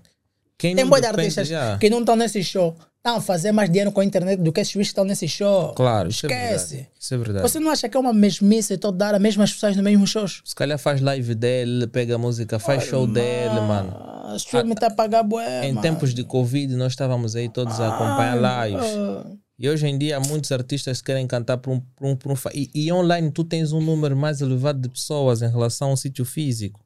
Quem 0.62 0.76
Tem 0.76 0.86
muitos 0.86 1.10
artistas 1.10 1.50
yeah. 1.50 1.80
que 1.80 1.90
não 1.90 2.02
estão 2.02 2.16
nesse 2.16 2.44
show. 2.44 2.76
Estão 2.98 3.16
a 3.16 3.22
fazer 3.22 3.52
mais 3.52 3.68
dinheiro 3.68 3.92
com 3.92 4.00
a 4.00 4.06
internet 4.06 4.40
do 4.40 4.54
que 4.54 4.62
esses 4.62 4.72
que 4.72 4.80
estão 4.82 5.04
nesse 5.04 5.28
show. 5.28 5.74
Claro, 5.74 6.10
isso 6.10 6.28
é 6.28 6.30
Esquece. 6.30 6.88
Isso 7.00 7.14
é 7.16 7.18
verdade. 7.18 7.42
Você 7.42 7.60
não 7.60 7.72
acha 7.72 7.90
que 7.90 7.98
é 7.98 8.00
uma 8.00 8.14
mesmice 8.14 8.78
toda 8.78 9.08
hora, 9.08 9.18
mesmas 9.18 9.52
pessoas 9.52 9.76
no 9.76 9.82
mesmo 9.82 10.06
shows? 10.06 10.44
Se 10.46 10.54
calhar 10.54 10.78
faz 10.78 11.02
live 11.02 11.34
dele, 11.34 11.88
pega 11.88 12.16
música, 12.20 12.60
faz 12.60 12.84
show 12.84 13.08
dele, 13.08 13.60
mano. 13.62 13.92
Ah, 13.92 14.36
stream 14.38 14.70
tá 14.76 14.86
a 14.86 14.92
pagar 14.92 15.24
bué, 15.24 15.66
Em 15.66 15.70
mano. 15.70 15.82
tempos 15.82 16.14
de 16.14 16.24
Covid, 16.24 16.76
nós 16.76 16.92
estávamos 16.92 17.36
aí 17.36 17.50
todos 17.50 17.80
a 17.80 17.88
acompanhar 17.88 18.70
lives. 18.70 18.86
Ah, 18.86 19.26
E 19.58 19.68
hoje 19.68 19.88
em 19.88 19.98
dia, 19.98 20.20
muitos 20.20 20.52
artistas 20.52 21.02
querem 21.02 21.26
cantar 21.26 21.58
por 21.58 21.72
um. 21.72 21.80
Por 21.80 22.06
um, 22.06 22.16
por 22.16 22.32
um 22.34 22.36
e, 22.54 22.70
e 22.76 22.92
online, 22.92 23.32
tu 23.32 23.44
tens 23.44 23.72
um 23.72 23.82
número 23.82 24.16
mais 24.16 24.42
elevado 24.42 24.80
de 24.80 24.90
pessoas 24.90 25.42
em 25.42 25.50
relação 25.50 25.90
ao 25.90 25.98
sítio 25.98 26.24
físico. 26.24 26.80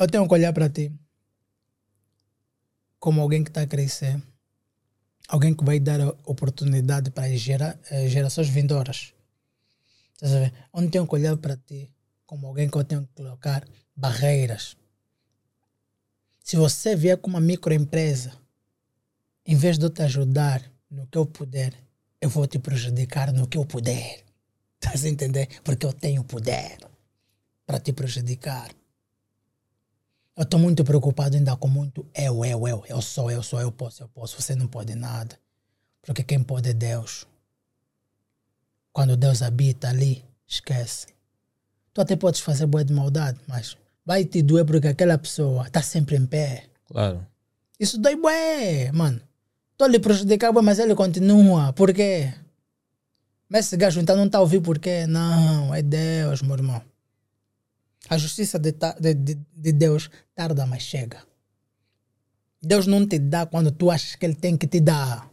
eu 0.00 0.06
tenho 0.06 0.26
que 0.26 0.32
olhar 0.32 0.54
para 0.54 0.70
ti 0.70 0.90
como 2.98 3.20
alguém 3.20 3.42
que 3.44 3.50
está 3.50 3.62
a 3.62 3.66
crescer, 3.66 4.20
alguém 5.28 5.54
que 5.54 5.64
vai 5.64 5.78
dar 5.78 6.00
oportunidade 6.24 7.10
para 7.10 7.26
as 7.26 7.40
gera, 7.40 7.78
eh, 7.90 8.08
gerações 8.08 8.48
vindouras. 8.48 9.12
Estás 10.14 10.34
a 10.34 10.40
ver? 10.40 10.54
Eu 10.74 10.82
não 10.82 10.90
tenho 10.90 11.06
que 11.06 11.14
olhar 11.14 11.36
para 11.36 11.56
ti 11.56 11.90
como 12.26 12.46
alguém 12.46 12.68
que 12.68 12.76
eu 12.76 12.84
tenho 12.84 13.02
que 13.02 13.14
colocar 13.14 13.66
barreiras. 13.94 14.76
Se 16.42 16.56
você 16.56 16.96
vier 16.96 17.18
com 17.18 17.28
uma 17.28 17.40
microempresa, 17.40 18.32
em 19.46 19.54
vez 19.54 19.78
de 19.78 19.84
eu 19.84 19.90
te 19.90 20.02
ajudar 20.02 20.62
no 20.90 21.06
que 21.06 21.18
eu 21.18 21.26
puder, 21.26 21.72
eu 22.20 22.28
vou 22.28 22.46
te 22.46 22.58
prejudicar 22.58 23.32
no 23.32 23.46
que 23.46 23.58
eu 23.58 23.64
puder. 23.64 24.24
Estás 24.74 25.04
a 25.04 25.08
entender? 25.08 25.48
Porque 25.62 25.86
eu 25.86 25.92
tenho 25.92 26.24
poder 26.24 26.78
para 27.66 27.78
te 27.78 27.92
prejudicar. 27.92 28.70
Eu 30.38 30.44
estou 30.44 30.60
muito 30.60 30.84
preocupado 30.84 31.34
ainda 31.34 31.56
com 31.56 31.66
muito 31.66 32.06
eu, 32.14 32.44
eu, 32.44 32.68
eu. 32.68 32.84
Eu 32.88 33.02
sou, 33.02 33.28
eu 33.28 33.42
sou, 33.42 33.60
eu 33.60 33.72
posso, 33.72 34.04
eu 34.04 34.08
posso. 34.08 34.40
Você 34.40 34.54
não 34.54 34.68
pode 34.68 34.94
nada. 34.94 35.36
Porque 36.00 36.22
quem 36.22 36.44
pode 36.44 36.70
é 36.70 36.72
Deus. 36.72 37.26
Quando 38.92 39.16
Deus 39.16 39.42
habita 39.42 39.88
ali, 39.88 40.24
esquece. 40.46 41.08
Tu 41.92 42.00
até 42.00 42.14
podes 42.14 42.38
fazer 42.38 42.66
boa 42.66 42.84
de 42.84 42.92
maldade, 42.92 43.40
mas 43.48 43.76
vai 44.06 44.24
te 44.24 44.40
doer 44.40 44.64
porque 44.64 44.86
aquela 44.86 45.18
pessoa 45.18 45.66
está 45.66 45.82
sempre 45.82 46.14
em 46.14 46.24
pé. 46.24 46.66
Claro. 46.86 47.26
Isso 47.80 47.98
dói 47.98 48.14
bué, 48.14 48.92
mano. 48.92 49.20
Estou 49.72 49.88
lhe 49.88 49.98
prejudicar, 49.98 50.52
bué, 50.52 50.62
mas 50.62 50.78
ele 50.78 50.94
continua. 50.94 51.72
Por 51.72 51.92
quê? 51.92 52.32
Mas 53.48 53.66
esse 53.66 53.76
gajo 53.76 54.00
então 54.00 54.14
não 54.14 54.26
está 54.26 54.38
a 54.38 54.42
ouvir 54.42 54.60
por 54.60 54.78
quê? 54.78 55.04
Não, 55.08 55.74
é 55.74 55.82
Deus, 55.82 56.42
meu 56.42 56.54
irmão. 56.54 56.80
A 58.08 58.16
justiça 58.16 58.58
de, 58.58 58.72
de, 58.72 59.34
de 59.34 59.72
Deus 59.72 60.10
tarda, 60.34 60.66
mas 60.66 60.82
chega. 60.82 61.26
Deus 62.60 62.86
não 62.86 63.06
te 63.06 63.18
dá 63.18 63.46
quando 63.46 63.70
tu 63.70 63.90
achas 63.90 64.16
que 64.16 64.26
Ele 64.26 64.34
tem 64.34 64.56
que 64.56 64.66
te 64.66 64.80
dar. 64.80 65.30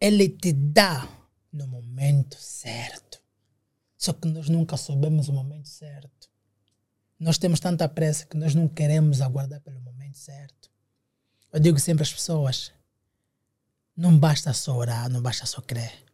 Ele 0.00 0.28
te 0.28 0.52
dá 0.52 1.08
no 1.52 1.66
momento 1.66 2.36
certo. 2.38 3.22
Só 3.96 4.12
que 4.12 4.28
nós 4.28 4.48
nunca 4.48 4.76
soubemos 4.76 5.28
o 5.28 5.32
momento 5.32 5.68
certo. 5.68 6.28
Nós 7.18 7.38
temos 7.38 7.60
tanta 7.60 7.88
pressa 7.88 8.26
que 8.26 8.36
nós 8.36 8.54
não 8.54 8.68
queremos 8.68 9.22
aguardar 9.22 9.60
pelo 9.60 9.80
momento 9.80 10.18
certo. 10.18 10.70
Eu 11.50 11.60
digo 11.60 11.78
sempre 11.78 12.02
às 12.02 12.12
pessoas: 12.12 12.72
não 13.96 14.18
basta 14.18 14.52
só 14.52 14.76
orar, 14.76 15.08
não 15.08 15.22
basta 15.22 15.46
só 15.46 15.62
crer. 15.62 16.05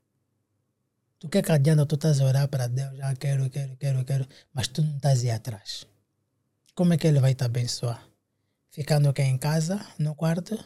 Tu 1.22 1.28
que 1.28 1.40
que 1.40 1.52
adianta 1.52 1.86
tu 1.86 1.94
estás 1.94 2.20
a 2.20 2.24
orar 2.24 2.48
para 2.48 2.66
Deus, 2.66 2.98
ah, 3.00 3.14
quero, 3.14 3.48
quero, 3.48 3.76
quero, 3.76 4.04
quero, 4.04 4.26
mas 4.52 4.66
tu 4.66 4.82
não 4.82 4.96
estás 4.96 5.22
aí 5.22 5.30
atrás. 5.30 5.86
Como 6.74 6.94
é 6.94 6.98
que 6.98 7.06
Ele 7.06 7.20
vai 7.20 7.32
te 7.32 7.44
abençoar? 7.44 8.04
Ficando 8.72 9.08
aqui 9.08 9.22
em 9.22 9.38
casa, 9.38 9.80
no 10.00 10.16
quarto? 10.16 10.58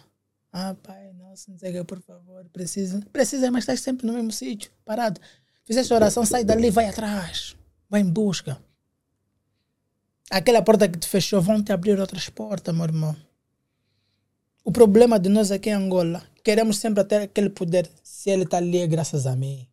Ah, 0.51 0.74
pai, 0.83 1.12
nossa, 1.12 1.51
não 1.51 1.59
sei 1.59 1.73
o 1.73 1.74
que, 1.74 1.85
por 1.85 2.01
favor, 2.01 2.49
precisa. 2.55 3.03
Precisa, 3.12 3.51
mas 3.51 3.65
estás 3.65 3.81
sempre 3.81 4.07
no 4.07 4.15
mesmo 4.15 4.33
sítio, 4.33 4.70
parado. 4.83 5.20
Fizeste 5.66 5.93
oração, 5.93 6.24
sai 6.24 6.43
dali, 6.43 6.70
vai 6.70 6.89
atrás. 6.89 7.55
Vai 7.91 8.01
em 8.01 8.11
busca. 8.11 8.59
Aquela 10.31 10.62
porta 10.62 10.89
que 10.89 10.99
te 10.99 11.07
fechou, 11.07 11.43
vão 11.43 11.62
te 11.62 11.70
abrir 11.70 12.01
outras 12.01 12.31
portas, 12.31 12.74
meu 12.74 12.85
irmão. 12.85 13.15
O 14.65 14.73
problema 14.73 15.19
de 15.19 15.28
nós 15.28 15.51
aqui 15.51 15.69
em 15.69 15.74
Angola, 15.74 16.23
queremos 16.43 16.78
sempre 16.78 17.05
ter 17.05 17.20
aquele 17.20 17.51
poder. 17.51 17.91
Se 18.03 18.31
ele 18.31 18.45
está 18.45 18.57
ali, 18.57 18.78
é 18.78 18.87
graças 18.87 19.27
a 19.27 19.37
mim. 19.37 19.69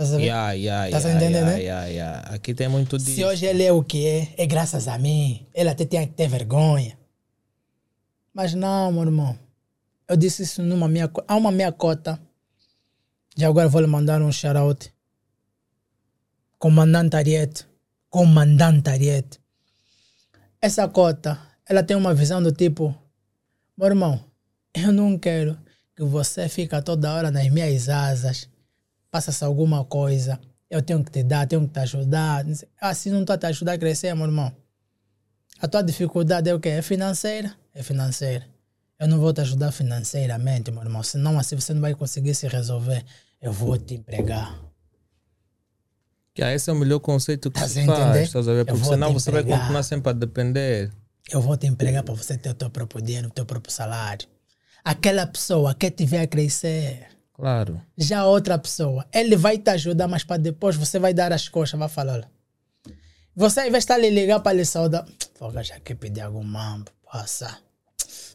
Estás 0.00 0.14
a 0.14 0.16
ver? 0.16 0.22
Yeah, 0.24 0.52
yeah, 0.52 0.90
Tá 0.90 0.98
yeah, 0.98 1.26
entendendo, 1.26 1.58
yeah, 1.58 2.24
né? 2.24 2.34
Aqui 2.34 2.54
tem 2.54 2.68
muito 2.68 2.96
disso. 2.96 3.16
Se 3.16 3.22
hoje 3.22 3.44
ele 3.44 3.62
é 3.62 3.70
o 3.70 3.84
que 3.84 4.06
é, 4.06 4.34
é 4.38 4.46
graças 4.46 4.88
a 4.88 4.96
mim. 4.96 5.46
Ele 5.52 5.68
até 5.68 5.84
tem 5.84 6.06
que 6.06 6.14
ter 6.14 6.26
vergonha. 6.26 6.98
Mas 8.32 8.54
não, 8.54 8.90
meu 8.90 9.02
irmão. 9.02 9.38
Eu 10.08 10.16
disse 10.16 10.44
isso 10.44 10.62
numa 10.62 10.88
minha... 10.88 11.10
Há 11.28 11.36
uma 11.36 11.52
minha 11.52 11.70
cota. 11.70 12.18
Já 13.36 13.48
agora 13.48 13.68
vou 13.68 13.82
lhe 13.82 13.86
mandar 13.86 14.22
um 14.22 14.32
shout-out. 14.32 14.90
Comandante 16.58 17.16
Ariete. 17.16 17.66
Comandante 18.08 18.88
Ariete. 18.88 19.38
Essa 20.62 20.88
cota, 20.88 21.38
ela 21.68 21.82
tem 21.82 21.94
uma 21.94 22.14
visão 22.14 22.42
do 22.42 22.52
tipo... 22.52 22.96
Meu 23.76 23.88
irmão, 23.88 24.24
eu 24.72 24.92
não 24.92 25.18
quero 25.18 25.58
que 25.94 26.02
você 26.02 26.48
fique 26.48 26.80
toda 26.80 27.12
hora 27.12 27.30
nas 27.30 27.50
minhas 27.50 27.90
asas. 27.90 28.49
Passa-se 29.10 29.44
alguma 29.44 29.84
coisa. 29.84 30.40
Eu 30.70 30.82
tenho 30.82 31.02
que 31.02 31.10
te 31.10 31.22
dar, 31.22 31.46
tenho 31.46 31.66
que 31.66 31.74
te 31.74 31.80
ajudar. 31.80 32.44
Assim 32.80 33.10
não 33.10 33.20
estou 33.20 33.34
a 33.34 33.38
te 33.38 33.46
ajudar 33.46 33.72
a 33.72 33.78
crescer, 33.78 34.14
meu 34.14 34.26
irmão. 34.26 34.54
A 35.60 35.68
tua 35.68 35.82
dificuldade 35.82 36.48
é 36.48 36.54
o 36.54 36.60
quê? 36.60 36.70
É 36.70 36.82
financeira? 36.82 37.54
É 37.74 37.82
financeira. 37.82 38.46
Eu 38.98 39.08
não 39.08 39.18
vou 39.18 39.32
te 39.32 39.40
ajudar 39.40 39.72
financeiramente, 39.72 40.70
meu 40.70 40.82
irmão. 40.82 41.02
Senão 41.02 41.38
assim 41.38 41.56
você 41.56 41.74
não 41.74 41.80
vai 41.80 41.94
conseguir 41.94 42.34
se 42.34 42.46
resolver. 42.46 43.04
Eu 43.40 43.52
vou 43.52 43.76
te 43.76 43.94
empregar. 43.94 44.58
Yeah, 46.38 46.54
esse 46.54 46.70
é 46.70 46.72
o 46.72 46.76
melhor 46.76 47.00
conceito 47.00 47.50
que 47.50 47.60
a 47.60 47.64
entender? 47.64 47.86
faz, 47.86 48.26
estás 48.28 48.48
a 48.48 48.54
ver? 48.54 48.64
Porque 48.64 48.84
senão 48.84 49.12
você 49.12 49.30
vai 49.30 49.42
continuar 49.42 49.82
sempre 49.82 50.10
a 50.10 50.12
depender. 50.12 50.90
Eu 51.30 51.40
vou 51.40 51.56
te 51.56 51.66
empregar 51.66 52.02
para 52.02 52.14
você 52.14 52.38
ter 52.38 52.50
o 52.50 52.54
teu 52.54 52.70
próprio 52.70 53.02
dinheiro, 53.02 53.28
o 53.28 53.30
teu 53.30 53.44
próprio 53.44 53.72
salário. 53.72 54.26
Aquela 54.82 55.26
pessoa 55.26 55.74
quer 55.74 55.90
te 55.90 56.06
ver 56.06 56.18
a 56.18 56.26
crescer. 56.26 57.08
Claro. 57.40 57.80
Já 57.96 58.20
a 58.20 58.26
outra 58.26 58.58
pessoa, 58.58 59.06
ele 59.10 59.34
vai 59.34 59.56
te 59.56 59.70
ajudar, 59.70 60.06
mas 60.06 60.22
para 60.22 60.36
depois 60.36 60.76
você 60.76 60.98
vai 60.98 61.14
dar 61.14 61.32
as 61.32 61.48
costas, 61.48 61.80
vai 61.80 61.88
falar, 61.88 62.12
olha. 62.12 62.30
Você, 63.34 63.60
ao 63.60 63.66
invés 63.66 63.84
de 63.84 63.92
estar 63.92 63.96
lhe 63.96 64.10
ligar 64.10 64.40
para 64.40 64.52
lhe 64.52 64.64
saudar, 64.64 65.08
foga, 65.36 65.62
já 65.62 65.80
quer 65.80 65.94
pedir 65.94 66.20
algum 66.20 66.44
mambo, 66.44 66.90
passa. 67.10 67.58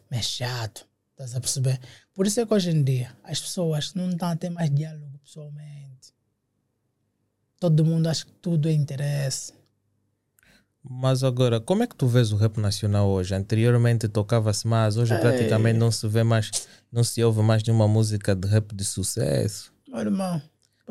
É 0.10 0.22
chato, 0.24 0.88
estás 1.12 1.36
a 1.36 1.40
perceber? 1.40 1.80
Por 2.16 2.26
isso 2.26 2.40
é 2.40 2.48
que 2.48 2.54
hoje 2.54 2.72
em 2.72 2.84
dia 2.84 3.16
as 3.24 3.40
pessoas 3.40 3.94
não 3.94 4.10
estão 4.10 4.30
a 4.30 4.36
ter 4.36 4.50
mais 4.50 4.74
diálogo 4.74 5.20
pessoalmente. 5.20 6.12
Todo 7.60 7.86
mundo 7.86 8.08
acha 8.08 8.26
que 8.26 8.32
tudo 8.32 8.68
é 8.68 8.72
interesse. 8.72 9.54
Mas 10.88 11.24
agora, 11.24 11.60
como 11.60 11.82
é 11.82 11.88
que 11.88 11.96
tu 11.96 12.08
vês 12.08 12.32
o 12.32 12.36
rap 12.36 12.60
nacional 12.60 13.10
hoje? 13.10 13.34
Anteriormente 13.34 14.08
tocava-se 14.08 14.68
mais, 14.68 14.98
hoje 14.98 15.18
praticamente 15.20 15.80
não 15.80 15.92
se 15.92 16.08
vê 16.08 16.24
mais, 16.24 16.68
não 16.96 17.04
se 17.04 17.22
ouve 17.22 17.42
mais 17.42 17.62
nenhuma 17.62 17.90
música 17.90 18.34
de 18.34 18.48
rap 18.48 18.74
de 18.74 18.86
sucesso. 18.86 19.74
Meu 19.86 20.00
irmão, 20.00 20.42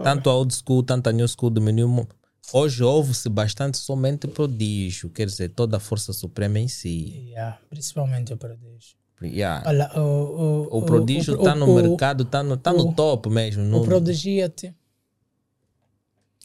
Tanto 0.03 0.29
a 0.29 0.35
old 0.35 0.55
school, 0.55 0.83
tanto 0.83 1.09
a 1.09 1.13
new 1.13 1.27
school 1.27 1.51
diminuiu. 1.51 2.07
Hoje 2.53 2.83
ouve-se 2.85 3.27
bastante 3.31 3.79
somente 3.79 4.29
prodígio, 4.29 5.09
quer 5.09 5.27
dizer, 5.27 5.49
toda 5.51 5.79
a 5.79 5.81
força 5.81 6.13
suprema 6.13 6.59
em 6.59 6.69
si. 6.69 7.29
yeah, 7.31 7.59
principalmente 7.71 8.35
o 8.35 8.37
prodígio. 8.37 8.97
Yeah. 9.23 9.67
Olha, 9.67 9.91
o, 9.99 10.69
o, 10.71 10.79
O 10.79 10.83
prodígio 10.83 11.37
está 11.37 11.55
no 11.55 11.75
mercado, 11.75 12.25
está 12.25 12.43
no, 12.43 12.59
tá 12.59 12.71
no 12.71 12.93
top 12.93 13.31
mesmo. 13.31 13.63
O 13.63 13.67
no- 13.67 13.85
prodigia-te. 13.85 14.75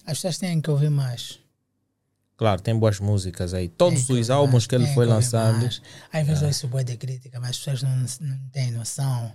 As 0.05 0.13
pessoas 0.19 0.37
têm 0.37 0.61
que 0.61 0.71
ouvir 0.71 0.89
mais. 0.89 1.37
Claro, 2.37 2.61
tem 2.61 2.77
boas 2.77 3.01
músicas 3.01 3.53
aí. 3.53 3.67
Todos 3.67 4.05
Tem 4.07 4.17
os 4.17 4.29
álbuns 4.29 4.53
mais, 4.53 4.67
que 4.67 4.75
ele 4.75 4.87
foi 4.93 5.05
lançando. 5.05 5.65
Às 6.13 6.25
vezes 6.25 6.41
eu 6.41 6.47
ouço 6.47 6.67
boa 6.69 6.83
de 6.85 6.95
crítica, 6.95 7.37
mas 7.41 7.49
as 7.49 7.57
pessoas 7.57 7.83
não, 7.83 7.97
não 8.21 8.39
têm 8.53 8.71
noção 8.71 9.33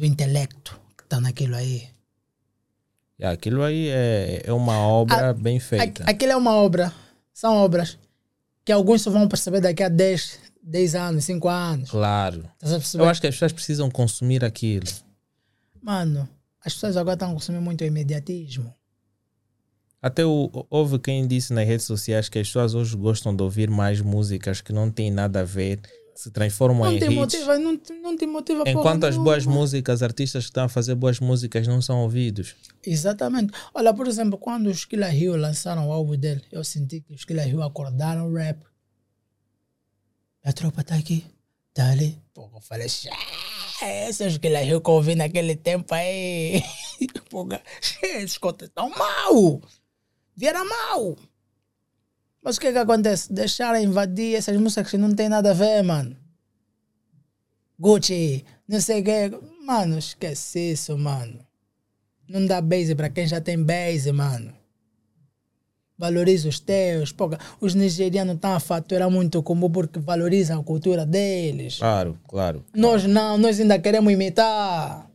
do 0.00 0.06
intelecto 0.06 0.80
que 0.96 1.04
está 1.04 1.20
naquilo 1.20 1.54
aí. 1.54 1.88
Yeah, 3.20 3.34
aquilo 3.34 3.62
aí 3.62 3.88
é, 3.88 4.42
é 4.46 4.52
uma 4.52 4.78
obra 4.78 5.34
bem 5.34 5.60
feita. 5.60 6.02
Aqu- 6.02 6.10
Aquilo 6.10 6.32
é 6.32 6.36
uma 6.36 6.54
obra. 6.54 6.92
São 7.34 7.54
obras 7.54 7.98
que 8.64 8.72
alguns 8.72 9.02
só 9.02 9.10
vão 9.10 9.28
perceber 9.28 9.60
daqui 9.60 9.82
a 9.82 9.88
10, 9.90 10.38
10 10.62 10.94
anos, 10.94 11.24
5 11.24 11.48
anos. 11.48 11.90
Claro. 11.90 12.50
A 12.62 12.66
perceber? 12.66 13.04
Eu 13.04 13.08
acho 13.08 13.20
que 13.20 13.26
as 13.26 13.34
pessoas 13.34 13.52
precisam 13.52 13.90
consumir 13.90 14.42
aquilo. 14.44 14.86
Mano, 15.82 16.26
as 16.64 16.72
pessoas 16.72 16.96
agora 16.96 17.14
estão 17.14 17.32
consumindo 17.34 17.62
muito 17.64 17.84
imediatismo. 17.84 18.72
Até 20.02 20.24
o, 20.24 20.50
houve 20.70 20.98
quem 20.98 21.26
disse 21.26 21.52
nas 21.52 21.66
redes 21.66 21.84
sociais 21.84 22.30
que 22.30 22.38
as 22.38 22.46
pessoas 22.48 22.74
hoje 22.74 22.96
gostam 22.96 23.36
de 23.36 23.42
ouvir 23.42 23.68
mais 23.68 24.00
músicas 24.00 24.62
que 24.62 24.72
não 24.72 24.90
têm 24.90 25.10
nada 25.10 25.40
a 25.40 25.44
ver, 25.44 25.78
se 26.20 26.30
transformam 26.30 26.84
Não 26.84 26.92
em 26.92 26.98
te 26.98 27.06
hits. 27.06 27.14
motiva, 27.14 27.58
não, 27.58 27.80
não 28.02 28.16
te 28.16 28.26
motiva 28.26 28.64
Enquanto 28.68 29.04
as 29.04 29.16
boas 29.16 29.46
músicas, 29.46 30.02
artistas 30.02 30.44
que 30.44 30.50
estão 30.50 30.64
a 30.64 30.68
fazer 30.68 30.94
boas 30.94 31.18
músicas 31.18 31.66
não 31.66 31.80
são 31.80 32.00
ouvidos. 32.02 32.54
Exatamente. 32.84 33.52
Olha, 33.72 33.94
por 33.94 34.06
exemplo, 34.06 34.36
quando 34.38 34.66
os 34.68 34.84
Killer 34.84 35.14
Hill 35.14 35.36
lançaram 35.36 35.88
o 35.88 35.92
álbum 35.92 36.16
dele, 36.16 36.42
eu 36.52 36.62
senti 36.62 37.00
que 37.00 37.14
os 37.14 37.24
Killer 37.24 37.48
Hill 37.48 37.62
acordaram 37.62 38.28
o 38.28 38.34
rap. 38.34 38.62
A 40.44 40.52
tropa 40.52 40.82
tá 40.84 40.94
aqui, 40.94 41.24
tá 41.72 41.90
ali. 41.90 42.18
Pô, 42.34 42.50
eu 42.54 42.60
falei, 42.60 42.88
"Xé, 42.88 43.10
esses 44.08 44.36
Killer 44.38 44.66
Hill 44.66 44.80
que 44.80 44.90
eu 44.90 44.94
ouvi 44.94 45.14
naquele 45.14 45.56
tempo 45.56 45.94
aí. 45.94 46.62
Pô, 47.30 47.46
esses 48.02 48.36
contas 48.36 48.68
estão 48.72 48.90
mal. 48.90 49.60
Vieram 50.36 50.68
mal. 50.68 51.16
Mas 52.42 52.56
o 52.56 52.60
que 52.60 52.72
que 52.72 52.78
acontece? 52.78 53.32
Deixaram 53.32 53.80
invadir 53.80 54.34
essas 54.34 54.56
músicas 54.56 54.90
que 54.90 54.98
não 54.98 55.14
tem 55.14 55.28
nada 55.28 55.50
a 55.50 55.54
ver, 55.54 55.82
mano. 55.82 56.16
Gucci, 57.78 58.44
não 58.68 58.80
sei 58.80 59.00
o 59.00 59.04
que. 59.04 59.30
Mano, 59.64 59.98
esquece 59.98 60.72
isso, 60.72 60.96
mano. 60.96 61.38
Não 62.28 62.44
dá 62.46 62.60
base 62.60 62.94
para 62.94 63.10
quem 63.10 63.26
já 63.26 63.40
tem 63.40 63.62
base, 63.62 64.10
mano. 64.12 64.52
Valoriza 65.98 66.48
os 66.48 66.60
teus. 66.60 67.12
Pô, 67.12 67.28
os 67.60 67.74
nigerianos 67.74 68.36
estão 68.36 68.54
a 68.54 68.60
faturar 68.60 69.10
muito 69.10 69.42
comum 69.42 69.70
porque 69.70 69.98
valorizam 69.98 70.60
a 70.60 70.64
cultura 70.64 71.04
deles. 71.04 71.78
Claro, 71.78 72.18
claro. 72.26 72.64
Nós 72.74 73.04
não, 73.04 73.36
nós 73.36 73.60
ainda 73.60 73.78
queremos 73.78 74.12
imitar. 74.12 75.10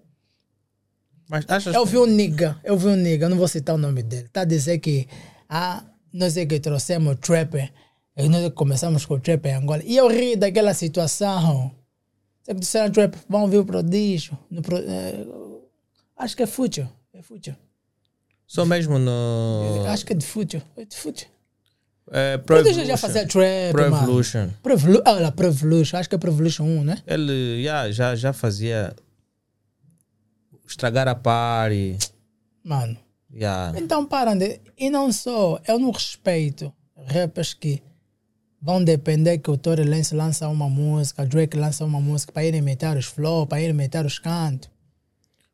Mas 1.28 1.46
achas 1.48 1.74
Eu 1.74 1.86
vi 1.86 1.98
um 1.98 2.06
nigga, 2.06 2.60
eu 2.64 2.78
vi 2.78 2.88
um 2.88 2.96
nigga, 2.96 3.28
não 3.28 3.38
vou 3.38 3.48
citar 3.48 3.74
o 3.74 3.80
nome 3.80 4.04
dele. 4.04 4.28
Tá 4.32 4.42
a 4.42 4.46
dizer 4.46 4.78
que 4.78 5.08
ah, 5.50 5.84
nós 6.18 6.38
é 6.38 6.46
que 6.46 6.60
trouxemos 6.60 7.14
o 7.14 7.16
trapper, 7.18 7.72
e 8.18 8.30
nós 8.30 8.50
começamos 8.54 9.06
com 9.06 9.16
o 9.16 9.20
trapper 9.20 9.52
em 9.54 9.56
Angola. 9.56 9.82
E 9.84 9.98
eu 9.98 10.08
ri 10.08 10.36
daquela 10.36 10.74
situação. 10.74 11.72
Se 12.44 12.54
que 12.54 12.60
disseram 12.60 12.92
trap, 12.92 13.16
vão 13.28 13.48
ver 13.48 13.58
o 13.58 13.66
prodígio. 13.66 14.38
No 14.50 14.62
pro, 14.62 14.78
eh, 14.78 15.26
acho 16.18 16.36
que 16.38 16.44
é 16.44 16.48
Future. 16.48 16.88
É 17.14 17.22
Future. 17.22 17.58
só 18.48 18.66
mesmo 18.66 19.00
no. 19.00 19.84
Acho 19.88 20.06
que 20.06 20.14
é 20.14 20.16
de 20.16 20.26
Future. 20.26 20.64
É 20.78 20.86
de 20.86 20.96
Future. 20.96 21.28
É, 22.12 22.38
Pro 22.38 22.58
DJ 22.62 22.74
já 22.74 22.82
Evolution. 22.84 22.98
fazia 23.08 23.28
trap, 23.28 23.72
Pro. 23.72 23.84
Evolution. 23.86 24.50
Pro 24.62 24.74
Evolu- 24.74 25.02
Olha, 25.08 25.32
Pro 25.32 25.48
Evolution, 25.48 25.98
acho 25.98 26.08
que 26.08 26.14
é 26.14 26.18
Pro 26.20 26.30
Evolution 26.30 26.64
1, 26.64 26.84
né? 26.84 27.02
Ele 27.08 27.64
já, 27.64 27.92
já, 27.92 28.16
já 28.16 28.32
fazia 28.32 28.96
estragar 30.68 31.08
a 31.08 31.16
party. 31.16 31.98
Mano. 32.64 32.96
Yeah. 33.36 33.78
Então, 33.78 34.08
de... 34.38 34.62
E 34.78 34.90
não 34.90 35.12
só, 35.12 35.60
eu 35.68 35.78
não 35.78 35.92
respeito 35.92 36.74
rappers 37.08 37.54
que 37.54 37.84
vão 38.62 38.84
depender 38.84 39.38
que 39.40 39.52
o 39.52 39.58
Tory 39.58 39.84
Lanez 39.84 40.12
lança 40.12 40.48
uma 40.48 40.70
música, 40.70 41.26
Drake 41.26 41.58
lança 41.58 41.84
uma 41.84 42.00
música 42.00 42.32
para 42.32 42.46
ele 42.46 42.58
imitar 42.58 42.98
os 42.98 43.06
flow, 43.06 43.46
para 43.46 43.62
ele 43.62 43.72
imitar 43.72 44.06
os 44.06 44.18
cantos. 44.18 44.70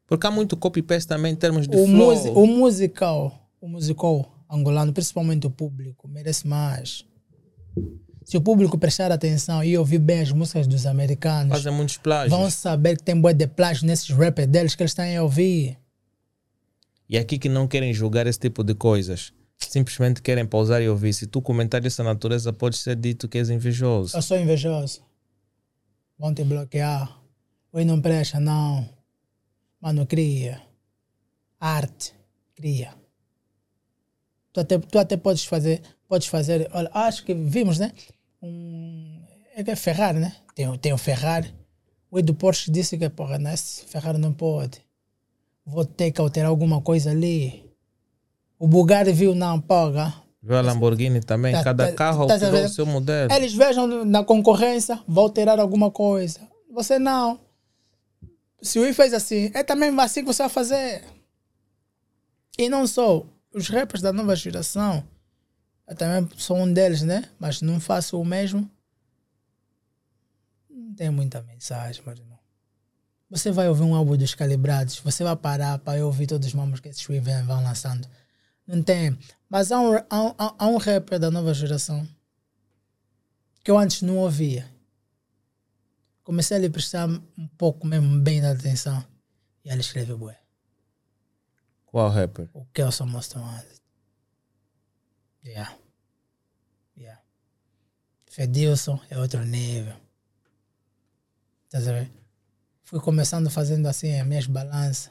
Porque 0.08 0.28
há 0.28 0.32
muito 0.32 0.56
copy-paste 0.56 1.08
também 1.08 1.34
em 1.34 1.36
termos 1.36 1.68
de 1.68 1.76
O, 1.76 1.88
flow. 1.88 2.44
o 2.44 2.48
musical, 2.48 3.50
o 3.60 3.68
musical 3.68 4.32
angolano, 4.50 4.94
principalmente 4.94 5.48
o 5.48 5.50
público, 5.50 6.08
merece 6.08 6.48
mais. 6.48 7.06
Se 8.24 8.38
o 8.38 8.42
público 8.42 8.78
prestar 8.78 9.12
atenção 9.12 9.64
e 9.64 9.78
ouvir 9.78 10.00
bem 10.00 10.22
as 10.22 10.32
músicas 10.32 10.68
dos 10.68 10.86
americanos, 10.86 11.54
Fazem 11.58 11.74
muitos 11.74 11.98
plágios. 11.98 12.38
vão 12.38 12.50
saber 12.50 12.98
que 12.98 13.04
tem 13.04 13.20
boa 13.20 13.34
de 13.34 13.48
plágio 13.48 13.88
nesses 13.88 14.10
rappers 14.10 14.48
deles 14.48 14.76
que 14.76 14.84
eles 14.84 14.94
têm 14.94 15.18
a 15.18 15.24
ouvir. 15.24 15.78
E 17.12 17.18
aqui 17.18 17.38
que 17.38 17.50
não 17.50 17.68
querem 17.68 17.94
julgar 17.94 18.26
esse 18.26 18.40
tipo 18.40 18.64
de 18.64 18.74
coisas. 18.74 19.34
Simplesmente 19.58 20.22
querem 20.22 20.46
pausar 20.46 20.82
e 20.82 20.88
ouvir. 20.88 21.12
Se 21.12 21.28
tu 21.28 21.42
comentar 21.42 21.82
dessa 21.82 22.02
natureza, 22.02 22.54
pode 22.54 22.78
ser 22.78 22.96
dito 22.96 23.28
que 23.28 23.38
és 23.38 23.50
invejoso. 23.50 24.16
Eu 24.16 24.22
sou 24.22 24.40
invejoso. 24.40 25.02
Vão 26.18 26.34
te 26.34 26.46
bloquear. 26.46 27.22
Oi, 27.74 27.84
não 27.84 28.00
presta, 28.02 28.40
não. 28.40 28.88
Mano, 29.82 30.08
cria. 30.08 30.62
Arte. 31.60 32.14
Cria. 32.56 32.94
Tu 34.54 34.62
até, 34.62 34.80
tu 34.80 34.98
até 34.98 35.18
podes 35.18 35.44
fazer. 35.44 35.82
Podes 36.08 36.28
fazer. 36.30 36.70
Olha, 36.72 36.90
acho 36.94 37.26
que 37.26 37.34
vimos, 37.34 37.78
né? 37.78 37.92
Um, 38.42 39.22
é 39.54 39.62
que 39.66 39.72
é 39.72 39.76
Ferrari, 39.76 40.18
né? 40.18 40.34
Tem, 40.56 40.78
tem 40.78 40.94
o 40.94 40.98
Ferrari. 40.98 41.54
O 42.10 42.18
Edu 42.18 42.34
Porsche 42.34 42.72
disse 42.72 42.98
que, 42.98 43.10
porra, 43.10 43.38
nesse 43.38 43.84
Ferrari 43.84 44.18
não 44.18 44.32
pode. 44.32 44.82
Vou 45.72 45.86
ter 45.86 46.12
que 46.12 46.20
alterar 46.20 46.50
alguma 46.50 46.82
coisa 46.82 47.12
ali. 47.12 47.64
O 48.60 48.68
Bugatti 48.68 49.14
viu, 49.14 49.34
não, 49.34 49.60
porra. 49.60 50.14
Viu 50.44 50.58
a 50.58 50.62
Lamborghini 50.62 51.22
também? 51.22 51.54
Tá- 51.54 51.64
Cada 51.64 51.88
tá- 51.88 51.94
carro 51.94 52.28
tá 52.28 52.34
alterou 52.34 52.66
o 52.66 52.70
seu 52.70 52.86
modelo. 52.86 53.32
Eles 53.32 53.54
vejam 53.54 54.04
na 54.04 54.22
concorrência, 54.24 55.00
vão 55.08 55.24
alterar 55.24 55.60
alguma 55.60 55.90
coisa. 55.90 56.42
Você 56.70 57.00
não. 57.00 57.40
Se 58.62 58.80
o 58.80 58.86
I 58.86 58.94
fez 58.94 59.14
assim, 59.14 59.50
é 59.54 59.64
também 59.64 59.98
assim 60.00 60.22
que 60.22 60.28
você 60.28 60.44
vai 60.44 60.50
fazer. 60.50 61.04
E 62.58 62.68
não 62.68 62.86
só. 62.86 63.24
Os 63.54 63.70
rappers 63.70 64.02
da 64.02 64.12
nova 64.14 64.36
geração, 64.36 65.04
eu 65.88 65.96
também 65.96 66.30
sou 66.38 66.58
um 66.58 66.72
deles, 66.72 67.02
né? 67.02 67.30
Mas 67.40 67.62
não 67.62 67.80
faço 67.80 68.20
o 68.20 68.26
mesmo. 68.26 68.70
Não 70.70 70.94
tem 70.96 71.10
muita 71.10 71.42
mensagem, 71.42 72.02
irmão. 72.06 72.31
Você 73.32 73.50
vai 73.50 73.70
ouvir 73.70 73.84
um 73.84 73.96
álbum 73.96 74.18
dos 74.18 74.36
calibrados, 74.36 75.00
você 75.00 75.24
vai 75.24 75.36
parar 75.38 75.80
para 75.80 76.06
ouvir 76.06 76.28
todos 76.28 76.50
os 76.50 76.54
nomes 76.54 76.82
que 76.82 76.90
esses 76.90 77.08
Weavers 77.08 77.46
vão 77.46 77.64
lançando. 77.64 78.06
Não 78.68 78.84
tem. 78.84 79.18
Mas 79.50 79.72
há 79.72 79.80
um, 79.80 79.96
há, 79.96 80.06
há 80.60 80.68
um 80.68 80.76
rapper 80.76 81.18
da 81.18 81.32
nova 81.32 81.54
geração 81.54 82.06
que 83.64 83.72
eu 83.72 83.78
antes 83.78 84.02
não 84.02 84.18
ouvia. 84.18 84.70
Comecei 86.26 86.58
a 86.58 86.60
lhe 86.60 86.70
prestar 86.70 87.08
um 87.08 87.48
pouco 87.58 87.88
mesmo 87.88 88.20
bem 88.20 88.42
de 88.42 88.48
atenção. 88.48 89.02
E 89.64 89.70
ele 89.70 89.80
escreve 89.80 90.14
bué. 90.14 90.38
Qual 91.86 92.10
rapper? 92.10 92.50
O 92.54 92.66
Kelson 92.66 93.06
Mostramado. 93.06 93.66
Yeah. 95.46 95.78
Yeah. 96.98 97.22
Fedilson 98.26 99.00
é 99.10 99.18
outro 99.18 99.46
nível. 99.46 99.96
Estás 101.68 101.88
a 101.88 101.94
ver? 101.94 102.21
Fui 102.92 103.00
começando 103.00 103.50
fazendo 103.50 103.88
assim 103.88 104.20
as 104.20 104.28
minhas 104.28 104.46
balanças. 104.46 105.10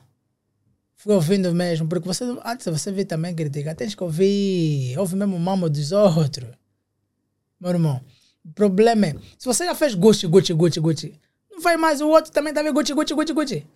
Fui 0.96 1.14
ouvindo 1.14 1.54
mesmo, 1.54 1.88
porque 1.88 2.06
você 2.06 2.24
antes 2.44 2.66
você 2.66 2.92
vê 2.92 3.06
também 3.06 3.34
criticar, 3.34 3.74
tens 3.74 3.94
que 3.94 4.04
ouvir, 4.04 4.98
ouve 4.98 5.16
mesmo 5.16 5.34
o 5.34 5.40
mamo 5.40 5.66
dos 5.70 5.90
outros. 5.90 6.50
Meu 7.58 7.70
irmão, 7.70 7.98
o 8.44 8.52
problema 8.52 9.06
é, 9.06 9.14
se 9.38 9.46
você 9.46 9.64
já 9.64 9.74
fez 9.74 9.94
Gucci, 9.94 10.26
Gucci, 10.26 10.52
Gucci, 10.52 10.78
Gucci, 10.78 11.14
não 11.50 11.62
faz 11.62 11.80
mais 11.80 12.02
o 12.02 12.08
outro 12.08 12.30
também 12.30 12.52
tá 12.52 12.62
vendo 12.62 12.74
Gucci, 12.74 12.92
Gucci, 12.92 13.14
Gucci, 13.14 13.32
Gucci. 13.32 13.66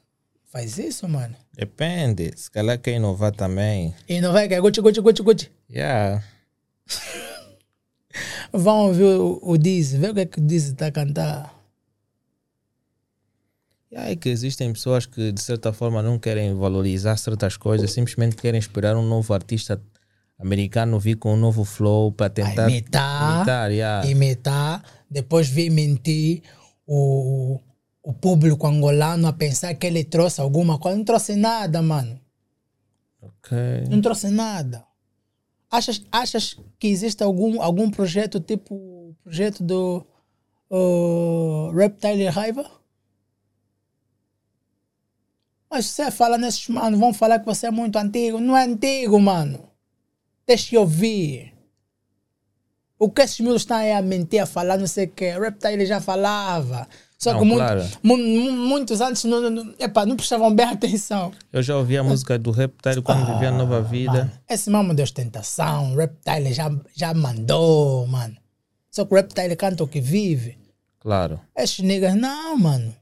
Faz 0.49 0.77
isso, 0.77 1.09
mano. 1.09 1.35
Depende. 1.55 2.31
Se 2.37 2.51
calhar 2.51 2.79
quer 2.79 2.97
inovar 2.97 3.33
também. 3.33 3.95
Que 4.07 4.13
é 4.13 4.61
Gucci, 4.61 4.83
Gucci, 4.83 5.01
Gucci, 5.01 5.23
Gucci. 5.23 5.51
Yeah. 5.71 6.23
Vão 8.53 8.89
ouvir 8.89 9.05
o, 9.05 9.41
o 9.43 9.57
Dizzy, 9.57 9.97
vê 9.97 10.11
o 10.11 10.15
que 10.15 10.21
é 10.21 10.27
que 10.27 10.41
o 10.41 10.43
Dizzy 10.43 10.73
está 10.73 10.89
a 10.89 10.93
cantar. 10.93 11.64
Aí 13.97 14.17
que 14.17 14.29
existem 14.29 14.73
pessoas 14.73 15.07
que 15.07 15.33
de 15.33 15.41
certa 15.41 15.73
forma 15.73 16.03
não 16.03 16.19
querem 16.19 16.55
valorizar 16.55 17.17
certas 17.17 17.57
coisas, 17.57 17.93
simplesmente 17.93 18.37
querem 18.37 18.59
esperar 18.59 18.97
um 18.97 19.07
novo 19.07 19.33
artista 19.33 19.81
americano 20.39 20.99
vir 20.99 21.17
com 21.17 21.35
um 21.35 21.37
novo 21.37 21.65
flow 21.65 22.13
para 22.13 22.29
tentar 22.29 22.69
imitar. 22.69 23.37
imitar, 23.37 23.71
yeah. 23.71 24.07
Imitar, 24.07 24.83
depois 25.09 25.49
vir 25.49 25.71
mentir 25.71 26.43
o, 26.87 27.61
o 28.03 28.13
público 28.13 28.67
angolano 28.67 29.29
a 29.29 29.33
pensar 29.33 29.75
que 29.75 29.87
ele 29.87 30.05
trouxe 30.05 30.41
alguma 30.41 30.79
coisa. 30.79 30.97
Não 30.97 31.05
trouxe 31.05 31.37
nada, 31.37 31.81
mano. 31.81 32.21
Ok. 33.23 33.57
Não 33.89 34.01
trouxe 34.01 34.29
nada. 34.29 34.85
Achas, 35.71 36.03
achas 36.13 36.57
que 36.79 36.89
existe 36.89 37.23
algum, 37.23 37.61
algum 37.61 37.91
projeto 37.91 38.39
tipo 38.39 38.75
o 38.75 39.17
projeto 39.23 39.63
do 39.63 40.07
uh, 40.71 41.71
Reptile 41.75 42.29
Raiva? 42.29 42.84
Mas 45.75 45.87
você 45.87 46.09
fala 46.09 46.39
nesses 46.39 46.69
mano, 46.69 46.97
vão 46.97 47.13
falar 47.13 47.41
que 47.41 47.47
você 47.47 47.67
é 47.67 47.71
muito 47.73 47.97
antigo. 47.99 48.39
Não 48.39 48.57
é 48.57 48.65
antigo, 48.65 49.19
mano. 49.19 49.59
Deixa 50.47 50.77
eu 50.77 50.83
ouvir. 50.83 51.53
O 52.97 53.11
que 53.11 53.23
esses 53.23 53.41
miúdos 53.41 53.63
estão 53.63 53.77
aí 53.79 53.91
a 53.91 54.01
mentir, 54.01 54.41
a 54.41 54.47
falar, 54.47 54.79
não 54.79 54.87
sei 54.87 55.07
o 55.07 55.09
que. 55.11 55.37
Reptile 55.37 55.85
já 55.85 56.01
falava. 56.01 56.87
Só 57.19 57.33
Não, 57.33 57.41
que 57.41 57.45
muito- 57.47 57.59
claro. 57.59 57.85
mu- 58.05 58.17
mu- 58.17 58.53
muitos 58.53 59.01
antes 59.01 59.25
não, 59.25 59.51
não, 59.51 59.75
epa, 59.81 60.07
não 60.07 60.15
prestavam 60.15 60.55
bem 60.55 60.65
atenção. 60.71 61.33
Eu 61.53 61.61
já 61.61 61.77
ouvi 61.77 61.99
a 61.99 62.05
música 62.05 62.39
do 62.39 62.53
Reptile 62.53 63.03
quando 63.03 63.27
vivia 63.27 63.49
a 63.49 63.53
nova 63.53 63.83
vida. 63.83 64.13
Mano, 64.13 64.31
esse 64.49 64.71
mamo 64.71 64.95
de 64.95 65.03
ostentação, 65.03 65.97
Reptile 65.97 66.53
já, 66.53 66.71
já 66.95 67.13
mandou, 67.13 68.07
mano. 68.07 68.37
Só 68.93 69.05
que 69.05 69.13
o 69.13 69.17
Reptile 69.17 69.57
canta 69.57 69.83
o 69.83 69.89
que 69.89 70.01
vive. 70.01 70.57
Claro. 71.01 71.41
Esses 71.57 71.81
niggas, 71.81 72.15
não, 72.15 72.57
mano. 72.57 72.95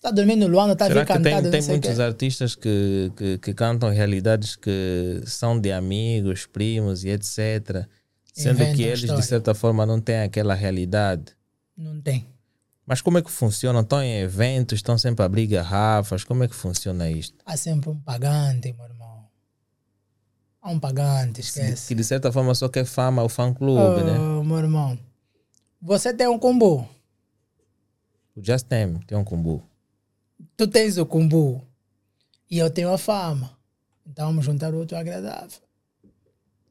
Você 0.00 0.08
tá 0.08 0.10
dormindo 0.12 0.46
no 0.46 0.46
Luana, 0.46 0.74
tá 0.74 0.86
Será 0.86 1.00
vendo 1.00 1.06
que 1.08 1.12
cantado, 1.12 1.50
tem, 1.50 1.60
tem 1.60 1.68
muitos 1.68 2.00
artistas 2.00 2.54
que, 2.54 3.12
que, 3.14 3.36
que 3.36 3.52
cantam 3.52 3.90
realidades 3.90 4.56
que 4.56 5.20
são 5.26 5.60
de 5.60 5.70
amigos, 5.70 6.46
primos 6.46 7.04
e 7.04 7.10
etc. 7.10 7.86
Sendo 8.32 8.64
que 8.74 8.82
eles, 8.82 9.00
história. 9.00 9.20
de 9.20 9.28
certa 9.28 9.54
forma, 9.54 9.84
não 9.84 10.00
têm 10.00 10.22
aquela 10.22 10.54
realidade. 10.54 11.36
Não 11.76 12.00
tem. 12.00 12.26
Mas 12.86 13.02
como 13.02 13.18
é 13.18 13.22
que 13.22 13.30
funciona? 13.30 13.80
Estão 13.80 14.02
em 14.02 14.20
eventos, 14.20 14.78
estão 14.78 14.96
sempre 14.96 15.22
a 15.22 15.26
abrir 15.26 15.46
garrafas. 15.46 16.24
Como 16.24 16.42
é 16.44 16.48
que 16.48 16.54
funciona 16.54 17.10
isto? 17.10 17.36
Há 17.44 17.54
sempre 17.58 17.90
um 17.90 18.00
pagante, 18.00 18.72
meu 18.72 18.86
irmão. 18.86 19.26
Há 20.62 20.70
um 20.70 20.80
pagante, 20.80 21.42
esquece. 21.42 21.88
Que 21.88 21.94
de 21.94 22.04
certa 22.04 22.32
forma 22.32 22.54
só 22.54 22.70
quer 22.70 22.86
fama, 22.86 23.22
o 23.22 23.28
fã-clube, 23.28 24.02
né? 24.02 24.18
Oh, 24.18 24.42
meu 24.42 24.60
irmão. 24.60 24.98
Você 25.82 26.14
tem 26.14 26.26
um 26.26 26.38
combo. 26.38 26.88
O 28.34 28.42
Just 28.42 28.66
Tem 28.66 28.94
tem 29.06 29.18
um 29.18 29.24
combo. 29.24 29.62
Tu 30.60 30.68
tens 30.68 30.98
o 30.98 31.06
combo. 31.06 31.66
E 32.50 32.58
eu 32.58 32.68
tenho 32.68 32.92
a 32.92 32.98
fama. 32.98 33.56
Então 34.06 34.26
vamos 34.26 34.44
juntar 34.44 34.74
o 34.74 34.76
outro 34.76 34.94
agradável. 34.94 35.58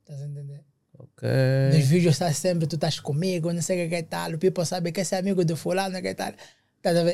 Estás 0.01 0.21
a 0.21 0.25
entender? 0.27 0.63
Ok. 0.95 1.27
Nos 1.73 1.87
vídeos 1.87 2.13
estás 2.13 2.37
sempre, 2.37 2.67
tu 2.67 2.75
estás 2.75 2.99
comigo, 2.99 3.51
não 3.51 3.63
sei 3.63 3.87
o 3.87 3.89
que 3.89 3.95
é 3.95 4.03
tal. 4.03 4.33
O 4.33 4.37
people 4.37 4.63
sabe 4.63 4.91
que 4.91 5.01
esse 5.01 5.15
é 5.15 5.17
amigo 5.17 5.43
do 5.43 5.57
fulano, 5.57 5.99
que 6.03 6.09
é 6.09 6.13
tal. 6.13 6.31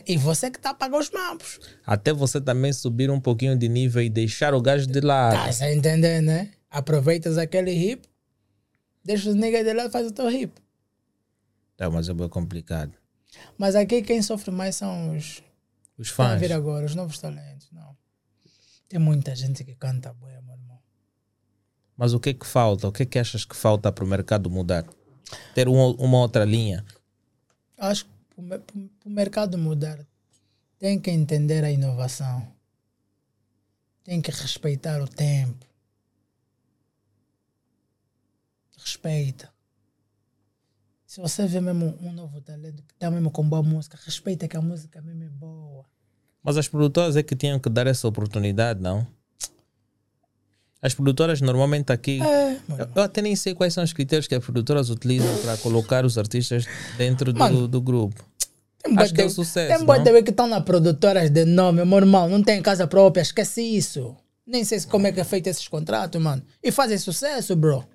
E 0.05 0.17
você 0.17 0.51
que 0.51 0.57
está 0.57 0.71
a 0.71 0.73
pagar 0.73 0.99
os 0.99 1.09
mambos. 1.11 1.61
Até 1.85 2.11
você 2.11 2.41
também 2.41 2.73
subir 2.73 3.09
um 3.09 3.21
pouquinho 3.21 3.57
de 3.57 3.69
nível 3.69 4.01
e 4.01 4.09
deixar 4.09 4.53
o 4.53 4.61
gajo 4.61 4.85
de 4.85 4.99
lado. 4.99 5.35
Estás 5.35 5.61
a 5.61 5.71
entender, 5.71 6.19
né? 6.19 6.51
Aproveitas 6.69 7.37
aquele 7.37 7.71
hip, 7.71 8.05
deixa 9.01 9.29
os 9.29 9.35
niggas 9.35 9.63
de 9.63 9.71
lado 9.71 9.87
e 9.87 9.91
faz 9.93 10.07
o 10.07 10.11
teu 10.11 10.29
hip. 10.29 10.51
Tá, 11.77 11.89
mas 11.89 12.09
é 12.09 12.13
bem 12.13 12.27
complicado. 12.27 12.91
Mas 13.57 13.75
aqui 13.75 14.01
quem 14.01 14.21
sofre 14.21 14.51
mais 14.51 14.75
são 14.75 15.15
os. 15.15 15.41
Os 15.97 16.07
Estão 16.09 16.25
a 16.25 16.29
fãs. 16.29 16.39
vir 16.41 16.51
agora, 16.53 16.85
os 16.85 16.95
novos 16.95 17.17
talentos. 17.19 17.69
Não. 17.71 17.95
Tem 18.89 18.99
muita 18.99 19.35
gente 19.35 19.63
que 19.63 19.75
canta 19.75 20.13
boa, 20.13 20.41
meu 20.41 20.55
irmão. 20.55 20.79
Mas 21.97 22.13
o 22.13 22.19
que 22.19 22.29
é 22.29 22.33
que 22.33 22.45
falta? 22.45 22.87
O 22.87 22.91
que 22.91 23.03
é 23.03 23.05
que 23.05 23.17
achas 23.19 23.45
que 23.45 23.55
falta 23.55 23.91
para 23.91 24.03
o 24.03 24.07
mercado 24.07 24.49
mudar? 24.49 24.85
Ter 25.53 25.67
uma, 25.67 25.87
uma 25.95 26.19
outra 26.19 26.43
linha? 26.43 26.85
Acho 27.77 28.05
que 28.05 28.11
para 28.41 28.61
o 29.05 29.09
mercado 29.09 29.57
mudar, 29.57 30.05
tem 30.77 30.99
que 30.99 31.09
entender 31.09 31.63
a 31.63 31.71
inovação. 31.71 32.45
Tem 34.03 34.21
que 34.21 34.29
respeitar 34.29 35.01
o 35.01 35.07
tempo. 35.07 35.65
Respeita. 38.77 39.54
Se 41.15 41.21
você 41.21 41.47
vê 41.47 41.61
mesmo 41.61 41.97
um 42.01 42.11
novo 42.11 42.41
talento 42.41 42.83
que 42.83 42.93
está 42.93 43.09
mesmo 43.09 43.31
com 43.31 43.41
boa 43.47 43.63
música, 43.63 43.97
respeita 44.03 44.49
que 44.49 44.57
a 44.57 44.61
música 44.61 45.01
mesmo 45.01 45.23
é 45.23 45.29
boa. 45.29 45.85
Mas 46.43 46.57
as 46.57 46.67
produtoras 46.67 47.15
é 47.15 47.23
que 47.23 47.37
tinham 47.37 47.57
que 47.57 47.69
dar 47.69 47.87
essa 47.87 48.05
oportunidade, 48.05 48.81
não? 48.81 49.07
As 50.81 50.93
produtoras 50.93 51.39
normalmente 51.39 51.93
aqui. 51.93 52.21
É, 52.21 52.55
Eu, 52.67 52.89
eu 52.97 53.01
até 53.01 53.21
nem 53.21 53.33
sei 53.33 53.55
quais 53.55 53.73
são 53.73 53.81
os 53.81 53.93
critérios 53.93 54.27
que 54.27 54.35
as 54.35 54.43
produtoras 54.43 54.89
utilizam 54.89 55.33
para 55.37 55.55
colocar 55.55 56.03
os 56.03 56.17
artistas 56.17 56.65
dentro 56.97 57.31
do, 57.31 57.39
Mano, 57.39 57.65
do 57.65 57.79
grupo. 57.79 58.21
Tem 58.83 58.99
Acho 58.99 59.13
que 59.13 59.21
é 59.21 59.27
de- 59.27 59.31
sucesso, 59.31 59.73
Tem 59.77 59.85
boa 59.85 60.21
que 60.21 60.31
estão 60.31 60.47
na 60.47 60.59
produtoras 60.59 61.29
de 61.29 61.45
nome, 61.45 61.85
meu 61.85 61.97
irmão. 61.97 62.27
Não 62.27 62.43
tem 62.43 62.61
casa 62.61 62.85
própria, 62.87 63.21
esquece 63.21 63.61
isso. 63.61 64.17
Nem 64.45 64.65
sei 64.65 64.81
se 64.81 64.87
como 64.87 65.07
é 65.07 65.13
que 65.13 65.21
é 65.21 65.23
feito 65.23 65.47
esses 65.47 65.65
contratos, 65.65 66.21
mano. 66.21 66.43
E 66.61 66.73
fazem 66.73 66.97
sucesso, 66.97 67.55
bro. 67.55 67.87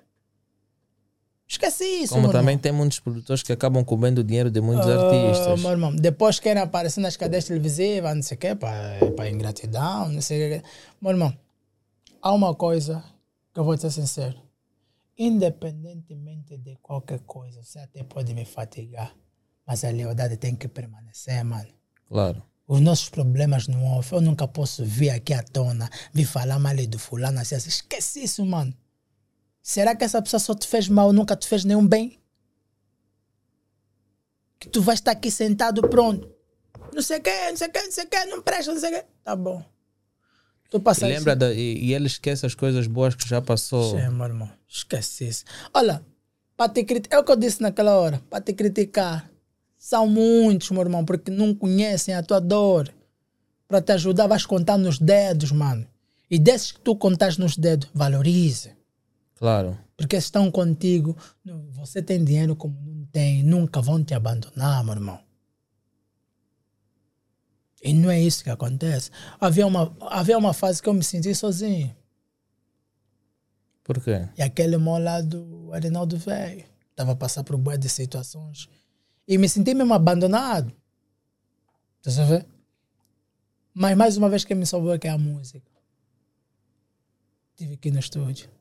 Esquece 1.51 1.83
isso, 1.83 2.13
Como 2.13 2.27
também 2.31 2.53
irmão. 2.53 2.61
tem 2.61 2.71
muitos 2.71 2.99
produtores 3.01 3.43
que 3.43 3.51
acabam 3.51 3.83
comendo 3.83 4.21
o 4.21 4.23
dinheiro 4.23 4.49
de 4.49 4.61
muitos 4.61 4.87
Ah, 4.87 4.93
artistas. 5.03 5.59
meu 5.61 5.71
irmão, 5.71 5.93
depois 5.93 6.39
querem 6.39 6.63
aparecer 6.63 7.01
nas 7.01 7.17
cadeias 7.17 7.43
televisivas, 7.43 8.15
não 8.15 8.21
sei 8.23 8.37
o 8.37 8.39
quê, 8.39 8.55
para 8.55 9.29
ingratidão, 9.29 10.07
não 10.07 10.21
sei 10.21 10.47
o 10.47 10.61
quê. 10.61 10.67
Meu 11.01 11.11
irmão, 11.11 11.37
há 12.21 12.31
uma 12.31 12.55
coisa 12.55 13.03
que 13.53 13.59
eu 13.59 13.65
vou 13.65 13.75
te 13.75 13.81
ser 13.81 13.91
sincero. 13.91 14.37
Independentemente 15.17 16.57
de 16.57 16.77
qualquer 16.81 17.19
coisa, 17.19 17.61
você 17.61 17.79
até 17.79 18.01
pode 18.01 18.33
me 18.33 18.45
fatigar, 18.45 19.13
mas 19.67 19.83
a 19.83 19.89
lealdade 19.89 20.37
tem 20.37 20.55
que 20.55 20.69
permanecer, 20.69 21.43
mano. 21.43 21.67
Claro. 22.07 22.41
Os 22.65 22.79
nossos 22.79 23.09
problemas 23.09 23.67
no 23.67 23.83
off, 23.97 24.13
eu 24.13 24.21
nunca 24.21 24.47
posso 24.47 24.85
vir 24.85 25.09
aqui 25.09 25.33
à 25.33 25.43
tona, 25.43 25.89
vir 26.13 26.23
falar 26.25 26.59
mal 26.59 26.75
do 26.87 26.97
fulano, 26.97 27.41
assim, 27.41 27.55
assim. 27.55 27.67
Esquece 27.67 28.23
isso, 28.23 28.45
mano. 28.45 28.73
Será 29.61 29.95
que 29.95 30.03
essa 30.03 30.21
pessoa 30.21 30.39
só 30.39 30.55
te 30.55 30.67
fez 30.67 30.87
mal, 30.87 31.13
nunca 31.13 31.35
te 31.35 31.47
fez 31.47 31.63
nenhum 31.63 31.85
bem? 31.85 32.19
Que 34.59 34.69
tu 34.69 34.81
vais 34.81 34.99
estar 34.99 35.11
aqui 35.11 35.29
sentado, 35.31 35.81
pronto. 35.81 36.29
Não 36.93 37.01
sei 37.01 37.19
o 37.19 37.21
que, 37.21 37.49
não 37.49 37.57
sei 37.57 37.67
o 37.67 37.71
que, 37.71 37.81
não 37.81 37.91
sei 37.91 38.03
o 38.03 38.07
que, 38.07 38.25
não 38.25 38.41
presta, 38.41 38.73
não 38.73 38.79
sei 38.79 38.89
o 38.89 38.99
que. 38.99 39.05
Tá 39.23 39.35
bom. 39.35 39.63
Tu 40.69 40.77
E, 40.77 40.79
passa 40.79 41.07
lembra 41.07 41.35
da, 41.35 41.53
e, 41.53 41.85
e 41.85 41.93
ele 41.93 42.07
esquece 42.07 42.45
as 42.45 42.55
coisas 42.55 42.87
boas 42.87 43.15
que 43.15 43.27
já 43.27 43.41
passou. 43.41 43.99
Sim, 43.99 44.09
meu 44.09 44.25
irmão. 44.25 44.49
Esquece 44.67 45.27
isso. 45.27 45.45
Olha, 45.73 46.03
para 46.55 46.71
te 46.71 46.83
criticar, 46.83 47.19
é 47.19 47.21
o 47.21 47.25
que 47.25 47.31
eu 47.31 47.35
disse 47.35 47.61
naquela 47.61 47.95
hora, 47.95 48.21
para 48.29 48.41
te 48.41 48.53
criticar. 48.53 49.29
São 49.77 50.07
muitos, 50.07 50.69
meu 50.71 50.81
irmão, 50.81 51.03
porque 51.03 51.31
não 51.31 51.55
conhecem 51.55 52.13
a 52.13 52.21
tua 52.21 52.39
dor. 52.39 52.93
Para 53.67 53.81
te 53.81 53.91
ajudar, 53.93 54.27
vais 54.27 54.45
contar 54.45 54.77
nos 54.77 54.99
dedos, 54.99 55.51
mano. 55.51 55.87
E 56.29 56.37
desses 56.37 56.71
que 56.71 56.79
tu 56.79 56.95
contas 56.95 57.37
nos 57.37 57.57
dedos, 57.57 57.89
valorize. 57.93 58.75
Claro. 59.41 59.75
Porque 59.97 60.15
estão 60.17 60.51
contigo. 60.51 61.17
Você 61.71 61.99
tem 61.99 62.23
dinheiro 62.23 62.55
como 62.55 62.79
não 62.79 63.05
tem, 63.07 63.41
nunca 63.41 63.81
vão 63.81 64.03
te 64.03 64.13
abandonar, 64.13 64.83
meu 64.83 64.93
irmão. 64.93 65.19
E 67.81 67.91
não 67.91 68.11
é 68.11 68.21
isso 68.21 68.43
que 68.43 68.51
acontece. 68.51 69.09
Havia 69.39 69.65
uma, 69.65 69.97
havia 70.01 70.37
uma 70.37 70.53
fase 70.53 70.79
que 70.79 70.87
eu 70.87 70.93
me 70.93 71.03
senti 71.03 71.33
sozinho. 71.33 71.95
Por 73.83 73.99
quê? 73.99 74.29
E 74.37 74.43
aquele 74.43 74.75
irmão 74.75 74.99
lá 74.99 75.21
do 75.21 75.71
Arenaldo 75.73 76.17
Velho. 76.17 76.63
Estava 76.91 77.13
a 77.13 77.15
passar 77.15 77.43
por 77.43 77.57
boas 77.57 77.79
de 77.79 77.89
situações. 77.89 78.69
E 79.27 79.39
me 79.39 79.49
senti 79.49 79.73
mesmo 79.73 79.91
abandonado. 79.95 80.71
Tá 82.03 82.11
a 82.11 82.25
ver? 82.25 82.45
Mas 83.73 83.97
mais 83.97 84.17
uma 84.17 84.29
vez 84.29 84.45
que 84.45 84.53
me 84.53 84.67
salvou 84.67 84.93
é 84.93 84.99
que 84.99 85.07
é 85.07 85.11
a 85.11 85.17
música. 85.17 85.71
Tive 87.55 87.73
aqui 87.73 87.89
no 87.89 87.99
estúdio. 87.99 88.60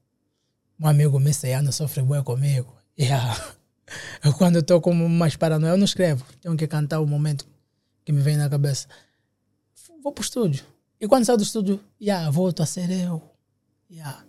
Um 0.81 0.89
amigo 0.89 1.19
messiano 1.19 1.73
sofre 1.73 2.03
bué 2.03 2.23
comigo. 2.23 2.75
Yeah. 2.99 3.35
Eu 4.23 4.35
quando 4.35 4.59
estou 4.59 4.79
com 4.79 4.93
mais 4.93 5.35
paranoia, 5.35 5.71
eu 5.71 5.79
não 5.79 5.87
escrevo. 5.87 6.23
Tenho 6.43 6.55
que 6.55 6.67
cantar 6.67 7.01
o 7.01 7.07
momento 7.07 7.47
que 8.05 8.13
me 8.13 8.21
vem 8.21 8.37
na 8.37 8.47
cabeça. 8.47 8.87
Vou 10.03 10.13
pro 10.13 10.23
estúdio. 10.23 10.67
E 11.01 11.09
quando 11.09 11.25
saio 11.25 11.39
do 11.39 11.43
estúdio, 11.43 11.81
yeah, 11.99 12.29
volto 12.31 12.63
a 12.63 12.67
ser 12.67 12.91
eu. 12.91 13.23
Yeah 13.91 14.23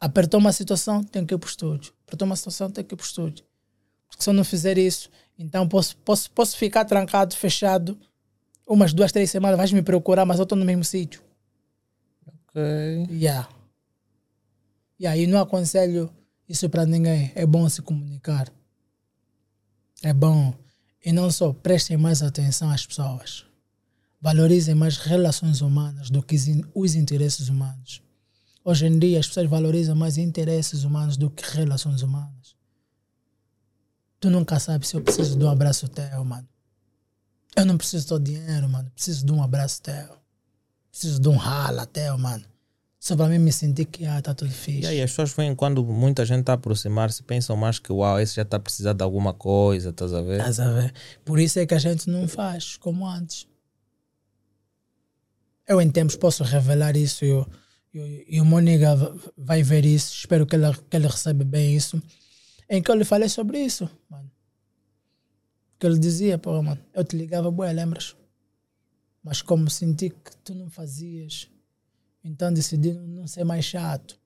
apertou 0.00 0.38
uma 0.40 0.52
situação, 0.52 1.02
tenho 1.02 1.26
que 1.26 1.34
ir 1.34 1.38
para 1.38 1.46
o 1.46 1.50
estúdio. 1.50 1.92
Apertou 2.06 2.26
uma 2.26 2.36
situação, 2.36 2.70
tenho 2.70 2.86
que 2.86 2.94
ir 2.94 2.96
para 2.96 3.04
o 3.04 3.06
estúdio. 3.06 3.44
Porque 4.08 4.22
se 4.22 4.30
eu 4.30 4.34
não 4.34 4.44
fizer 4.44 4.78
isso, 4.78 5.10
então 5.38 5.68
posso, 5.68 5.96
posso, 5.98 6.30
posso 6.30 6.56
ficar 6.56 6.84
trancado, 6.84 7.34
fechado, 7.34 7.98
umas 8.66 8.92
duas, 8.92 9.12
três 9.12 9.30
semanas, 9.30 9.56
vais 9.56 9.72
me 9.72 9.82
procurar, 9.82 10.24
mas 10.24 10.38
eu 10.38 10.44
estou 10.44 10.56
no 10.56 10.64
mesmo 10.64 10.84
sítio. 10.84 11.22
Ok. 12.26 12.62
Yeah. 13.10 13.48
E 14.98 15.06
aí 15.06 15.26
não 15.26 15.40
aconselho 15.40 16.10
isso 16.48 16.68
para 16.68 16.86
ninguém. 16.86 17.32
É 17.34 17.44
bom 17.44 17.68
se 17.68 17.82
comunicar. 17.82 18.50
É 20.02 20.12
bom. 20.12 20.54
E 21.04 21.12
não 21.12 21.30
só, 21.30 21.52
prestem 21.52 21.96
mais 21.96 22.22
atenção 22.22 22.70
às 22.70 22.86
pessoas. 22.86 23.44
Valorizem 24.20 24.74
mais 24.74 24.96
relações 24.96 25.60
humanas 25.60 26.10
do 26.10 26.22
que 26.22 26.36
os 26.74 26.94
interesses 26.94 27.48
humanos. 27.48 28.02
Hoje 28.64 28.86
em 28.86 28.98
dia 28.98 29.20
as 29.20 29.28
pessoas 29.28 29.48
valorizam 29.48 29.94
mais 29.94 30.18
interesses 30.18 30.82
humanos 30.82 31.16
do 31.16 31.30
que 31.30 31.44
relações 31.56 32.02
humanas. 32.02 32.56
Tu 34.18 34.30
nunca 34.30 34.58
sabes 34.58 34.88
se 34.88 34.96
eu 34.96 35.02
preciso 35.02 35.38
de 35.38 35.44
um 35.44 35.50
abraço 35.50 35.88
teu, 35.88 36.24
mano. 36.24 36.48
Eu 37.54 37.64
não 37.64 37.78
preciso 37.78 38.08
do 38.08 38.20
dinheiro, 38.20 38.68
mano. 38.68 38.90
Preciso 38.90 39.24
de 39.24 39.32
um 39.32 39.42
abraço 39.42 39.80
teu. 39.82 40.18
Preciso 40.90 41.20
de 41.20 41.28
um 41.28 41.36
rala 41.36 41.86
teu, 41.86 42.18
mano. 42.18 42.44
Só 43.06 43.14
para 43.14 43.28
mim 43.28 43.38
me 43.38 43.52
sentir 43.52 43.84
que 43.84 44.04
ah, 44.04 44.20
tá 44.20 44.34
tudo 44.34 44.50
fixe. 44.50 44.80
E 44.80 44.86
aí 44.88 45.00
as 45.00 45.10
pessoas 45.10 45.32
veem 45.32 45.54
quando 45.54 45.84
muita 45.84 46.26
gente 46.26 46.40
está 46.40 46.54
a 46.54 46.54
aproximar-se, 46.56 47.22
pensam 47.22 47.56
mais 47.56 47.78
que 47.78 47.92
uau, 47.92 48.18
esse 48.18 48.34
já 48.34 48.42
está 48.42 48.58
precisando 48.58 48.96
de 48.96 49.04
alguma 49.04 49.32
coisa, 49.32 49.90
estás 49.90 50.12
a 50.12 50.20
ver? 50.20 50.40
Estás 50.40 50.58
a 50.58 50.72
ver? 50.72 50.92
Por 51.24 51.38
isso 51.38 51.56
é 51.60 51.66
que 51.66 51.74
a 51.74 51.78
gente 51.78 52.10
não 52.10 52.26
faz 52.26 52.76
como 52.76 53.06
antes. 53.06 53.46
Eu 55.68 55.80
em 55.80 55.88
tempos 55.88 56.16
posso 56.16 56.42
revelar 56.42 56.96
isso 56.96 57.24
e, 57.24 57.28
eu, 57.28 57.46
e, 57.94 58.40
o 58.40 58.44
Moniga 58.44 58.96
vai 59.38 59.62
ver 59.62 59.84
isso. 59.84 60.12
Espero 60.12 60.44
que 60.44 60.56
ele, 60.56 60.66
que 60.90 60.96
ele 60.96 61.06
receba 61.06 61.44
bem 61.44 61.76
isso. 61.76 62.02
Em 62.68 62.82
que 62.82 62.90
eu 62.90 62.96
lhe 62.96 63.04
falei 63.04 63.28
sobre 63.28 63.60
isso, 63.60 63.88
mano. 64.10 64.28
Que 65.78 65.86
ele 65.86 66.00
dizia, 66.00 66.38
pô, 66.38 66.60
mano, 66.60 66.82
eu 66.92 67.04
te 67.04 67.16
ligava, 67.16 67.52
boa, 67.52 67.70
lembras? 67.70 68.16
Mas 69.22 69.42
como 69.42 69.70
senti 69.70 70.10
que 70.10 70.36
tu 70.42 70.56
não 70.56 70.68
fazias, 70.68 71.48
então 72.26 72.52
decidi 72.52 72.92
não 72.92 73.26
ser 73.26 73.44
mais 73.44 73.64
chato. 73.64 74.18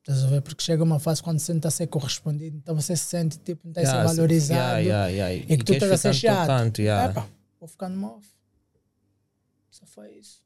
Estás 0.00 0.24
a 0.24 0.28
ver? 0.28 0.40
Porque 0.40 0.62
chega 0.62 0.82
uma 0.82 0.98
fase 0.98 1.22
quando 1.22 1.38
você 1.38 1.52
não 1.52 1.58
está 1.58 1.68
a 1.68 1.72
ser 1.72 1.86
correspondido, 1.86 2.56
então 2.56 2.74
você 2.74 2.96
se 2.96 3.04
sente 3.04 3.38
tipo, 3.38 3.60
não 3.64 3.70
está 3.72 3.80
a 3.82 3.84
ser 3.84 3.90
Yeah, 3.92 4.08
valorizado. 4.14 4.60
yeah, 4.80 5.06
yeah, 5.08 5.28
yeah. 5.28 5.52
E 5.54 5.58
que 5.58 5.64
tu 5.64 5.72
estás 5.74 5.92
a 5.92 5.96
ser 5.96 6.14
chato. 6.14 6.78
yeah. 6.78 7.10
Epa, 7.10 7.28
vou 7.60 7.68
ficar 7.68 7.88
no 7.88 8.06
off. 8.06 8.26
Só 9.70 9.84
foi 9.86 10.12
isso. 10.12 10.42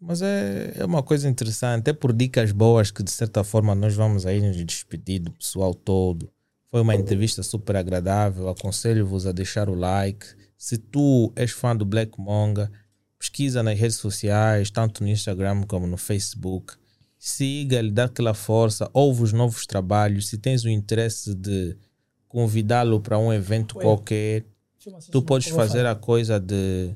Mas 0.00 0.22
é, 0.22 0.74
é 0.76 0.84
uma 0.84 1.02
coisa 1.02 1.28
interessante, 1.28 1.90
é 1.90 1.92
por 1.92 2.12
dicas 2.12 2.52
boas 2.52 2.90
que 2.90 3.02
de 3.02 3.10
certa 3.10 3.42
forma 3.42 3.74
nós 3.74 3.94
vamos 3.94 4.26
aí 4.26 4.40
nos 4.40 4.56
despedir 4.64 5.20
do 5.20 5.32
pessoal 5.32 5.74
todo. 5.74 6.30
Foi 6.70 6.80
uma 6.82 6.94
entrevista 6.94 7.42
super 7.42 7.76
agradável, 7.76 8.48
aconselho-vos 8.48 9.26
a 9.26 9.32
deixar 9.32 9.68
o 9.68 9.74
like. 9.74 10.26
Se 10.56 10.76
tu 10.76 11.32
és 11.34 11.50
fã 11.50 11.74
do 11.74 11.84
Black 11.84 12.20
Monga, 12.20 12.70
pesquisa 13.18 13.62
nas 13.62 13.78
redes 13.78 13.96
sociais, 13.96 14.70
tanto 14.70 15.02
no 15.02 15.08
Instagram 15.08 15.62
como 15.64 15.86
no 15.86 15.96
Facebook. 15.96 16.74
Siga-lhe, 17.18 17.90
dá 17.90 18.04
aquela 18.04 18.32
força, 18.32 18.88
ouve 18.92 19.24
os 19.24 19.32
novos 19.32 19.66
trabalhos. 19.66 20.28
Se 20.28 20.38
tens 20.38 20.64
o 20.64 20.68
interesse 20.68 21.34
de 21.34 21.76
convidá-lo 22.28 23.00
para 23.00 23.18
um 23.18 23.32
evento 23.32 23.76
Ué. 23.78 23.84
qualquer, 23.84 24.44
tu 25.10 25.22
podes 25.22 25.48
fazer 25.48 25.84
a 25.86 25.94
coisa 25.94 26.38
de 26.38 26.94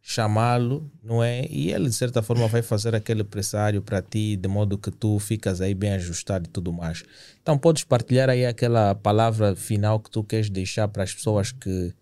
chamá-lo, 0.00 0.90
não 1.02 1.22
é? 1.22 1.46
E 1.50 1.70
ele, 1.70 1.88
de 1.90 1.94
certa 1.94 2.22
forma, 2.22 2.48
vai 2.48 2.62
fazer 2.62 2.94
aquele 2.94 3.22
pressário 3.22 3.82
para 3.82 4.00
ti, 4.00 4.36
de 4.36 4.48
modo 4.48 4.78
que 4.78 4.90
tu 4.90 5.18
ficas 5.18 5.60
aí 5.60 5.74
bem 5.74 5.92
ajustado 5.92 6.46
e 6.46 6.48
tudo 6.48 6.72
mais. 6.72 7.04
Então, 7.42 7.58
podes 7.58 7.84
partilhar 7.84 8.30
aí 8.30 8.46
aquela 8.46 8.94
palavra 8.94 9.54
final 9.54 10.00
que 10.00 10.10
tu 10.10 10.24
queres 10.24 10.48
deixar 10.48 10.88
para 10.88 11.02
as 11.02 11.12
pessoas 11.12 11.52
que 11.52 11.92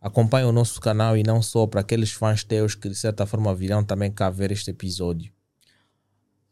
acompanham 0.00 0.48
o 0.48 0.52
nosso 0.52 0.80
canal 0.80 1.16
e 1.16 1.22
não 1.22 1.42
só 1.42 1.66
para 1.66 1.80
aqueles 1.80 2.10
fãs 2.10 2.42
teus 2.42 2.74
que, 2.74 2.88
de 2.88 2.94
certa 2.94 3.26
forma, 3.26 3.54
virão 3.54 3.84
também 3.84 4.10
cá 4.10 4.30
ver 4.30 4.50
este 4.50 4.70
episódio. 4.70 5.30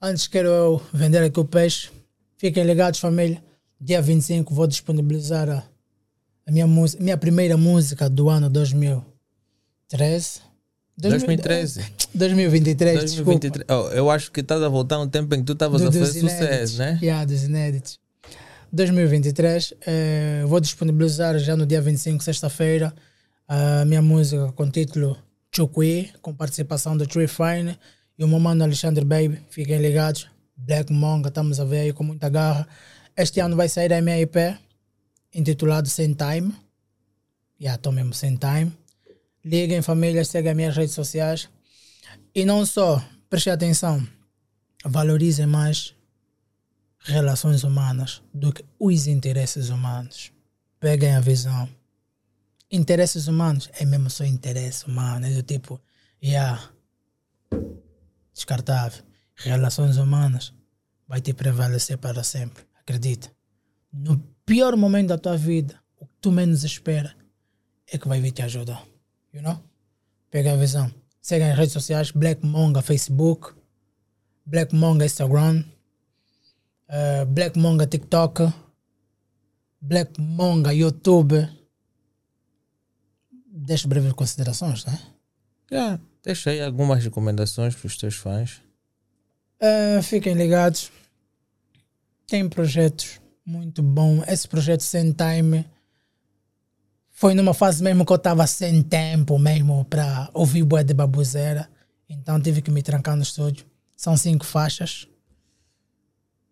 Antes 0.00 0.26
quero 0.28 0.48
eu 0.48 0.82
vender 0.92 1.22
aqui 1.22 1.40
o 1.40 1.44
peixe. 1.44 1.90
Fiquem 2.36 2.64
ligados, 2.64 3.00
família. 3.00 3.42
Dia 3.80 4.02
25 4.02 4.54
vou 4.54 4.66
disponibilizar 4.66 5.48
a, 5.48 5.64
a 6.46 6.52
minha, 6.52 6.66
música, 6.66 7.02
minha 7.02 7.16
primeira 7.16 7.56
música 7.56 8.08
do 8.08 8.28
ano 8.28 8.50
2013. 8.50 10.40
2013. 10.96 11.84
2023, 12.14 13.00
desculpa. 13.04 13.38
2023. 13.38 13.66
Oh, 13.70 13.88
eu 13.94 14.10
acho 14.10 14.32
que 14.32 14.40
estás 14.40 14.62
a 14.62 14.68
voltar 14.68 14.98
um 14.98 15.08
tempo 15.08 15.34
em 15.34 15.38
que 15.38 15.44
tu 15.44 15.52
estavas 15.52 15.80
a 15.82 15.86
fazer 15.86 16.18
inéditos. 16.18 16.30
sucesso, 16.32 16.78
né? 16.78 16.98
Yeah, 17.00 17.24
dos 17.24 17.44
inéditos. 17.44 18.00
2023, 18.72 19.74
eh, 19.86 20.44
vou 20.46 20.60
disponibilizar 20.60 21.38
já 21.38 21.56
no 21.56 21.64
dia 21.64 21.80
25, 21.80 22.22
sexta-feira, 22.22 22.92
a 23.48 23.84
minha 23.86 24.02
música 24.02 24.52
com 24.52 24.70
título 24.70 25.16
Chukui, 25.50 26.12
com 26.20 26.34
participação 26.34 26.96
do 26.96 27.06
Tree 27.06 27.26
Fine 27.26 27.78
e 28.18 28.22
o 28.22 28.28
meu 28.28 28.38
mano 28.38 28.62
Alexandre 28.62 29.04
Baby. 29.04 29.40
Fiquem 29.48 29.78
ligados. 29.78 30.28
Black 30.54 30.92
Monga, 30.92 31.28
estamos 31.28 31.58
a 31.58 31.64
ver 31.64 31.78
aí 31.80 31.92
com 31.92 32.04
muita 32.04 32.28
garra. 32.28 32.68
Este 33.16 33.40
ano 33.40 33.56
vai 33.56 33.68
sair 33.68 33.92
a 33.92 34.02
minha 34.02 34.20
IP, 34.20 34.38
intitulado 35.34 35.88
Sem 35.88 36.14
Time. 36.14 36.54
Já 37.58 37.74
estou 37.74 37.92
mesmo 37.92 38.12
sem 38.14 38.36
time. 38.36 38.72
Liguem, 39.44 39.82
família, 39.82 40.24
seguem 40.24 40.50
as 40.50 40.56
minhas 40.56 40.76
redes 40.76 40.94
sociais. 40.94 41.48
E 42.34 42.44
não 42.44 42.64
só, 42.64 43.02
prestem 43.28 43.52
atenção, 43.52 44.06
valorizem 44.84 45.46
mais 45.46 45.94
relações 47.00 47.64
humanas 47.64 48.22
do 48.32 48.52
que 48.52 48.64
os 48.78 49.06
interesses 49.06 49.70
humanos. 49.70 50.30
Peguem 50.78 51.14
a 51.14 51.20
visão. 51.20 51.68
Interesses 52.70 53.28
humanos 53.28 53.70
é 53.74 53.84
mesmo 53.84 54.10
só 54.10 54.24
interesse 54.24 54.86
humano, 54.86 55.26
é 55.26 55.30
do 55.30 55.42
tipo, 55.42 55.80
yeah, 56.22 56.70
descartável. 58.34 59.02
Relações 59.36 59.96
humanas 59.96 60.52
vai 61.06 61.20
te 61.20 61.32
prevalecer 61.32 61.96
para 61.98 62.22
sempre. 62.22 62.64
Acredita. 62.78 63.30
No 63.92 64.18
pior 64.44 64.76
momento 64.76 65.08
da 65.08 65.18
tua 65.18 65.36
vida, 65.36 65.80
o 65.98 66.06
que 66.06 66.12
tu 66.20 66.30
menos 66.30 66.64
espera 66.64 67.14
é 67.86 67.96
que 67.96 68.08
vai 68.08 68.20
vir 68.20 68.32
te 68.32 68.42
ajudar. 68.42 68.84
You 69.32 69.42
know? 69.42 69.62
Pega 70.30 70.52
a 70.52 70.56
visão. 70.56 70.92
Segue 71.20 71.44
as 71.44 71.56
redes 71.56 71.72
sociais, 71.72 72.10
Black 72.10 72.44
Monga 72.44 72.82
Facebook, 72.82 73.54
Black 74.44 74.74
Monga 74.74 75.04
Instagram, 75.04 75.64
uh, 76.88 77.26
Black 77.26 77.58
Monga 77.58 77.86
TikTok, 77.86 78.52
Black 79.80 80.20
Monga 80.20 80.72
YouTube. 80.72 81.57
Deixa 83.68 83.86
breves 83.86 84.14
considerações, 84.14 84.86
né? 84.86 84.98
Yeah, 85.70 86.00
deixa 86.24 86.48
aí 86.48 86.62
algumas 86.62 87.04
recomendações 87.04 87.74
para 87.74 87.86
os 87.86 87.98
teus 87.98 88.14
fãs. 88.14 88.62
Uh, 89.60 90.02
fiquem 90.02 90.32
ligados. 90.32 90.90
Tem 92.26 92.48
projetos 92.48 93.20
muito 93.44 93.82
bons. 93.82 94.26
Esse 94.26 94.48
projeto 94.48 94.80
Sem 94.80 95.12
Time 95.12 95.66
foi 97.10 97.34
numa 97.34 97.52
fase 97.52 97.82
mesmo 97.82 98.06
que 98.06 98.12
eu 98.12 98.16
estava 98.16 98.46
sem 98.46 98.82
tempo 98.82 99.38
mesmo 99.38 99.84
para 99.84 100.30
ouvir 100.32 100.64
boa 100.64 100.82
de 100.82 100.94
babuzeira. 100.94 101.68
Então 102.08 102.40
tive 102.40 102.62
que 102.62 102.70
me 102.70 102.82
trancar 102.82 103.16
no 103.16 103.22
estúdio. 103.22 103.66
São 103.94 104.16
cinco 104.16 104.46
faixas. 104.46 105.06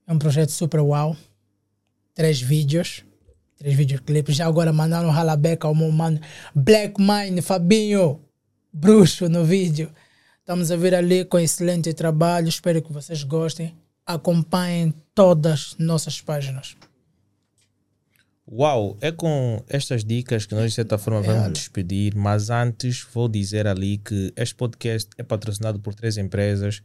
É 0.07 0.13
um 0.13 0.19
projeto 0.19 0.51
super 0.51 0.81
uau. 0.81 1.17
Três 2.13 2.43
vídeos. 2.43 3.06
Três 3.57 3.75
videoclipes. 3.75 4.37
Já 4.37 4.47
agora 4.47 4.73
mandaram 4.73 5.11
ralabeca 5.11 5.67
ao 5.67 5.75
meu 5.75 5.91
mano 5.91 6.21
Black 6.55 6.95
Mine, 7.01 7.41
Fabinho, 7.41 8.21
bruxo 8.73 9.29
no 9.29 9.45
vídeo. 9.45 9.91
Estamos 10.41 10.71
a 10.71 10.77
vir 10.77 10.95
ali 10.95 11.25
com 11.25 11.39
excelente 11.39 11.93
trabalho. 11.95 12.49
Espero 12.49 12.83
que 12.83 12.93
vocês 12.93 13.23
gostem. 13.23 13.75
Acompanhem 14.05 14.95
todas 15.15 15.53
as 15.53 15.79
nossas 15.79 16.21
páginas. 16.21 16.77
Uau, 18.49 18.97
é 19.01 19.11
com 19.11 19.61
estas 19.69 20.05
dicas 20.05 20.47
que 20.47 20.55
nós 20.55 20.71
de 20.71 20.77
certa 20.77 20.97
forma 20.97 21.21
vamos 21.21 21.53
despedir, 21.53 22.15
mas 22.15 22.49
antes 22.49 23.05
vou 23.13 23.27
dizer 23.27 23.67
ali 23.67 23.99
que 23.99 24.33
este 24.37 24.55
podcast 24.55 25.11
é 25.19 25.25
patrocinado 25.25 25.81
por 25.81 25.97
três 25.97 26.17
empresas, 26.17 26.81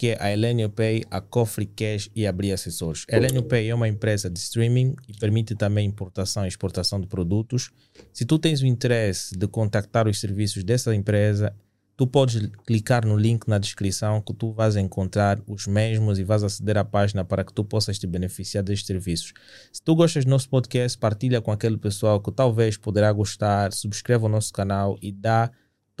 que 0.00 0.12
é 0.12 0.16
a 0.18 0.32
Elenio 0.32 0.70
Pay, 0.70 1.04
a 1.10 1.20
Cofre 1.20 1.66
Cash 1.66 2.08
e 2.16 2.26
a 2.26 2.32
Bria 2.32 2.54
Assessores. 2.54 3.04
A 3.12 3.18
Elenio 3.18 3.42
Pay 3.42 3.68
é 3.68 3.74
uma 3.74 3.86
empresa 3.86 4.30
de 4.30 4.38
streaming 4.38 4.96
e 5.06 5.12
permite 5.12 5.54
também 5.54 5.86
importação 5.86 6.46
e 6.46 6.48
exportação 6.48 6.98
de 6.98 7.06
produtos. 7.06 7.70
Se 8.10 8.24
tu 8.24 8.38
tens 8.38 8.62
o 8.62 8.66
interesse 8.66 9.36
de 9.36 9.46
contactar 9.46 10.08
os 10.08 10.18
serviços 10.18 10.64
dessa 10.64 10.94
empresa, 10.94 11.54
tu 11.98 12.06
podes 12.06 12.48
clicar 12.66 13.04
no 13.04 13.14
link 13.14 13.46
na 13.46 13.58
descrição 13.58 14.22
que 14.22 14.32
tu 14.32 14.52
vais 14.52 14.74
encontrar 14.74 15.38
os 15.46 15.66
mesmos 15.66 16.18
e 16.18 16.24
vais 16.24 16.42
aceder 16.42 16.78
à 16.78 16.84
página 16.84 17.22
para 17.22 17.44
que 17.44 17.52
tu 17.52 17.62
possas 17.62 17.98
te 17.98 18.06
beneficiar 18.06 18.64
destes 18.64 18.86
serviços. 18.86 19.34
Se 19.70 19.82
tu 19.82 19.94
gostas 19.94 20.24
do 20.24 20.30
nosso 20.30 20.48
podcast, 20.48 20.96
partilha 20.96 21.42
com 21.42 21.52
aquele 21.52 21.76
pessoal 21.76 22.22
que 22.22 22.32
talvez 22.32 22.78
poderá 22.78 23.12
gostar, 23.12 23.70
subscreva 23.70 24.24
o 24.24 24.30
nosso 24.30 24.50
canal 24.50 24.96
e 25.02 25.12
dá 25.12 25.50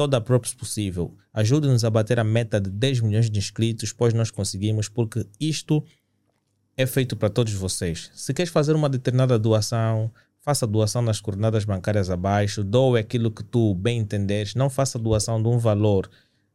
toda 0.00 0.16
a 0.16 0.20
props 0.22 0.54
possível. 0.54 1.14
Ajude-nos 1.30 1.84
a 1.84 1.90
bater 1.90 2.18
a 2.18 2.24
meta 2.24 2.58
de 2.58 2.70
10 2.70 3.00
milhões 3.00 3.30
de 3.30 3.38
inscritos, 3.38 3.92
pois 3.92 4.14
nós 4.14 4.30
conseguimos, 4.30 4.88
porque 4.88 5.26
isto 5.38 5.84
é 6.74 6.86
feito 6.86 7.14
para 7.14 7.28
todos 7.28 7.52
vocês. 7.52 8.10
Se 8.14 8.32
queres 8.32 8.50
fazer 8.50 8.74
uma 8.74 8.88
determinada 8.88 9.38
doação, 9.38 10.10
faça 10.40 10.66
doação 10.66 11.02
nas 11.02 11.20
coordenadas 11.20 11.66
bancárias 11.66 12.08
abaixo, 12.08 12.64
doe 12.64 12.98
aquilo 12.98 13.30
que 13.30 13.44
tu 13.44 13.74
bem 13.74 13.98
entenderes, 13.98 14.54
não 14.54 14.70
faça 14.70 14.98
doação 14.98 15.42
de 15.42 15.50
um 15.50 15.58
valor 15.58 16.08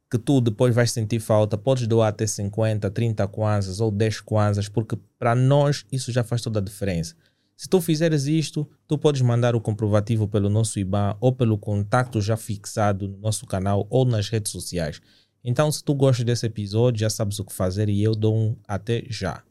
que 0.10 0.18
tu 0.18 0.42
depois 0.42 0.74
vais 0.74 0.92
sentir 0.92 1.20
falta, 1.20 1.56
podes 1.56 1.86
doar 1.86 2.08
até 2.08 2.26
50, 2.26 2.90
30 2.90 3.28
kwanzas 3.28 3.80
ou 3.80 3.92
10 3.92 4.22
kwanzas, 4.22 4.68
porque 4.68 4.98
para 5.20 5.36
nós 5.36 5.86
isso 5.92 6.12
já 6.12 6.24
faz 6.24 6.42
toda 6.42 6.58
a 6.58 6.64
diferença. 6.64 7.16
Se 7.56 7.70
tu 7.70 7.80
fizeres 7.80 8.26
isto, 8.26 8.70
tu 8.88 8.98
podes 8.98 9.22
mandar 9.22 9.56
o 9.56 9.62
comprovativo 9.62 10.28
pelo 10.28 10.50
nosso 10.50 10.78
IBAN 10.78 11.16
ou 11.22 11.32
pelo 11.32 11.58
contato 11.58 12.20
já 12.22 12.36
fixado 12.36 13.08
no 13.08 13.18
nosso 13.18 13.46
canal 13.46 13.88
ou 13.90 14.04
nas 14.04 14.28
redes 14.28 14.52
sociais. 14.52 15.02
Então, 15.44 15.72
se 15.72 15.84
tu 15.84 15.94
gostas 15.94 16.26
desse 16.26 16.46
episódio, 16.48 17.00
já 17.00 17.10
sabes 17.10 17.40
o 17.40 17.46
que 17.46 17.54
fazer 17.54 17.88
e 17.88 18.04
eu 18.04 18.14
dou 18.14 18.36
um 18.36 18.56
até 18.68 19.04
já. 19.10 19.44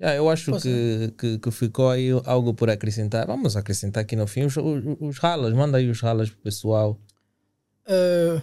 Yeah, 0.00 0.18
eu 0.18 0.28
acho 0.28 0.60
que, 0.60 1.14
que, 1.16 1.38
que, 1.38 1.50
ficou 1.52 1.88
aí 1.88 2.10
algo 2.24 2.52
por 2.52 2.68
acrescentar. 2.68 3.26
Vamos 3.26 3.56
acrescentar 3.56 4.02
aqui 4.02 4.16
no 4.16 4.26
fim 4.26 4.44
os, 4.44 4.56
os, 4.56 4.82
os 5.00 5.18
ralas. 5.18 5.54
Manda 5.54 5.78
aí 5.78 5.88
os 5.88 6.00
ralas 6.00 6.28
pro 6.28 6.40
pessoal. 6.40 6.98
Uh, 7.86 8.42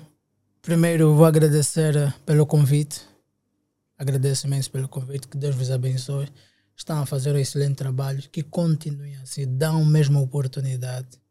primeiro, 0.62 1.14
vou 1.14 1.26
agradecer 1.26 1.96
eh, 1.98 2.14
pelo 2.26 2.46
convite. 2.46 3.11
Agradeço 4.02 4.48
imenso 4.48 4.72
pelo 4.72 4.90
convite. 4.90 5.28
Que 5.28 5.38
Deus 5.38 5.56
vos 5.56 5.70
abençoe. 5.70 6.28
Estão 6.76 7.04
a 7.04 7.06
fazer 7.06 7.36
um 7.36 7.38
excelente 7.38 7.76
trabalho. 7.76 8.28
Que 8.32 8.42
continuem 8.42 9.16
assim. 9.18 9.46
Dão 9.46 9.86
mesmo 9.86 10.20
oportunidade 10.20 11.22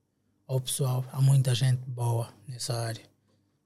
ao 0.47 0.61
pessoal. 0.61 1.05
Há 1.11 1.21
muita 1.21 1.53
gente 1.53 1.83
boa 1.89 2.33
nessa 2.47 2.75
área. 2.75 3.03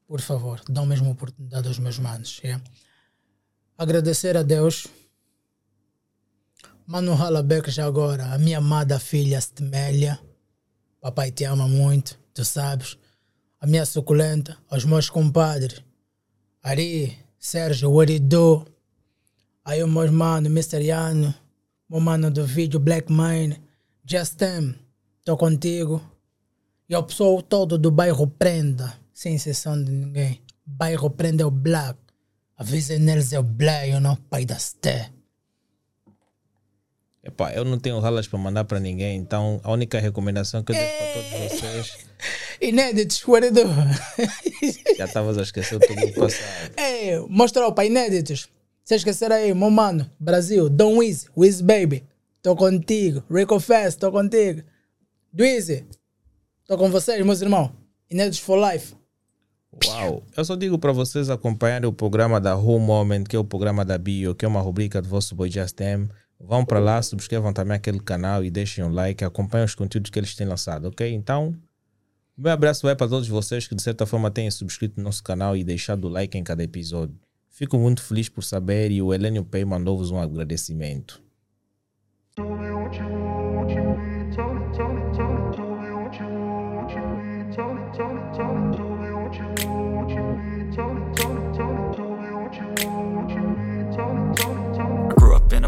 Por 0.08 0.22
favor, 0.22 0.62
dão 0.70 0.86
mesmo 0.86 1.10
oportunidade 1.10 1.68
aos 1.68 1.78
meus 1.78 1.98
manos. 1.98 2.40
Yeah? 2.42 2.64
Agradecer 3.76 4.38
a 4.38 4.42
Deus 4.42 4.86
Mano 6.86 7.14
Halabek 7.14 7.70
já 7.70 7.84
agora, 7.84 8.32
a 8.32 8.38
minha 8.38 8.56
amada 8.56 8.98
filha 8.98 9.38
Stemélia. 9.38 10.18
Papai 10.98 11.30
te 11.30 11.44
ama 11.44 11.68
muito, 11.68 12.18
tu 12.32 12.42
sabes. 12.42 12.96
A 13.60 13.66
minha 13.66 13.84
suculenta, 13.84 14.56
os 14.70 14.86
meus 14.86 15.10
compadres. 15.10 15.82
Ari, 16.62 17.18
Sérgio, 17.38 17.90
Warido. 17.90 18.73
Aí 19.64 19.82
o 19.82 19.88
meu 19.88 20.12
mano, 20.12 20.48
Mr. 20.48 20.82
Yano. 20.82 21.34
Meu 21.88 22.00
mano 22.00 22.30
do 22.30 22.44
vídeo, 22.44 22.78
Black 22.78 23.10
Mine. 23.10 23.60
Justin, 24.04 24.74
estou 25.18 25.36
contigo. 25.36 26.02
E 26.88 26.94
o 26.94 27.02
pessoal 27.02 27.40
todo 27.40 27.78
do 27.78 27.90
bairro 27.90 28.26
Prenda, 28.26 28.92
sem 29.12 29.36
exceção 29.36 29.82
de 29.82 29.90
ninguém. 29.90 30.42
Bairro 30.66 31.08
Prenda 31.08 31.42
é 31.42 31.46
o 31.46 31.50
Black. 31.50 31.98
Avisem 32.56 32.98
neles 32.98 33.32
é 33.32 33.38
o 33.38 33.42
Black, 33.42 33.90
you 33.90 34.00
know, 34.00 34.16
pai 34.28 34.44
da 34.44 34.56
Sté. 34.56 35.10
Epá, 37.22 37.52
eu 37.54 37.64
não 37.64 37.78
tenho 37.78 37.98
ralas 38.00 38.28
para 38.28 38.38
mandar 38.38 38.64
para 38.64 38.78
ninguém, 38.78 39.16
então 39.16 39.58
a 39.64 39.72
única 39.72 39.98
recomendação 39.98 40.62
que 40.62 40.72
eu 40.72 40.76
deixo 40.76 40.98
para 40.98 41.12
todos 41.14 41.58
vocês. 41.58 42.06
Inéditos, 42.60 43.26
what 43.26 43.50
do? 43.50 43.62
Já 44.98 45.06
estavas 45.06 45.38
a 45.38 45.42
esquecer 45.42 45.80
tudo 45.80 46.04
o 46.04 46.12
passado. 46.12 46.74
Ei, 46.76 47.18
mostra 47.30 47.72
para 47.72 47.86
inéditos. 47.86 48.48
Se 48.84 48.94
esquecer 48.96 49.32
aí, 49.32 49.54
meu 49.54 49.70
mano, 49.70 50.10
Brasil, 50.20 50.68
Don 50.68 50.98
Wiz, 50.98 51.26
Wiz 51.34 51.62
Baby, 51.62 52.04
tô 52.42 52.54
contigo. 52.54 53.24
Rico 53.30 53.58
Fest, 53.58 53.98
tô 53.98 54.12
contigo. 54.12 54.62
Dweezy, 55.32 55.86
tô 56.66 56.76
com 56.76 56.90
vocês, 56.90 57.24
meus 57.24 57.40
irmãos. 57.40 57.70
Inéditos 58.10 58.40
for 58.40 58.58
life. 58.58 58.94
Uau! 59.86 60.22
Eu 60.36 60.44
só 60.44 60.54
digo 60.54 60.78
para 60.78 60.92
vocês 60.92 61.30
acompanharem 61.30 61.88
o 61.88 61.94
programa 61.94 62.38
da 62.38 62.54
Who 62.54 62.78
Moment, 62.78 63.24
que 63.24 63.34
é 63.34 63.38
o 63.38 63.44
programa 63.44 63.86
da 63.86 63.96
Bio, 63.96 64.34
que 64.34 64.44
é 64.44 64.48
uma 64.48 64.60
rubrica 64.60 65.00
do 65.00 65.08
vosso 65.08 65.34
Boy 65.34 65.50
Just 65.50 65.74
Them. 65.76 66.06
Vão 66.38 66.62
para 66.62 66.78
lá, 66.78 67.00
subscrevam 67.00 67.54
também 67.54 67.76
aquele 67.76 68.00
canal 68.00 68.44
e 68.44 68.50
deixem 68.50 68.84
um 68.84 68.92
like, 68.92 69.24
acompanhem 69.24 69.64
os 69.64 69.74
conteúdos 69.74 70.10
que 70.10 70.18
eles 70.18 70.34
têm 70.34 70.46
lançado, 70.46 70.88
ok? 70.88 71.10
Então, 71.10 71.56
meu 72.36 72.52
abraço 72.52 72.82
vai 72.82 72.94
para 72.94 73.08
todos 73.08 73.26
vocês 73.28 73.66
que 73.66 73.74
de 73.74 73.82
certa 73.82 74.04
forma 74.04 74.30
têm 74.30 74.50
subscrito 74.50 74.98
no 74.98 75.04
nosso 75.04 75.22
canal 75.22 75.56
e 75.56 75.64
deixado 75.64 76.04
o 76.04 76.08
like 76.10 76.36
em 76.36 76.44
cada 76.44 76.62
episódio. 76.62 77.23
Fico 77.54 77.78
muito 77.78 78.02
feliz 78.02 78.28
por 78.28 78.42
saber 78.42 78.90
e 78.90 79.00
o 79.00 79.14
Helênio 79.14 79.44
Pay 79.44 79.64
mandou-vos 79.64 80.10
um 80.10 80.18
agradecimento. 80.18 81.22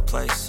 Place 0.06 0.45